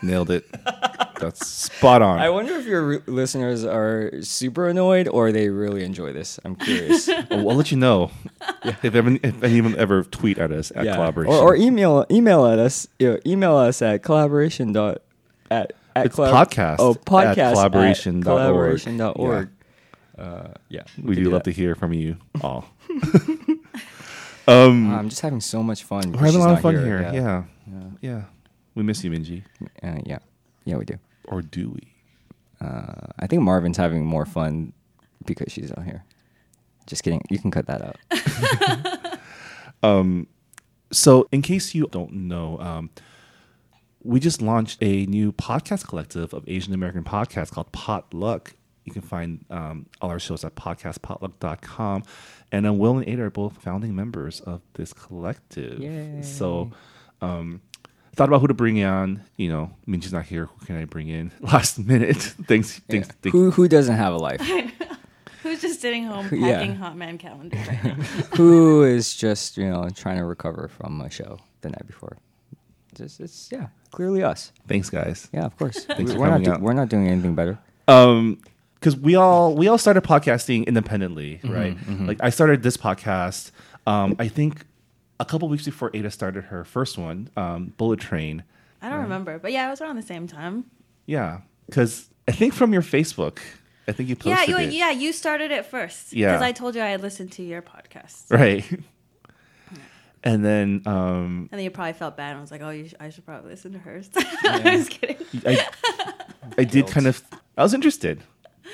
Nailed 0.01 0.31
it. 0.31 0.45
That's 1.19 1.47
spot 1.47 2.01
on. 2.01 2.19
I 2.19 2.29
wonder 2.29 2.53
if 2.55 2.65
your 2.65 2.85
re- 2.87 3.01
listeners 3.07 3.63
are 3.63 4.11
super 4.21 4.67
annoyed 4.67 5.07
or 5.07 5.31
they 5.31 5.49
really 5.49 5.83
enjoy 5.83 6.13
this. 6.13 6.39
I'm 6.45 6.55
curious. 6.55 7.09
Oh, 7.31 7.49
I'll 7.49 7.55
let 7.55 7.71
you 7.71 7.77
know 7.77 8.11
if, 8.63 8.83
ever, 8.95 9.17
if 9.23 9.43
anyone 9.43 9.75
ever 9.77 10.03
tweet 10.03 10.37
at 10.37 10.51
us 10.51 10.71
at 10.75 10.85
collaboration. 10.85 11.33
Or, 11.33 11.53
or 11.53 11.55
email 11.55 12.05
email 12.11 12.45
at 12.45 12.59
us. 12.59 12.87
You 12.99 13.13
know, 13.13 13.19
email 13.25 13.55
us 13.55 13.81
at 13.81 14.03
collaboration 14.03 14.73
dot 14.73 15.01
at 15.49 15.73
at 15.95 16.07
It's 16.07 16.15
podcast 16.17 16.75
Oh, 16.79 16.91
at 16.91 17.05
podcast 17.05 17.53
collaboration 17.53 18.19
dot 18.21 18.33
org. 18.33 18.39
collaboration 18.41 18.97
dot 18.97 19.17
org. 19.17 19.49
Uh, 20.17 20.47
yeah, 20.69 20.83
we 21.01 21.15
can 21.15 21.23
do 21.23 21.29
that. 21.29 21.35
love 21.35 21.43
to 21.43 21.51
hear 21.51 21.75
from 21.75 21.93
you 21.93 22.17
all. 22.41 22.65
um, 24.47 24.93
I'm 24.93 25.09
just 25.09 25.21
having 25.21 25.41
so 25.41 25.63
much 25.63 25.83
fun. 25.83 26.11
we're 26.11 26.19
having 26.19 26.35
a 26.41 26.43
lot 26.43 26.53
of 26.53 26.61
fun 26.61 26.75
here. 26.75 26.85
here. 27.11 27.11
Yeah. 27.13 27.43
yeah, 28.01 28.21
We 28.75 28.83
miss 28.83 29.03
you, 29.03 29.11
Minji. 29.11 29.43
Uh, 29.83 29.99
yeah, 30.05 30.19
yeah, 30.65 30.75
we 30.75 30.85
do. 30.85 30.97
Or 31.25 31.41
do 31.41 31.69
we? 31.69 31.93
Uh, 32.59 33.07
I 33.19 33.27
think 33.27 33.41
Marvin's 33.41 33.77
having 33.77 34.05
more 34.05 34.25
fun 34.25 34.73
because 35.25 35.51
she's 35.51 35.69
not 35.75 35.85
here. 35.85 36.03
Just 36.87 37.03
kidding. 37.03 37.21
You 37.29 37.39
can 37.39 37.51
cut 37.51 37.65
that 37.67 37.81
out. 37.81 39.19
So, 40.91 41.27
in 41.31 41.41
case 41.41 41.75
you 41.75 41.87
don't 41.91 42.13
know, 42.13 42.59
um, 42.59 42.89
we 44.03 44.19
just 44.19 44.41
launched 44.41 44.77
a 44.81 45.05
new 45.07 45.31
podcast 45.33 45.87
collective 45.87 46.33
of 46.33 46.43
Asian 46.47 46.73
American 46.73 47.03
podcasts 47.03 47.51
called 47.51 47.71
Potluck. 47.71 48.53
You 48.85 48.93
can 48.93 49.01
find 49.01 49.43
um, 49.49 49.87
all 49.99 50.09
our 50.09 50.19
shows 50.19 50.45
at 50.45 50.55
podcastpotluck.com. 50.55 52.03
And 52.51 52.67
uh, 52.67 52.73
Will 52.73 52.97
and 52.97 53.07
Ada 53.09 53.23
are 53.23 53.29
both 53.29 53.61
founding 53.61 53.95
members 53.95 54.39
of 54.41 54.61
this 54.75 54.93
collective. 54.93 55.79
Yay. 55.79 56.21
So, 56.21 56.71
um, 57.21 57.61
thought 58.15 58.27
about 58.29 58.41
who 58.41 58.47
to 58.47 58.53
bring 58.53 58.83
on. 58.83 59.21
You 59.37 59.49
know, 59.49 59.71
Minji's 59.87 60.13
not 60.13 60.25
here. 60.25 60.45
Who 60.45 60.65
can 60.65 60.77
I 60.77 60.85
bring 60.85 61.07
in 61.09 61.31
last 61.41 61.79
minute? 61.79 62.17
thanks. 62.47 62.79
thanks. 62.89 63.07
thank- 63.21 63.31
who 63.33 63.51
who 63.51 63.67
doesn't 63.67 63.95
have 63.95 64.13
a 64.13 64.17
life? 64.17 64.41
Who's 65.43 65.61
just 65.61 65.79
sitting 65.79 66.05
home 66.05 66.27
Yeah. 66.31 66.57
packing 66.57 66.75
Hot 66.77 66.97
Man 66.97 67.19
calendar 67.19 67.55
right 67.67 67.83
now? 67.83 67.93
who 68.35 68.81
is 68.83 69.15
just 69.15 69.57
you 69.57 69.69
know 69.69 69.87
trying 69.93 70.17
to 70.17 70.25
recover 70.25 70.69
from 70.69 70.99
a 71.01 71.09
show 71.11 71.37
the 71.61 71.69
night 71.69 71.85
before? 71.85 72.17
Just 72.95 73.19
it's 73.19 73.49
yeah, 73.51 73.67
clearly 73.91 74.23
us. 74.23 74.51
Thanks, 74.67 74.89
guys. 74.89 75.27
Yeah, 75.31 75.45
of 75.45 75.55
course. 75.57 75.85
Thanks 75.85 76.13
for 76.13 76.19
we're 76.19 76.25
not 76.27 76.31
coming 76.33 76.45
do- 76.45 76.51
out. 76.53 76.61
we're 76.61 76.73
not 76.73 76.89
doing 76.89 77.07
anything 77.07 77.35
better. 77.35 77.59
um 77.87 78.39
because 78.79 78.97
we 78.97 79.13
all 79.15 79.55
we 79.55 79.67
all 79.67 79.77
started 79.77 80.01
podcasting 80.03 80.65
independently 80.65 81.39
Mm-hmm, 81.43 81.53
right 81.53 82.07
like 82.07 82.17
i 82.21 82.29
started 82.29 82.61
this 82.63 82.77
podcast 82.77 83.51
um 83.87 84.15
i 84.19 84.27
think 84.27 84.63
a 85.19 85.25
couple 85.25 85.47
weeks 85.49 85.65
before 85.65 85.89
ada 85.93 86.11
started 86.11 86.45
her 86.45 86.63
first 86.65 86.97
one 86.97 87.29
um 87.37 87.73
bullet 87.77 87.99
train 87.99 88.43
I 88.81 88.89
don't 88.89 89.01
remember, 89.01 89.39
but 89.39 89.51
yeah, 89.51 89.65
it 89.67 89.71
was 89.71 89.81
around 89.81 89.95
the 89.95 90.03
same 90.03 90.27
time. 90.27 90.65
yeah 91.07 91.39
because 91.67 92.09
i 92.27 92.31
think 92.31 92.53
from 92.53 92.71
your 92.73 92.83
facebook 92.83 93.39
i 93.87 93.91
think 93.91 94.09
you 94.09 94.15
Yeah, 94.23 94.35
posted 94.35 94.49
you, 94.49 94.57
it 94.57 94.73
yeah, 94.73 94.91
you 94.91 95.11
started 95.13 95.49
it 95.51 95.65
first. 95.65 96.13
Yeah. 96.13 96.31
because 96.33 96.41
I 96.43 96.51
told 96.51 96.75
you 96.75 96.81
I 96.81 96.89
had 96.95 97.01
listened 97.01 97.31
to 97.33 97.43
your 97.43 97.61
podcast, 97.61 98.29
right 98.29 98.63
and 100.23 100.43
then 100.43 100.81
um 100.85 101.49
and 101.51 101.57
then 101.59 101.63
you 101.63 101.69
probably 101.71 101.93
felt 101.93 102.17
bad 102.17 102.31
and 102.33 102.41
was 102.41 102.49
like, 102.51 102.61
"Oh, 102.61 102.71
you 102.71 102.87
sh- 102.89 102.95
I 102.99 103.09
should 103.11 103.25
probably 103.25 103.51
listen 103.51 103.73
to 103.73 103.79
hers." 103.79 104.09
I 104.15 104.75
was 104.77 104.89
kidding. 104.89 105.17
i 105.45 105.67
i 106.57 106.63
did 106.63 106.87
kind 106.87 107.05
of 107.07 107.21
i 107.57 107.63
was 107.63 107.73
interested 107.73 108.21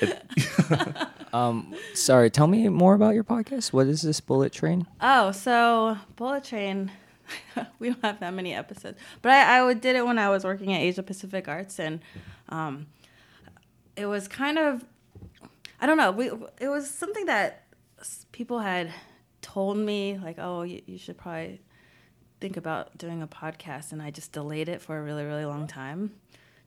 Um, 1.32 1.74
sorry, 1.94 2.30
tell 2.30 2.46
me 2.46 2.68
more 2.68 2.94
about 2.94 3.14
your 3.14 3.24
podcast. 3.24 3.72
What 3.72 3.86
is 3.86 4.02
this 4.02 4.20
Bullet 4.20 4.52
Train? 4.52 4.86
Oh, 5.00 5.32
so 5.32 5.96
Bullet 6.16 6.44
Train. 6.44 6.92
we 7.78 7.88
don't 7.88 8.04
have 8.04 8.20
that 8.20 8.34
many 8.34 8.52
episodes, 8.54 8.98
but 9.22 9.32
I, 9.32 9.66
I 9.66 9.74
did 9.74 9.96
it 9.96 10.04
when 10.04 10.18
I 10.18 10.28
was 10.28 10.44
working 10.44 10.72
at 10.74 10.80
Asia 10.80 11.02
Pacific 11.02 11.48
Arts, 11.48 11.78
and 11.78 12.00
um, 12.50 12.86
it 13.96 14.06
was 14.06 14.28
kind 14.28 14.58
of, 14.58 14.84
I 15.80 15.86
don't 15.86 15.96
know, 15.96 16.10
we 16.10 16.30
it 16.60 16.68
was 16.68 16.90
something 16.90 17.26
that 17.26 17.64
people 18.32 18.58
had 18.58 18.92
told 19.40 19.78
me 19.78 20.18
like, 20.22 20.36
oh, 20.38 20.62
you, 20.62 20.82
you 20.84 20.98
should 20.98 21.16
probably 21.16 21.62
think 22.40 22.58
about 22.58 22.98
doing 22.98 23.22
a 23.22 23.28
podcast, 23.28 23.92
and 23.92 24.02
I 24.02 24.10
just 24.10 24.32
delayed 24.32 24.68
it 24.68 24.82
for 24.82 24.98
a 24.98 25.02
really 25.02 25.24
really 25.24 25.46
long 25.46 25.66
time. 25.66 26.12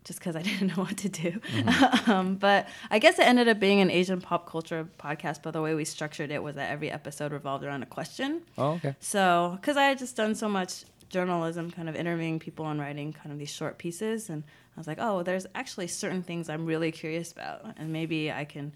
Just 0.05 0.19
because 0.19 0.35
I 0.35 0.41
didn't 0.43 0.67
know 0.67 0.83
what 0.83 0.97
to 0.97 1.09
do, 1.09 1.41
um, 2.07 2.35
but 2.35 2.67
I 2.89 2.99
guess 2.99 3.19
it 3.19 3.27
ended 3.27 3.47
up 3.47 3.59
being 3.59 3.81
an 3.81 3.89
Asian 3.91 4.21
pop 4.21 4.49
culture 4.49 4.87
podcast. 4.99 5.41
But 5.43 5.51
the 5.51 5.61
way 5.61 5.73
we 5.73 5.83
structured 5.83 6.31
it 6.31 6.41
was 6.41 6.55
that 6.55 6.71
every 6.71 6.91
episode 6.91 7.31
revolved 7.31 7.63
around 7.63 7.83
a 7.83 7.87
question. 7.87 8.43
Oh, 8.57 8.73
okay. 8.73 8.95
So, 8.99 9.57
because 9.59 9.77
I 9.77 9.83
had 9.85 9.97
just 9.97 10.15
done 10.15 10.35
so 10.35 10.47
much 10.47 10.85
journalism, 11.09 11.71
kind 11.71 11.89
of 11.89 11.95
interviewing 11.95 12.39
people 12.39 12.67
and 12.67 12.79
writing 12.79 13.13
kind 13.13 13.31
of 13.31 13.39
these 13.39 13.49
short 13.49 13.77
pieces, 13.77 14.29
and 14.29 14.43
I 14.77 14.79
was 14.79 14.87
like, 14.87 14.99
oh, 15.01 15.23
there's 15.23 15.47
actually 15.55 15.87
certain 15.87 16.21
things 16.21 16.49
I'm 16.49 16.65
really 16.65 16.91
curious 16.91 17.31
about, 17.31 17.65
and 17.77 17.91
maybe 17.91 18.31
I 18.31 18.45
can 18.45 18.73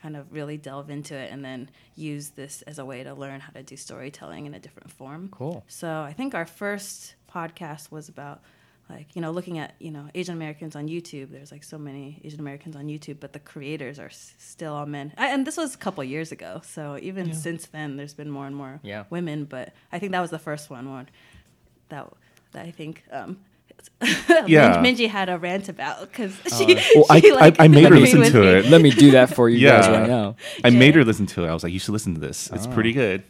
kind 0.00 0.16
of 0.16 0.32
really 0.32 0.56
delve 0.56 0.90
into 0.90 1.16
it 1.16 1.32
and 1.32 1.44
then 1.44 1.68
use 1.96 2.30
this 2.30 2.62
as 2.62 2.78
a 2.78 2.84
way 2.84 3.02
to 3.02 3.14
learn 3.14 3.40
how 3.40 3.50
to 3.50 3.64
do 3.64 3.76
storytelling 3.76 4.46
in 4.46 4.54
a 4.54 4.60
different 4.60 4.92
form. 4.92 5.28
Cool. 5.32 5.64
So, 5.66 6.02
I 6.02 6.12
think 6.12 6.36
our 6.36 6.46
first 6.46 7.16
podcast 7.28 7.90
was 7.90 8.08
about 8.08 8.42
like 8.90 9.14
you 9.14 9.22
know 9.22 9.30
looking 9.30 9.58
at 9.58 9.74
you 9.78 9.90
know 9.90 10.08
asian 10.14 10.34
americans 10.34 10.74
on 10.76 10.88
youtube 10.88 11.30
there's 11.30 11.52
like 11.52 11.62
so 11.64 11.76
many 11.78 12.20
asian 12.24 12.40
americans 12.40 12.74
on 12.76 12.86
youtube 12.86 13.18
but 13.20 13.32
the 13.32 13.38
creators 13.38 13.98
are 13.98 14.06
s- 14.06 14.34
still 14.38 14.72
all 14.74 14.86
men 14.86 15.12
I, 15.18 15.28
and 15.28 15.46
this 15.46 15.56
was 15.56 15.74
a 15.74 15.78
couple 15.78 16.02
years 16.04 16.32
ago 16.32 16.60
so 16.64 16.98
even 17.02 17.34
since 17.34 17.66
then 17.66 17.96
there's 17.96 18.14
been 18.14 18.30
more 18.30 18.46
and 18.46 18.56
more 18.56 18.80
Yeah. 18.82 19.04
women 19.10 19.44
but 19.44 19.72
i 19.92 19.98
think 19.98 20.12
that 20.12 20.20
was 20.20 20.30
the 20.30 20.38
first 20.38 20.70
one 20.70 20.90
where 20.92 21.06
that 21.90 22.12
that 22.52 22.66
i 22.66 22.70
think 22.70 23.04
um 23.12 23.38
Yeah. 24.46 24.78
Minji 24.82 25.08
had 25.08 25.28
a 25.28 25.38
rant 25.38 25.68
about 25.68 26.00
because 26.00 26.34
she, 26.58 26.74
Well, 26.96 27.04
I- 27.10 27.20
she, 27.20 27.32
I- 27.32 27.52
I 27.60 27.68
made 27.68 27.88
her 27.88 27.96
listen 28.04 28.22
to 28.22 28.40
me. 28.40 28.46
it. 28.48 28.66
Let 28.66 28.80
me 28.80 28.90
do 28.90 29.12
that 29.12 29.32
for 29.34 29.48
you 29.48 29.58
Yeah. 29.58 29.80
guys 29.80 29.88
right 29.90 30.08
now. 30.08 30.34
i 30.64 30.70
made 30.70 30.94
her 30.96 31.04
listen 31.04 31.26
to 31.26 31.44
it 31.44 31.48
i 31.48 31.52
was 31.54 31.62
like 31.62 31.72
you 31.72 31.78
should 31.78 31.92
listen 31.92 32.14
to 32.14 32.20
this 32.20 32.50
it's 32.52 32.66
pretty 32.66 32.92
good 32.92 33.22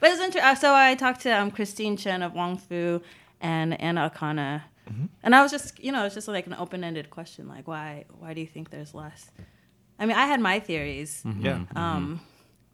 But 0.00 0.10
it's 0.12 0.20
interesting. 0.20 0.56
So 0.56 0.74
I 0.74 0.94
talked 0.94 1.20
to 1.22 1.30
um, 1.30 1.50
Christine 1.50 1.96
Chen 1.96 2.22
of 2.22 2.32
Wong 2.34 2.56
Fu 2.56 3.00
and 3.40 3.80
Anna 3.80 4.10
Akana, 4.14 4.62
and 5.22 5.34
I 5.34 5.42
was 5.42 5.50
just, 5.50 5.78
you 5.82 5.92
know, 5.92 6.06
it's 6.06 6.14
just 6.14 6.28
like 6.28 6.46
an 6.46 6.54
open-ended 6.54 7.10
question, 7.10 7.46
like 7.48 7.68
why, 7.68 8.06
why 8.18 8.32
do 8.34 8.40
you 8.40 8.46
think 8.46 8.70
there's 8.70 8.94
less? 8.94 9.30
I 9.98 10.06
mean, 10.06 10.16
I 10.16 10.26
had 10.26 10.40
my 10.40 10.60
theories, 10.60 11.22
yeah 11.40 11.60
um, 11.76 12.20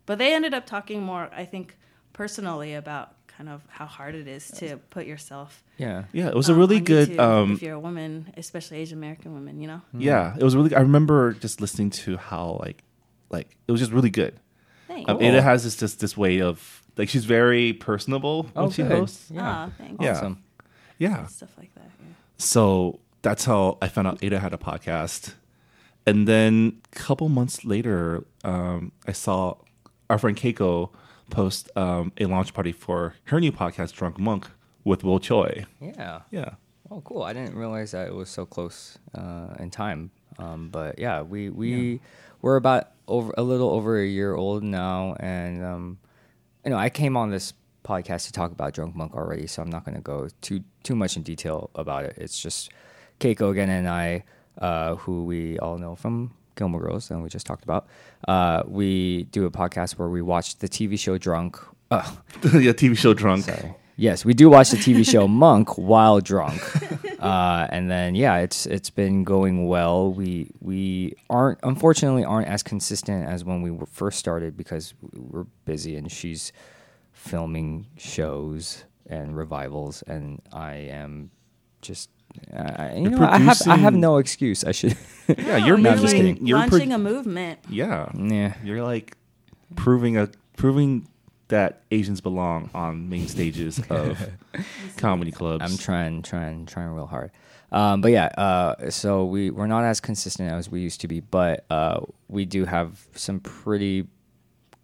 but 0.07 0.19
they 0.19 0.35
ended 0.35 0.55
up 0.55 0.67
talking 0.67 1.03
more, 1.03 1.29
I 1.35 1.45
think, 1.45 1.77
personally 2.13 2.75
about 2.75 3.15
kind 3.27 3.49
of 3.49 3.63
how 3.69 3.87
hard 3.87 4.15
it 4.15 4.29
is 4.29 4.49
to 4.53 4.77
put 4.91 5.07
yourself. 5.07 5.65
Yeah. 5.77 6.05
yeah 6.13 6.29
it 6.29 6.37
was 6.37 6.49
a 6.49 6.53
um, 6.53 6.59
really 6.59 6.79
good 6.79 7.09
YouTube 7.09 7.19
um 7.19 7.53
if 7.55 7.63
you're 7.63 7.75
a 7.75 7.81
woman, 7.81 8.33
especially 8.37 8.77
Asian 8.79 8.99
American 8.99 9.35
women, 9.35 9.61
you 9.61 9.67
know. 9.67 9.81
yeah 9.93 10.37
it 10.39 10.45
was 10.45 10.55
really 10.55 10.73
i 10.77 10.81
remember 10.81 11.33
just 11.33 11.61
listening 11.61 11.91
to 11.91 12.17
how 12.17 12.59
like 12.61 12.85
like 13.31 13.57
it 13.67 13.73
was 13.73 13.81
just 13.81 13.91
really 13.93 14.11
good 14.11 14.39
Thanks. 14.87 15.11
Um, 15.11 15.21
Ada 15.21 15.43
has 15.43 15.65
this 15.65 15.75
just 15.77 15.99
this 15.99 16.17
way 16.17 16.41
of 16.41 16.83
like 16.97 17.09
she's 17.09 17.25
very 17.25 17.73
personable 17.73 18.45
when 18.53 18.67
Oh, 18.67 18.71
she 18.71 18.83
good. 18.83 18.93
hosts. 18.93 19.31
Yeah. 19.33 19.51
Aw, 19.51 19.71
thanks. 19.79 19.97
Yeah. 20.05 20.11
Awesome. 20.13 20.44
Yeah. 20.99 21.27
Stuff 21.27 21.51
like 21.59 21.75
that. 21.75 21.91
Yeah. 22.01 22.15
So 22.39 23.01
that's 23.23 23.45
how 23.45 23.79
I 23.81 23.89
found 23.89 24.07
out 24.09 24.23
Ada 24.23 24.39
had 24.39 24.53
a 24.53 24.59
podcast. 24.59 25.35
And 26.07 26.29
then 26.29 26.81
a 26.93 26.97
couple 26.97 27.29
months 27.29 27.65
later, 27.65 28.25
um, 28.45 28.93
I 29.07 29.13
saw 29.13 29.57
our 30.11 30.19
friend 30.19 30.37
Keiko 30.37 30.91
post 31.31 31.71
um, 31.77 32.13
a 32.19 32.27
launch 32.27 32.53
party 32.53 32.73
for 32.73 33.15
her 33.25 33.41
new 33.41 33.53
podcast, 33.53 33.95
Drunk 33.95 34.19
Monk, 34.19 34.49
with 34.85 35.03
Will 35.03 35.19
Choi. 35.19 35.65
Yeah. 35.81 36.21
Yeah. 36.31 36.51
Oh, 36.91 37.01
cool! 37.01 37.23
I 37.23 37.33
didn't 37.33 37.57
realize 37.57 37.93
that 37.93 38.09
it 38.09 38.15
was 38.15 38.29
so 38.29 38.45
close 38.45 38.99
uh, 39.15 39.55
in 39.59 39.71
time. 39.71 40.11
Um, 40.39 40.69
but 40.69 40.99
yeah, 40.99 41.23
we 41.23 41.49
we 41.49 42.01
we're 42.43 42.57
about 42.57 42.91
over 43.09 43.33
a 43.39 43.43
little 43.43 43.71
over 43.71 43.99
a 43.99 44.07
year 44.07 44.35
old 44.35 44.63
now, 44.63 45.17
and 45.19 45.65
um, 45.65 45.99
you 46.63 46.71
know, 46.71 46.77
I 46.77 46.91
came 46.91 47.17
on 47.17 47.31
this 47.31 47.55
podcast 47.85 48.27
to 48.27 48.33
talk 48.33 48.51
about 48.53 48.73
Drunk 48.73 48.97
Monk 48.97 49.15
already, 49.15 49.47
so 49.47 49.63
I'm 49.63 49.71
not 49.71 49.85
going 49.85 49.95
to 49.95 50.01
go 50.01 50.29
too 50.41 50.65
too 50.83 50.97
much 50.97 51.17
in 51.17 51.23
detail 51.23 51.71
about 51.75 52.05
it. 52.05 52.15
It's 52.17 52.41
just 52.41 52.71
Keiko 53.21 53.51
again 53.51 53.71
and 53.71 53.89
I, 53.89 54.25
uh, 54.59 54.97
who 54.97 55.25
we 55.25 55.59
all 55.59 55.79
know 55.79 55.95
from 55.95 56.35
Gilmore 56.57 56.81
Girls, 56.81 57.11
and 57.11 57.23
we 57.23 57.29
just 57.29 57.47
talked 57.47 57.65
about. 57.65 57.87
Uh, 58.27 58.63
we 58.67 59.25
do 59.25 59.47
a 59.47 59.51
podcast 59.51 59.93
where 59.93 60.09
we 60.09 60.23
watch 60.23 60.59
the 60.59 60.69
TV 60.69 60.99
show 60.99 61.19
Drunk. 61.19 61.59
Uh, 61.91 62.11
yeah, 62.45 62.73
TV 62.73 62.97
show 62.97 63.15
Drunk. 63.15 63.45
Sorry. 63.45 63.75
Yes, 63.97 64.25
we 64.25 64.35
do 64.35 64.51
watch 64.51 64.71
the 64.71 64.77
TV 64.77 65.09
show 65.09 65.29
Monk 65.45 65.79
while 65.79 66.21
drunk. 66.21 66.61
Uh, 67.21 67.67
and 67.71 67.91
then 67.91 68.15
yeah, 68.15 68.39
it's 68.39 68.67
it's 68.67 68.91
been 68.91 69.23
going 69.23 69.67
well. 69.67 70.13
We 70.13 70.51
we 70.61 71.15
aren't 71.31 71.61
unfortunately 71.63 72.25
aren't 72.25 72.49
as 72.49 72.63
consistent 72.63 73.29
as 73.29 73.45
when 73.45 73.63
we 73.63 73.71
were 73.71 73.87
first 73.87 74.19
started 74.19 74.57
because 74.57 74.95
we're 75.13 75.47
busy 75.65 75.97
and 75.97 76.11
she's 76.11 76.53
filming 77.25 77.87
shows 77.97 78.85
and 79.07 79.37
revivals, 79.37 80.03
and 80.07 80.43
I 80.53 80.75
am 80.75 81.31
just 81.81 82.11
uh, 82.53 82.91
you 82.95 83.11
know, 83.11 83.25
I 83.25 83.39
have 83.39 83.61
I 83.67 83.77
have 83.77 83.95
no 83.95 84.19
excuse. 84.19 84.65
I 84.65 84.73
should. 84.73 84.97
Yeah, 85.39 85.57
you're 85.57 85.79
No, 85.79 85.97
just 85.97 86.15
like. 86.15 86.39
You're 86.43 86.67
pro- 86.69 86.79
a 86.81 86.99
movement. 86.99 87.61
Yeah. 87.71 88.11
yeah. 88.15 88.55
You're 88.63 88.83
like 88.83 89.17
proving 89.75 90.19
a 90.19 90.29
proving 90.57 91.09
that 91.49 91.83
Asians 91.91 92.21
belong 92.21 92.69
on 92.75 93.09
main 93.09 93.27
stages 93.29 93.81
of 93.89 94.19
comedy 94.99 95.31
clubs. 95.31 95.65
I'm 95.65 95.79
trying, 95.79 96.21
trying, 96.23 96.67
trying 96.67 96.91
real 96.91 97.07
hard. 97.07 97.31
Um, 97.73 98.03
but 98.03 98.13
yeah, 98.13 98.27
uh, 98.37 98.91
so 98.91 99.25
we 99.25 99.51
we're 99.51 99.67
not 99.67 99.85
as 99.85 100.01
consistent 100.01 100.53
as 100.53 100.69
we 100.71 100.81
used 100.81 101.01
to 101.01 101.09
be, 101.09 101.21
but 101.21 101.65
uh, 101.71 102.01
we 102.29 102.45
do 102.45 102.67
have 102.67 103.07
some 103.15 103.41
pretty 103.41 104.07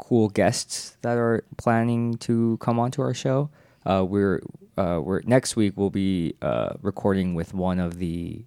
cool 0.00 0.28
guests 0.30 0.96
that 1.02 1.16
are 1.18 1.44
planning 1.58 2.14
to 2.14 2.56
come 2.58 2.78
onto 2.80 3.02
our 3.02 3.12
show. 3.14 3.50
Uh, 3.84 4.04
we're 4.08 4.40
uh, 4.78 5.00
we're 5.02 5.20
next 5.24 5.56
week 5.56 5.74
we'll 5.76 5.90
be 5.90 6.34
uh, 6.42 6.74
recording 6.80 7.34
with 7.34 7.52
one 7.52 7.78
of 7.78 7.98
the 7.98 8.44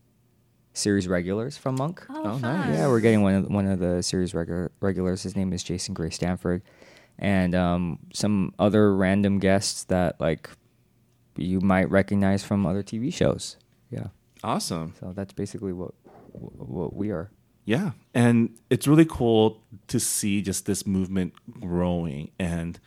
series 0.73 1.07
regulars 1.07 1.55
from 1.57 1.75
Monk. 1.75 2.03
Oh, 2.09 2.23
Oh, 2.25 2.37
nice. 2.39 2.75
Yeah, 2.75 2.87
we're 2.87 2.99
getting 2.99 3.21
one 3.21 3.35
of 3.35 3.49
one 3.49 3.67
of 3.67 3.79
the 3.79 4.01
series 4.01 4.33
regular, 4.33 4.71
regulars. 4.81 5.21
His 5.23 5.35
name 5.35 5.53
is 5.53 5.63
Jason 5.63 5.93
Gray 5.93 6.09
Stanford, 6.09 6.63
and 7.19 7.53
um, 7.53 7.99
some 8.13 8.53
other 8.57 8.95
random 8.95 9.37
guests 9.39 9.83
that 9.85 10.19
like 10.19 10.49
you 11.37 11.61
might 11.61 11.89
recognize 11.89 12.43
from 12.43 12.65
other 12.65 12.81
TV 12.83 13.13
shows. 13.13 13.57
Yeah, 13.91 14.07
awesome. 14.43 14.95
so 14.99 15.13
that's 15.15 15.33
basically 15.33 15.71
what 15.73 15.93
what 16.33 16.95
we 16.95 17.11
are. 17.11 17.29
Yeah. 17.65 17.91
And 18.13 18.55
it's 18.69 18.87
really 18.87 19.05
cool 19.05 19.61
to 19.87 19.99
see 19.99 20.41
just 20.41 20.65
this 20.65 20.85
movement 20.85 21.33
growing. 21.59 22.31
And 22.39 22.79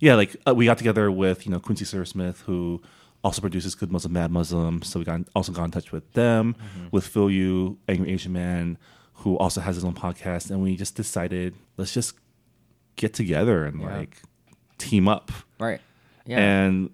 yeah, 0.00 0.14
like 0.14 0.36
uh, 0.46 0.54
we 0.54 0.66
got 0.66 0.78
together 0.78 1.10
with, 1.10 1.46
you 1.46 1.52
know, 1.52 1.58
Quincy 1.60 1.84
Surasmith, 1.84 2.40
who 2.42 2.82
also 3.24 3.40
produces 3.40 3.74
Good 3.74 3.90
Muslim, 3.90 4.12
Bad 4.12 4.30
Muslim. 4.30 4.82
So 4.82 4.98
we 4.98 5.04
got 5.04 5.20
also 5.34 5.52
got 5.52 5.64
in 5.64 5.70
touch 5.70 5.92
with 5.92 6.12
them, 6.12 6.54
with 6.92 7.06
Phil 7.06 7.30
Yu, 7.30 7.78
Angry 7.88 8.10
Asian 8.12 8.32
Man, 8.32 8.78
who 9.14 9.36
also 9.38 9.60
has 9.60 9.74
his 9.76 9.84
own 9.84 9.94
podcast. 9.94 10.50
And 10.50 10.62
we 10.62 10.76
just 10.76 10.94
decided, 10.94 11.54
let's 11.76 11.92
just 11.94 12.14
get 12.96 13.14
together 13.14 13.64
and 13.64 13.80
Yeah. 13.80 13.96
like 13.98 14.18
team 14.76 15.08
up. 15.08 15.32
Right. 15.58 15.80
Yeah. 16.26 16.38
And 16.38 16.90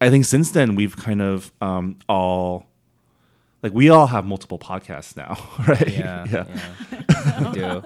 I 0.00 0.10
think 0.10 0.24
since 0.24 0.52
then 0.52 0.74
we've 0.76 0.96
kind 0.96 1.20
of 1.20 1.52
um, 1.60 1.98
all 2.08 2.66
like 3.62 3.72
we 3.72 3.88
all 3.90 4.06
have 4.06 4.24
multiple 4.24 4.58
podcasts 4.58 5.16
now, 5.16 5.38
right? 5.68 5.88
yeah. 5.88 6.26
yeah. 6.30 7.38
we 7.48 7.52
do. 7.52 7.82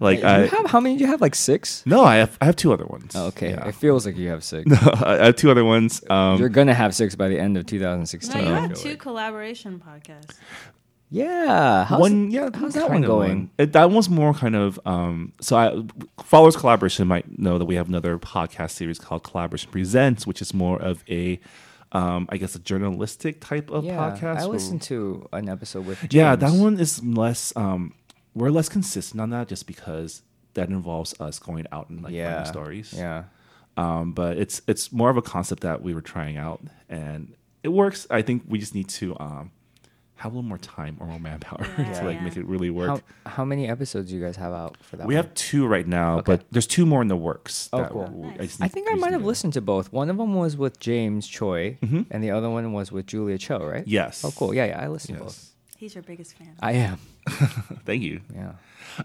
Like 0.00 0.20
Do 0.20 0.26
I 0.26 0.42
you 0.44 0.48
have 0.48 0.66
how 0.66 0.80
many 0.80 0.96
do 0.96 1.04
you 1.04 1.10
have? 1.10 1.20
Like 1.20 1.34
six? 1.36 1.84
no, 1.86 2.02
I 2.02 2.16
have 2.16 2.36
I 2.40 2.46
have 2.46 2.56
two 2.56 2.72
other 2.72 2.86
ones. 2.86 3.12
Oh, 3.14 3.26
okay. 3.26 3.50
Yeah. 3.50 3.68
It 3.68 3.74
feels 3.76 4.04
like 4.04 4.16
you 4.16 4.28
have 4.30 4.42
six. 4.42 4.70
I 5.02 5.26
have 5.26 5.36
two 5.36 5.50
other 5.50 5.64
ones. 5.64 6.02
Um, 6.10 6.38
You're 6.40 6.48
gonna 6.48 6.74
have 6.74 6.94
six 6.94 7.14
by 7.14 7.28
the 7.28 7.38
end 7.38 7.56
of 7.56 7.64
No, 7.64 7.68
2016. 7.68 8.44
you 8.46 8.52
I 8.52 8.60
have 8.60 8.74
two 8.74 8.90
like. 8.90 8.98
collaboration 8.98 9.80
podcasts. 9.86 10.34
Yeah. 11.08 11.84
How's 11.84 12.00
one, 12.00 12.30
yeah, 12.32 12.50
how's 12.52 12.74
that 12.74 12.88
one 12.90 13.04
of 13.04 13.08
going? 13.08 13.50
It, 13.58 13.72
that 13.74 13.90
one's 13.90 14.10
more 14.10 14.34
kind 14.34 14.56
of 14.56 14.80
um, 14.84 15.32
so. 15.40 15.56
I 15.56 15.84
followers 16.24 16.56
collaboration 16.56 17.06
might 17.06 17.38
know 17.38 17.58
that 17.58 17.66
we 17.66 17.76
have 17.76 17.88
another 17.88 18.18
podcast 18.18 18.72
series 18.72 18.98
called 18.98 19.22
Collaboration 19.22 19.70
Presents, 19.70 20.26
which 20.26 20.42
is 20.42 20.52
more 20.52 20.82
of 20.82 21.04
a, 21.08 21.38
um, 21.92 22.26
I 22.30 22.36
guess, 22.36 22.54
a 22.54 22.58
journalistic 22.58 23.40
type 23.40 23.70
of 23.70 23.84
yeah, 23.84 23.96
podcast. 23.96 24.36
I 24.38 24.46
listened 24.46 24.82
to 24.82 25.28
an 25.32 25.48
episode 25.48 25.86
with. 25.86 26.12
Yeah, 26.12 26.36
that 26.36 26.52
one 26.52 26.78
is 26.80 27.02
less. 27.04 27.52
Um, 27.56 27.94
we're 28.34 28.50
less 28.50 28.68
consistent 28.68 29.20
on 29.20 29.30
that, 29.30 29.48
just 29.48 29.66
because 29.66 30.22
that 30.54 30.68
involves 30.68 31.18
us 31.20 31.38
going 31.38 31.66
out 31.72 31.88
and 31.90 32.02
like 32.02 32.12
Yeah. 32.12 32.34
finding 32.34 32.52
stories. 32.52 32.92
Yeah. 32.96 33.24
um, 33.76 34.12
but 34.12 34.38
it's 34.38 34.62
it's 34.66 34.90
more 34.92 35.10
of 35.10 35.16
a 35.16 35.22
concept 35.22 35.62
that 35.62 35.82
we 35.82 35.94
were 35.94 36.00
trying 36.02 36.36
out, 36.36 36.60
and 36.88 37.34
it 37.62 37.68
works. 37.68 38.06
I 38.10 38.22
think 38.22 38.44
we 38.48 38.58
just 38.58 38.74
need 38.74 38.88
to 38.90 39.16
um, 39.20 39.50
have 40.16 40.32
a 40.32 40.34
little 40.34 40.48
more 40.48 40.58
time 40.58 40.96
or 40.98 41.06
more 41.06 41.18
manpower 41.20 41.66
Yeah, 41.78 42.00
to 42.00 42.04
like 42.06 42.16
yeah. 42.16 42.24
make 42.24 42.36
it 42.36 42.46
really 42.46 42.70
work. 42.70 42.88
How, 43.24 43.30
how 43.30 43.44
many 43.44 43.68
episodes 43.68 44.08
do 44.10 44.16
you 44.16 44.22
guys 44.22 44.36
have 44.36 44.52
out 44.52 44.76
for 44.82 44.96
that? 44.96 45.06
we 45.06 45.14
one? 45.14 45.24
have 45.24 45.34
two 45.34 45.66
right 45.66 45.86
now, 45.86 46.18
Okay. 46.18 46.22
but 46.36 46.44
there's 46.50 46.66
two 46.66 46.86
more 46.86 47.02
in 47.02 47.08
the 47.08 47.16
works. 47.16 47.68
Oh, 47.72 47.78
that 47.78 47.90
cool. 47.90 48.08
we- 48.12 48.28
Nice. 48.28 48.38
just 48.48 48.62
I 48.62 48.68
think 48.68 48.88
I 48.90 48.94
might 48.94 49.12
have 49.12 49.20
to- 49.20 49.26
listened 49.26 49.52
to 49.54 49.60
both. 49.60 49.92
One 49.92 50.08
of 50.10 50.16
them 50.16 50.34
was 50.34 50.56
with 50.56 50.80
James 50.80 51.28
Choi, 51.28 51.76
Mhm. 51.82 52.06
and 52.10 52.24
the 52.24 52.30
other 52.30 52.48
one 52.48 52.72
was 52.72 52.90
with 52.90 53.06
Julia 53.06 53.36
Cho, 53.38 53.58
right? 53.58 53.86
Yes. 53.86 54.24
Oh, 54.24 54.30
cool. 54.30 54.54
Yeah, 54.54 54.64
yeah. 54.66 54.80
I 54.82 54.88
listened 54.88 55.18
to 55.18 55.24
both. 55.24 55.52
He's 55.76 55.94
your 55.94 56.02
biggest 56.02 56.34
fan. 56.38 56.54
I 56.60 56.72
am. 56.72 56.98
Thank 57.84 58.02
you. 58.02 58.20
Yeah. 58.34 58.52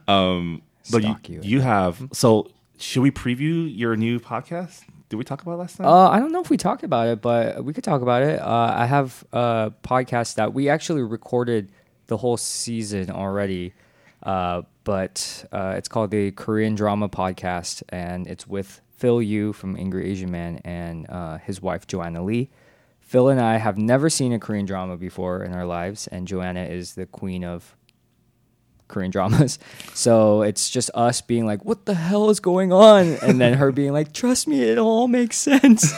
Um, 0.07 0.61
but 0.91 1.03
you, 1.03 1.15
you. 1.27 1.39
you 1.43 1.59
have 1.61 2.01
so. 2.13 2.49
Should 2.77 3.01
we 3.03 3.11
preview 3.11 3.69
your 3.77 3.95
new 3.97 4.19
podcast? 4.19 4.81
Did 5.11 5.17
we 5.17 5.25
talk 5.25 5.41
about 5.41 5.59
last 5.59 5.75
time? 5.75 5.87
Uh, 5.87 6.07
I 6.07 6.19
don't 6.19 6.31
know 6.31 6.39
if 6.39 6.49
we 6.49 6.55
talked 6.55 6.83
about 6.83 7.09
it, 7.09 7.21
but 7.21 7.65
we 7.65 7.73
could 7.73 7.83
talk 7.83 8.01
about 8.01 8.23
it. 8.23 8.39
Uh, 8.39 8.73
I 8.77 8.85
have 8.85 9.25
a 9.33 9.73
podcast 9.83 10.35
that 10.35 10.53
we 10.53 10.69
actually 10.69 11.01
recorded 11.01 11.69
the 12.07 12.15
whole 12.15 12.37
season 12.37 13.11
already, 13.11 13.73
uh, 14.23 14.61
but 14.85 15.43
uh, 15.51 15.73
it's 15.75 15.89
called 15.89 16.11
the 16.11 16.31
Korean 16.31 16.75
Drama 16.75 17.09
Podcast, 17.09 17.83
and 17.89 18.25
it's 18.25 18.47
with 18.47 18.79
Phil 18.95 19.21
Yu 19.21 19.51
from 19.51 19.75
Angry 19.75 20.09
Asian 20.09 20.31
Man 20.31 20.61
and 20.63 21.09
uh, 21.09 21.39
his 21.39 21.61
wife 21.61 21.87
Joanna 21.87 22.23
Lee. 22.23 22.49
Phil 23.01 23.27
and 23.27 23.41
I 23.41 23.57
have 23.57 23.77
never 23.77 24.09
seen 24.09 24.31
a 24.31 24.39
Korean 24.39 24.65
drama 24.65 24.95
before 24.95 25.43
in 25.43 25.53
our 25.53 25.65
lives, 25.65 26.07
and 26.07 26.25
Joanna 26.25 26.63
is 26.63 26.95
the 26.95 27.05
queen 27.05 27.43
of 27.43 27.75
Korean 28.91 29.11
dramas. 29.11 29.57
So 29.93 30.41
it's 30.41 30.69
just 30.69 30.89
us 30.95 31.21
being 31.21 31.45
like, 31.45 31.63
what 31.63 31.85
the 31.85 31.93
hell 31.93 32.29
is 32.29 32.39
going 32.39 32.73
on? 32.73 33.17
And 33.21 33.39
then 33.39 33.53
her 33.55 33.71
being 33.71 33.93
like, 33.93 34.13
trust 34.13 34.47
me, 34.47 34.63
it 34.63 34.77
all 34.77 35.07
makes 35.07 35.37
sense. 35.37 35.93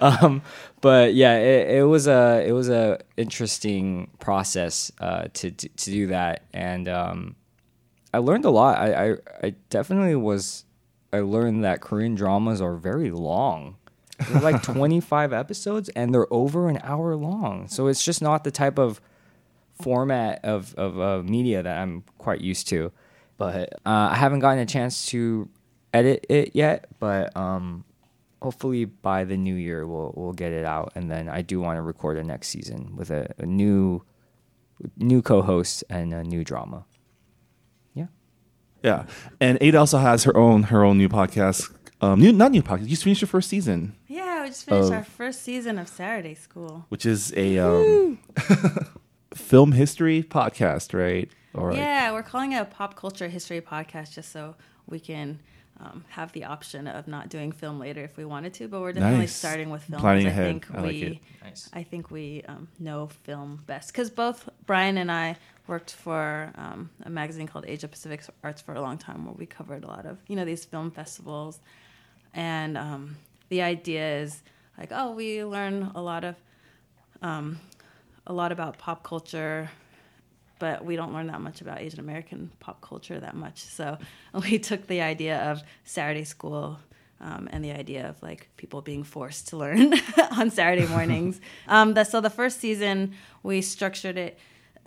um, 0.00 0.40
but 0.80 1.14
yeah, 1.14 1.36
it, 1.36 1.78
it 1.78 1.82
was 1.82 2.06
a 2.06 2.42
it 2.46 2.52
was 2.52 2.68
a 2.70 3.00
interesting 3.16 4.08
process 4.18 4.90
uh, 5.00 5.24
to, 5.34 5.50
to 5.50 5.68
to 5.68 5.90
do 5.90 6.06
that, 6.08 6.44
and 6.54 6.88
um, 6.88 7.36
I 8.14 8.18
learned 8.18 8.44
a 8.44 8.50
lot. 8.50 8.78
I, 8.78 9.10
I 9.10 9.16
I 9.42 9.54
definitely 9.68 10.16
was. 10.16 10.64
I 11.12 11.20
learned 11.20 11.64
that 11.64 11.80
Korean 11.80 12.14
dramas 12.14 12.60
are 12.60 12.76
very 12.76 13.10
long. 13.10 13.76
They're 14.18 14.40
like 14.40 14.62
25 14.74 15.32
episodes 15.32 15.88
and 15.90 16.12
they're 16.12 16.32
over 16.32 16.68
an 16.68 16.80
hour 16.82 17.14
long. 17.16 17.68
So 17.68 17.86
it's 17.86 18.04
just 18.04 18.22
not 18.22 18.44
the 18.44 18.50
type 18.50 18.78
of 18.78 19.00
format 19.80 20.44
of, 20.44 20.74
of 20.76 20.98
uh, 21.00 21.22
media 21.22 21.62
that 21.62 21.78
I'm 21.78 22.02
quite 22.18 22.40
used 22.40 22.68
to. 22.68 22.92
But 23.38 23.74
uh, 23.84 24.08
I 24.10 24.14
haven't 24.16 24.40
gotten 24.40 24.58
a 24.60 24.66
chance 24.66 25.06
to 25.06 25.48
edit 25.92 26.24
it 26.28 26.50
yet. 26.54 26.86
But 26.98 27.36
um, 27.36 27.84
hopefully 28.42 28.84
by 28.86 29.24
the 29.24 29.36
new 29.36 29.54
year 29.54 29.86
we'll 29.86 30.12
we'll 30.16 30.32
get 30.32 30.52
it 30.52 30.64
out. 30.64 30.92
And 30.94 31.10
then 31.10 31.28
I 31.28 31.42
do 31.42 31.60
want 31.60 31.76
to 31.76 31.82
record 31.82 32.16
a 32.18 32.22
next 32.24 32.48
season 32.48 32.96
with 32.96 33.10
a, 33.10 33.34
a 33.38 33.46
new 33.46 34.02
new 34.96 35.22
co-host 35.22 35.84
and 35.90 36.12
a 36.14 36.22
new 36.24 36.44
drama. 36.44 36.84
Yeah. 37.94 38.06
yeah, 38.82 39.06
and 39.40 39.56
Ada 39.60 39.78
also 39.78 39.98
has 39.98 40.24
her 40.24 40.36
own 40.36 40.64
her 40.64 40.84
own 40.84 40.98
new 40.98 41.08
podcast. 41.08 41.72
Um, 42.00 42.20
new 42.20 42.30
not 42.32 42.52
new 42.52 42.62
podcast. 42.62 42.82
You 42.82 42.88
just 42.88 43.04
finished 43.04 43.22
your 43.22 43.28
first 43.28 43.48
season, 43.48 43.96
Yeah, 44.06 44.42
we 44.42 44.48
just 44.48 44.64
finished 44.66 44.88
Of- 44.88 44.92
our 44.92 45.04
first 45.04 45.40
season 45.42 45.78
of 45.78 45.88
Saturday 45.88 46.34
School. 46.34 46.84
which 46.90 47.06
is 47.06 47.32
a 47.36 47.58
um, 47.58 48.18
film 49.36 49.72
history 49.72 50.22
podcast, 50.22 50.92
right? 50.98 51.30
Or 51.54 51.70
like- 51.70 51.78
Yeah, 51.78 52.12
we're 52.12 52.22
calling 52.22 52.52
it 52.52 52.56
a 52.60 52.64
pop 52.64 52.96
culture 52.96 53.28
history 53.28 53.60
podcast 53.60 54.12
just 54.12 54.32
so 54.32 54.54
we 54.88 54.98
can 55.00 55.40
um, 55.78 56.04
have 56.08 56.32
the 56.32 56.44
option 56.44 56.86
of 56.86 57.06
not 57.06 57.28
doing 57.28 57.52
film 57.52 57.78
later 57.78 58.02
if 58.02 58.16
we 58.16 58.24
wanted 58.24 58.54
to. 58.54 58.66
But 58.68 58.80
we're 58.80 58.92
definitely 58.92 59.18
Nice. 59.20 59.34
starting 59.36 59.68
with 59.68 59.82
film. 59.84 60.00
Planning 60.00 60.24
'cause 60.24 60.30
I 60.30 60.32
ahead. 60.32 60.46
think 60.46 60.70
I 60.74 60.80
like 60.80 60.88
we, 60.90 61.02
it. 61.02 61.18
Nice. 61.44 61.70
I 61.74 61.82
think 61.82 62.10
we 62.10 62.42
um, 62.48 62.68
know 62.78 63.08
film 63.24 63.62
best 63.66 63.92
because 63.92 64.08
both 64.08 64.48
Brian 64.64 64.96
and 64.96 65.12
I 65.12 65.36
worked 65.66 65.92
for 65.92 66.50
um, 66.56 66.88
a 67.04 67.10
magazine 67.10 67.46
called 67.46 67.64
Asia 67.68 67.88
Pacific 67.88 68.22
Arts 68.42 68.62
for 68.62 68.74
a 68.74 68.80
long 68.80 68.96
time, 68.96 69.26
where 69.26 69.34
we 69.34 69.44
covered 69.44 69.84
a 69.84 69.86
lot 69.86 70.06
of 70.06 70.16
you 70.28 70.36
know 70.36 70.44
these 70.46 70.64
film 70.64 70.90
festivals, 70.90 71.60
and 72.32 72.78
um, 72.78 73.16
the 73.50 73.60
idea 73.62 74.20
is 74.22 74.42
like, 74.78 74.90
oh, 74.92 75.10
we 75.12 75.44
learn 75.44 75.90
a 75.94 76.00
lot 76.00 76.24
of 76.24 76.36
um, 77.22 77.60
a 78.26 78.32
lot 78.32 78.52
about 78.52 78.78
pop 78.78 79.02
culture, 79.02 79.70
but 80.58 80.84
we 80.84 80.96
don't 80.96 81.12
learn 81.12 81.28
that 81.28 81.40
much 81.40 81.60
about 81.60 81.80
Asian 81.80 82.00
American 82.00 82.50
pop 82.60 82.80
culture 82.80 83.18
that 83.20 83.36
much. 83.36 83.58
So 83.62 83.98
we 84.34 84.58
took 84.58 84.86
the 84.86 85.00
idea 85.00 85.38
of 85.50 85.62
Saturday 85.84 86.24
school 86.24 86.78
um, 87.20 87.48
and 87.50 87.64
the 87.64 87.72
idea 87.72 88.08
of 88.08 88.22
like 88.22 88.48
people 88.56 88.82
being 88.82 89.04
forced 89.04 89.48
to 89.48 89.56
learn 89.56 89.94
on 90.32 90.50
Saturday 90.50 90.86
mornings. 90.96 91.40
um, 91.68 91.94
the, 91.94 92.04
so 92.04 92.20
the 92.20 92.30
first 92.30 92.60
season 92.60 93.14
we 93.42 93.62
structured 93.62 94.16
it. 94.18 94.38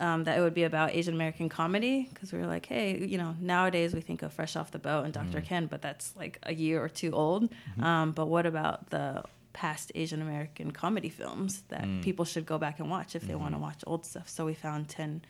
Um, 0.01 0.23
that 0.23 0.37
it 0.37 0.41
would 0.41 0.53
be 0.53 0.63
about 0.63 0.95
Asian 0.95 1.13
American 1.13 1.49
comedy 1.49 2.07
because 2.13 2.31
we 2.31 2.39
were 2.39 2.45
like, 2.47 2.65
hey, 2.65 2.97
you 2.97 3.17
know, 3.17 3.35
nowadays 3.41 3.93
we 3.93 3.99
think 3.99 4.21
of 4.21 4.31
Fresh 4.31 4.55
Off 4.55 4.71
the 4.71 4.79
Boat 4.79 5.03
and 5.03 5.13
doctor 5.13 5.41
Ken, 5.41 5.65
but 5.65 5.81
that's 5.81 6.15
like 6.15 6.39
a 6.43 6.53
year 6.53 6.81
or 6.81 6.87
two 6.87 7.11
old. 7.11 7.49
Um, 7.81 8.13
but 8.13 8.27
what 8.27 8.45
about 8.45 8.91
the 8.91 9.25
past 9.53 9.91
Asian 9.95 10.21
American 10.21 10.71
comedy 10.71 11.09
films 11.09 11.63
that 11.69 11.83
Mm. 11.83 12.01
people 12.03 12.25
should 12.25 12.45
go 12.45 12.57
back 12.57 12.79
and 12.79 12.89
watch 12.89 13.15
if 13.15 13.23
they 13.27 13.35
want 13.35 13.53
Mm-hmm. 13.53 13.61
to 13.63 13.67
watch 13.67 13.83
old 13.87 14.05
stuff. 14.05 14.29
So 14.29 14.45
we 14.45 14.53
found 14.53 14.87
10 14.89 15.21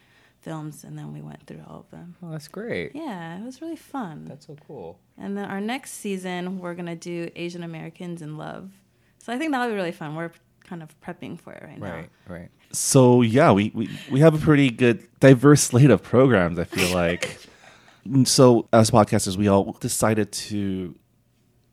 films 0.42 0.84
and 0.84 0.98
then 0.98 1.14
we 1.14 1.22
went 1.22 1.46
through 1.48 1.64
all 1.68 1.80
of 1.82 1.90
them. 1.92 2.16
Oh, 2.24 2.32
that's 2.32 2.48
great. 2.48 2.92
Yeah, 2.96 3.40
it 3.40 3.44
was 3.44 3.62
really 3.62 3.76
fun. 3.76 4.26
That's 4.26 4.48
so 4.48 4.56
cool. 4.68 5.00
And 5.18 5.38
then 5.38 5.46
our 5.46 5.62
next 5.62 5.92
season, 5.94 6.60
we're 6.60 6.76
going 6.76 6.86
to 6.86 6.96
do 6.96 7.30
Asian 7.36 7.64
Americans 7.64 8.22
in 8.22 8.38
Love. 8.38 8.72
So 9.20 9.34
I 9.34 9.38
think 9.38 9.52
that'll 9.52 9.68
be 9.70 9.76
really 9.76 9.92
fun. 9.92 10.16
We're 10.16 10.32
kind 10.64 10.82
of 10.84 10.90
prepping 11.02 11.40
for 11.40 11.52
it 11.54 11.64
right, 11.64 11.80
now. 11.80 11.94
Right, 11.96 12.10
right. 12.28 12.50
So 12.72 13.22
yeah, 13.22 13.52
we, 13.52 13.72
we 13.74 13.90
we 14.12 14.20
have 14.20 14.36
a 14.36 14.38
pretty 14.38 14.70
good 14.70 15.06
diverse 15.20 15.62
slate 15.64 15.90
of 15.90 16.04
programs. 16.04 16.60
I 16.60 16.64
feel 16.66 16.94
like. 16.96 17.38
so 18.26 18.68
as 18.72 18.92
podcasters, 18.92 19.36
we 19.38 19.48
all 19.48 19.74
decided 19.80 20.32
to 20.32 20.96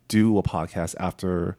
do 0.08 0.38
a 0.38 0.42
podcast 0.42 0.94
after. 0.98 1.56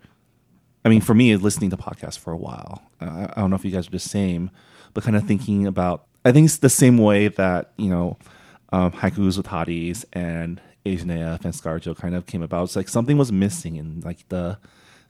I 0.87 0.89
mean, 0.89 1.01
for 1.01 1.13
me, 1.13 1.35
listening 1.35 1.69
to 1.71 1.75
podcasts 1.75 2.17
for 2.17 2.31
a 2.31 2.37
while. 2.37 2.81
Uh, 3.01 3.27
I 3.35 3.41
don't 3.41 3.49
know 3.49 3.57
if 3.57 3.65
you 3.65 3.71
guys 3.71 3.89
are 3.89 3.91
the 3.91 3.99
same, 3.99 4.51
but 4.93 5.03
kind 5.03 5.17
of 5.17 5.27
thinking 5.27 5.67
about. 5.67 6.05
I 6.23 6.31
think 6.31 6.45
it's 6.45 6.59
the 6.59 6.69
same 6.69 6.97
way 6.97 7.27
that 7.27 7.73
you 7.75 7.89
know, 7.89 8.17
um, 8.71 8.93
haikus 8.93 9.35
with 9.35 9.47
hotties 9.47 10.05
and 10.13 10.61
Asian 10.85 11.09
AF 11.09 11.43
and 11.43 11.53
ScarJo 11.53 11.97
kind 11.97 12.15
of 12.15 12.25
came 12.25 12.41
about. 12.41 12.63
It's 12.63 12.77
like 12.77 12.87
something 12.87 13.17
was 13.17 13.33
missing 13.33 13.75
in 13.75 13.99
like 13.99 14.29
the 14.29 14.59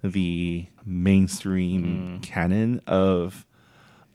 the 0.02 0.66
mainstream 0.84 2.22
canon 2.24 2.82
of 2.88 3.46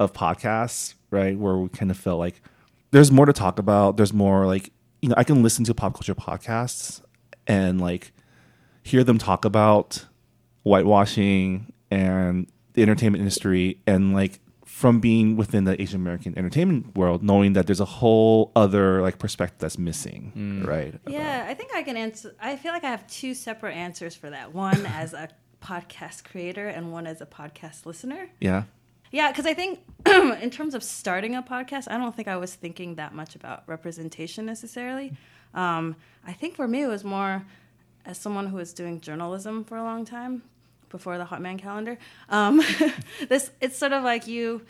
of 0.00 0.12
podcasts, 0.12 0.94
right? 1.12 1.38
Where 1.38 1.58
we 1.58 1.68
kind 1.68 1.92
of 1.92 1.96
felt 1.96 2.18
like 2.18 2.42
there's 2.90 3.12
more 3.12 3.26
to 3.26 3.32
talk 3.32 3.60
about. 3.60 3.96
There's 3.96 4.12
more 4.12 4.46
like 4.46 4.72
you 5.00 5.10
know 5.10 5.14
I 5.16 5.22
can 5.22 5.44
listen 5.44 5.64
to 5.66 5.74
pop 5.74 5.94
culture 5.94 6.16
podcasts 6.16 7.02
and 7.46 7.80
like 7.80 8.10
hear 8.82 9.04
them 9.04 9.18
talk 9.18 9.44
about 9.44 10.06
whitewashing 10.62 11.72
and 11.90 12.46
the 12.74 12.82
entertainment 12.82 13.20
industry 13.20 13.78
and 13.86 14.14
like 14.14 14.40
from 14.72 15.00
being 15.00 15.36
within 15.36 15.64
the 15.64 15.80
Asian 15.80 16.00
American 16.00 16.36
entertainment 16.36 16.96
world, 16.96 17.22
knowing 17.22 17.52
that 17.52 17.66
there's 17.66 17.78
a 17.78 17.84
whole 17.84 18.50
other 18.56 19.02
like 19.02 19.18
perspective 19.18 19.58
that's 19.58 19.78
missing, 19.78 20.64
right? 20.66 20.94
Yeah, 21.06 21.44
I 21.46 21.54
think 21.54 21.74
I 21.74 21.82
can 21.82 21.96
answer. 21.96 22.34
I 22.40 22.56
feel 22.56 22.72
like 22.72 22.82
I 22.82 22.90
have 22.90 23.06
two 23.06 23.34
separate 23.34 23.74
answers 23.74 24.14
for 24.14 24.30
that. 24.30 24.54
One 24.54 24.86
as 24.86 25.12
a 25.12 25.28
podcast 25.62 26.24
creator 26.24 26.66
and 26.66 26.90
one 26.90 27.06
as 27.06 27.20
a 27.20 27.26
podcast 27.26 27.86
listener. 27.86 28.30
Yeah. 28.40 28.64
Yeah, 29.10 29.30
because 29.30 29.44
I 29.44 29.52
think 29.52 29.80
in 30.06 30.50
terms 30.50 30.74
of 30.74 30.82
starting 30.82 31.36
a 31.36 31.42
podcast, 31.42 31.86
I 31.90 31.98
don't 31.98 32.16
think 32.16 32.26
I 32.26 32.38
was 32.38 32.54
thinking 32.54 32.94
that 32.94 33.14
much 33.14 33.36
about 33.36 33.64
representation 33.66 34.46
necessarily. 34.46 35.12
Um, 35.52 35.96
I 36.26 36.32
think 36.32 36.56
for 36.56 36.66
me, 36.66 36.82
it 36.82 36.88
was 36.88 37.04
more 37.04 37.44
as 38.06 38.16
someone 38.16 38.46
who 38.46 38.56
was 38.56 38.72
doing 38.72 39.02
journalism 39.02 39.64
for 39.64 39.76
a 39.76 39.82
long 39.82 40.06
time 40.06 40.42
before 40.92 41.18
the 41.18 41.24
Hot 41.24 41.42
Man 41.42 41.58
calendar. 41.58 41.98
Um, 42.28 42.62
this 43.28 43.50
it's 43.60 43.76
sort 43.76 43.92
of 43.92 44.04
like 44.04 44.28
you, 44.28 44.62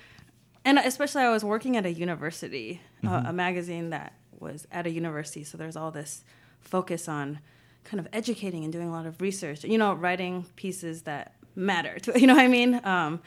and 0.64 0.79
especially 0.79 1.23
I 1.23 1.31
was 1.31 1.45
working 1.45 1.77
at 1.77 1.85
a 1.85 1.93
university, 1.93 2.81
uh, 3.07 3.25
a 3.27 3.33
magazine 3.33 3.91
that 3.91 4.14
was 4.41 4.66
at 4.73 4.87
a 4.87 4.91
university, 4.91 5.45
so 5.45 5.59
there's 5.59 5.77
all 5.77 5.91
this 5.91 6.25
focus 6.61 7.09
on 7.09 7.41
kind 7.85 8.01
of 8.01 8.09
educating 8.12 8.64
and 8.64 8.73
doing 8.73 8.89
a 8.89 8.93
lot 8.93 9.05
of 9.05 9.20
research. 9.20 9.64
You 9.64 9.77
know, 9.77 9.93
writing 9.93 10.47
pieces 10.57 11.03
that 11.03 11.35
matter. 11.55 11.99
To, 11.99 12.18
you 12.18 12.27
know 12.27 12.35
what 12.35 12.45
I 12.45 12.49
mean? 12.49 12.81
Um, 12.85 13.20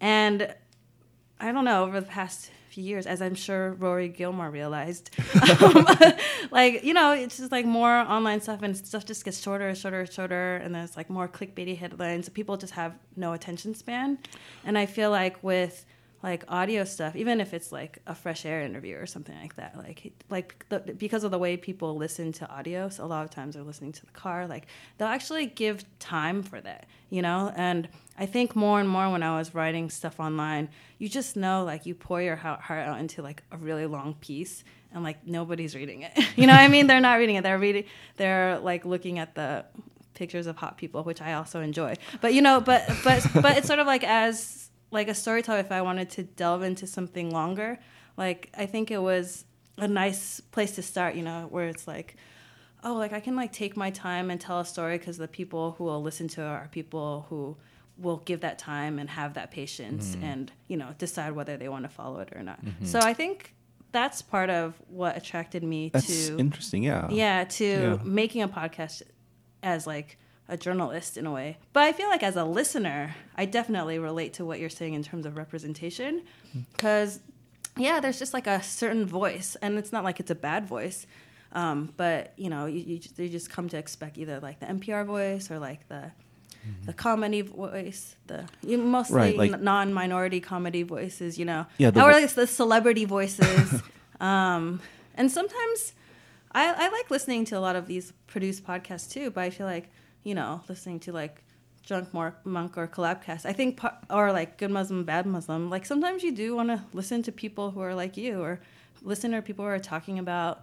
and 0.00 0.54
I 1.38 1.52
don't 1.52 1.64
know 1.64 1.84
over 1.84 2.00
the 2.00 2.06
past 2.06 2.50
years, 2.76 3.06
as 3.06 3.20
I'm 3.22 3.34
sure 3.34 3.72
Rory 3.74 4.08
Gilmore 4.08 4.50
realized, 4.50 5.10
um, 5.62 5.86
like 6.50 6.84
you 6.84 6.94
know, 6.94 7.12
it's 7.12 7.38
just 7.38 7.52
like 7.52 7.66
more 7.66 7.90
online 7.90 8.40
stuff 8.40 8.62
and 8.62 8.76
stuff 8.76 9.04
just 9.04 9.24
gets 9.24 9.40
shorter 9.40 9.68
and 9.68 9.76
shorter 9.76 10.00
and 10.00 10.12
shorter, 10.12 10.56
and 10.56 10.74
there's 10.74 10.96
like 10.96 11.10
more 11.10 11.28
clickbaity 11.28 11.76
headlines. 11.76 12.28
People 12.28 12.56
just 12.56 12.74
have 12.74 12.94
no 13.16 13.32
attention 13.32 13.74
span, 13.74 14.18
and 14.64 14.76
I 14.76 14.86
feel 14.86 15.10
like 15.10 15.42
with 15.42 15.84
like 16.22 16.44
audio 16.48 16.84
stuff, 16.84 17.16
even 17.16 17.40
if 17.40 17.54
it's 17.54 17.72
like 17.72 17.98
a 18.06 18.14
fresh 18.14 18.44
air 18.44 18.60
interview 18.60 18.96
or 18.96 19.06
something 19.06 19.34
like 19.40 19.56
that, 19.56 19.76
like 19.76 20.12
like 20.28 20.66
the, 20.68 20.78
because 20.78 21.24
of 21.24 21.30
the 21.30 21.38
way 21.38 21.56
people 21.56 21.96
listen 21.96 22.30
to 22.32 22.50
audio, 22.50 22.90
so 22.90 23.04
a 23.04 23.06
lot 23.06 23.24
of 23.24 23.30
times 23.30 23.54
they're 23.54 23.62
listening 23.62 23.92
to 23.92 24.04
the 24.04 24.12
car, 24.12 24.46
like 24.46 24.66
they'll 24.98 25.08
actually 25.08 25.46
give 25.46 25.84
time 25.98 26.42
for 26.42 26.60
that, 26.60 26.86
you 27.08 27.22
know. 27.22 27.52
And 27.56 27.88
I 28.18 28.26
think 28.26 28.54
more 28.54 28.80
and 28.80 28.88
more 28.88 29.10
when 29.10 29.22
I 29.22 29.38
was 29.38 29.54
writing 29.54 29.88
stuff 29.88 30.20
online, 30.20 30.68
you 30.98 31.08
just 31.08 31.36
know 31.36 31.64
like 31.64 31.86
you 31.86 31.94
pour 31.94 32.20
your 32.20 32.36
heart 32.36 32.60
out 32.70 33.00
into 33.00 33.22
like 33.22 33.42
a 33.50 33.56
really 33.56 33.86
long 33.86 34.14
piece, 34.14 34.62
and 34.92 35.02
like 35.02 35.26
nobody's 35.26 35.74
reading 35.74 36.02
it. 36.02 36.12
you 36.36 36.46
know 36.46 36.52
what 36.52 36.60
I 36.60 36.68
mean? 36.68 36.86
They're 36.86 37.00
not 37.00 37.18
reading 37.18 37.36
it. 37.36 37.42
They're 37.44 37.58
reading. 37.58 37.84
They're 38.18 38.58
like 38.58 38.84
looking 38.84 39.18
at 39.18 39.34
the 39.34 39.64
pictures 40.12 40.46
of 40.46 40.56
hot 40.56 40.76
people, 40.76 41.02
which 41.02 41.22
I 41.22 41.32
also 41.32 41.62
enjoy. 41.62 41.94
But 42.20 42.34
you 42.34 42.42
know, 42.42 42.60
but 42.60 42.86
but 43.04 43.26
but 43.34 43.56
it's 43.56 43.66
sort 43.66 43.78
of 43.78 43.86
like 43.86 44.04
as 44.04 44.69
like 44.90 45.08
a 45.08 45.14
storyteller, 45.14 45.60
if 45.60 45.72
I 45.72 45.82
wanted 45.82 46.10
to 46.10 46.22
delve 46.22 46.62
into 46.62 46.86
something 46.86 47.30
longer, 47.30 47.78
like 48.16 48.50
I 48.56 48.66
think 48.66 48.90
it 48.90 49.00
was 49.00 49.44
a 49.78 49.88
nice 49.88 50.40
place 50.40 50.72
to 50.76 50.82
start. 50.82 51.14
You 51.14 51.22
know, 51.22 51.46
where 51.50 51.68
it's 51.68 51.86
like, 51.86 52.16
oh, 52.82 52.94
like 52.94 53.12
I 53.12 53.20
can 53.20 53.36
like 53.36 53.52
take 53.52 53.76
my 53.76 53.90
time 53.90 54.30
and 54.30 54.40
tell 54.40 54.60
a 54.60 54.64
story 54.64 54.98
because 54.98 55.18
the 55.18 55.28
people 55.28 55.72
who 55.78 55.84
will 55.84 56.02
listen 56.02 56.28
to 56.28 56.42
it 56.42 56.46
are 56.46 56.68
people 56.70 57.26
who 57.28 57.56
will 57.98 58.18
give 58.18 58.40
that 58.40 58.58
time 58.58 58.98
and 58.98 59.10
have 59.10 59.34
that 59.34 59.50
patience 59.50 60.14
mm-hmm. 60.14 60.24
and 60.24 60.52
you 60.68 60.76
know 60.76 60.94
decide 60.96 61.32
whether 61.32 61.58
they 61.58 61.68
want 61.68 61.84
to 61.84 61.88
follow 61.88 62.20
it 62.20 62.30
or 62.34 62.42
not. 62.42 62.64
Mm-hmm. 62.64 62.84
So 62.84 62.98
I 62.98 63.14
think 63.14 63.54
that's 63.92 64.22
part 64.22 64.50
of 64.50 64.80
what 64.88 65.16
attracted 65.16 65.62
me 65.62 65.90
That's 65.92 66.28
to 66.28 66.38
interesting. 66.38 66.82
Yeah. 66.82 67.08
yeah 67.10 67.44
to 67.44 67.64
Yeah. 67.64 67.98
making 68.04 68.42
a 68.42 68.48
podcast 68.48 69.02
as 69.62 69.86
like 69.86 70.18
a 70.50 70.56
journalist 70.56 71.16
in 71.16 71.24
a 71.26 71.32
way 71.32 71.56
but 71.72 71.82
i 71.84 71.92
feel 71.92 72.08
like 72.08 72.22
as 72.22 72.36
a 72.36 72.44
listener 72.44 73.14
i 73.36 73.44
definitely 73.44 73.98
relate 73.98 74.32
to 74.34 74.44
what 74.44 74.58
you're 74.60 74.68
saying 74.80 74.94
in 74.94 75.02
terms 75.02 75.24
of 75.26 75.36
representation 75.36 76.22
because 76.76 77.20
yeah 77.76 78.00
there's 78.00 78.18
just 78.18 78.34
like 78.34 78.46
a 78.46 78.62
certain 78.62 79.06
voice 79.06 79.56
and 79.62 79.78
it's 79.78 79.92
not 79.92 80.02
like 80.04 80.18
it's 80.20 80.30
a 80.30 80.34
bad 80.50 80.66
voice 80.66 81.06
um, 81.52 81.92
but 81.96 82.32
you 82.36 82.48
know 82.48 82.66
you, 82.66 82.80
you, 82.80 82.98
just, 82.98 83.18
you 83.18 83.28
just 83.28 83.48
come 83.50 83.68
to 83.68 83.76
expect 83.78 84.18
either 84.18 84.38
like 84.40 84.60
the 84.60 84.66
npr 84.66 85.04
voice 85.06 85.50
or 85.50 85.58
like 85.58 85.88
the 85.88 86.10
the 86.84 86.92
comedy 86.92 87.40
voice, 87.40 88.16
the 88.26 88.44
you 88.62 88.76
mostly 88.76 89.16
Right, 89.16 89.36
like- 89.36 89.52
n- 89.54 89.64
non-minority 89.64 90.40
comedy 90.40 90.82
voices, 90.82 91.38
you 91.38 91.46
know. 91.46 91.64
Yeah, 91.78 91.90
the 91.90 92.00
vo- 92.00 92.06
are 92.06 92.26
the 92.26 92.46
celebrity 92.46 93.06
voices? 93.06 93.82
um, 94.20 94.80
and 95.14 95.30
sometimes 95.32 95.94
I, 96.52 96.68
I 96.84 96.88
like 96.90 97.10
listening 97.10 97.46
to 97.46 97.56
a 97.56 97.60
lot 97.60 97.76
of 97.76 97.86
these 97.86 98.12
produced 98.26 98.62
podcasts 98.66 99.10
too, 99.10 99.30
but 99.30 99.40
I 99.42 99.48
feel 99.50 99.66
like, 99.66 99.88
you 100.24 100.34
know, 100.34 100.62
listening 100.68 101.00
to 101.00 101.12
like 101.12 101.42
Drunk 101.86 102.12
Monk 102.12 102.78
or 102.78 102.86
Collabcast, 102.86 103.46
I 103.46 103.52
think, 103.52 103.80
or 104.10 104.32
like 104.32 104.58
Good 104.58 104.70
Muslim, 104.70 105.04
Bad 105.04 105.26
Muslim, 105.26 105.70
like 105.70 105.86
sometimes 105.86 106.22
you 106.22 106.32
do 106.32 106.54
want 106.54 106.68
to 106.68 106.82
listen 106.92 107.22
to 107.24 107.32
people 107.32 107.70
who 107.70 107.80
are 107.80 107.94
like 107.94 108.16
you 108.16 108.40
or 108.40 108.60
listen 109.02 109.32
to 109.32 109.42
people 109.42 109.64
who 109.64 109.70
are 109.70 109.78
talking 109.78 110.18
about 110.18 110.62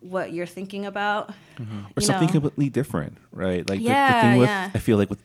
what 0.00 0.32
you're 0.32 0.46
thinking 0.46 0.86
about. 0.86 1.30
Mm-hmm. 1.58 1.78
or 1.80 2.00
you 2.00 2.06
something 2.06 2.26
know. 2.26 2.32
completely 2.32 2.68
different, 2.70 3.18
right? 3.32 3.68
Like 3.68 3.80
the, 3.80 3.88
the 3.88 4.20
thing 4.20 4.38
with 4.38 4.48
yeah. 4.48 4.70
I 4.74 4.78
feel 4.78 4.96
like 4.96 5.10
with 5.10 5.20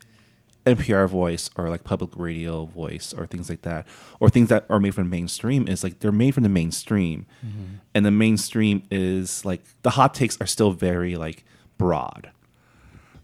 NPR 0.65 1.07
voice 1.07 1.49
or 1.55 1.69
like 1.69 1.83
public 1.83 2.11
radio 2.15 2.65
voice 2.65 3.13
or 3.13 3.25
things 3.25 3.49
like 3.49 3.61
that, 3.61 3.87
or 4.19 4.29
things 4.29 4.49
that 4.49 4.65
are 4.69 4.79
made 4.79 4.93
from 4.93 5.05
the 5.05 5.09
mainstream 5.09 5.67
is 5.67 5.83
like 5.83 5.99
they're 5.99 6.11
made 6.11 6.33
from 6.33 6.43
the 6.43 6.49
mainstream, 6.49 7.25
mm-hmm. 7.45 7.75
and 7.95 8.05
the 8.05 8.11
mainstream 8.11 8.83
is 8.91 9.45
like 9.45 9.61
the 9.83 9.91
hot 9.91 10.13
takes 10.13 10.39
are 10.41 10.47
still 10.47 10.71
very 10.71 11.15
like 11.15 11.45
broad, 11.77 12.31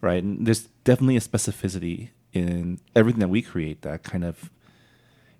right? 0.04 0.22
And 0.22 0.45
there's 0.45 0.68
definitely 0.84 1.18
a 1.18 1.22
specificity 1.22 2.10
in 2.34 2.80
everything 2.95 3.22
that 3.22 3.30
we 3.30 3.41
create 3.41 3.82
that 3.84 4.04
kind 4.04 4.24
of, 4.24 4.51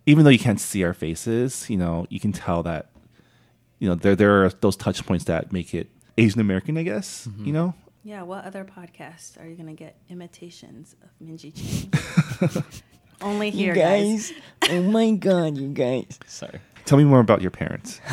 even 0.06 0.24
though 0.24 0.30
you 0.30 0.40
can't 0.40 0.60
see 0.60 0.84
our 0.84 0.94
faces, 0.94 1.70
you 1.70 1.78
know, 1.78 2.08
you 2.10 2.20
can 2.20 2.32
tell 2.32 2.64
that, 2.64 2.90
you 3.80 3.90
know, 3.90 3.96
there 3.96 4.16
there 4.16 4.46
are 4.46 4.50
those 4.50 4.76
touch 4.76 5.06
points 5.06 5.26
that 5.26 5.52
make 5.52 5.74
it 5.74 5.90
Asian 6.18 6.40
American, 6.40 6.78
I 6.78 6.84
guess, 6.84 7.28
mm-hmm. 7.28 7.46
you 7.46 7.54
know. 7.54 7.74
Yeah, 8.06 8.24
what 8.24 8.44
other 8.46 8.66
podcasts 8.66 9.42
are 9.42 9.48
you 9.48 9.56
going 9.56 9.68
to 9.68 9.74
get 9.74 9.98
imitations 10.10 10.96
of 11.04 11.10
Minji 11.26 11.54
Chang? 11.54 12.64
Only 13.22 13.50
here, 13.50 13.74
guys. 13.74 14.34
oh 14.70 14.82
my 14.82 15.12
god, 15.12 15.58
you 15.58 15.70
guys. 15.70 16.20
Sorry. 16.28 16.60
Tell 16.84 16.98
me 16.98 17.06
more 17.06 17.22
about 17.22 17.42
your 17.42 17.52
parents. 17.52 18.02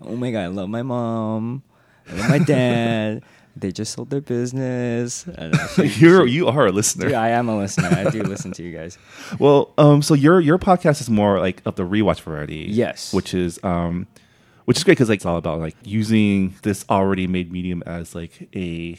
Oh 0.00 0.16
my 0.16 0.30
god, 0.30 0.44
I 0.44 0.46
love 0.46 0.70
my 0.70 0.82
mom. 0.82 1.62
I 2.08 2.14
love 2.14 2.30
my 2.30 2.38
dad. 2.38 3.22
They 3.60 3.72
just 3.72 3.92
sold 3.92 4.10
their 4.10 4.20
business. 4.20 5.26
And 5.26 5.54
I 5.54 5.66
should- 5.68 5.96
You're 6.00 6.26
you 6.26 6.48
are 6.48 6.66
a 6.66 6.72
listener. 6.72 7.08
Yeah, 7.10 7.20
I 7.22 7.30
am 7.30 7.48
a 7.48 7.56
listener. 7.58 7.88
I 7.88 8.10
do 8.10 8.22
listen 8.22 8.52
to 8.52 8.62
you 8.62 8.72
guys. 8.76 8.98
Well, 9.38 9.72
um, 9.78 10.02
so 10.02 10.14
your 10.14 10.40
your 10.40 10.58
podcast 10.58 11.00
is 11.00 11.10
more 11.10 11.38
like 11.40 11.62
of 11.66 11.74
the 11.76 11.82
rewatch 11.84 12.20
variety. 12.22 12.66
Yes. 12.70 13.12
which 13.12 13.34
is 13.34 13.58
um, 13.62 14.06
which 14.64 14.76
is 14.78 14.84
great 14.84 14.92
because 14.94 15.08
like 15.08 15.16
it's 15.18 15.26
all 15.26 15.36
about 15.36 15.60
like 15.60 15.76
using 15.84 16.54
this 16.62 16.84
already 16.90 17.26
made 17.26 17.52
medium 17.52 17.82
as 17.86 18.14
like 18.14 18.48
a 18.54 18.98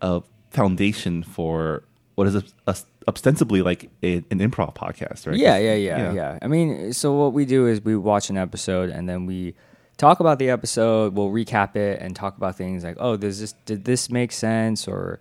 a 0.00 0.22
foundation 0.50 1.22
for 1.22 1.82
what 2.14 2.26
is 2.26 2.34
a, 2.34 2.42
a- 2.66 2.76
ostensibly 3.06 3.62
like 3.62 3.90
a, 4.02 4.16
an 4.30 4.38
improv 4.40 4.74
podcast, 4.74 5.26
right? 5.26 5.36
Yeah, 5.36 5.56
yeah, 5.58 5.74
yeah, 5.74 5.98
Yeah. 5.98 6.12
yeah, 6.12 6.38
I 6.42 6.46
mean, 6.48 6.92
so 6.92 7.12
what 7.14 7.32
we 7.32 7.44
do 7.44 7.66
is 7.66 7.80
we 7.84 7.96
watch 7.96 8.28
an 8.30 8.36
episode 8.36 8.90
and 8.90 9.08
then 9.08 9.24
we 9.26 9.54
talk 9.98 10.20
about 10.20 10.38
the 10.38 10.48
episode. 10.48 11.14
We'll 11.14 11.30
recap 11.30 11.76
it 11.76 12.00
and 12.00 12.16
talk 12.16 12.36
about 12.38 12.56
things 12.56 12.84
like, 12.84 12.96
oh, 12.98 13.16
does 13.16 13.40
this 13.40 13.52
did 13.66 13.84
this 13.84 14.08
make 14.08 14.32
sense 14.32 14.88
or 14.88 15.20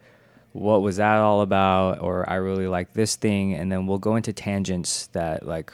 what 0.53 0.81
was 0.81 0.97
that 0.97 1.17
all 1.17 1.41
about? 1.41 2.01
Or 2.01 2.27
i 2.29 2.35
really 2.35 2.67
like 2.67 2.93
this 2.93 3.15
thing. 3.17 3.53
And 3.53 3.69
then 3.71 3.87
we'll 3.87 3.97
go 3.97 4.15
into 4.15 4.31
tangents 4.31 5.07
that 5.07 5.45
like 5.45 5.73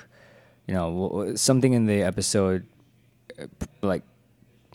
you 0.67 0.73
know 0.73 1.33
something 1.35 1.73
in 1.73 1.85
the 1.85 2.01
episode 2.01 2.65
uh, 3.37 3.45
like 3.81 4.03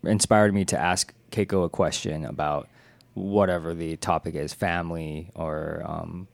inspired 0.04 0.54
me 0.54 0.64
to 0.66 0.78
ask 0.78 1.12
keiko 1.32 1.64
a 1.64 1.68
question 1.68 2.24
about 2.24 2.68
whatever 3.14 3.74
the 3.74 3.96
topic 3.96 4.34
is 4.34 4.52
family 4.52 5.30
or 5.34 5.82
um, 5.84 6.28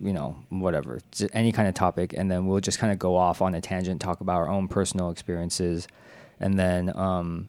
you 0.00 0.12
know 0.12 0.36
whatever 0.48 0.98
any 1.32 1.52
kind 1.52 1.68
of 1.68 1.74
topic. 1.74 2.12
And 2.16 2.30
then 2.30 2.46
we'll 2.46 2.60
just 2.60 2.80
kind 2.80 2.92
of 2.92 2.98
go 2.98 3.16
off 3.16 3.40
on 3.40 3.54
a 3.54 3.60
tangent 3.60 4.00
talk 4.00 4.20
about 4.20 4.36
our 4.36 4.48
own 4.48 4.66
personal 4.66 5.10
experiences 5.10 5.86
and 6.42 6.58
then 6.58 6.94
um, 6.96 7.48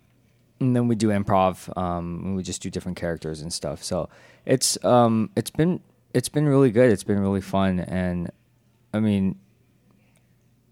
and 0.59 0.75
then 0.75 0.87
we 0.87 0.95
do 0.95 1.09
improv 1.09 1.75
um, 1.77 2.21
and 2.23 2.35
we 2.35 2.43
just 2.43 2.61
do 2.61 2.69
different 2.69 2.97
characters 2.97 3.41
and 3.41 3.51
stuff. 3.51 3.83
So 3.83 4.09
it's 4.45 4.83
um, 4.85 5.29
it's 5.35 5.49
been 5.49 5.81
it's 6.13 6.29
been 6.29 6.47
really 6.47 6.71
good. 6.71 6.91
It's 6.91 7.03
been 7.03 7.19
really 7.19 7.41
fun. 7.41 7.79
And 7.79 8.31
i 8.95 8.99
mean 8.99 9.35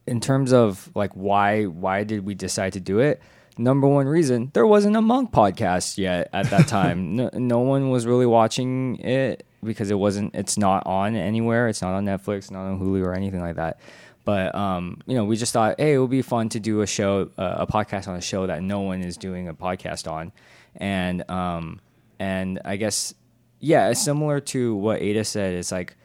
in 0.06 0.20
terms 0.20 0.54
of 0.54 0.92
like 0.96 1.12
why 1.14 1.66
why 1.66 2.04
did 2.04 2.26
we 2.26 2.36
decide 2.36 2.74
to 2.74 2.80
do 2.80 3.00
it? 3.00 3.22
Number 3.58 3.88
one 3.88 4.08
reason 4.08 4.52
there 4.54 4.66
wasn't 4.66 4.96
a 4.96 5.02
monk 5.02 5.32
podcast 5.32 5.98
yet 5.98 6.30
at 6.32 6.50
that 6.52 6.68
time. 6.80 7.16
No, 7.16 7.30
no 7.34 7.60
one 7.60 7.90
was 7.90 8.06
really 8.06 8.26
watching 8.26 8.98
it 8.98 9.46
because 9.64 9.92
it 9.92 9.96
wasn't 9.96 10.34
it's 10.36 10.58
not 10.58 10.86
on 10.86 11.16
anywhere. 11.16 11.68
It's 11.68 11.82
not 11.82 11.94
on 11.94 12.06
netflix 12.06 12.52
not 12.52 12.66
on 12.66 12.80
hulu 12.80 13.04
or 13.06 13.14
anything 13.14 13.42
like 13.42 13.56
that 13.56 13.80
but 14.24 14.54
um, 14.56 15.02
you 15.06 15.16
know 15.16 15.26
we 15.26 15.36
just 15.36 15.54
thought 15.54 15.76
hey 15.80 15.94
it 15.94 15.98
would 15.98 16.10
be 16.10 16.22
fun 16.22 16.50
to 16.50 16.60
do 16.60 16.82
a 16.82 16.88
show 16.88 17.30
uh, 17.38 17.56
a 17.60 17.68
podcast 17.68 18.08
on 18.08 18.16
a 18.16 18.22
show 18.22 18.48
that 18.48 18.62
no 18.62 18.82
one 18.82 19.02
is 19.02 19.18
doing 19.18 19.48
a 19.48 19.54
podcast 19.54 20.10
on 20.10 20.32
and 20.76 21.30
um, 21.30 21.80
and 22.20 22.60
i 22.66 22.76
guess 22.76 23.14
yeah 23.60 23.92
similar 23.94 24.40
to 24.40 24.76
what 24.76 25.02
ada 25.02 25.24
said 25.24 25.54
it's 25.54 25.72
like 25.72 25.96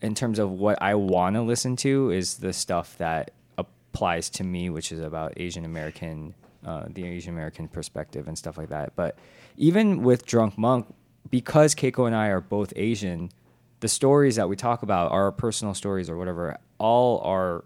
in 0.00 0.14
terms 0.14 0.38
of 0.38 0.50
what 0.50 0.80
I 0.80 0.94
want 0.94 1.36
to 1.36 1.42
listen 1.42 1.76
to 1.76 2.10
is 2.10 2.36
the 2.36 2.52
stuff 2.52 2.96
that 2.98 3.32
applies 3.56 4.30
to 4.30 4.44
me, 4.44 4.70
which 4.70 4.92
is 4.92 5.00
about 5.00 5.32
Asian 5.36 5.64
American, 5.64 6.34
uh, 6.64 6.84
the 6.88 7.04
Asian 7.04 7.34
American 7.34 7.68
perspective 7.68 8.28
and 8.28 8.38
stuff 8.38 8.56
like 8.56 8.68
that. 8.68 8.94
But 8.94 9.18
even 9.56 10.02
with 10.02 10.24
Drunk 10.24 10.56
Monk, 10.56 10.86
because 11.30 11.74
Keiko 11.74 12.06
and 12.06 12.14
I 12.14 12.28
are 12.28 12.40
both 12.40 12.72
Asian, 12.76 13.30
the 13.80 13.88
stories 13.88 14.36
that 14.36 14.48
we 14.48 14.56
talk 14.56 14.82
about, 14.82 15.12
our 15.12 15.30
personal 15.32 15.74
stories 15.74 16.10
or 16.10 16.16
whatever, 16.16 16.58
all 16.78 17.20
are, 17.20 17.64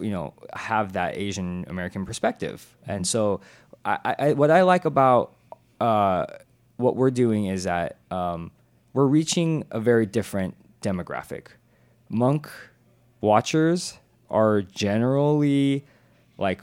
you 0.00 0.10
know, 0.10 0.34
have 0.54 0.92
that 0.92 1.16
Asian 1.16 1.64
American 1.68 2.04
perspective. 2.04 2.76
And 2.86 3.06
so, 3.06 3.40
I, 3.84 4.14
I, 4.18 4.32
what 4.32 4.50
I 4.50 4.62
like 4.62 4.86
about 4.86 5.34
uh, 5.80 6.26
what 6.76 6.96
we're 6.96 7.10
doing 7.10 7.46
is 7.46 7.64
that 7.64 7.98
um, 8.10 8.50
we're 8.92 9.06
reaching 9.06 9.64
a 9.70 9.80
very 9.80 10.06
different 10.06 10.54
demographic. 10.80 11.48
Monk 12.08 12.50
watchers 13.20 13.98
are 14.30 14.62
generally 14.62 15.84
like 16.38 16.62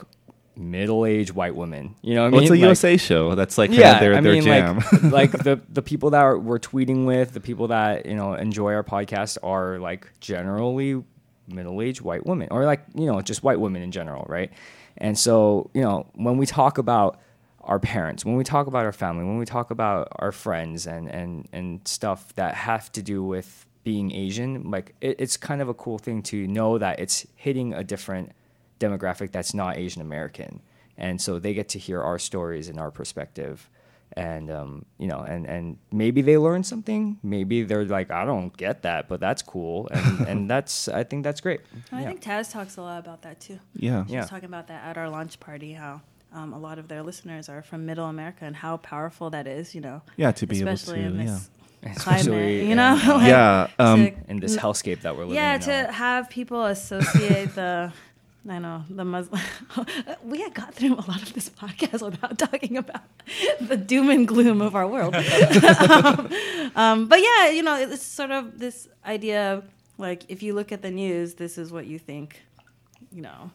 middle-aged 0.56 1.32
white 1.32 1.56
women. 1.56 1.96
You 2.02 2.16
know 2.16 2.22
what 2.24 2.28
I 2.28 2.30
Well, 2.32 2.42
mean? 2.42 2.44
it's 2.44 2.50
a 2.52 2.54
Like- 2.54 2.62
USA 2.62 2.98
show. 2.98 3.36
That's 3.36 3.58
like 3.58 3.72
yeah, 3.72 4.00
their, 4.00 4.16
I 4.16 4.22
their 4.22 4.34
mean, 4.34 4.44
jam. 4.44 4.78
like, 4.78 5.04
like 5.04 5.32
the 5.32 5.62
the 5.70 5.82
people 5.82 6.10
that 6.12 6.22
are, 6.22 6.38
we're 6.38 6.60
tweeting 6.60 7.06
with, 7.06 7.34
the 7.34 7.40
people 7.40 7.68
that 7.70 8.06
you 8.06 8.16
know 8.16 8.34
enjoy 8.34 8.74
our 8.74 8.84
podcast 8.84 9.38
are 9.44 9.80
like 9.80 10.08
generally 10.20 11.04
middle-aged 11.48 12.02
white 12.02 12.26
women, 12.26 12.48
or 12.52 12.66
like 12.66 12.84
you 12.96 13.06
know 13.06 13.22
just 13.22 13.44
white 13.44 13.60
women 13.60 13.82
in 13.82 13.92
general, 13.92 14.26
right? 14.30 14.52
And 14.98 15.18
so 15.18 15.70
you 15.74 15.82
know 15.82 16.08
when 16.14 16.38
we 16.38 16.46
talk 16.46 16.78
about 16.78 17.20
our 17.62 17.80
parents, 17.80 18.26
when 18.26 18.36
we 18.36 18.44
talk 18.44 18.68
about 18.68 18.86
our 18.86 18.92
family, 18.92 19.24
when 19.24 19.38
we 19.38 19.46
talk 19.46 19.72
about 19.72 20.08
our 20.18 20.32
friends 20.32 20.86
and 20.88 21.08
and 21.10 21.48
and 21.54 21.88
stuff 21.88 22.34
that 22.36 22.56
have 22.56 22.92
to 22.94 23.02
do 23.02 23.24
with 23.24 23.66
being 23.84 24.14
Asian, 24.14 24.70
like 24.70 24.94
it, 25.02 25.16
it's 25.20 25.38
kind 25.38 25.62
of 25.62 25.70
a 25.70 25.74
cool 25.74 25.98
thing 25.98 26.22
to 26.24 26.46
know 26.48 26.78
that 26.78 27.00
it's 27.00 27.26
hitting 27.36 27.74
a 27.74 27.84
different 27.84 28.32
demographic 28.82 29.32
that's 29.32 29.54
not 29.54 29.78
Asian 29.78 30.02
American, 30.02 30.62
and 30.98 31.22
so 31.22 31.40
they 31.40 31.54
get 31.54 31.70
to 31.70 31.80
hear 31.80 32.02
our 32.02 32.20
stories 32.20 32.68
and 32.70 32.78
our 32.80 32.92
perspective, 32.92 33.70
and 34.18 34.50
um, 34.52 34.86
you 34.98 35.08
know, 35.08 35.20
and 35.20 35.46
and 35.48 35.78
maybe 35.92 36.22
they 36.22 36.38
learn 36.38 36.64
something. 36.64 37.18
Maybe 37.24 37.64
they're 37.64 37.86
like, 37.86 38.12
I 38.12 38.26
don't 38.26 38.56
get 38.56 38.82
that, 38.82 39.08
but 39.08 39.20
that's 39.20 39.42
cool, 39.42 39.88
and 39.92 40.28
and 40.30 40.50
that's 40.50 40.88
I 40.90 41.04
think 41.04 41.24
that's 41.24 41.40
great. 41.42 41.62
I 41.92 42.02
Yeah. 42.02 42.08
think 42.10 42.22
Taz 42.22 42.52
talks 42.52 42.78
a 42.78 42.82
lot 42.82 43.00
about 43.00 43.22
that 43.22 43.40
too. 43.40 43.60
yeah. 43.76 44.06
She 44.06 44.14
Yeah. 44.14 44.22
was 44.22 44.30
talking 44.30 44.50
about 44.54 44.68
that 44.68 44.84
at 44.90 44.98
our 44.98 45.10
launch 45.10 45.40
party, 45.40 45.74
how 45.74 46.02
um, 46.34 46.54
a 46.54 46.60
lot 46.60 46.80
of 46.80 46.88
their 46.88 47.04
listeners 47.04 47.50
are 47.50 47.62
from 47.62 47.86
Middle 47.86 48.06
America 48.08 48.46
and 48.46 48.56
how 48.56 48.78
powerful 48.78 49.30
that 49.32 49.48
is, 49.48 49.76
you 49.76 49.82
know. 49.82 50.02
Yeah, 50.18 50.32
to 50.32 50.48
be 50.48 50.60
able 50.62 50.70
especially 50.72 51.02
to, 51.02 51.08
in 51.08 51.18
this 51.26 51.50
Especially 51.84 52.30
climate, 52.32 52.64
you 52.70 52.76
know. 52.76 52.94
uh, 53.04 53.14
Like, 53.18 53.28
Yeah, 53.28 53.68
um, 53.80 54.06
to- 54.06 54.14
in 54.32 54.40
this 54.40 54.56
hellscape 54.56 55.02
that 55.02 55.16
we're 55.16 55.24
living 55.24 55.36
yeah, 55.42 55.56
in. 55.56 55.62
to 55.62 55.84
now. 55.84 55.92
have 55.92 56.30
people 56.30 56.66
associate 56.66 57.56
the. 57.56 57.92
I 58.50 58.58
know 58.60 58.84
the 58.90 59.06
Muslim. 59.06 59.40
we 60.24 60.42
had 60.42 60.54
got 60.56 60.74
through 60.74 60.96
a 60.96 61.06
lot 61.06 61.22
of 61.22 61.34
this 61.34 61.50
podcast 61.50 62.04
without 62.04 62.38
talking 62.50 62.76
about 62.78 63.04
the 63.60 63.78
doom 63.78 64.10
and 64.10 64.28
gloom 64.28 64.62
of 64.62 64.76
our 64.76 64.88
world. 64.88 65.16
um, 65.90 66.30
um, 66.76 67.08
but 67.08 67.22
yeah, 67.22 67.50
you 67.50 67.62
know, 67.62 67.76
it's 67.76 68.04
sort 68.04 68.32
of 68.32 68.58
this 68.58 68.88
idea 69.06 69.54
of 69.54 69.64
like 70.00 70.26
if 70.28 70.42
you 70.42 70.54
look 70.56 70.72
at 70.72 70.82
the 70.82 70.90
news, 70.90 71.36
this 71.36 71.58
is 71.58 71.72
what 71.72 71.86
you 71.86 72.00
think. 72.00 72.42
You 73.12 73.22
know, 73.22 73.52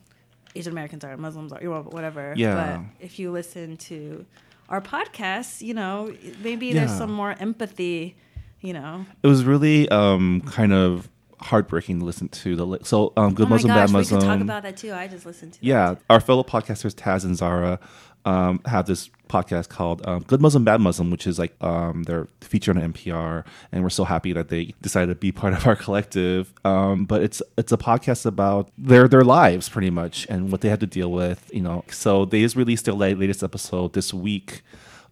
Asian 0.55 0.73
Americans 0.73 1.03
are, 1.03 1.17
Muslims 1.17 1.53
are, 1.53 1.61
you 1.61 1.71
know, 1.71 1.83
whatever. 1.83 2.35
Yeah. 2.37 2.77
But 2.99 3.05
if 3.05 3.19
you 3.19 3.33
listen 3.33 3.77
to 3.79 4.25
our 4.69 4.81
podcasts, 4.81 5.63
you 5.63 5.75
know, 5.75 6.15
maybe 6.43 6.67
Yeah. 6.67 6.75
there's 6.85 6.97
some 6.97 7.11
more 7.11 7.35
empathy. 7.41 8.17
You 8.61 8.73
know, 8.73 9.07
It 9.23 9.27
was 9.27 9.45
really 9.45 9.89
um, 9.91 10.41
kind 10.43 10.73
of 10.73 11.09
heartbreaking 11.41 12.01
to 12.01 12.05
listen 12.05 12.29
to. 12.29 12.57
The 12.57 12.67
li- 12.67 12.79
so 12.83 13.13
um, 13.17 13.35
good 13.35 13.47
oh 13.47 13.49
my 13.51 13.57
Muslim, 13.57 13.75
gosh, 13.75 13.87
bad 13.89 13.93
Muslim. 13.93 14.19
we 14.21 14.23
could 14.27 14.33
talk 14.33 14.41
about 14.41 14.63
that 14.65 14.77
too. 14.77 14.93
I 14.93 15.07
just 15.09 15.27
listened 15.27 15.55
to. 15.55 15.59
yeah, 15.63 15.95
too. 15.95 16.01
our 16.11 16.21
fellow 16.21 16.43
podcasters 16.45 16.95
Taz 16.95 17.25
and 17.25 17.37
Zahra 17.37 17.79
um, 18.25 18.61
have 18.67 18.87
this 18.87 19.09
podcast 19.29 19.69
called 19.69 20.07
um, 20.07 20.23
"Good 20.27 20.41
Muslim, 20.41 20.65
Bad 20.65 20.81
Muslim," 20.81 21.11
which 21.11 21.27
is 21.27 21.39
like 21.39 21.55
um, 21.63 22.03
they're 22.05 22.27
featured 22.41 22.77
on 22.77 22.93
NPR, 22.93 23.45
and 23.71 23.83
we're 23.85 23.91
so 23.91 24.03
happy 24.05 24.33
that 24.33 24.49
they 24.49 24.75
decided 24.83 25.07
to 25.09 25.15
be 25.15 25.31
part 25.31 25.53
of 25.53 25.67
our 25.67 25.77
collective. 25.77 26.53
Um, 26.65 27.05
but 27.05 27.23
it's 27.23 27.41
it's 27.57 27.71
a 27.73 27.77
podcast 27.77 28.27
about 28.27 28.71
their 28.77 29.07
their 29.07 29.23
lives 29.23 29.69
pretty 29.69 29.91
much 29.91 30.27
and 30.29 30.51
what 30.51 30.61
they 30.61 30.69
had 30.69 30.81
to 30.81 30.87
deal 30.87 31.13
with. 31.13 31.49
You 31.55 31.61
know, 31.63 31.85
so 31.89 32.25
they 32.25 32.41
just 32.43 32.57
released 32.57 32.87
their 32.87 32.95
latest 32.95 33.43
episode 33.45 33.93
this 33.93 34.13
week. 34.13 34.63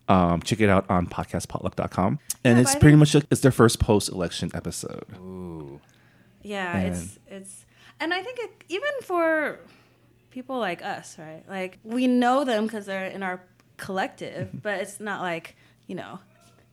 Um, 0.06 0.42
check 0.42 0.60
it 0.60 0.68
out 0.68 0.84
on 0.90 1.06
podcastpotluck.com. 1.06 2.18
And 2.44 2.58
Yeah, 2.58 2.62
it's 2.62 2.72
pretty 2.72 2.88
think- 2.88 2.98
much 2.98 3.14
a, 3.14 3.22
it's 3.30 3.40
their 3.40 3.50
first 3.52 3.78
post 3.80 4.10
election 4.10 4.50
episode. 4.54 5.06
Yeah, 6.44 6.78
it's 6.78 7.18
it's, 7.26 7.64
and 7.98 8.12
I 8.12 8.22
think 8.22 8.38
it, 8.38 8.64
even 8.68 8.90
for 9.02 9.58
people 10.30 10.58
like 10.58 10.84
us, 10.84 11.16
right? 11.18 11.42
Like 11.48 11.78
we 11.82 12.06
know 12.06 12.44
them 12.44 12.66
because 12.66 12.86
they're 12.86 13.06
in 13.06 13.22
our 13.22 13.42
collective, 13.78 14.48
mm-hmm. 14.48 14.58
but 14.58 14.80
it's 14.80 15.00
not 15.00 15.20
like 15.20 15.56
you 15.86 15.94
know 15.94 16.18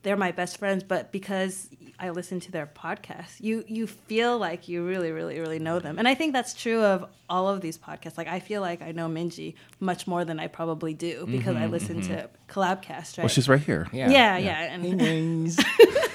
they're 0.04 0.18
my 0.18 0.32
best 0.32 0.58
friends. 0.58 0.84
But 0.84 1.12
because 1.12 1.70
I 1.98 2.10
listen 2.10 2.42
to 2.42 2.52
their 2.52 2.66
podcast, 2.68 3.40
you 3.40 3.64
you 3.68 3.88
feel 3.88 4.38
like 4.38 4.68
you 4.68 4.86
really, 4.86 5.12
really, 5.12 5.40
really 5.40 5.60
know 5.60 5.80
them, 5.80 6.00
and 6.00 6.08
I 6.08 6.16
think 6.16 6.34
that's 6.34 6.54
true 6.54 6.84
of 6.84 7.06
all 7.30 7.48
of 7.48 7.62
these 7.62 7.78
podcasts. 7.78 8.18
Like 8.18 8.28
I 8.28 8.42
feel 8.42 8.60
like 8.60 8.82
I 8.82 8.92
know 8.92 9.08
Minji 9.08 9.54
much 9.80 10.06
more 10.06 10.26
than 10.26 10.40
I 10.40 10.48
probably 10.48 10.94
do 10.94 11.26
because 11.26 11.56
I 11.56 11.62
mm-hmm, 11.62 11.72
listen 11.72 12.02
mm-hmm. 12.02 12.14
to 12.14 12.30
Collabcast, 12.50 13.18
right? 13.18 13.20
Well, 13.20 13.28
she's 13.30 13.48
right 13.48 13.62
here. 13.62 13.88
Yeah. 13.94 14.10
yeah, 14.10 14.38
yeah, 14.38 14.74
and 14.74 14.84
Ding-dings. 14.84 15.58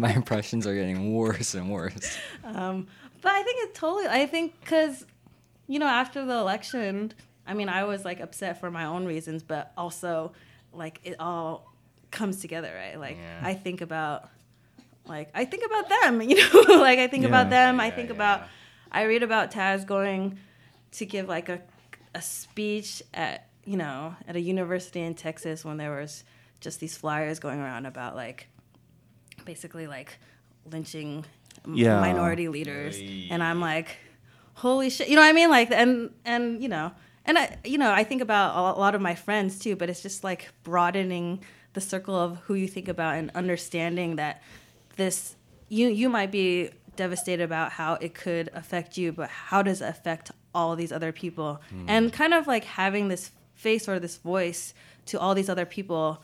My 0.00 0.12
impressions 0.12 0.66
are 0.66 0.74
getting 0.74 1.14
worse 1.14 1.54
and 1.54 1.70
worse. 1.70 2.16
Um, 2.44 2.86
but 3.22 3.32
I 3.32 3.42
think 3.42 3.68
it 3.68 3.74
totally. 3.74 4.06
I 4.08 4.26
think 4.26 4.58
because, 4.60 5.04
you 5.66 5.78
know, 5.78 5.86
after 5.86 6.24
the 6.24 6.34
election, 6.34 7.12
I 7.46 7.54
mean, 7.54 7.68
I 7.68 7.84
was 7.84 8.04
like 8.04 8.20
upset 8.20 8.60
for 8.60 8.70
my 8.70 8.84
own 8.86 9.04
reasons, 9.06 9.42
but 9.42 9.72
also 9.76 10.32
like 10.72 11.00
it 11.04 11.16
all 11.20 11.72
comes 12.10 12.40
together, 12.40 12.72
right? 12.74 12.98
Like 12.98 13.16
Yeah. 13.16 13.40
I 13.42 13.54
think 13.54 13.80
about, 13.80 14.28
like 15.06 15.30
I 15.34 15.44
think 15.44 15.64
about 15.64 15.88
them, 15.88 16.22
you 16.28 16.36
know, 16.36 16.76
like 16.80 16.98
I 16.98 17.06
think 17.08 17.22
Yeah. 17.22 17.28
about 17.28 17.50
them. 17.50 17.80
I 17.80 17.90
think 17.90 18.08
yeah. 18.10 18.14
about. 18.16 18.42
I 18.92 19.02
read 19.02 19.22
about 19.24 19.50
Taz 19.50 19.84
going 19.84 20.38
to 20.92 21.04
give 21.06 21.28
like 21.28 21.48
a 21.48 21.60
a 22.14 22.22
speech 22.22 23.02
at 23.12 23.46
you 23.66 23.76
know 23.76 24.14
at 24.26 24.36
a 24.36 24.40
university 24.40 25.00
in 25.00 25.14
Texas 25.14 25.64
when 25.64 25.76
there 25.76 25.94
was 26.00 26.24
just 26.60 26.80
these 26.80 26.96
flyers 26.96 27.38
going 27.38 27.60
around 27.60 27.84
about 27.84 28.14
like 28.16 28.48
basically 29.46 29.86
like 29.86 30.18
lynching 30.70 31.24
Yeah. 31.66 32.00
minority 32.00 32.48
leaders. 32.48 32.98
And 33.30 33.42
i'm 33.42 33.60
like 33.60 33.96
holy 34.54 34.90
shit 34.90 35.08
you 35.08 35.14
know 35.16 35.22
what 35.22 35.28
i 35.28 35.32
mean? 35.32 35.50
Like 35.50 35.70
and 35.70 36.10
and 36.24 36.62
you 36.62 36.68
know 36.68 36.92
and 37.24 37.38
i 37.38 37.56
you 37.64 37.78
know 37.78 37.90
i 37.92 38.04
think 38.04 38.20
about 38.22 38.48
a 38.76 38.78
lot 38.78 38.94
of 38.94 39.00
my 39.00 39.14
friends 39.14 39.58
too 39.58 39.74
but 39.76 39.88
it's 39.90 40.02
just 40.02 40.22
like 40.24 40.48
broadening 40.64 41.40
the 41.74 41.80
circle 41.80 42.14
of 42.14 42.38
who 42.44 42.54
you 42.54 42.68
think 42.68 42.88
about 42.88 43.16
and 43.16 43.30
understanding 43.34 44.16
that 44.16 44.42
this 44.96 45.36
you 45.68 45.88
you 45.88 46.08
might 46.08 46.30
be 46.30 46.70
devastated 46.96 47.42
about 47.42 47.72
how 47.72 47.94
it 48.00 48.14
could 48.14 48.48
affect 48.54 48.96
you 48.96 49.12
but 49.12 49.28
how 49.28 49.60
does 49.62 49.80
it 49.82 49.88
affect 49.88 50.30
all 50.54 50.74
these 50.74 50.90
other 50.90 51.12
people? 51.12 51.60
Hmm. 51.68 51.84
And 51.86 52.12
kind 52.12 52.32
of 52.32 52.46
like 52.46 52.64
having 52.64 53.08
this 53.08 53.30
face 53.54 53.86
or 53.90 53.98
this 54.00 54.16
voice 54.16 54.72
to 55.04 55.20
all 55.20 55.34
these 55.34 55.50
other 55.50 55.66
people 55.66 56.22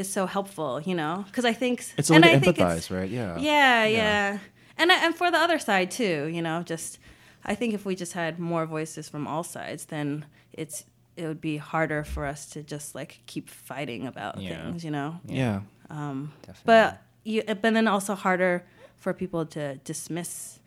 is 0.00 0.12
so 0.12 0.26
helpful, 0.26 0.80
you 0.80 0.94
know, 0.94 1.24
because 1.26 1.44
I 1.44 1.52
think 1.52 1.84
It's 1.96 2.10
a 2.10 2.12
way 2.12 2.16
and 2.16 2.24
to 2.24 2.30
I 2.32 2.38
think 2.40 2.56
empathize, 2.56 2.76
it's- 2.78 2.90
right? 2.90 3.10
Yeah. 3.10 3.38
Yeah, 3.38 3.84
yeah, 3.84 4.38
and 4.78 4.90
I- 4.92 5.04
and 5.04 5.14
for 5.14 5.30
the 5.30 5.38
other 5.38 5.58
side 5.58 5.90
too, 5.90 6.26
you 6.36 6.42
know, 6.42 6.62
just 6.62 6.98
I 7.44 7.54
think 7.54 7.74
if 7.74 7.84
we 7.86 7.94
just 7.94 8.12
had 8.12 8.38
more 8.38 8.66
voices 8.66 9.08
from 9.08 9.26
all 9.26 9.44
sides, 9.44 9.86
then 9.86 10.24
it's 10.52 10.84
it 11.16 11.26
would 11.26 11.40
be 11.40 11.56
harder 11.58 12.04
for 12.04 12.24
us 12.26 12.46
to 12.50 12.62
just 12.62 12.94
like 12.94 13.20
keep 13.26 13.48
fighting 13.50 14.06
about 14.06 14.40
Yeah. 14.40 14.50
things, 14.64 14.84
you 14.84 14.90
know. 14.90 15.20
Yeah. 15.26 15.60
Um, 15.90 16.32
Definitely. 16.46 16.62
But 16.66 17.02
you, 17.24 17.42
but 17.46 17.62
then 17.74 17.86
also 17.88 18.14
harder 18.14 18.64
for 18.96 19.12
people 19.12 19.44
to 19.46 19.76
dismiss 19.84 20.58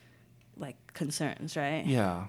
like 0.58 0.78
concerns, 0.94 1.56
right? 1.58 1.86
Yeah. 1.86 2.26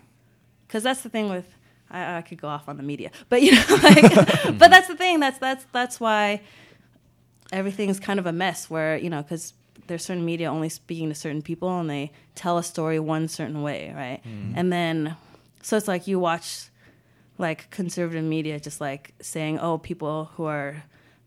because 0.66 0.82
that's 0.82 1.02
the 1.02 1.08
thing 1.10 1.28
with 1.28 1.46
I, 1.90 2.18
I 2.18 2.22
could 2.22 2.40
go 2.40 2.48
off 2.48 2.68
on 2.68 2.76
the 2.76 2.82
media, 2.82 3.10
but 3.28 3.42
you 3.42 3.52
know, 3.52 3.64
like, 3.82 4.02
but 4.60 4.68
that's 4.70 4.88
the 4.88 4.96
thing. 4.96 5.20
That's 5.20 5.38
that's 5.38 5.64
that's 5.72 6.00
why 6.00 6.40
everything's 7.54 8.00
kind 8.00 8.18
of 8.18 8.26
a 8.26 8.32
mess. 8.32 8.68
Where 8.68 8.96
you 8.96 9.08
know, 9.08 9.22
because 9.22 9.54
there's 9.86 10.04
certain 10.04 10.24
media 10.24 10.50
only 10.50 10.68
speaking 10.68 11.08
to 11.08 11.14
certain 11.14 11.42
people, 11.42 11.78
and 11.78 11.88
they 11.88 12.12
tell 12.34 12.58
a 12.58 12.62
story 12.62 12.98
one 12.98 13.28
certain 13.28 13.62
way, 13.62 13.92
right? 13.96 14.20
Mm-hmm. 14.26 14.58
And 14.58 14.72
then, 14.72 15.16
so 15.62 15.76
it's 15.76 15.88
like 15.88 16.06
you 16.06 16.18
watch 16.18 16.68
like 17.38 17.70
conservative 17.70 18.24
media 18.24 18.60
just 18.60 18.80
like 18.80 19.14
saying, 19.20 19.58
oh, 19.58 19.78
people 19.78 20.30
who 20.34 20.44
are 20.44 20.84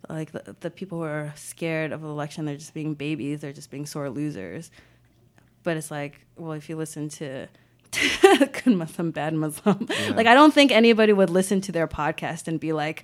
like 0.10 0.32
the, 0.32 0.56
the 0.62 0.70
people 0.70 1.00
who 1.00 1.04
are 1.04 1.34
scared 1.36 1.92
of 1.92 2.02
the 2.02 2.08
election, 2.08 2.46
they're 2.46 2.56
just 2.56 2.74
being 2.74 2.94
babies, 2.94 3.42
they're 3.42 3.54
just 3.54 3.72
being 3.72 3.86
sore 3.86 4.10
losers. 4.10 4.72
But 5.64 5.78
it's 5.78 5.92
like, 5.92 6.22
well, 6.38 6.54
if 6.54 6.70
you 6.70 6.78
listen 6.78 7.10
to 7.10 7.48
good 8.22 8.68
Muslim, 8.68 9.12
bad 9.12 9.34
Muslim, 9.34 9.88
like 10.12 10.28
I 10.28 10.34
don't 10.34 10.54
think 10.54 10.72
anybody 10.72 11.14
would 11.14 11.30
listen 11.30 11.62
to 11.62 11.72
their 11.72 11.88
podcast 11.88 12.48
and 12.48 12.60
be 12.60 12.72
like, 12.74 13.04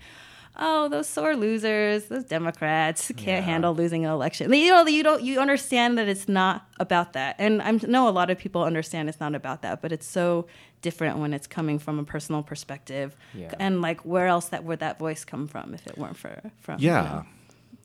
oh, 0.58 0.88
those 0.90 1.08
sore 1.08 1.36
losers, 1.36 2.06
those 2.06 2.24
Democrats 2.26 3.12
can't 3.18 3.44
handle 3.44 3.74
losing 3.74 4.06
an 4.06 4.12
election. 4.12 4.54
You 4.54 4.70
know, 4.72 4.86
you 4.88 5.04
don't 5.04 5.24
you 5.24 5.40
understand 5.40 5.98
that 5.98 6.08
it's 6.08 6.28
not 6.28 6.68
about 6.80 7.14
that, 7.14 7.36
and 7.40 7.62
I 7.62 7.72
know 7.88 8.08
a 8.08 8.12
lot 8.12 8.30
of 8.30 8.38
people 8.38 8.64
understand 8.64 9.10
it's 9.10 9.20
not 9.20 9.36
about 9.36 9.62
that, 9.64 9.82
but 9.82 9.92
it's 9.92 10.06
so 10.08 10.48
different 10.82 11.18
when 11.18 11.34
it's 11.34 11.48
coming 11.48 11.80
from 11.80 11.98
a 12.00 12.04
personal 12.04 12.44
perspective, 12.44 13.16
Yeah. 13.34 13.54
and 13.60 13.82
like 13.82 14.02
where 14.02 14.28
else 14.28 14.50
that 14.50 14.64
would 14.64 14.80
that 14.80 15.00
voice 15.00 15.24
come 15.26 15.48
from 15.48 15.74
if 15.74 15.88
it 15.88 15.98
weren't 15.98 16.18
for 16.18 16.52
from 16.60 16.80
you 16.80 16.88
Yeah. 16.88 17.02
know? 17.04 17.26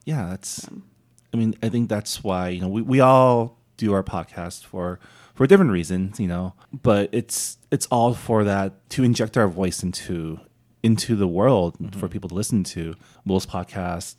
Yeah, 0.05 0.27
that's 0.29 0.67
um, 0.67 0.83
I 1.33 1.37
mean, 1.37 1.55
I 1.63 1.69
think 1.69 1.89
that's 1.89 2.23
why, 2.23 2.49
you 2.49 2.61
know, 2.61 2.67
we, 2.69 2.81
we 2.81 2.99
all 2.99 3.57
do 3.77 3.93
our 3.93 4.03
podcast 4.03 4.65
for 4.65 4.99
for 5.35 5.47
different 5.47 5.71
reasons, 5.71 6.19
you 6.19 6.27
know, 6.27 6.53
but 6.83 7.09
it's 7.13 7.57
it's 7.71 7.85
all 7.87 8.13
for 8.13 8.43
that 8.43 8.89
to 8.89 9.03
inject 9.03 9.37
our 9.37 9.47
voice 9.47 9.81
into 9.83 10.39
into 10.81 11.15
the 11.15 11.27
world 11.27 11.75
for 11.77 11.83
mm-hmm. 11.83 12.07
people 12.07 12.29
to 12.29 12.35
listen 12.35 12.63
to. 12.63 12.95
Will's 13.25 13.45
podcast 13.45 14.15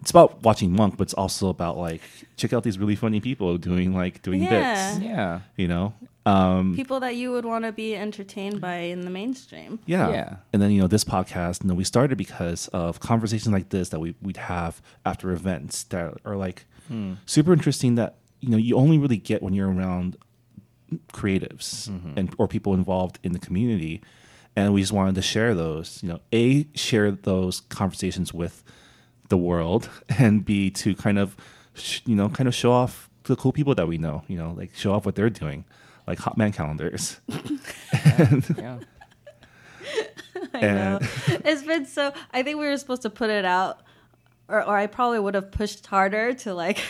it's 0.00 0.10
about 0.10 0.42
watching 0.42 0.72
Monk, 0.72 0.96
but 0.96 1.04
it's 1.04 1.14
also 1.14 1.48
about 1.48 1.76
like 1.76 2.00
check 2.36 2.52
out 2.52 2.62
these 2.62 2.78
really 2.78 2.96
funny 2.96 3.20
people 3.20 3.56
doing 3.58 3.94
like 3.94 4.22
doing 4.22 4.42
Yeah. 4.42 4.92
bits, 4.92 5.04
yeah. 5.04 5.40
you 5.56 5.68
know. 5.68 5.94
Um 6.24 6.74
people 6.76 7.00
that 7.00 7.16
you 7.16 7.32
would 7.32 7.44
want 7.44 7.64
to 7.64 7.72
be 7.72 7.96
entertained 7.96 8.60
by 8.60 8.76
in 8.76 9.00
the 9.00 9.10
mainstream. 9.10 9.78
Yeah. 9.86 10.10
Yeah. 10.10 10.36
And 10.52 10.60
then, 10.60 10.70
you 10.70 10.80
know, 10.80 10.86
this 10.86 11.04
podcast, 11.04 11.62
you 11.62 11.68
know, 11.68 11.74
we 11.74 11.84
started 11.84 12.18
because 12.18 12.68
of 12.68 13.00
conversations 13.00 13.52
like 13.52 13.70
this 13.70 13.88
that 13.88 14.00
we, 14.00 14.14
we'd 14.20 14.36
have 14.36 14.82
after 15.04 15.30
events 15.30 15.84
that 15.84 16.14
are 16.24 16.36
like 16.36 16.66
hmm. 16.88 17.14
super 17.24 17.52
interesting 17.52 17.94
that, 17.94 18.16
you 18.40 18.50
know, 18.50 18.58
you 18.58 18.76
only 18.76 18.98
really 18.98 19.16
get 19.16 19.42
when 19.42 19.54
you're 19.54 19.72
around 19.72 20.16
creatives 21.12 21.88
mm-hmm. 21.88 22.16
and 22.16 22.34
or 22.38 22.46
people 22.46 22.74
involved 22.74 23.18
in 23.22 23.32
the 23.32 23.38
community. 23.38 24.02
And 24.56 24.72
we 24.72 24.80
just 24.80 24.92
wanted 24.92 25.14
to 25.16 25.22
share 25.22 25.54
those, 25.54 26.02
you 26.02 26.08
know, 26.08 26.20
A, 26.32 26.66
share 26.74 27.10
those 27.10 27.60
conversations 27.60 28.32
with 28.32 28.64
the 29.28 29.36
world 29.36 29.90
and 30.18 30.44
B, 30.44 30.70
to 30.70 30.94
kind 30.94 31.18
of, 31.18 31.36
sh- 31.74 32.00
you 32.06 32.16
know, 32.16 32.28
kind 32.30 32.48
of 32.48 32.54
show 32.54 32.72
off 32.72 33.10
the 33.24 33.36
cool 33.36 33.52
people 33.52 33.74
that 33.74 33.86
we 33.86 33.98
know, 33.98 34.22
you 34.28 34.38
know, 34.38 34.54
like 34.56 34.74
show 34.74 34.92
off 34.94 35.04
what 35.04 35.14
they're 35.14 35.28
doing, 35.30 35.64
like 36.06 36.18
hot 36.18 36.36
man 36.38 36.52
calendars. 36.52 37.20
Yeah. 38.56 38.78
I 40.54 40.60
know. 40.60 40.98
It's 41.26 41.62
been 41.62 41.86
so. 41.86 42.12
I 42.32 42.42
think 42.42 42.58
we 42.58 42.66
were 42.66 42.76
supposed 42.76 43.02
to 43.02 43.10
put 43.10 43.30
it 43.30 43.44
out, 43.44 43.80
or, 44.48 44.62
or 44.62 44.76
I 44.76 44.86
probably 44.86 45.18
would 45.18 45.34
have 45.34 45.50
pushed 45.50 45.86
harder 45.86 46.32
to 46.34 46.54
like 46.54 46.82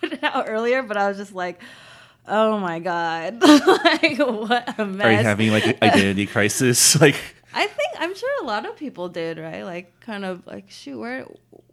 put 0.00 0.12
it 0.12 0.22
out 0.24 0.44
earlier, 0.48 0.82
but 0.82 0.96
I 0.96 1.08
was 1.08 1.16
just 1.16 1.34
like, 1.34 1.60
oh 2.26 2.58
my 2.58 2.78
god, 2.78 3.40
like 3.42 4.18
what 4.18 4.78
a 4.78 4.86
mess. 4.86 5.06
Are 5.06 5.12
you 5.12 5.18
having 5.18 5.50
like 5.50 5.66
an 5.66 5.76
identity 5.82 6.26
crisis? 6.26 6.94
Like, 7.00 7.16
I 7.54 7.66
think 7.66 7.90
I'm 7.98 8.14
sure 8.14 8.30
a 8.42 8.46
lot 8.46 8.66
of 8.66 8.76
people 8.76 9.08
did, 9.08 9.38
right? 9.38 9.62
Like, 9.62 9.98
kind 10.00 10.24
of 10.24 10.46
like, 10.46 10.70
shoot, 10.70 10.98
where, 10.98 11.26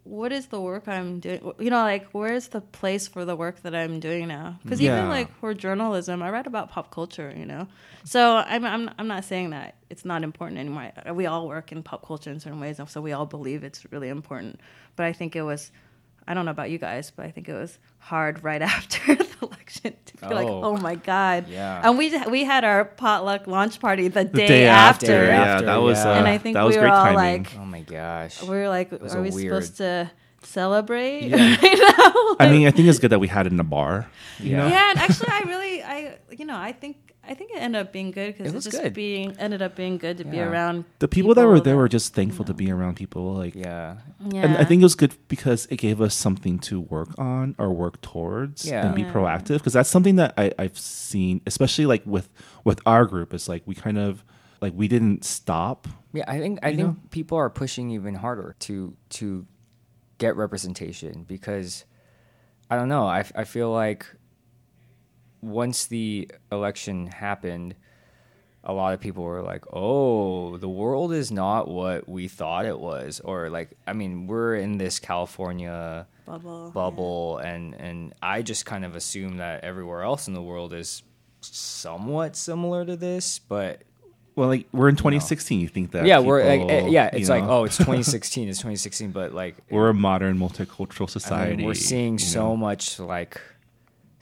what 0.04 0.32
is 0.32 0.48
the 0.48 0.60
work 0.60 0.88
I'm 0.88 1.20
doing? 1.20 1.52
You 1.60 1.70
know, 1.70 1.84
like, 1.84 2.08
where's 2.14 2.48
the 2.48 2.62
place 2.62 3.08
for 3.08 3.26
the 3.26 3.36
work 3.36 3.62
that 3.62 3.76
I'm 3.76 4.00
doing 4.00 4.28
now? 4.28 4.58
Because 4.64 4.82
Yeah. 4.82 4.98
even 4.98 5.10
like 5.10 5.30
for 5.40 5.54
journalism, 5.54 6.24
I 6.24 6.32
write 6.32 6.48
about 6.48 6.72
pop 6.72 6.90
culture, 6.92 7.32
you 7.38 7.46
know. 7.46 7.68
So 8.06 8.38
I'm, 8.38 8.66
I'm, 8.66 8.90
I'm 8.98 9.08
not 9.08 9.26
saying 9.26 9.52
that 9.52 9.76
it's 9.90 10.04
not 10.06 10.24
important 10.24 10.60
anymore. 10.60 10.92
We 11.14 11.26
all 11.28 11.48
work 11.48 11.72
in 11.72 11.84
pop 11.84 12.06
culture 12.08 12.32
in 12.32 12.40
certain 12.40 12.60
ways, 12.60 12.80
and 12.80 12.90
so 12.90 13.00
we 13.02 13.12
all 13.12 13.26
believe 13.26 13.64
it's 13.64 13.86
really 13.92 14.10
important. 14.10 14.60
But 14.96 15.06
I 15.06 15.14
think 15.14 15.36
it 15.36 15.44
was. 15.44 15.72
I 16.30 16.34
don't 16.34 16.44
know 16.46 16.52
about 16.52 16.70
you 16.72 16.78
guys, 16.78 17.12
but 17.12 17.26
I 17.26 17.32
think 17.32 17.48
it 17.48 17.54
was 17.54 17.78
hard 18.00 18.44
right 18.44 18.62
after 18.62 19.16
election 19.42 19.94
to 20.06 20.18
be 20.18 20.34
like, 20.34 20.48
Oh. 20.48 20.64
"Oh 20.64 20.78
my 20.78 20.96
god!" 20.96 21.48
Yeah. 21.50 21.82
And 21.84 21.98
we 21.98 22.16
we 22.30 22.44
had 22.44 22.64
our 22.64 22.86
potluck 22.86 23.48
launch 23.48 23.80
party 23.80 24.08
the, 24.08 24.24
the 24.24 24.30
day, 24.30 24.48
day 24.48 24.66
after. 24.68 25.06
after. 25.06 25.26
Yeah, 25.26 25.44
After, 25.54 25.66
that 25.68 25.78
was, 25.78 25.98
yeah. 25.98 26.12
uh, 26.12 26.16
And 26.20 26.28
I 26.28 26.38
think 26.38 26.54
that 26.56 26.64
was 26.64 26.76
we 26.76 26.82
were 26.82 26.88
all 26.90 27.06
timing. 27.06 27.44
like, 27.44 27.56
Oh 27.58 27.66
my 27.66 27.82
gosh. 27.82 28.42
we 28.44 28.50
were 28.50 28.70
like, 28.70 28.92
are 28.94 29.22
we 29.22 29.30
weird- 29.32 29.64
supposed 29.64 29.78
to 29.78 30.12
celebrate? 30.44 31.28
Yeah. 31.28 31.38
I 32.40 32.48
mean, 32.52 32.68
I 32.68 32.72
think 32.72 32.88
it's 32.88 33.00
good 33.00 33.12
that 33.12 33.20
we 33.20 33.28
had 33.28 33.48
it 33.48 33.54
in 33.54 33.60
a 33.60 33.64
bar. 33.64 34.08
You 34.40 34.52
Yeah. 34.52 34.58
know? 34.58 34.68
yeah, 34.68 34.90
and 34.92 35.00
actually, 35.00 35.30
I 35.32 35.42
really, 35.46 35.84
I, 35.84 36.18
you 36.38 36.46
know, 36.46 36.58
I 36.58 36.72
think, 36.72 36.98
I 37.28 37.34
think 37.34 37.52
it 37.52 37.58
ended 37.62 37.82
up 37.82 37.92
being 37.92 38.12
good 38.12 38.36
because 38.38 38.52
it, 38.52 38.56
was 38.56 38.64
just 38.64 38.82
good. 38.82 38.94
being 38.94 39.36
ended 39.38 39.62
up 39.62 39.76
being 39.76 39.98
good 39.98 40.18
to 40.20 40.24
be 40.24 40.40
around 40.40 40.86
The 41.00 41.08
people, 41.08 41.34
that 41.36 41.46
were 41.46 41.60
there 41.60 41.74
that- 41.74 41.78
were 41.78 41.88
just 41.90 42.14
thankful 42.14 42.46
to 42.46 42.54
be 42.54 42.72
around 42.72 42.96
people. 42.96 43.34
Like, 43.36 43.54
Yeah. 43.56 43.98
Yeah. 44.32 44.42
and 44.46 44.58
I 44.58 44.64
think 44.64 44.82
it 44.82 44.86
was 44.86 44.96
good 44.96 45.14
because 45.28 45.68
it 45.70 45.78
gave 45.78 46.02
us 46.02 46.16
something 46.16 46.58
to 46.60 46.80
work 46.80 47.10
on 47.18 47.56
or 47.58 47.72
work 47.74 48.02
towards 48.02 48.66
Yeah. 48.66 48.86
and 48.86 48.96
be 48.96 49.02
Yeah. 49.02 49.12
proactive. 49.14 49.58
Because 49.60 49.74
that's 49.74 49.90
something 49.90 50.16
that 50.16 50.34
I, 50.38 50.52
I've 50.58 50.78
seen, 50.78 51.42
especially 51.46 51.86
like 51.86 52.04
with 52.06 52.30
with 52.64 52.80
our 52.86 53.06
group. 53.06 53.34
Is 53.34 53.48
like 53.50 53.64
we 53.66 53.76
kind 53.76 53.98
of 53.98 54.24
like 54.62 54.74
we 54.76 54.88
didn't 54.88 55.24
stop. 55.26 55.88
Yeah, 56.14 56.24
I 56.28 56.40
think 56.40 56.60
I 56.64 56.68
think 56.76 56.80
know? 56.80 56.96
people 57.12 57.38
are 57.38 57.50
pushing 57.50 57.90
even 57.92 58.16
harder 58.16 58.56
to 58.60 58.96
to 59.10 59.46
get 60.18 60.36
representation 60.36 61.24
because 61.28 61.86
I 62.70 62.76
don't 62.76 62.90
know. 62.90 63.06
I, 63.06 63.24
I 63.36 63.44
feel 63.44 63.72
like 63.72 64.06
once 65.42 65.86
the 65.86 66.30
election 66.52 67.08
happened, 67.08 67.76
a 68.64 68.74
lot 68.74 68.94
of 68.94 69.00
people 69.00 69.24
were 69.24 69.42
like, 69.42 69.64
"Oh, 69.72 70.58
the 70.58 70.68
world 70.70 71.14
is 71.14 71.32
not 71.32 71.68
what 71.68 72.08
we 72.10 72.28
thought 72.28 72.66
it 72.66 72.80
was," 72.80 73.20
or 73.22 73.50
like, 73.50 73.72
I 73.86 73.94
mean, 73.94 74.28
we're 74.28 74.56
in 74.56 74.78
this 74.78 75.00
California 75.00 76.06
bubble. 76.26 76.72
bubble, 76.72 77.38
and 77.38 77.74
and 77.76 78.14
I 78.22 78.42
just 78.42 78.66
kind 78.66 78.84
of 78.84 78.96
assume 78.96 79.38
that 79.38 79.64
everywhere 79.64 80.02
else 80.04 80.28
in 80.28 80.34
the 80.34 80.42
world 80.42 80.74
is 80.74 81.04
somewhat 81.42 82.36
similar 82.36 82.84
to 82.86 82.96
this, 82.96 83.40
but 83.40 83.84
Well, 84.36 84.50
like 84.50 84.68
we're 84.72 84.90
in 84.90 84.96
2016. 84.98 85.60
You 85.62 85.68
think 85.68 85.92
that? 85.92 86.06
yeah, 86.06 86.20
we're 86.20 86.44
like, 86.46 86.62
people, 86.62 86.76
eh, 86.76 86.88
yeah, 86.90 87.10
it's 87.14 87.30
like, 87.30 87.44
know, 87.44 87.60
oh, 87.60 87.64
it's 87.64 87.78
2016, 87.78 88.50
it's 88.50 88.60
2016, 88.60 89.12
but 89.12 89.34
like, 89.34 89.56
we're 89.70 89.90
a 89.90 89.94
modern 89.94 90.38
multicultural 90.38 91.02
I 91.02 91.02
mean, 91.02 91.08
society. 91.10 91.66
we're 91.66 91.74
seeing 91.74 92.18
so 92.18 92.50
know? 92.50 92.58
much 92.58 93.00
like 93.00 93.40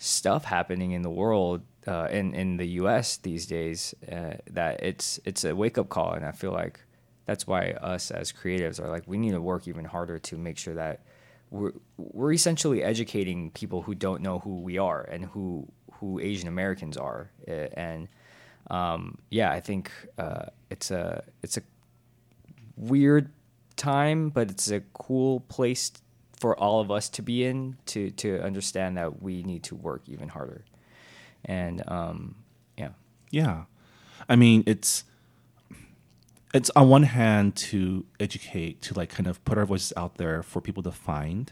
stuff 0.06 0.46
happening 0.46 0.92
in 0.92 1.02
the 1.02 1.10
world, 1.10 1.62
uh, 1.88 2.08
in 2.12 2.34
in 2.34 2.58
the 2.58 2.68
U.S. 2.82 3.18
these 3.18 3.46
days, 3.46 3.94
uh, 4.12 4.36
that 4.52 4.84
it's 4.84 5.20
it's 5.26 5.44
a 5.44 5.56
wake 5.56 5.78
up 5.78 5.90
call, 5.90 6.14
and 6.14 6.26
I 6.26 6.32
feel 6.32 6.52
like 6.52 6.80
that's 7.26 7.48
why 7.48 7.72
us 7.82 8.12
as 8.12 8.32
creatives 8.32 8.80
are 8.80 8.90
like, 8.90 9.04
we 9.08 9.18
need 9.18 9.32
to 9.32 9.42
work 9.42 9.68
even 9.68 9.86
harder 9.86 10.20
to 10.20 10.38
make 10.38 10.58
sure 10.58 10.76
that 10.76 11.02
we're 11.50 11.74
we're 11.98 12.34
essentially 12.34 12.84
educating 12.84 13.52
people 13.52 13.82
who 13.82 13.96
don't 13.96 14.22
know 14.22 14.40
who 14.40 14.62
we 14.62 14.78
are 14.78 15.02
and 15.02 15.26
who 15.26 15.68
who 15.94 16.20
Asian 16.20 16.48
Americans 16.48 16.98
are, 16.98 17.32
and 17.48 18.08
um, 18.70 19.18
yeah, 19.30 19.52
I 19.52 19.60
think 19.60 19.92
uh, 20.18 20.46
it's 20.70 20.92
a 20.92 21.24
it's 21.42 21.58
a 21.58 21.62
weird 22.78 23.32
time, 23.76 24.30
but 24.30 24.50
it's 24.50 24.70
a 24.72 24.82
cool 24.94 25.42
place 25.42 25.92
for 26.46 26.56
all 26.60 26.80
of 26.80 26.92
us 26.92 27.10
to 27.10 27.24
be 27.24 27.44
in 27.44 27.76
to 27.88 28.12
to 28.12 28.40
understand 28.44 28.96
that 28.98 29.24
we 29.24 29.42
need 29.42 29.64
to 29.64 29.74
work 29.74 30.04
even 30.06 30.30
harder. 30.30 30.64
And 31.44 31.82
um, 31.88 32.36
yeah, 32.78 32.90
Yeah. 33.32 33.64
I 34.30 34.36
mean, 34.36 34.62
it's 34.68 35.06
it's 36.54 36.70
on 36.76 36.88
one 36.88 37.02
hand 37.02 37.56
to 37.72 38.06
educate, 38.20 38.80
to 38.84 38.94
like 38.94 39.10
kind 39.10 39.26
of 39.26 39.44
put 39.44 39.58
our 39.58 39.66
voices 39.66 39.92
out 39.98 40.18
there 40.18 40.44
for 40.44 40.62
people 40.62 40.84
to 40.84 40.92
find 40.92 41.52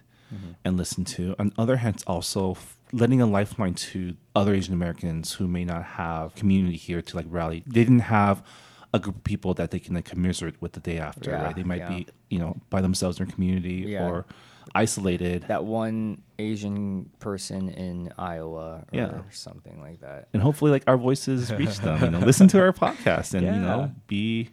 and 0.63 0.77
listen 0.77 1.03
to. 1.05 1.35
On 1.39 1.49
the 1.49 1.61
other 1.63 1.77
hand, 1.77 1.95
it's 1.95 2.03
also 2.05 2.51
f- 2.51 2.77
letting 2.91 3.19
a 3.21 3.25
lifeline 3.25 3.73
to 3.91 4.15
other 4.35 4.53
Asian 4.53 4.73
Americans 4.75 5.33
who 5.33 5.47
may 5.47 5.65
not 5.65 5.83
have 5.83 6.35
community 6.35 6.77
here 6.77 7.01
to 7.01 7.15
like 7.17 7.25
rally. 7.29 7.63
They 7.65 7.83
didn't 7.83 8.07
have 8.19 8.43
a 8.93 8.99
group 8.99 9.15
of 9.17 9.23
people 9.23 9.53
that 9.55 9.69
they 9.71 9.79
can 9.79 9.93
like 9.95 10.05
commiserate 10.05 10.55
with 10.61 10.73
the 10.73 10.79
day 10.79 10.97
after. 10.99 11.31
Yeah, 11.31 11.43
right? 11.45 11.55
They 11.55 11.63
might 11.63 11.79
yeah. 11.85 11.89
be 11.89 12.07
you 12.29 12.39
know 12.39 12.51
by 12.69 12.81
themselves 12.81 13.19
in 13.19 13.25
their 13.25 13.33
community 13.35 13.79
Yeah. 13.95 14.07
or 14.07 14.25
isolated. 14.75 15.43
that 15.47 15.63
one 15.65 16.21
Asian 16.39 17.09
person 17.19 17.69
in 17.69 18.11
Iowa 18.17 18.79
or 18.79 18.83
Yeah. 18.91 19.21
something 19.31 19.79
like 19.81 20.01
that. 20.01 20.27
and 20.33 20.41
hopefully, 20.41 20.71
like 20.71 20.83
our 20.87 20.97
voices 20.97 21.51
reach 21.61 21.79
them. 21.79 22.01
You 22.03 22.09
know, 22.11 22.19
listen 22.19 22.47
to 22.49 22.59
our 22.59 22.73
podcast 22.73 23.33
and 23.33 23.45
you 23.45 23.51
know 23.61 23.91
be 24.07 24.49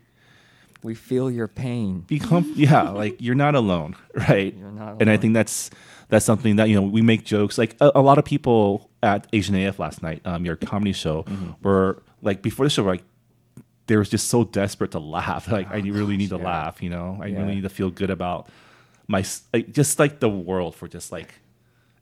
We 0.83 0.95
feel 0.95 1.31
your 1.31 1.49
pain. 1.49 2.01
become 2.07 2.53
yeah 2.57 2.89
like 2.91 3.17
you're 3.21 3.35
not 3.35 3.55
alone 3.55 3.97
right 4.29 4.55
You're 4.57 4.71
not 4.73 5.01
and 5.01 5.11
i 5.11 5.17
think 5.19 5.35
that's 5.35 5.69
that's 6.09 6.25
something 6.25 6.57
that 6.57 6.69
you 6.71 6.75
know 6.77 6.83
we 6.83 7.03
make 7.03 7.25
jokes 7.25 7.59
like 7.59 7.77
a, 7.81 7.93
a 7.97 8.01
lot 8.01 8.17
of 8.19 8.25
people 8.25 8.89
at 9.03 9.27
asian 9.33 9.55
af 9.57 9.79
last 9.79 10.03
night 10.03 10.23
um 10.25 10.45
your 10.47 10.57
comedy 10.57 10.93
show 10.93 11.23
Mm-hmm. 11.25 11.51
were 11.63 12.03
like 12.23 12.41
before 12.43 12.65
the 12.65 12.71
show 12.71 12.83
like 12.85 13.05
they 13.89 13.97
were 13.97 14.05
just 14.05 14.29
so 14.29 14.45
desperate 14.45 14.93
to 14.93 14.99
laugh 15.01 15.51
like 15.57 15.69
i 15.71 15.79
really 15.81 16.17
need 16.17 16.31
to 16.31 16.37
Oh, 16.37 16.39
yeah. 16.39 16.45
laugh 16.47 16.83
you 16.83 16.89
know 16.89 17.19
i 17.21 17.27
Yeah. 17.27 17.41
really 17.43 17.57
need 17.57 17.63
to 17.65 17.69
feel 17.69 17.91
good 17.91 18.11
about 18.11 18.49
my 19.11 19.25
like, 19.53 19.73
just 19.73 19.99
like 19.99 20.21
the 20.21 20.29
world 20.29 20.75
for 20.77 20.87
just 20.87 21.11
like 21.11 21.35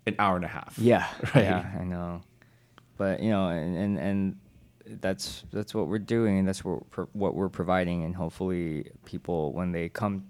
an 0.06 0.14
hour 0.18 0.36
and 0.36 0.44
a 0.44 0.48
half 0.48 0.78
Yeah, 0.78 1.06
Right. 1.34 1.44
yeah, 1.44 1.64
I 1.80 1.84
know. 1.84 2.20
But 2.98 3.20
you 3.22 3.30
know, 3.30 3.48
and 3.48 3.76
and, 3.76 3.98
and 3.98 4.36
that's 5.00 5.42
that's 5.52 5.74
what 5.74 5.88
we're 5.88 5.98
doing, 6.16 6.38
and 6.38 6.46
that's 6.48 6.62
what 6.64 6.82
we're, 6.96 7.06
what 7.14 7.34
we're 7.34 7.48
providing, 7.48 8.04
and 8.04 8.14
hopefully, 8.14 8.90
people 9.06 9.52
when 9.52 9.72
they 9.72 9.88
come 9.88 10.26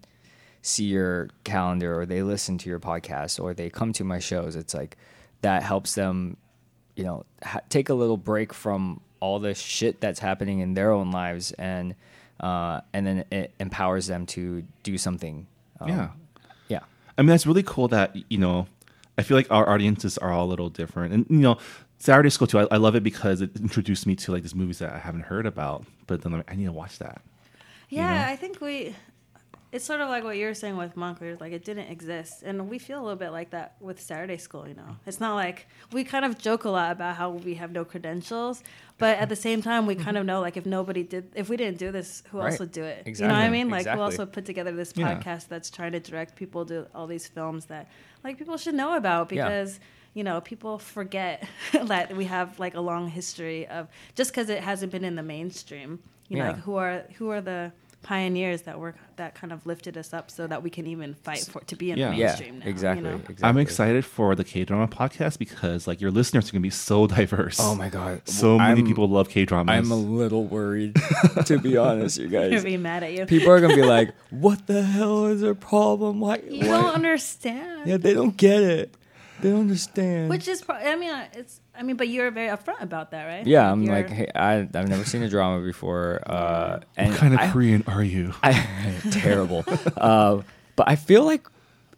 see 0.62 0.84
your 0.84 1.28
calendar 1.44 1.98
or 1.98 2.04
they 2.06 2.22
listen 2.22 2.58
to 2.58 2.68
your 2.68 2.80
podcast 2.80 3.42
or 3.42 3.54
they 3.54 3.70
come 3.70 3.92
to 3.92 4.04
my 4.04 4.18
shows, 4.18 4.54
it's 4.56 4.74
like 4.74 4.96
that 5.40 5.62
helps 5.62 5.94
them, 5.94 6.36
you 6.96 7.04
know, 7.04 7.24
ha- 7.42 7.60
take 7.70 7.88
a 7.88 7.94
little 7.94 8.16
break 8.16 8.52
from 8.52 9.00
all 9.20 9.38
the 9.38 9.54
shit 9.54 10.00
that's 10.00 10.18
happening 10.20 10.58
in 10.60 10.74
their 10.74 10.92
own 10.92 11.10
lives, 11.10 11.52
and 11.52 11.94
uh, 12.40 12.80
and 12.92 13.06
then 13.06 13.24
it 13.32 13.52
empowers 13.58 14.06
them 14.06 14.26
to 14.26 14.62
do 14.84 14.96
something. 14.98 15.46
um, 15.80 15.88
yeah 15.88 15.96
yeah. 15.96 16.10
I 17.18 17.22
mean, 17.22 17.28
that's 17.28 17.46
really 17.46 17.64
cool 17.64 17.88
that, 17.88 18.16
you 18.30 18.38
know, 18.38 18.68
I 19.18 19.22
feel 19.22 19.36
like 19.36 19.50
our 19.50 19.68
audiences 19.68 20.16
are 20.18 20.30
all 20.30 20.46
a 20.46 20.48
little 20.48 20.70
different. 20.70 21.12
And, 21.12 21.26
you 21.28 21.38
know, 21.38 21.58
Saturday 21.98 22.30
School, 22.30 22.46
too, 22.46 22.60
I, 22.60 22.68
I 22.70 22.76
love 22.76 22.94
it 22.94 23.02
because 23.02 23.40
it 23.40 23.56
introduced 23.56 24.06
me 24.06 24.14
to, 24.16 24.32
like, 24.32 24.42
these 24.42 24.54
movies 24.54 24.78
that 24.78 24.92
I 24.92 24.98
haven't 24.98 25.22
heard 25.22 25.44
about. 25.44 25.84
But 26.06 26.22
then 26.22 26.32
like, 26.32 26.50
I 26.50 26.54
need 26.54 26.66
to 26.66 26.72
watch 26.72 27.00
that. 27.00 27.20
Yeah, 27.88 28.24
know? 28.24 28.32
I 28.32 28.36
think 28.36 28.60
we. 28.60 28.94
It's 29.70 29.84
sort 29.84 30.00
of 30.00 30.08
like 30.08 30.24
what 30.24 30.38
you 30.38 30.46
were 30.46 30.54
saying 30.54 30.78
with 30.78 30.96
Monk, 30.96 31.20
where 31.20 31.30
it's 31.30 31.40
like 31.42 31.52
it 31.52 31.62
didn't 31.62 31.88
exist, 31.88 32.42
and 32.42 32.70
we 32.70 32.78
feel 32.78 33.00
a 33.00 33.02
little 33.02 33.18
bit 33.18 33.30
like 33.30 33.50
that 33.50 33.74
with 33.80 34.00
Saturday 34.00 34.38
School. 34.38 34.66
You 34.66 34.74
know, 34.74 34.96
it's 35.06 35.20
not 35.20 35.34
like 35.34 35.66
we 35.92 36.04
kind 36.04 36.24
of 36.24 36.38
joke 36.38 36.64
a 36.64 36.70
lot 36.70 36.92
about 36.92 37.16
how 37.16 37.30
we 37.30 37.54
have 37.54 37.70
no 37.70 37.84
credentials, 37.84 38.62
but 38.96 39.18
at 39.18 39.28
the 39.28 39.36
same 39.36 39.60
time, 39.60 39.84
we 39.84 39.94
kind 39.94 40.16
of 40.16 40.22
mm-hmm. 40.22 40.28
know 40.28 40.40
like 40.40 40.56
if 40.56 40.64
nobody 40.64 41.02
did, 41.02 41.32
if 41.34 41.50
we 41.50 41.58
didn't 41.58 41.78
do 41.78 41.92
this, 41.92 42.22
who 42.30 42.40
else 42.40 42.58
would 42.58 42.72
do 42.72 42.82
it? 42.82 43.06
You 43.06 43.26
know 43.26 43.34
what 43.34 43.36
I 43.36 43.50
mean? 43.50 43.68
Like 43.68 43.80
Exactly. 43.80 43.98
who 43.98 44.04
else 44.04 44.18
would 44.18 44.32
put 44.32 44.46
together 44.46 44.72
this 44.72 44.92
Yeah. 44.96 45.14
podcast 45.14 45.48
that's 45.48 45.68
trying 45.68 45.92
to 45.92 46.00
direct 46.00 46.34
people 46.34 46.64
to 46.66 46.86
all 46.94 47.06
these 47.06 47.26
films 47.26 47.66
that 47.66 47.88
like 48.24 48.38
people 48.38 48.56
should 48.56 48.74
know 48.74 48.96
about 48.96 49.30
Yeah. 49.30 49.44
because 49.44 49.80
you 50.14 50.24
know 50.24 50.40
people 50.40 50.78
forget 50.78 51.46
that 51.72 52.16
we 52.16 52.24
have 52.24 52.58
like 52.58 52.74
a 52.74 52.80
long 52.80 53.08
history 53.08 53.66
of 53.68 53.88
just 54.14 54.30
because 54.30 54.48
it 54.48 54.62
hasn't 54.62 54.90
been 54.90 55.04
in 55.04 55.14
the 55.14 55.22
mainstream 55.22 56.02
you 56.28 56.38
know 56.38 56.44
Yeah. 56.44 56.50
like 56.52 56.60
who 56.60 56.76
are 56.76 57.04
who 57.18 57.28
are 57.30 57.40
the 57.42 57.70
pioneers 58.02 58.62
that 58.62 58.78
were 58.78 58.94
that 59.16 59.34
kind 59.34 59.52
of 59.52 59.66
lifted 59.66 59.96
us 59.98 60.14
up 60.14 60.30
so 60.30 60.46
that 60.46 60.62
we 60.62 60.70
can 60.70 60.86
even 60.86 61.14
fight 61.14 61.40
for 61.50 61.60
to 61.62 61.74
be 61.76 61.90
in 61.90 61.98
Yeah. 61.98 62.10
the 62.10 62.16
Yeah, 62.16 62.26
mainstream 62.26 62.58
now, 62.60 62.66
exactly, 62.66 63.04
you 63.04 63.10
know? 63.10 63.16
exactly. 63.16 63.44
I'm 63.48 63.58
excited 63.58 64.04
for 64.04 64.34
the 64.34 64.44
K 64.44 64.64
drama 64.64 64.86
podcast 64.88 65.38
because, 65.38 65.86
like, 65.88 66.00
your 66.00 66.10
listeners 66.12 66.48
are 66.48 66.52
going 66.52 66.62
to 66.62 66.66
be 66.66 66.70
so 66.70 67.06
diverse. 67.08 67.58
Oh 67.60 67.74
my 67.74 67.88
god! 67.88 68.22
So 68.28 68.56
many 68.58 68.80
I'm- 68.80 68.86
people 68.86 69.08
love 69.08 69.28
K 69.28 69.44
dramas. 69.44 69.72
I'm 69.76 69.90
a 69.90 69.96
little 69.96 70.44
worried, 70.44 70.94
to 71.46 71.58
be 71.58 71.76
honest, 71.86 72.18
you 72.18 72.28
They're 72.28 72.50
guys. 72.50 72.64
be 72.64 72.76
mad 72.76 73.02
at 73.02 73.12
you 73.12 73.26
People 73.26 73.50
are 73.50 73.60
gonna 73.60 73.74
be 73.74 73.82
like, 73.82 74.14
"What 74.30 74.66
the 74.68 74.82
hell 74.82 75.26
is 75.26 75.40
their 75.40 75.54
problem? 75.56 76.20
Why? 76.20 76.36
you 76.48 76.60
why- 76.70 76.80
don't 76.82 76.94
understand 76.94 77.88
Yeah, 77.88 77.96
they 77.96 78.14
don't 78.14 78.36
get 78.36 78.62
it. 78.62 78.94
They 79.40 79.50
don't 79.50 79.60
understand." 79.62 80.30
which 80.30 80.46
is 80.48 80.62
pro- 80.62 80.76
i 80.76 80.96
mean 80.96 81.10
uh, 81.10 81.26
it's 81.34 81.60
i 81.78 81.82
mean 81.82 81.96
but 81.96 82.08
you're 82.08 82.30
very 82.30 82.48
upfront 82.48 82.82
about 82.82 83.12
that 83.12 83.24
right 83.24 83.46
yeah, 83.46 83.70
I'm 83.70 83.82
You're- 83.82 83.94
like, 83.96 84.10
hey, 84.10 84.28
I, 84.34 84.54
I've 84.74 84.88
never 84.88 85.04
seen 85.04 85.22
a 85.22 85.28
drama 85.28 85.64
before, 85.64 86.20
uh, 86.26 86.80
and 86.96 87.10
What 87.10 87.18
kind 87.18 87.34
of 87.34 87.40
I, 87.40 87.50
Korean 87.50 87.84
are 87.86 88.02
you? 88.02 88.34
I, 88.42 88.52
terrible. 89.10 89.64
uh, 89.96 90.42
but 90.76 90.88
I 90.88 90.96
feel 90.96 91.24
like 91.24 91.46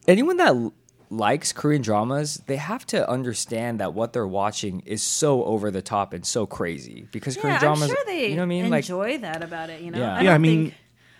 anyone 0.06 0.36
that 0.36 0.48
l- 0.48 0.72
likes 1.08 1.52
Korean 1.52 1.82
dramas, 1.82 2.42
they 2.46 2.56
have 2.56 2.86
to 2.86 3.08
understand 3.10 3.80
that 3.80 3.94
what 3.94 4.12
they're 4.12 4.26
watching 4.26 4.80
is 4.86 5.02
so 5.02 5.42
over 5.44 5.70
the 5.70 5.82
top 5.82 6.12
and 6.12 6.24
so 6.24 6.46
crazy 6.46 7.08
because 7.10 7.34
yeah, 7.36 7.42
Korean 7.42 7.56
I'm 7.56 7.60
dramas, 7.60 7.88
sure 7.88 8.04
they 8.06 8.28
you 8.28 8.36
know 8.36 8.42
what 8.42 8.44
I 8.44 8.46
mean? 8.46 8.70
Like, 8.70 8.84
enjoy 8.84 9.18
that 9.18 9.42
about 9.42 9.70
it 9.70 9.80
you 9.80 9.90
know 9.90 9.98
Yeah. 9.98 10.16
I 10.16 10.20
yeah, 10.22 10.34
I 10.34 10.38
mean, 10.38 10.62
think- 10.66 10.74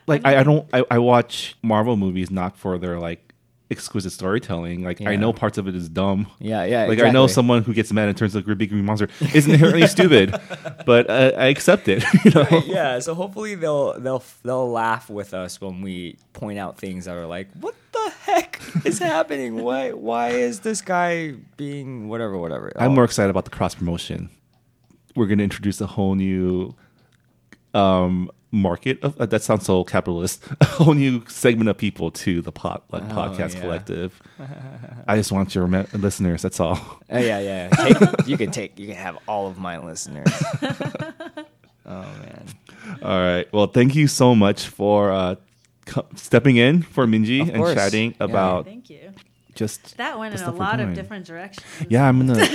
like, 0.07 0.23
I, 0.25 0.41
I 0.41 0.43
don't, 0.43 0.69
I, 0.73 0.85
I 0.91 0.99
watch 0.99 1.57
Marvel 1.63 1.97
movies 1.97 2.31
not 2.33 2.57
for 2.57 2.79
their, 2.79 2.99
like, 2.99 3.30
exquisite 3.71 4.11
storytelling. 4.12 4.83
Like, 4.83 5.01
I 5.01 5.16
know 5.16 5.33
parts 5.33 5.57
of 5.59 5.68
it 5.68 5.75
is 5.75 5.89
dumb. 5.89 6.27
yeah, 6.41 6.64
yeah. 6.64 6.87
Like 6.87 7.01
I 7.01 7.11
know 7.11 7.27
someone 7.27 7.62
who 7.62 7.73
gets 7.73 7.93
mad 7.93 8.09
and 8.09 8.16
turns 8.18 8.35
into 8.35 8.51
a 8.51 8.55
big 8.57 8.71
green 8.71 8.85
monster 8.85 9.09
isn't 9.35 9.53
inherently 9.53 9.87
stupid, 9.97 10.35
but 10.87 11.09
uh, 11.09 11.33
I 11.37 11.47
accept 11.47 11.89
it. 11.89 12.03
You 12.25 12.31
know, 12.33 12.62
yeah, 12.66 12.99
so 12.99 13.14
hopefully 13.14 13.55
they'll 13.55 13.99
they'll 14.01 14.23
they'll 14.43 14.71
laugh 14.71 15.09
with 15.09 15.33
us 15.33 15.61
when 15.61 15.81
we 15.83 16.16
point 16.33 16.59
out 16.59 16.77
things 16.79 17.05
that 17.07 17.14
are 17.14 17.27
like, 17.27 17.49
what 17.61 17.75
the 17.93 18.12
heck 18.25 18.61
is 18.85 18.99
happening? 18.99 19.62
Why 19.62 19.93
why 19.93 20.31
is 20.31 20.61
this 20.61 20.83
guy 20.83 21.35
being 21.57 22.09
whatever 22.09 22.37
whatever? 22.39 22.73
I'm 22.77 22.91
Oh, 22.93 22.95
more 22.95 23.05
excited 23.05 23.31
about 23.31 23.45
the 23.45 23.51
cross 23.51 23.75
promotion. 23.75 24.31
We're 25.16 25.27
going 25.27 25.39
to 25.39 25.45
introduce 25.45 25.81
a 25.81 25.87
whole 25.87 26.14
new 26.14 26.75
um, 27.75 28.31
market 28.53 28.99
of 29.05 29.16
uh, 29.21 29.27
that 29.27 29.43
sounds 29.43 29.64
so 29.64 29.85
capitalist. 29.85 30.45
A 30.61 30.64
whole 30.64 30.95
new 30.95 31.25
segment 31.29 31.68
of 31.71 31.79
people 31.79 32.11
to 32.12 32.43
the 32.43 32.51
pot 32.53 32.83
like, 32.91 33.05
podcast 33.09 33.53
Oh, 33.53 33.55
yeah. 33.57 33.61
collective. 33.61 34.23
I 35.09 35.16
just 35.16 35.31
want 35.33 35.55
your 35.55 35.66
me- 35.66 35.85
listeners. 35.93 36.43
That's 36.43 36.59
all. 36.61 36.79
Oh, 37.11 37.18
yeah, 37.18 37.39
yeah. 37.41 37.68
Take, 38.09 38.27
you 38.27 38.37
can 38.37 38.51
take 38.51 38.79
you 38.79 38.87
can 38.87 38.97
have 38.97 39.18
all 39.29 39.47
of 39.47 39.59
my 39.59 39.79
listeners. 39.79 40.27
oh 40.62 40.83
man. 41.87 42.47
All 43.03 43.21
right. 43.21 43.47
Well, 43.53 43.66
thank 43.66 43.95
you 43.95 44.09
so 44.09 44.35
much 44.35 44.66
for 44.66 45.12
uh, 45.12 45.37
co- 45.87 46.07
stepping 46.16 46.57
in 46.57 46.83
for 46.83 47.07
Minji 47.07 47.43
Of 47.43 47.49
and 47.51 47.57
course. 47.59 47.75
chatting 47.75 48.12
Yeah. 48.18 48.25
about 48.27 48.64
thank 48.64 48.91
you 48.91 49.12
just 49.55 49.97
that 49.99 50.18
went 50.18 50.33
in 50.35 50.41
a 50.41 50.43
stuff 50.43 50.55
we're 50.55 50.61
lot 50.61 50.81
of 50.81 50.95
different 50.95 51.27
directions 51.27 51.66
Yeah, 51.89 52.09
I'm 52.09 52.27
gonna. 52.27 52.47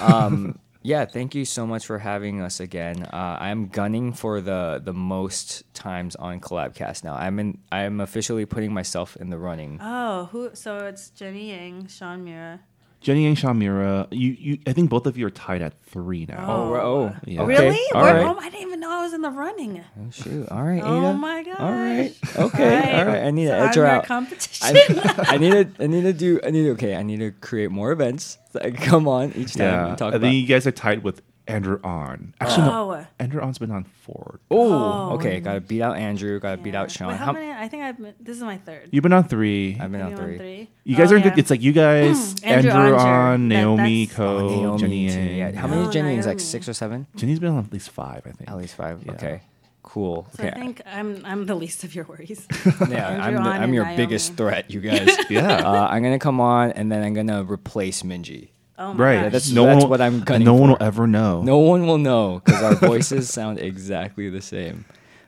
um, 0.00 0.58
yeah, 0.86 1.04
thank 1.04 1.34
you 1.34 1.44
so 1.44 1.66
much 1.66 1.84
for 1.84 1.98
having 1.98 2.40
us 2.40 2.60
again. 2.60 3.02
Uh, 3.02 3.36
I'm 3.40 3.66
gunning 3.66 4.12
for 4.12 4.40
the 4.40 4.80
the 4.82 4.92
most 4.94 5.64
times 5.74 6.14
on 6.14 6.38
Collabcast 6.40 7.02
now. 7.02 7.14
I'm 7.14 7.40
in. 7.40 7.58
I'm 7.72 8.00
officially 8.00 8.46
putting 8.46 8.72
myself 8.72 9.16
in 9.16 9.30
the 9.30 9.38
running. 9.38 9.80
Oh, 9.82 10.28
who? 10.30 10.50
So 10.54 10.86
it's 10.86 11.10
Jenny 11.10 11.50
Yang, 11.50 11.88
Sean 11.88 12.22
Miura. 12.22 12.60
Jenny 13.00 13.26
and 13.26 13.36
Shamira, 13.36 14.08
you, 14.10 14.36
you, 14.38 14.58
I 14.66 14.72
think 14.72 14.90
both 14.90 15.06
of 15.06 15.16
you 15.16 15.26
are 15.26 15.30
tied 15.30 15.62
at 15.62 15.74
three 15.84 16.26
now. 16.26 16.44
Oh, 16.48 16.70
we're- 16.70 16.82
oh, 16.82 17.14
Yeah. 17.24 17.44
Really? 17.46 17.78
All 17.94 18.02
We're- 18.02 18.24
right. 18.24 18.26
oh, 18.26 18.38
I 18.40 18.50
didn't 18.50 18.66
even 18.66 18.80
know 18.80 18.90
I 18.90 19.02
was 19.02 19.12
in 19.12 19.20
the 19.22 19.30
running. 19.30 19.80
Oh, 20.00 20.10
shoot. 20.10 20.48
All 20.50 20.62
right, 20.64 20.82
oh, 20.82 20.98
Ada. 20.98 21.06
Oh 21.06 21.12
my 21.12 21.42
gosh. 21.44 21.56
All 21.60 21.70
right. 21.72 22.14
Okay. 22.36 22.98
All 22.98 23.06
right. 23.06 23.22
I 23.24 23.30
need 23.30 23.44
to 23.44 23.50
So 23.50 23.56
edge 23.56 23.76
I'm 23.76 23.82
her 23.82 23.86
out. 23.86 24.06
competition. 24.06 24.76
I, 24.98 25.14
I 25.34 25.36
need 25.38 25.50
to. 25.76 25.82
I 25.84 25.86
need 25.86 26.02
to 26.02 26.12
do. 26.12 26.40
I 26.44 26.50
need 26.50 26.62
to. 26.64 26.70
Okay. 26.72 26.96
I 26.96 27.02
need 27.02 27.20
to 27.20 27.30
create 27.30 27.70
more 27.70 27.92
events 27.92 28.38
that 28.52 28.64
I 28.64 28.70
can 28.72 28.84
come 28.84 29.06
on 29.08 29.32
each 29.36 29.54
time 29.54 29.66
Yeah, 29.66 29.86
and 29.90 29.98
talk 29.98 30.12
I 30.12 30.16
about. 30.16 30.22
think 30.22 30.34
you 30.40 30.46
guys 30.46 30.66
are 30.66 30.72
tied 30.72 31.04
with 31.04 31.22
Andrew 31.48 31.78
Ahn. 31.84 32.34
Actually, 32.40 32.68
Oh. 32.68 32.90
no, 32.92 33.06
Andrew 33.20 33.40
Ahn's 33.40 33.58
been 33.58 33.70
on 33.70 33.84
four. 33.84 34.40
oh. 34.50 34.72
Oh. 34.72 35.14
Okay. 35.14 35.38
Got 35.40 35.54
to 35.54 35.60
beat 35.60 35.80
out 35.80 35.96
Andrew. 35.96 36.40
Got 36.40 36.56
to 36.56 36.62
beat 36.62 36.74
out 36.74 36.90
Sean. 36.90 37.08
Wait, 37.08 37.16
how, 37.18 37.26
How- 37.26 37.32
many? 37.32 37.52
I 37.52 37.68
think 37.68 37.82
I've. 37.84 37.96
been- 37.96 38.14
This 38.20 38.36
is 38.36 38.42
my 38.42 38.56
third. 38.58 38.88
You've 38.90 39.02
been 39.02 39.12
on 39.12 39.24
three. 39.24 39.72
I've 39.80 39.92
been 39.92 40.00
Maybe 40.02 40.14
on 40.14 40.20
I'm 40.30 40.36
three. 40.38 40.68
You 40.84 40.96
guys 40.96 41.12
Oh, 41.12 41.14
are 41.14 41.18
yeah. 41.18 41.24
good. 41.30 41.38
It's 41.38 41.50
like 41.50 41.62
you 41.62 41.72
guys, 41.72 42.34
Andrew 42.42 42.70
Andrew, 42.72 42.96
Onger. 42.96 42.98
On, 42.98 43.48
That- 43.48 43.54
Naomi, 43.54 44.06
that's- 44.06 44.16
Co, 44.16 44.38
Oh, 44.38 44.48
Naomi 44.60 44.78
Jenny. 44.78 45.08
too. 45.10 45.20
Yang. 45.20 45.54
Yeah. 45.54 45.60
How 45.60 45.68
many 45.68 45.86
Oh, 45.86 45.90
Jenny 45.90 46.16
is 46.16 46.26
like 46.26 46.36
Naomi. 46.38 46.42
six 46.42 46.68
or 46.68 46.72
seven? 46.74 47.06
Jenny's 47.16 47.38
been 47.38 47.52
on 47.52 47.64
at 47.64 47.72
least 47.72 47.90
five, 47.90 48.22
I 48.26 48.30
think. 48.32 48.50
At 48.50 48.56
least 48.56 48.74
five. 48.74 49.02
Yeah. 49.06 49.12
Okay. 49.12 49.40
Cool. 49.82 50.26
So 50.36 50.42
okay. 50.42 50.52
I 50.52 50.58
think 50.58 50.82
I'm. 50.84 51.22
I'm 51.24 51.46
the 51.46 51.54
least 51.54 51.84
of 51.84 51.94
your 51.94 52.04
worries. 52.06 52.44
yeah, 52.90 53.20
I'm, 53.22 53.34
the, 53.34 53.40
On 53.40 53.46
I'm 53.46 53.62
and 53.62 53.74
your 53.74 53.84
Naomi. 53.84 53.96
biggest 53.96 54.34
threat, 54.34 54.68
you 54.68 54.80
guys. 54.90 55.08
Yeah. 55.30 55.46
Uh, 55.64 55.86
I'm 55.88 56.02
gonna 56.02 56.18
come 56.18 56.40
on 56.40 56.72
and 56.72 56.90
then 56.90 57.04
I'm 57.04 57.14
gonna 57.14 57.44
replace 57.44 58.02
Minji. 58.02 58.48
Oh 58.78 58.92
my 58.94 59.04
right. 59.04 59.14
gosh. 59.22 59.32
that's- 59.32 59.50
no 59.52 59.64
one 59.64 59.78
will- 59.78 59.88
what 59.88 60.00
I'm 60.00 60.14
and 60.16 60.24
gunning 60.26 60.44
No 60.44 60.54
one 60.54 60.70
will 60.70 60.76
ever 60.80 61.06
know. 61.06 61.42
No 61.42 61.58
one 61.58 61.86
will 61.86 61.98
know 61.98 62.42
because 62.44 62.62
our 62.62 62.74
voices 62.88 63.28
sound 63.30 63.58
exactly 63.58 64.28
the 64.28 64.42
same. 64.42 64.84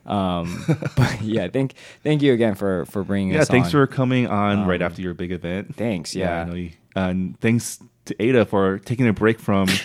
Um, 0.06 0.64
but 0.96 1.20
yeah, 1.22 1.48
thank 1.48 1.74
thank 2.02 2.22
you 2.22 2.32
again 2.32 2.54
for 2.54 2.84
for 2.86 3.02
bringing 3.04 3.34
Yeah. 3.34 3.40
us 3.40 3.48
Yeah, 3.48 3.52
Thanks 3.52 3.68
on. 3.68 3.72
for 3.72 3.86
coming 3.86 4.26
on 4.26 4.66
right 4.66 4.80
Um, 4.82 4.86
after 4.86 5.02
your 5.02 5.14
big 5.14 5.32
event. 5.32 5.76
Thanks. 5.76 6.14
I 6.16 6.20
Yeah. 6.20 6.44
know 6.44 6.54
you, 6.54 6.70
and 6.96 7.38
thanks 7.40 7.78
to 8.06 8.14
Ada 8.22 8.44
for 8.46 8.78
taking 8.78 9.06
a 9.06 9.12
break 9.12 9.38
from 9.38 9.66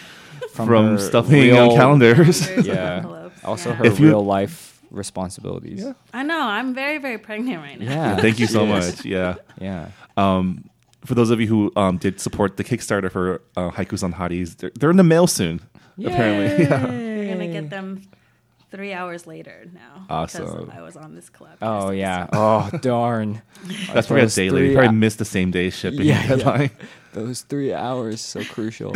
From 0.54 0.68
from, 0.68 0.98
stuffing 1.00 1.42
real- 1.42 1.72
on 1.72 1.76
calendars. 1.76 2.42
Calendars. 2.46 2.68
yeah. 2.68 2.98
Envelopes, 2.98 3.44
Also, 3.44 3.70
yeah. 3.70 3.76
her 3.78 3.86
If 3.86 4.00
you- 4.00 4.08
real 4.10 4.24
life 4.24 4.80
responsibilities. 4.92 5.82
Yeah. 5.84 5.94
I 6.14 6.22
know. 6.24 6.40
I'm 6.40 6.76
very, 6.76 7.00
very 7.00 7.18
pregnant 7.18 7.58
right 7.62 7.80
now. 7.80 7.86
Yeah. 7.90 8.16
Thank 8.18 8.38
you 8.40 8.46
so 8.46 8.66
much. 8.66 9.04
Yeah. 9.04 9.36
Yeah. 9.60 9.88
Um, 10.16 10.66
for 11.06 11.16
those 11.16 11.30
of 11.30 11.40
you 11.42 11.48
who 11.48 11.72
um, 11.76 11.98
did 11.98 12.20
support 12.20 12.58
the 12.58 12.64
Kickstarter 12.64 13.12
for 13.12 13.42
uh, 13.56 13.72
Haikus 13.72 14.04
on 14.04 14.14
Hotties, 14.14 14.58
they're, 14.58 14.72
they're 14.80 14.92
in 14.92 14.98
the 14.98 15.04
mail 15.04 15.28
soon. 15.28 15.62
Apparently, 16.04 16.66
yeah. 16.66 16.92
You're 16.92 17.34
gonna 17.34 17.48
get 17.48 17.70
them 17.70 18.02
three 18.72 18.94
hours 18.94 19.28
later 19.28 19.66
now. 19.72 20.06
Awesome. 20.10 20.72
I 20.76 20.82
was 20.82 20.98
on 20.98 21.14
this 21.14 21.30
club. 21.30 21.58
Oh 21.62 21.92
yeah. 21.92 22.28
Oh 22.34 22.70
darn. 22.82 23.42
That's 23.94 24.08
probably 24.08 24.22
a 24.22 24.26
Those 24.26 24.36
day 24.36 24.50
late. 24.50 24.70
You 24.70 24.76
probably 24.76 24.96
missed 24.98 25.20
the 25.20 25.26
same 25.26 25.52
day 25.52 25.70
shipping 25.70 26.02
Yeah, 26.02 26.34
yeah. 26.36 26.68
Those 27.14 27.42
three 27.42 27.72
hours 27.74 28.20
so 28.22 28.44
crucial. 28.44 28.96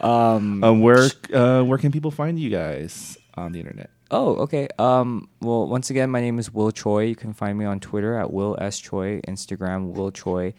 um, 0.00 0.64
Um, 0.64 0.80
where 0.80 1.08
uh, 1.32 1.62
where 1.62 1.78
can 1.78 1.92
people 1.92 2.10
find 2.10 2.38
you 2.40 2.50
guys 2.50 3.16
on 3.34 3.52
the 3.52 3.60
internet? 3.60 3.90
Oh, 4.10 4.34
okay. 4.38 4.68
Um, 4.78 5.28
well, 5.40 5.66
once 5.68 5.88
again, 5.90 6.10
my 6.10 6.20
name 6.20 6.38
is 6.40 6.52
Will 6.52 6.70
Choi. 6.72 7.04
You 7.04 7.14
can 7.16 7.32
find 7.32 7.56
me 7.56 7.64
on 7.64 7.78
Twitter 7.80 8.16
at 8.18 8.32
Will 8.32 8.58
S 8.60 8.78
Choi, 8.80 9.20
Instagram 9.28 9.92
Will 9.92 10.10
Choi, 10.10 10.52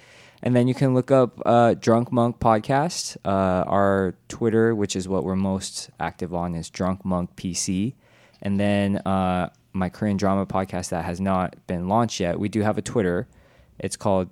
and 0.43 0.55
then 0.55 0.67
you 0.67 0.75
can 0.75 0.93
look 0.93 1.09
up 1.09 1.41
uh, 1.45 1.73
Drunk 1.73 2.11
Monk 2.11 2.39
Podcast. 2.39 3.17
Uh, 3.25 3.63
our 3.65 4.13
Twitter, 4.27 4.75
which 4.75 4.95
is 4.95 5.07
what 5.07 5.23
we're 5.23 5.35
most 5.35 5.89
active 5.99 6.33
on, 6.33 6.53
is 6.53 6.69
Drunk 6.69 7.03
Monk 7.03 7.35
PC, 7.35 7.93
and 8.41 8.59
then 8.59 8.97
uh, 8.97 9.49
my 9.71 9.89
Korean 9.89 10.17
drama 10.17 10.45
podcast 10.45 10.89
that 10.89 11.05
has 11.05 11.19
not 11.19 11.55
been 11.65 11.87
launched 11.87 12.19
yet. 12.19 12.39
We 12.39 12.49
do 12.49 12.61
have 12.61 12.77
a 12.77 12.81
Twitter. 12.81 13.27
It's 13.79 13.95
called 13.95 14.29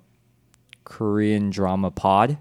Korean 0.84 1.50
Drama 1.50 1.90
Pod 1.90 2.38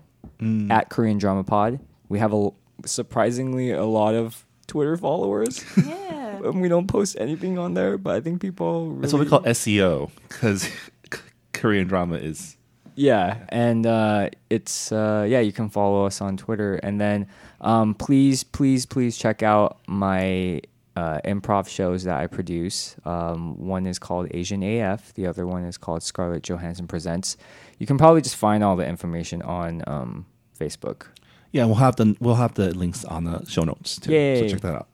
at 0.69 0.89
Korean 0.89 1.17
Drama 1.17 1.43
Pod. 1.43 1.79
We 2.09 2.19
have 2.19 2.33
a 2.33 2.49
surprisingly 2.85 3.71
a 3.71 3.85
lot 3.85 4.13
of 4.15 4.45
Twitter 4.67 4.97
followers. 4.97 5.63
Yeah. 5.77 6.39
and 6.43 6.61
we 6.61 6.67
don't 6.67 6.87
post 6.87 7.15
anything 7.19 7.57
on 7.57 7.73
there, 7.73 7.97
but 7.97 8.15
I 8.15 8.21
think 8.21 8.41
people. 8.41 8.87
Really, 8.87 9.01
That's 9.01 9.13
what 9.13 9.19
we 9.19 9.27
call 9.27 9.41
SEO 9.43 10.11
because 10.27 10.69
Korean 11.53 11.87
drama 11.87 12.15
is. 12.17 12.57
Yeah, 13.01 13.45
and 13.49 13.87
uh, 13.87 14.29
it's 14.51 14.91
uh, 14.91 15.25
yeah. 15.27 15.39
You 15.39 15.51
can 15.51 15.69
follow 15.69 16.05
us 16.05 16.21
on 16.21 16.37
Twitter, 16.37 16.75
and 16.75 17.01
then 17.01 17.25
um, 17.59 17.95
please, 17.95 18.43
please, 18.43 18.85
please 18.85 19.17
check 19.17 19.41
out 19.41 19.79
my 19.87 20.61
uh, 20.95 21.19
improv 21.25 21.67
shows 21.67 22.03
that 22.03 22.19
I 22.19 22.27
produce. 22.27 22.95
Um, 23.03 23.57
one 23.57 23.87
is 23.87 23.97
called 23.97 24.27
Asian 24.31 24.61
AF. 24.61 25.15
The 25.15 25.25
other 25.25 25.47
one 25.47 25.63
is 25.63 25.79
called 25.79 26.03
Scarlett 26.03 26.43
Johansson 26.43 26.85
Presents. 26.85 27.37
You 27.79 27.87
can 27.87 27.97
probably 27.97 28.21
just 28.21 28.35
find 28.35 28.63
all 28.63 28.75
the 28.75 28.85
information 28.85 29.41
on 29.41 29.81
um, 29.87 30.27
Facebook. 30.59 31.07
Yeah, 31.51 31.65
we'll 31.65 31.75
have 31.75 31.95
the 31.95 32.15
we'll 32.19 32.35
have 32.35 32.53
the 32.53 32.71
links 32.77 33.03
on 33.03 33.23
the 33.23 33.43
show 33.45 33.63
notes 33.63 33.97
too. 33.97 34.11
So 34.11 34.47
check 34.47 34.61
that 34.61 34.75
out. 34.75 34.87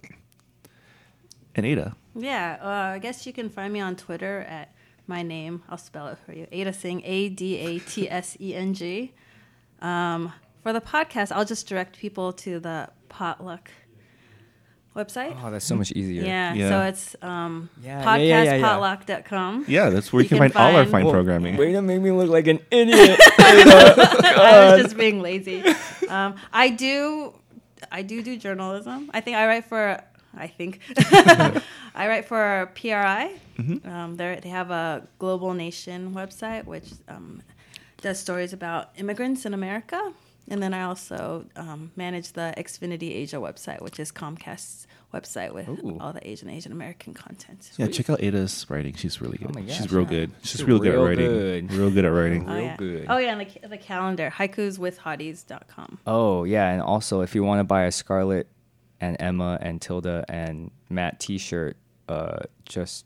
And 1.55 1.65
Ada, 1.65 1.93
Yeah, 2.15 2.57
uh, 2.61 2.95
I 2.95 2.99
guess 2.99 3.27
you 3.27 3.33
can 3.33 3.49
find 3.49 3.73
me 3.73 3.81
on 3.81 3.97
Twitter 3.97 4.45
at 4.47 4.71
my 5.07 5.23
name. 5.23 5.63
I'll 5.69 5.77
spell 5.77 6.07
it 6.07 6.17
for 6.25 6.33
you. 6.33 6.47
Ada 6.51 6.71
Tseng, 6.71 7.01
A 7.05 7.29
D 7.29 7.57
A 7.57 7.79
T 7.79 8.09
S 8.09 8.37
E 8.39 8.53
N 8.55 8.73
G. 8.73 9.13
Um, 9.81 10.33
for 10.63 10.73
the 10.73 10.81
podcast, 10.81 11.31
I'll 11.31 11.45
just 11.45 11.67
direct 11.67 11.97
people 11.97 12.33
to 12.33 12.59
the 12.59 12.89
Potluck 13.09 13.69
website. 14.95 15.37
Oh, 15.43 15.51
that's 15.51 15.63
so 15.65 15.75
much 15.75 15.91
easier. 15.91 16.23
yeah, 16.23 16.53
Yeah. 16.55 16.69
so 16.69 16.81
it's 16.81 17.15
um, 17.21 17.69
Yeah, 17.83 17.99
yeah, 18.03 18.15
yeah, 18.17 18.43
yeah, 18.43 18.55
yeah. 18.57 19.61
yeah, 19.67 19.89
that's 19.91 20.11
where 20.11 20.21
you, 20.21 20.25
You 20.25 20.29
can, 20.29 20.37
can 20.39 20.51
find, 20.51 20.75
all 20.75 20.79
our 20.81 20.85
fine 20.87 21.05
Well, 21.05 21.13
programming. 21.13 21.55
Way 21.55 21.71
to 21.73 21.81
make 21.83 22.01
me 22.01 22.11
look 22.11 22.29
like 22.29 22.47
an 22.47 22.59
idiot. 22.71 23.19
I 23.37 24.73
was 24.73 24.81
just 24.83 24.97
being 24.97 25.21
lazy. 25.21 25.63
Um, 26.09 26.35
I 26.51 26.69
do, 26.69 27.33
I 27.91 28.01
do 28.01 28.23
do 28.23 28.37
journalism. 28.37 29.11
I 29.13 29.21
think 29.21 29.37
I 29.37 29.45
write 29.47 29.65
for. 29.65 30.01
I 30.37 30.47
think 30.47 30.79
I 31.95 32.07
write 32.07 32.25
for 32.25 32.71
PRI. 32.75 33.31
Mm-hmm. 33.57 33.89
Um, 33.89 34.15
they 34.15 34.39
they 34.41 34.49
have 34.49 34.71
a 34.71 35.07
Global 35.19 35.53
Nation 35.53 36.13
website 36.13 36.65
which 36.65 36.89
um, 37.07 37.41
does 38.01 38.19
stories 38.19 38.53
about 38.53 38.89
immigrants 38.97 39.45
in 39.45 39.53
America, 39.53 40.13
and 40.49 40.61
then 40.61 40.73
I 40.73 40.83
also 40.83 41.45
um, 41.55 41.91
manage 41.95 42.33
the 42.33 42.53
Xfinity 42.57 43.11
Asia 43.15 43.37
website, 43.37 43.81
which 43.81 43.99
is 43.99 44.11
Comcast's 44.11 44.85
website 45.13 45.53
with 45.53 45.69
Ooh. 45.69 45.97
all 46.01 46.11
the 46.13 46.25
Asian 46.29 46.49
Asian 46.49 46.71
American 46.71 47.13
content. 47.13 47.71
Yeah, 47.77 47.87
check 47.87 48.09
out 48.09 48.21
Ada's 48.21 48.65
writing. 48.69 48.93
She's 48.93 49.19
really 49.21 49.37
good. 49.37 49.55
my 49.55 49.61
gosh, 49.61 49.77
She's 49.77 49.91
real 49.91 50.03
yeah. 50.03 50.09
good. 50.09 50.31
She's, 50.41 50.51
She's 50.51 50.63
real 50.63 50.79
good 50.79 50.93
at 50.95 50.99
writing. 50.99 51.25
good. 51.67 51.73
Real 51.73 51.89
good 51.89 52.05
at 52.05 52.09
writing. 52.11 52.43
Oh 52.47 52.53
Real 52.53 52.63
yeah. 52.63 52.75
good. 52.77 53.05
Oh 53.09 53.17
yeah, 53.17 53.31
and 53.31 53.41
the, 53.41 53.45
ca- 53.45 53.67
the 53.67 53.77
calendar 53.77 54.29
haikuswithhotties.com. 54.37 55.99
Oh 56.05 56.43
yeah, 56.43 56.69
and 56.71 56.81
also 56.81 57.21
if 57.21 57.35
you 57.35 57.43
want 57.43 57.59
to 57.59 57.63
buy 57.63 57.83
a 57.83 57.91
Scarlett 57.91 58.47
and 59.01 59.17
Emma 59.19 59.57
and 59.61 59.81
Tilda 59.81 60.25
and 60.29 60.71
Matt 60.89 61.19
T-shirt, 61.19 61.77
uh, 62.09 62.39
just 62.65 63.05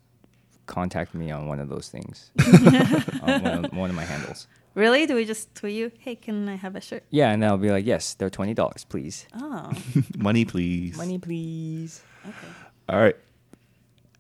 contact 0.67 1.13
me 1.13 1.31
on 1.31 1.47
one 1.47 1.59
of 1.59 1.69
those 1.69 1.89
things, 1.89 2.31
on 3.23 3.43
one 3.43 3.65
of, 3.65 3.73
one 3.73 3.89
of 3.89 3.95
my 3.95 4.05
handles. 4.05 4.47
Really? 4.73 5.05
Do 5.05 5.15
we 5.15 5.25
just 5.25 5.53
tweet 5.53 5.75
you? 5.75 5.91
Hey, 5.99 6.15
can 6.15 6.47
I 6.47 6.55
have 6.55 6.75
a 6.77 6.81
shirt? 6.81 7.03
Yeah, 7.09 7.31
and 7.31 7.43
I'll 7.43 7.57
be 7.57 7.69
like, 7.71 7.85
yes, 7.85 8.13
they're 8.13 8.29
twenty 8.29 8.53
dollars, 8.53 8.85
please. 8.85 9.27
Oh, 9.35 9.69
Money, 10.17 10.45
please. 10.45 10.95
Money, 10.95 11.17
please. 11.17 12.01
okay. 12.25 12.47
All 12.87 12.99
right. 12.99 13.15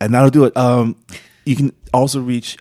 And 0.01 0.13
that'll 0.13 0.29
do 0.29 0.45
it. 0.45 0.57
Um, 0.57 0.97
you 1.45 1.55
can 1.55 1.71
also 1.93 2.19
reach 2.19 2.57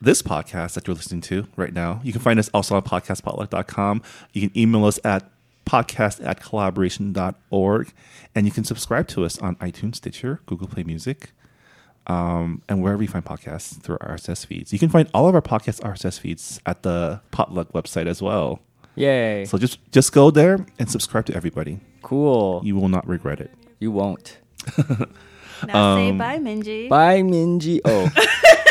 this 0.00 0.20
podcast 0.20 0.74
that 0.74 0.86
you're 0.86 0.96
listening 0.96 1.20
to 1.22 1.46
right 1.56 1.72
now. 1.72 2.00
You 2.02 2.12
can 2.12 2.20
find 2.20 2.38
us 2.38 2.50
also 2.52 2.74
on 2.74 2.82
podcastpotluck.com. 2.82 4.02
You 4.32 4.48
can 4.48 4.58
email 4.58 4.84
us 4.84 4.98
at 5.04 5.30
podcast 5.66 6.24
at 6.24 6.40
collaboration.org. 6.40 7.92
And 8.34 8.46
you 8.46 8.52
can 8.52 8.64
subscribe 8.64 9.08
to 9.08 9.24
us 9.24 9.38
on 9.38 9.56
iTunes, 9.56 9.96
Stitcher, 9.96 10.40
Google 10.46 10.66
Play 10.68 10.82
Music, 10.84 11.32
um, 12.06 12.62
and 12.68 12.82
wherever 12.82 13.02
you 13.02 13.08
find 13.08 13.24
podcasts 13.24 13.80
through 13.82 13.98
our 14.00 14.16
RSS 14.16 14.46
feeds. 14.46 14.72
You 14.72 14.78
can 14.78 14.88
find 14.88 15.08
all 15.14 15.28
of 15.28 15.34
our 15.34 15.42
podcast 15.42 15.80
RSS 15.80 16.18
feeds 16.18 16.60
at 16.66 16.82
the 16.82 17.20
Potluck 17.30 17.72
website 17.72 18.06
as 18.06 18.20
well. 18.22 18.60
Yay! 18.94 19.44
So 19.46 19.56
just 19.58 19.78
just 19.90 20.12
go 20.12 20.30
there 20.30 20.66
and 20.78 20.90
subscribe 20.90 21.24
to 21.26 21.34
everybody. 21.34 21.80
cool. 22.02 22.60
You, 22.62 22.74
You 22.74 22.80
will 22.80 22.88
not 22.88 23.06
regret 23.08 23.40
it. 23.40 23.50
You 23.78 23.90
won't. 23.90 24.38
Now 25.64 25.94
say 25.94 26.10
Um, 26.10 26.18
bye, 26.18 26.38
Minji. 26.38 26.88
Bye, 26.88 27.22
Minji. 27.22 27.78
Oh, 27.84 28.10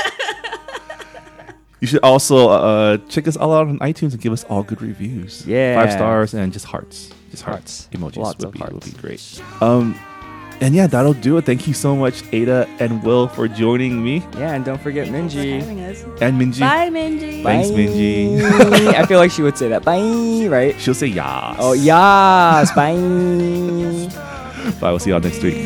You 1.82 1.88
should 1.88 1.99
also 2.03 2.49
uh, 2.49 2.97
check 3.09 3.27
us 3.27 3.36
all 3.36 3.53
out 3.53 3.67
on 3.67 3.79
iTunes 3.79 4.11
and 4.13 4.21
give 4.21 4.32
us 4.34 4.43
all 4.45 4.61
good 4.63 4.82
reviews. 4.82 5.45
Yeah. 5.47 5.82
five 5.82 5.91
stars 5.91 6.34
and 6.36 6.53
just 6.53 6.65
hearts, 6.65 7.09
just 7.32 7.41
hearts, 7.43 7.88
Hearts. 7.88 7.89
emojis 7.91 8.17
Lots 8.17 8.38
would 8.38 8.45
of 8.45 8.53
be 8.53 8.59
hearts. 8.59 8.73
would 8.73 8.84
be 8.84 8.91
great. 9.01 9.41
Um, 9.61 9.99
and 10.61 10.75
yeah, 10.75 10.86
that'll 10.86 11.13
do 11.17 11.38
it. 11.38 11.45
Thank 11.45 11.67
you 11.67 11.73
so 11.73 11.95
much, 11.95 12.21
Ada 12.32 12.67
and 12.79 13.01
Will, 13.01 13.27
for 13.27 13.47
joining 13.47 14.03
me 14.03 14.17
yeah, 14.38 14.53
and 14.53 14.63
don't 14.63 14.79
forget 14.79 15.07
Thank 15.07 15.34
you 15.34 15.59
for 15.61 15.67
Minji. 15.71 15.89
us. 15.89 16.21
and 16.21 16.39
Minji. 16.39 16.59
Bye, 16.59 16.89
Minji. 16.91 17.41
Thanks, 17.41 17.69
Minji. 17.69 18.93
I 18.93 19.03
feel 19.07 19.17
like 19.17 19.32
she 19.32 19.41
would 19.41 19.57
say 19.57 19.69
that. 19.69 19.84
Bye, 19.84 20.45
right? 20.47 20.79
She'll 20.79 20.93
say 20.93 21.07
yes. 21.07 21.55
Oh, 21.57 21.73
yes. 21.73 22.71
Bye. 22.77 22.93
Bye. 24.79 24.91
We'll 24.91 24.99
see 24.99 25.09
y'all 25.09 25.19
next 25.19 25.41
week. 25.41 25.65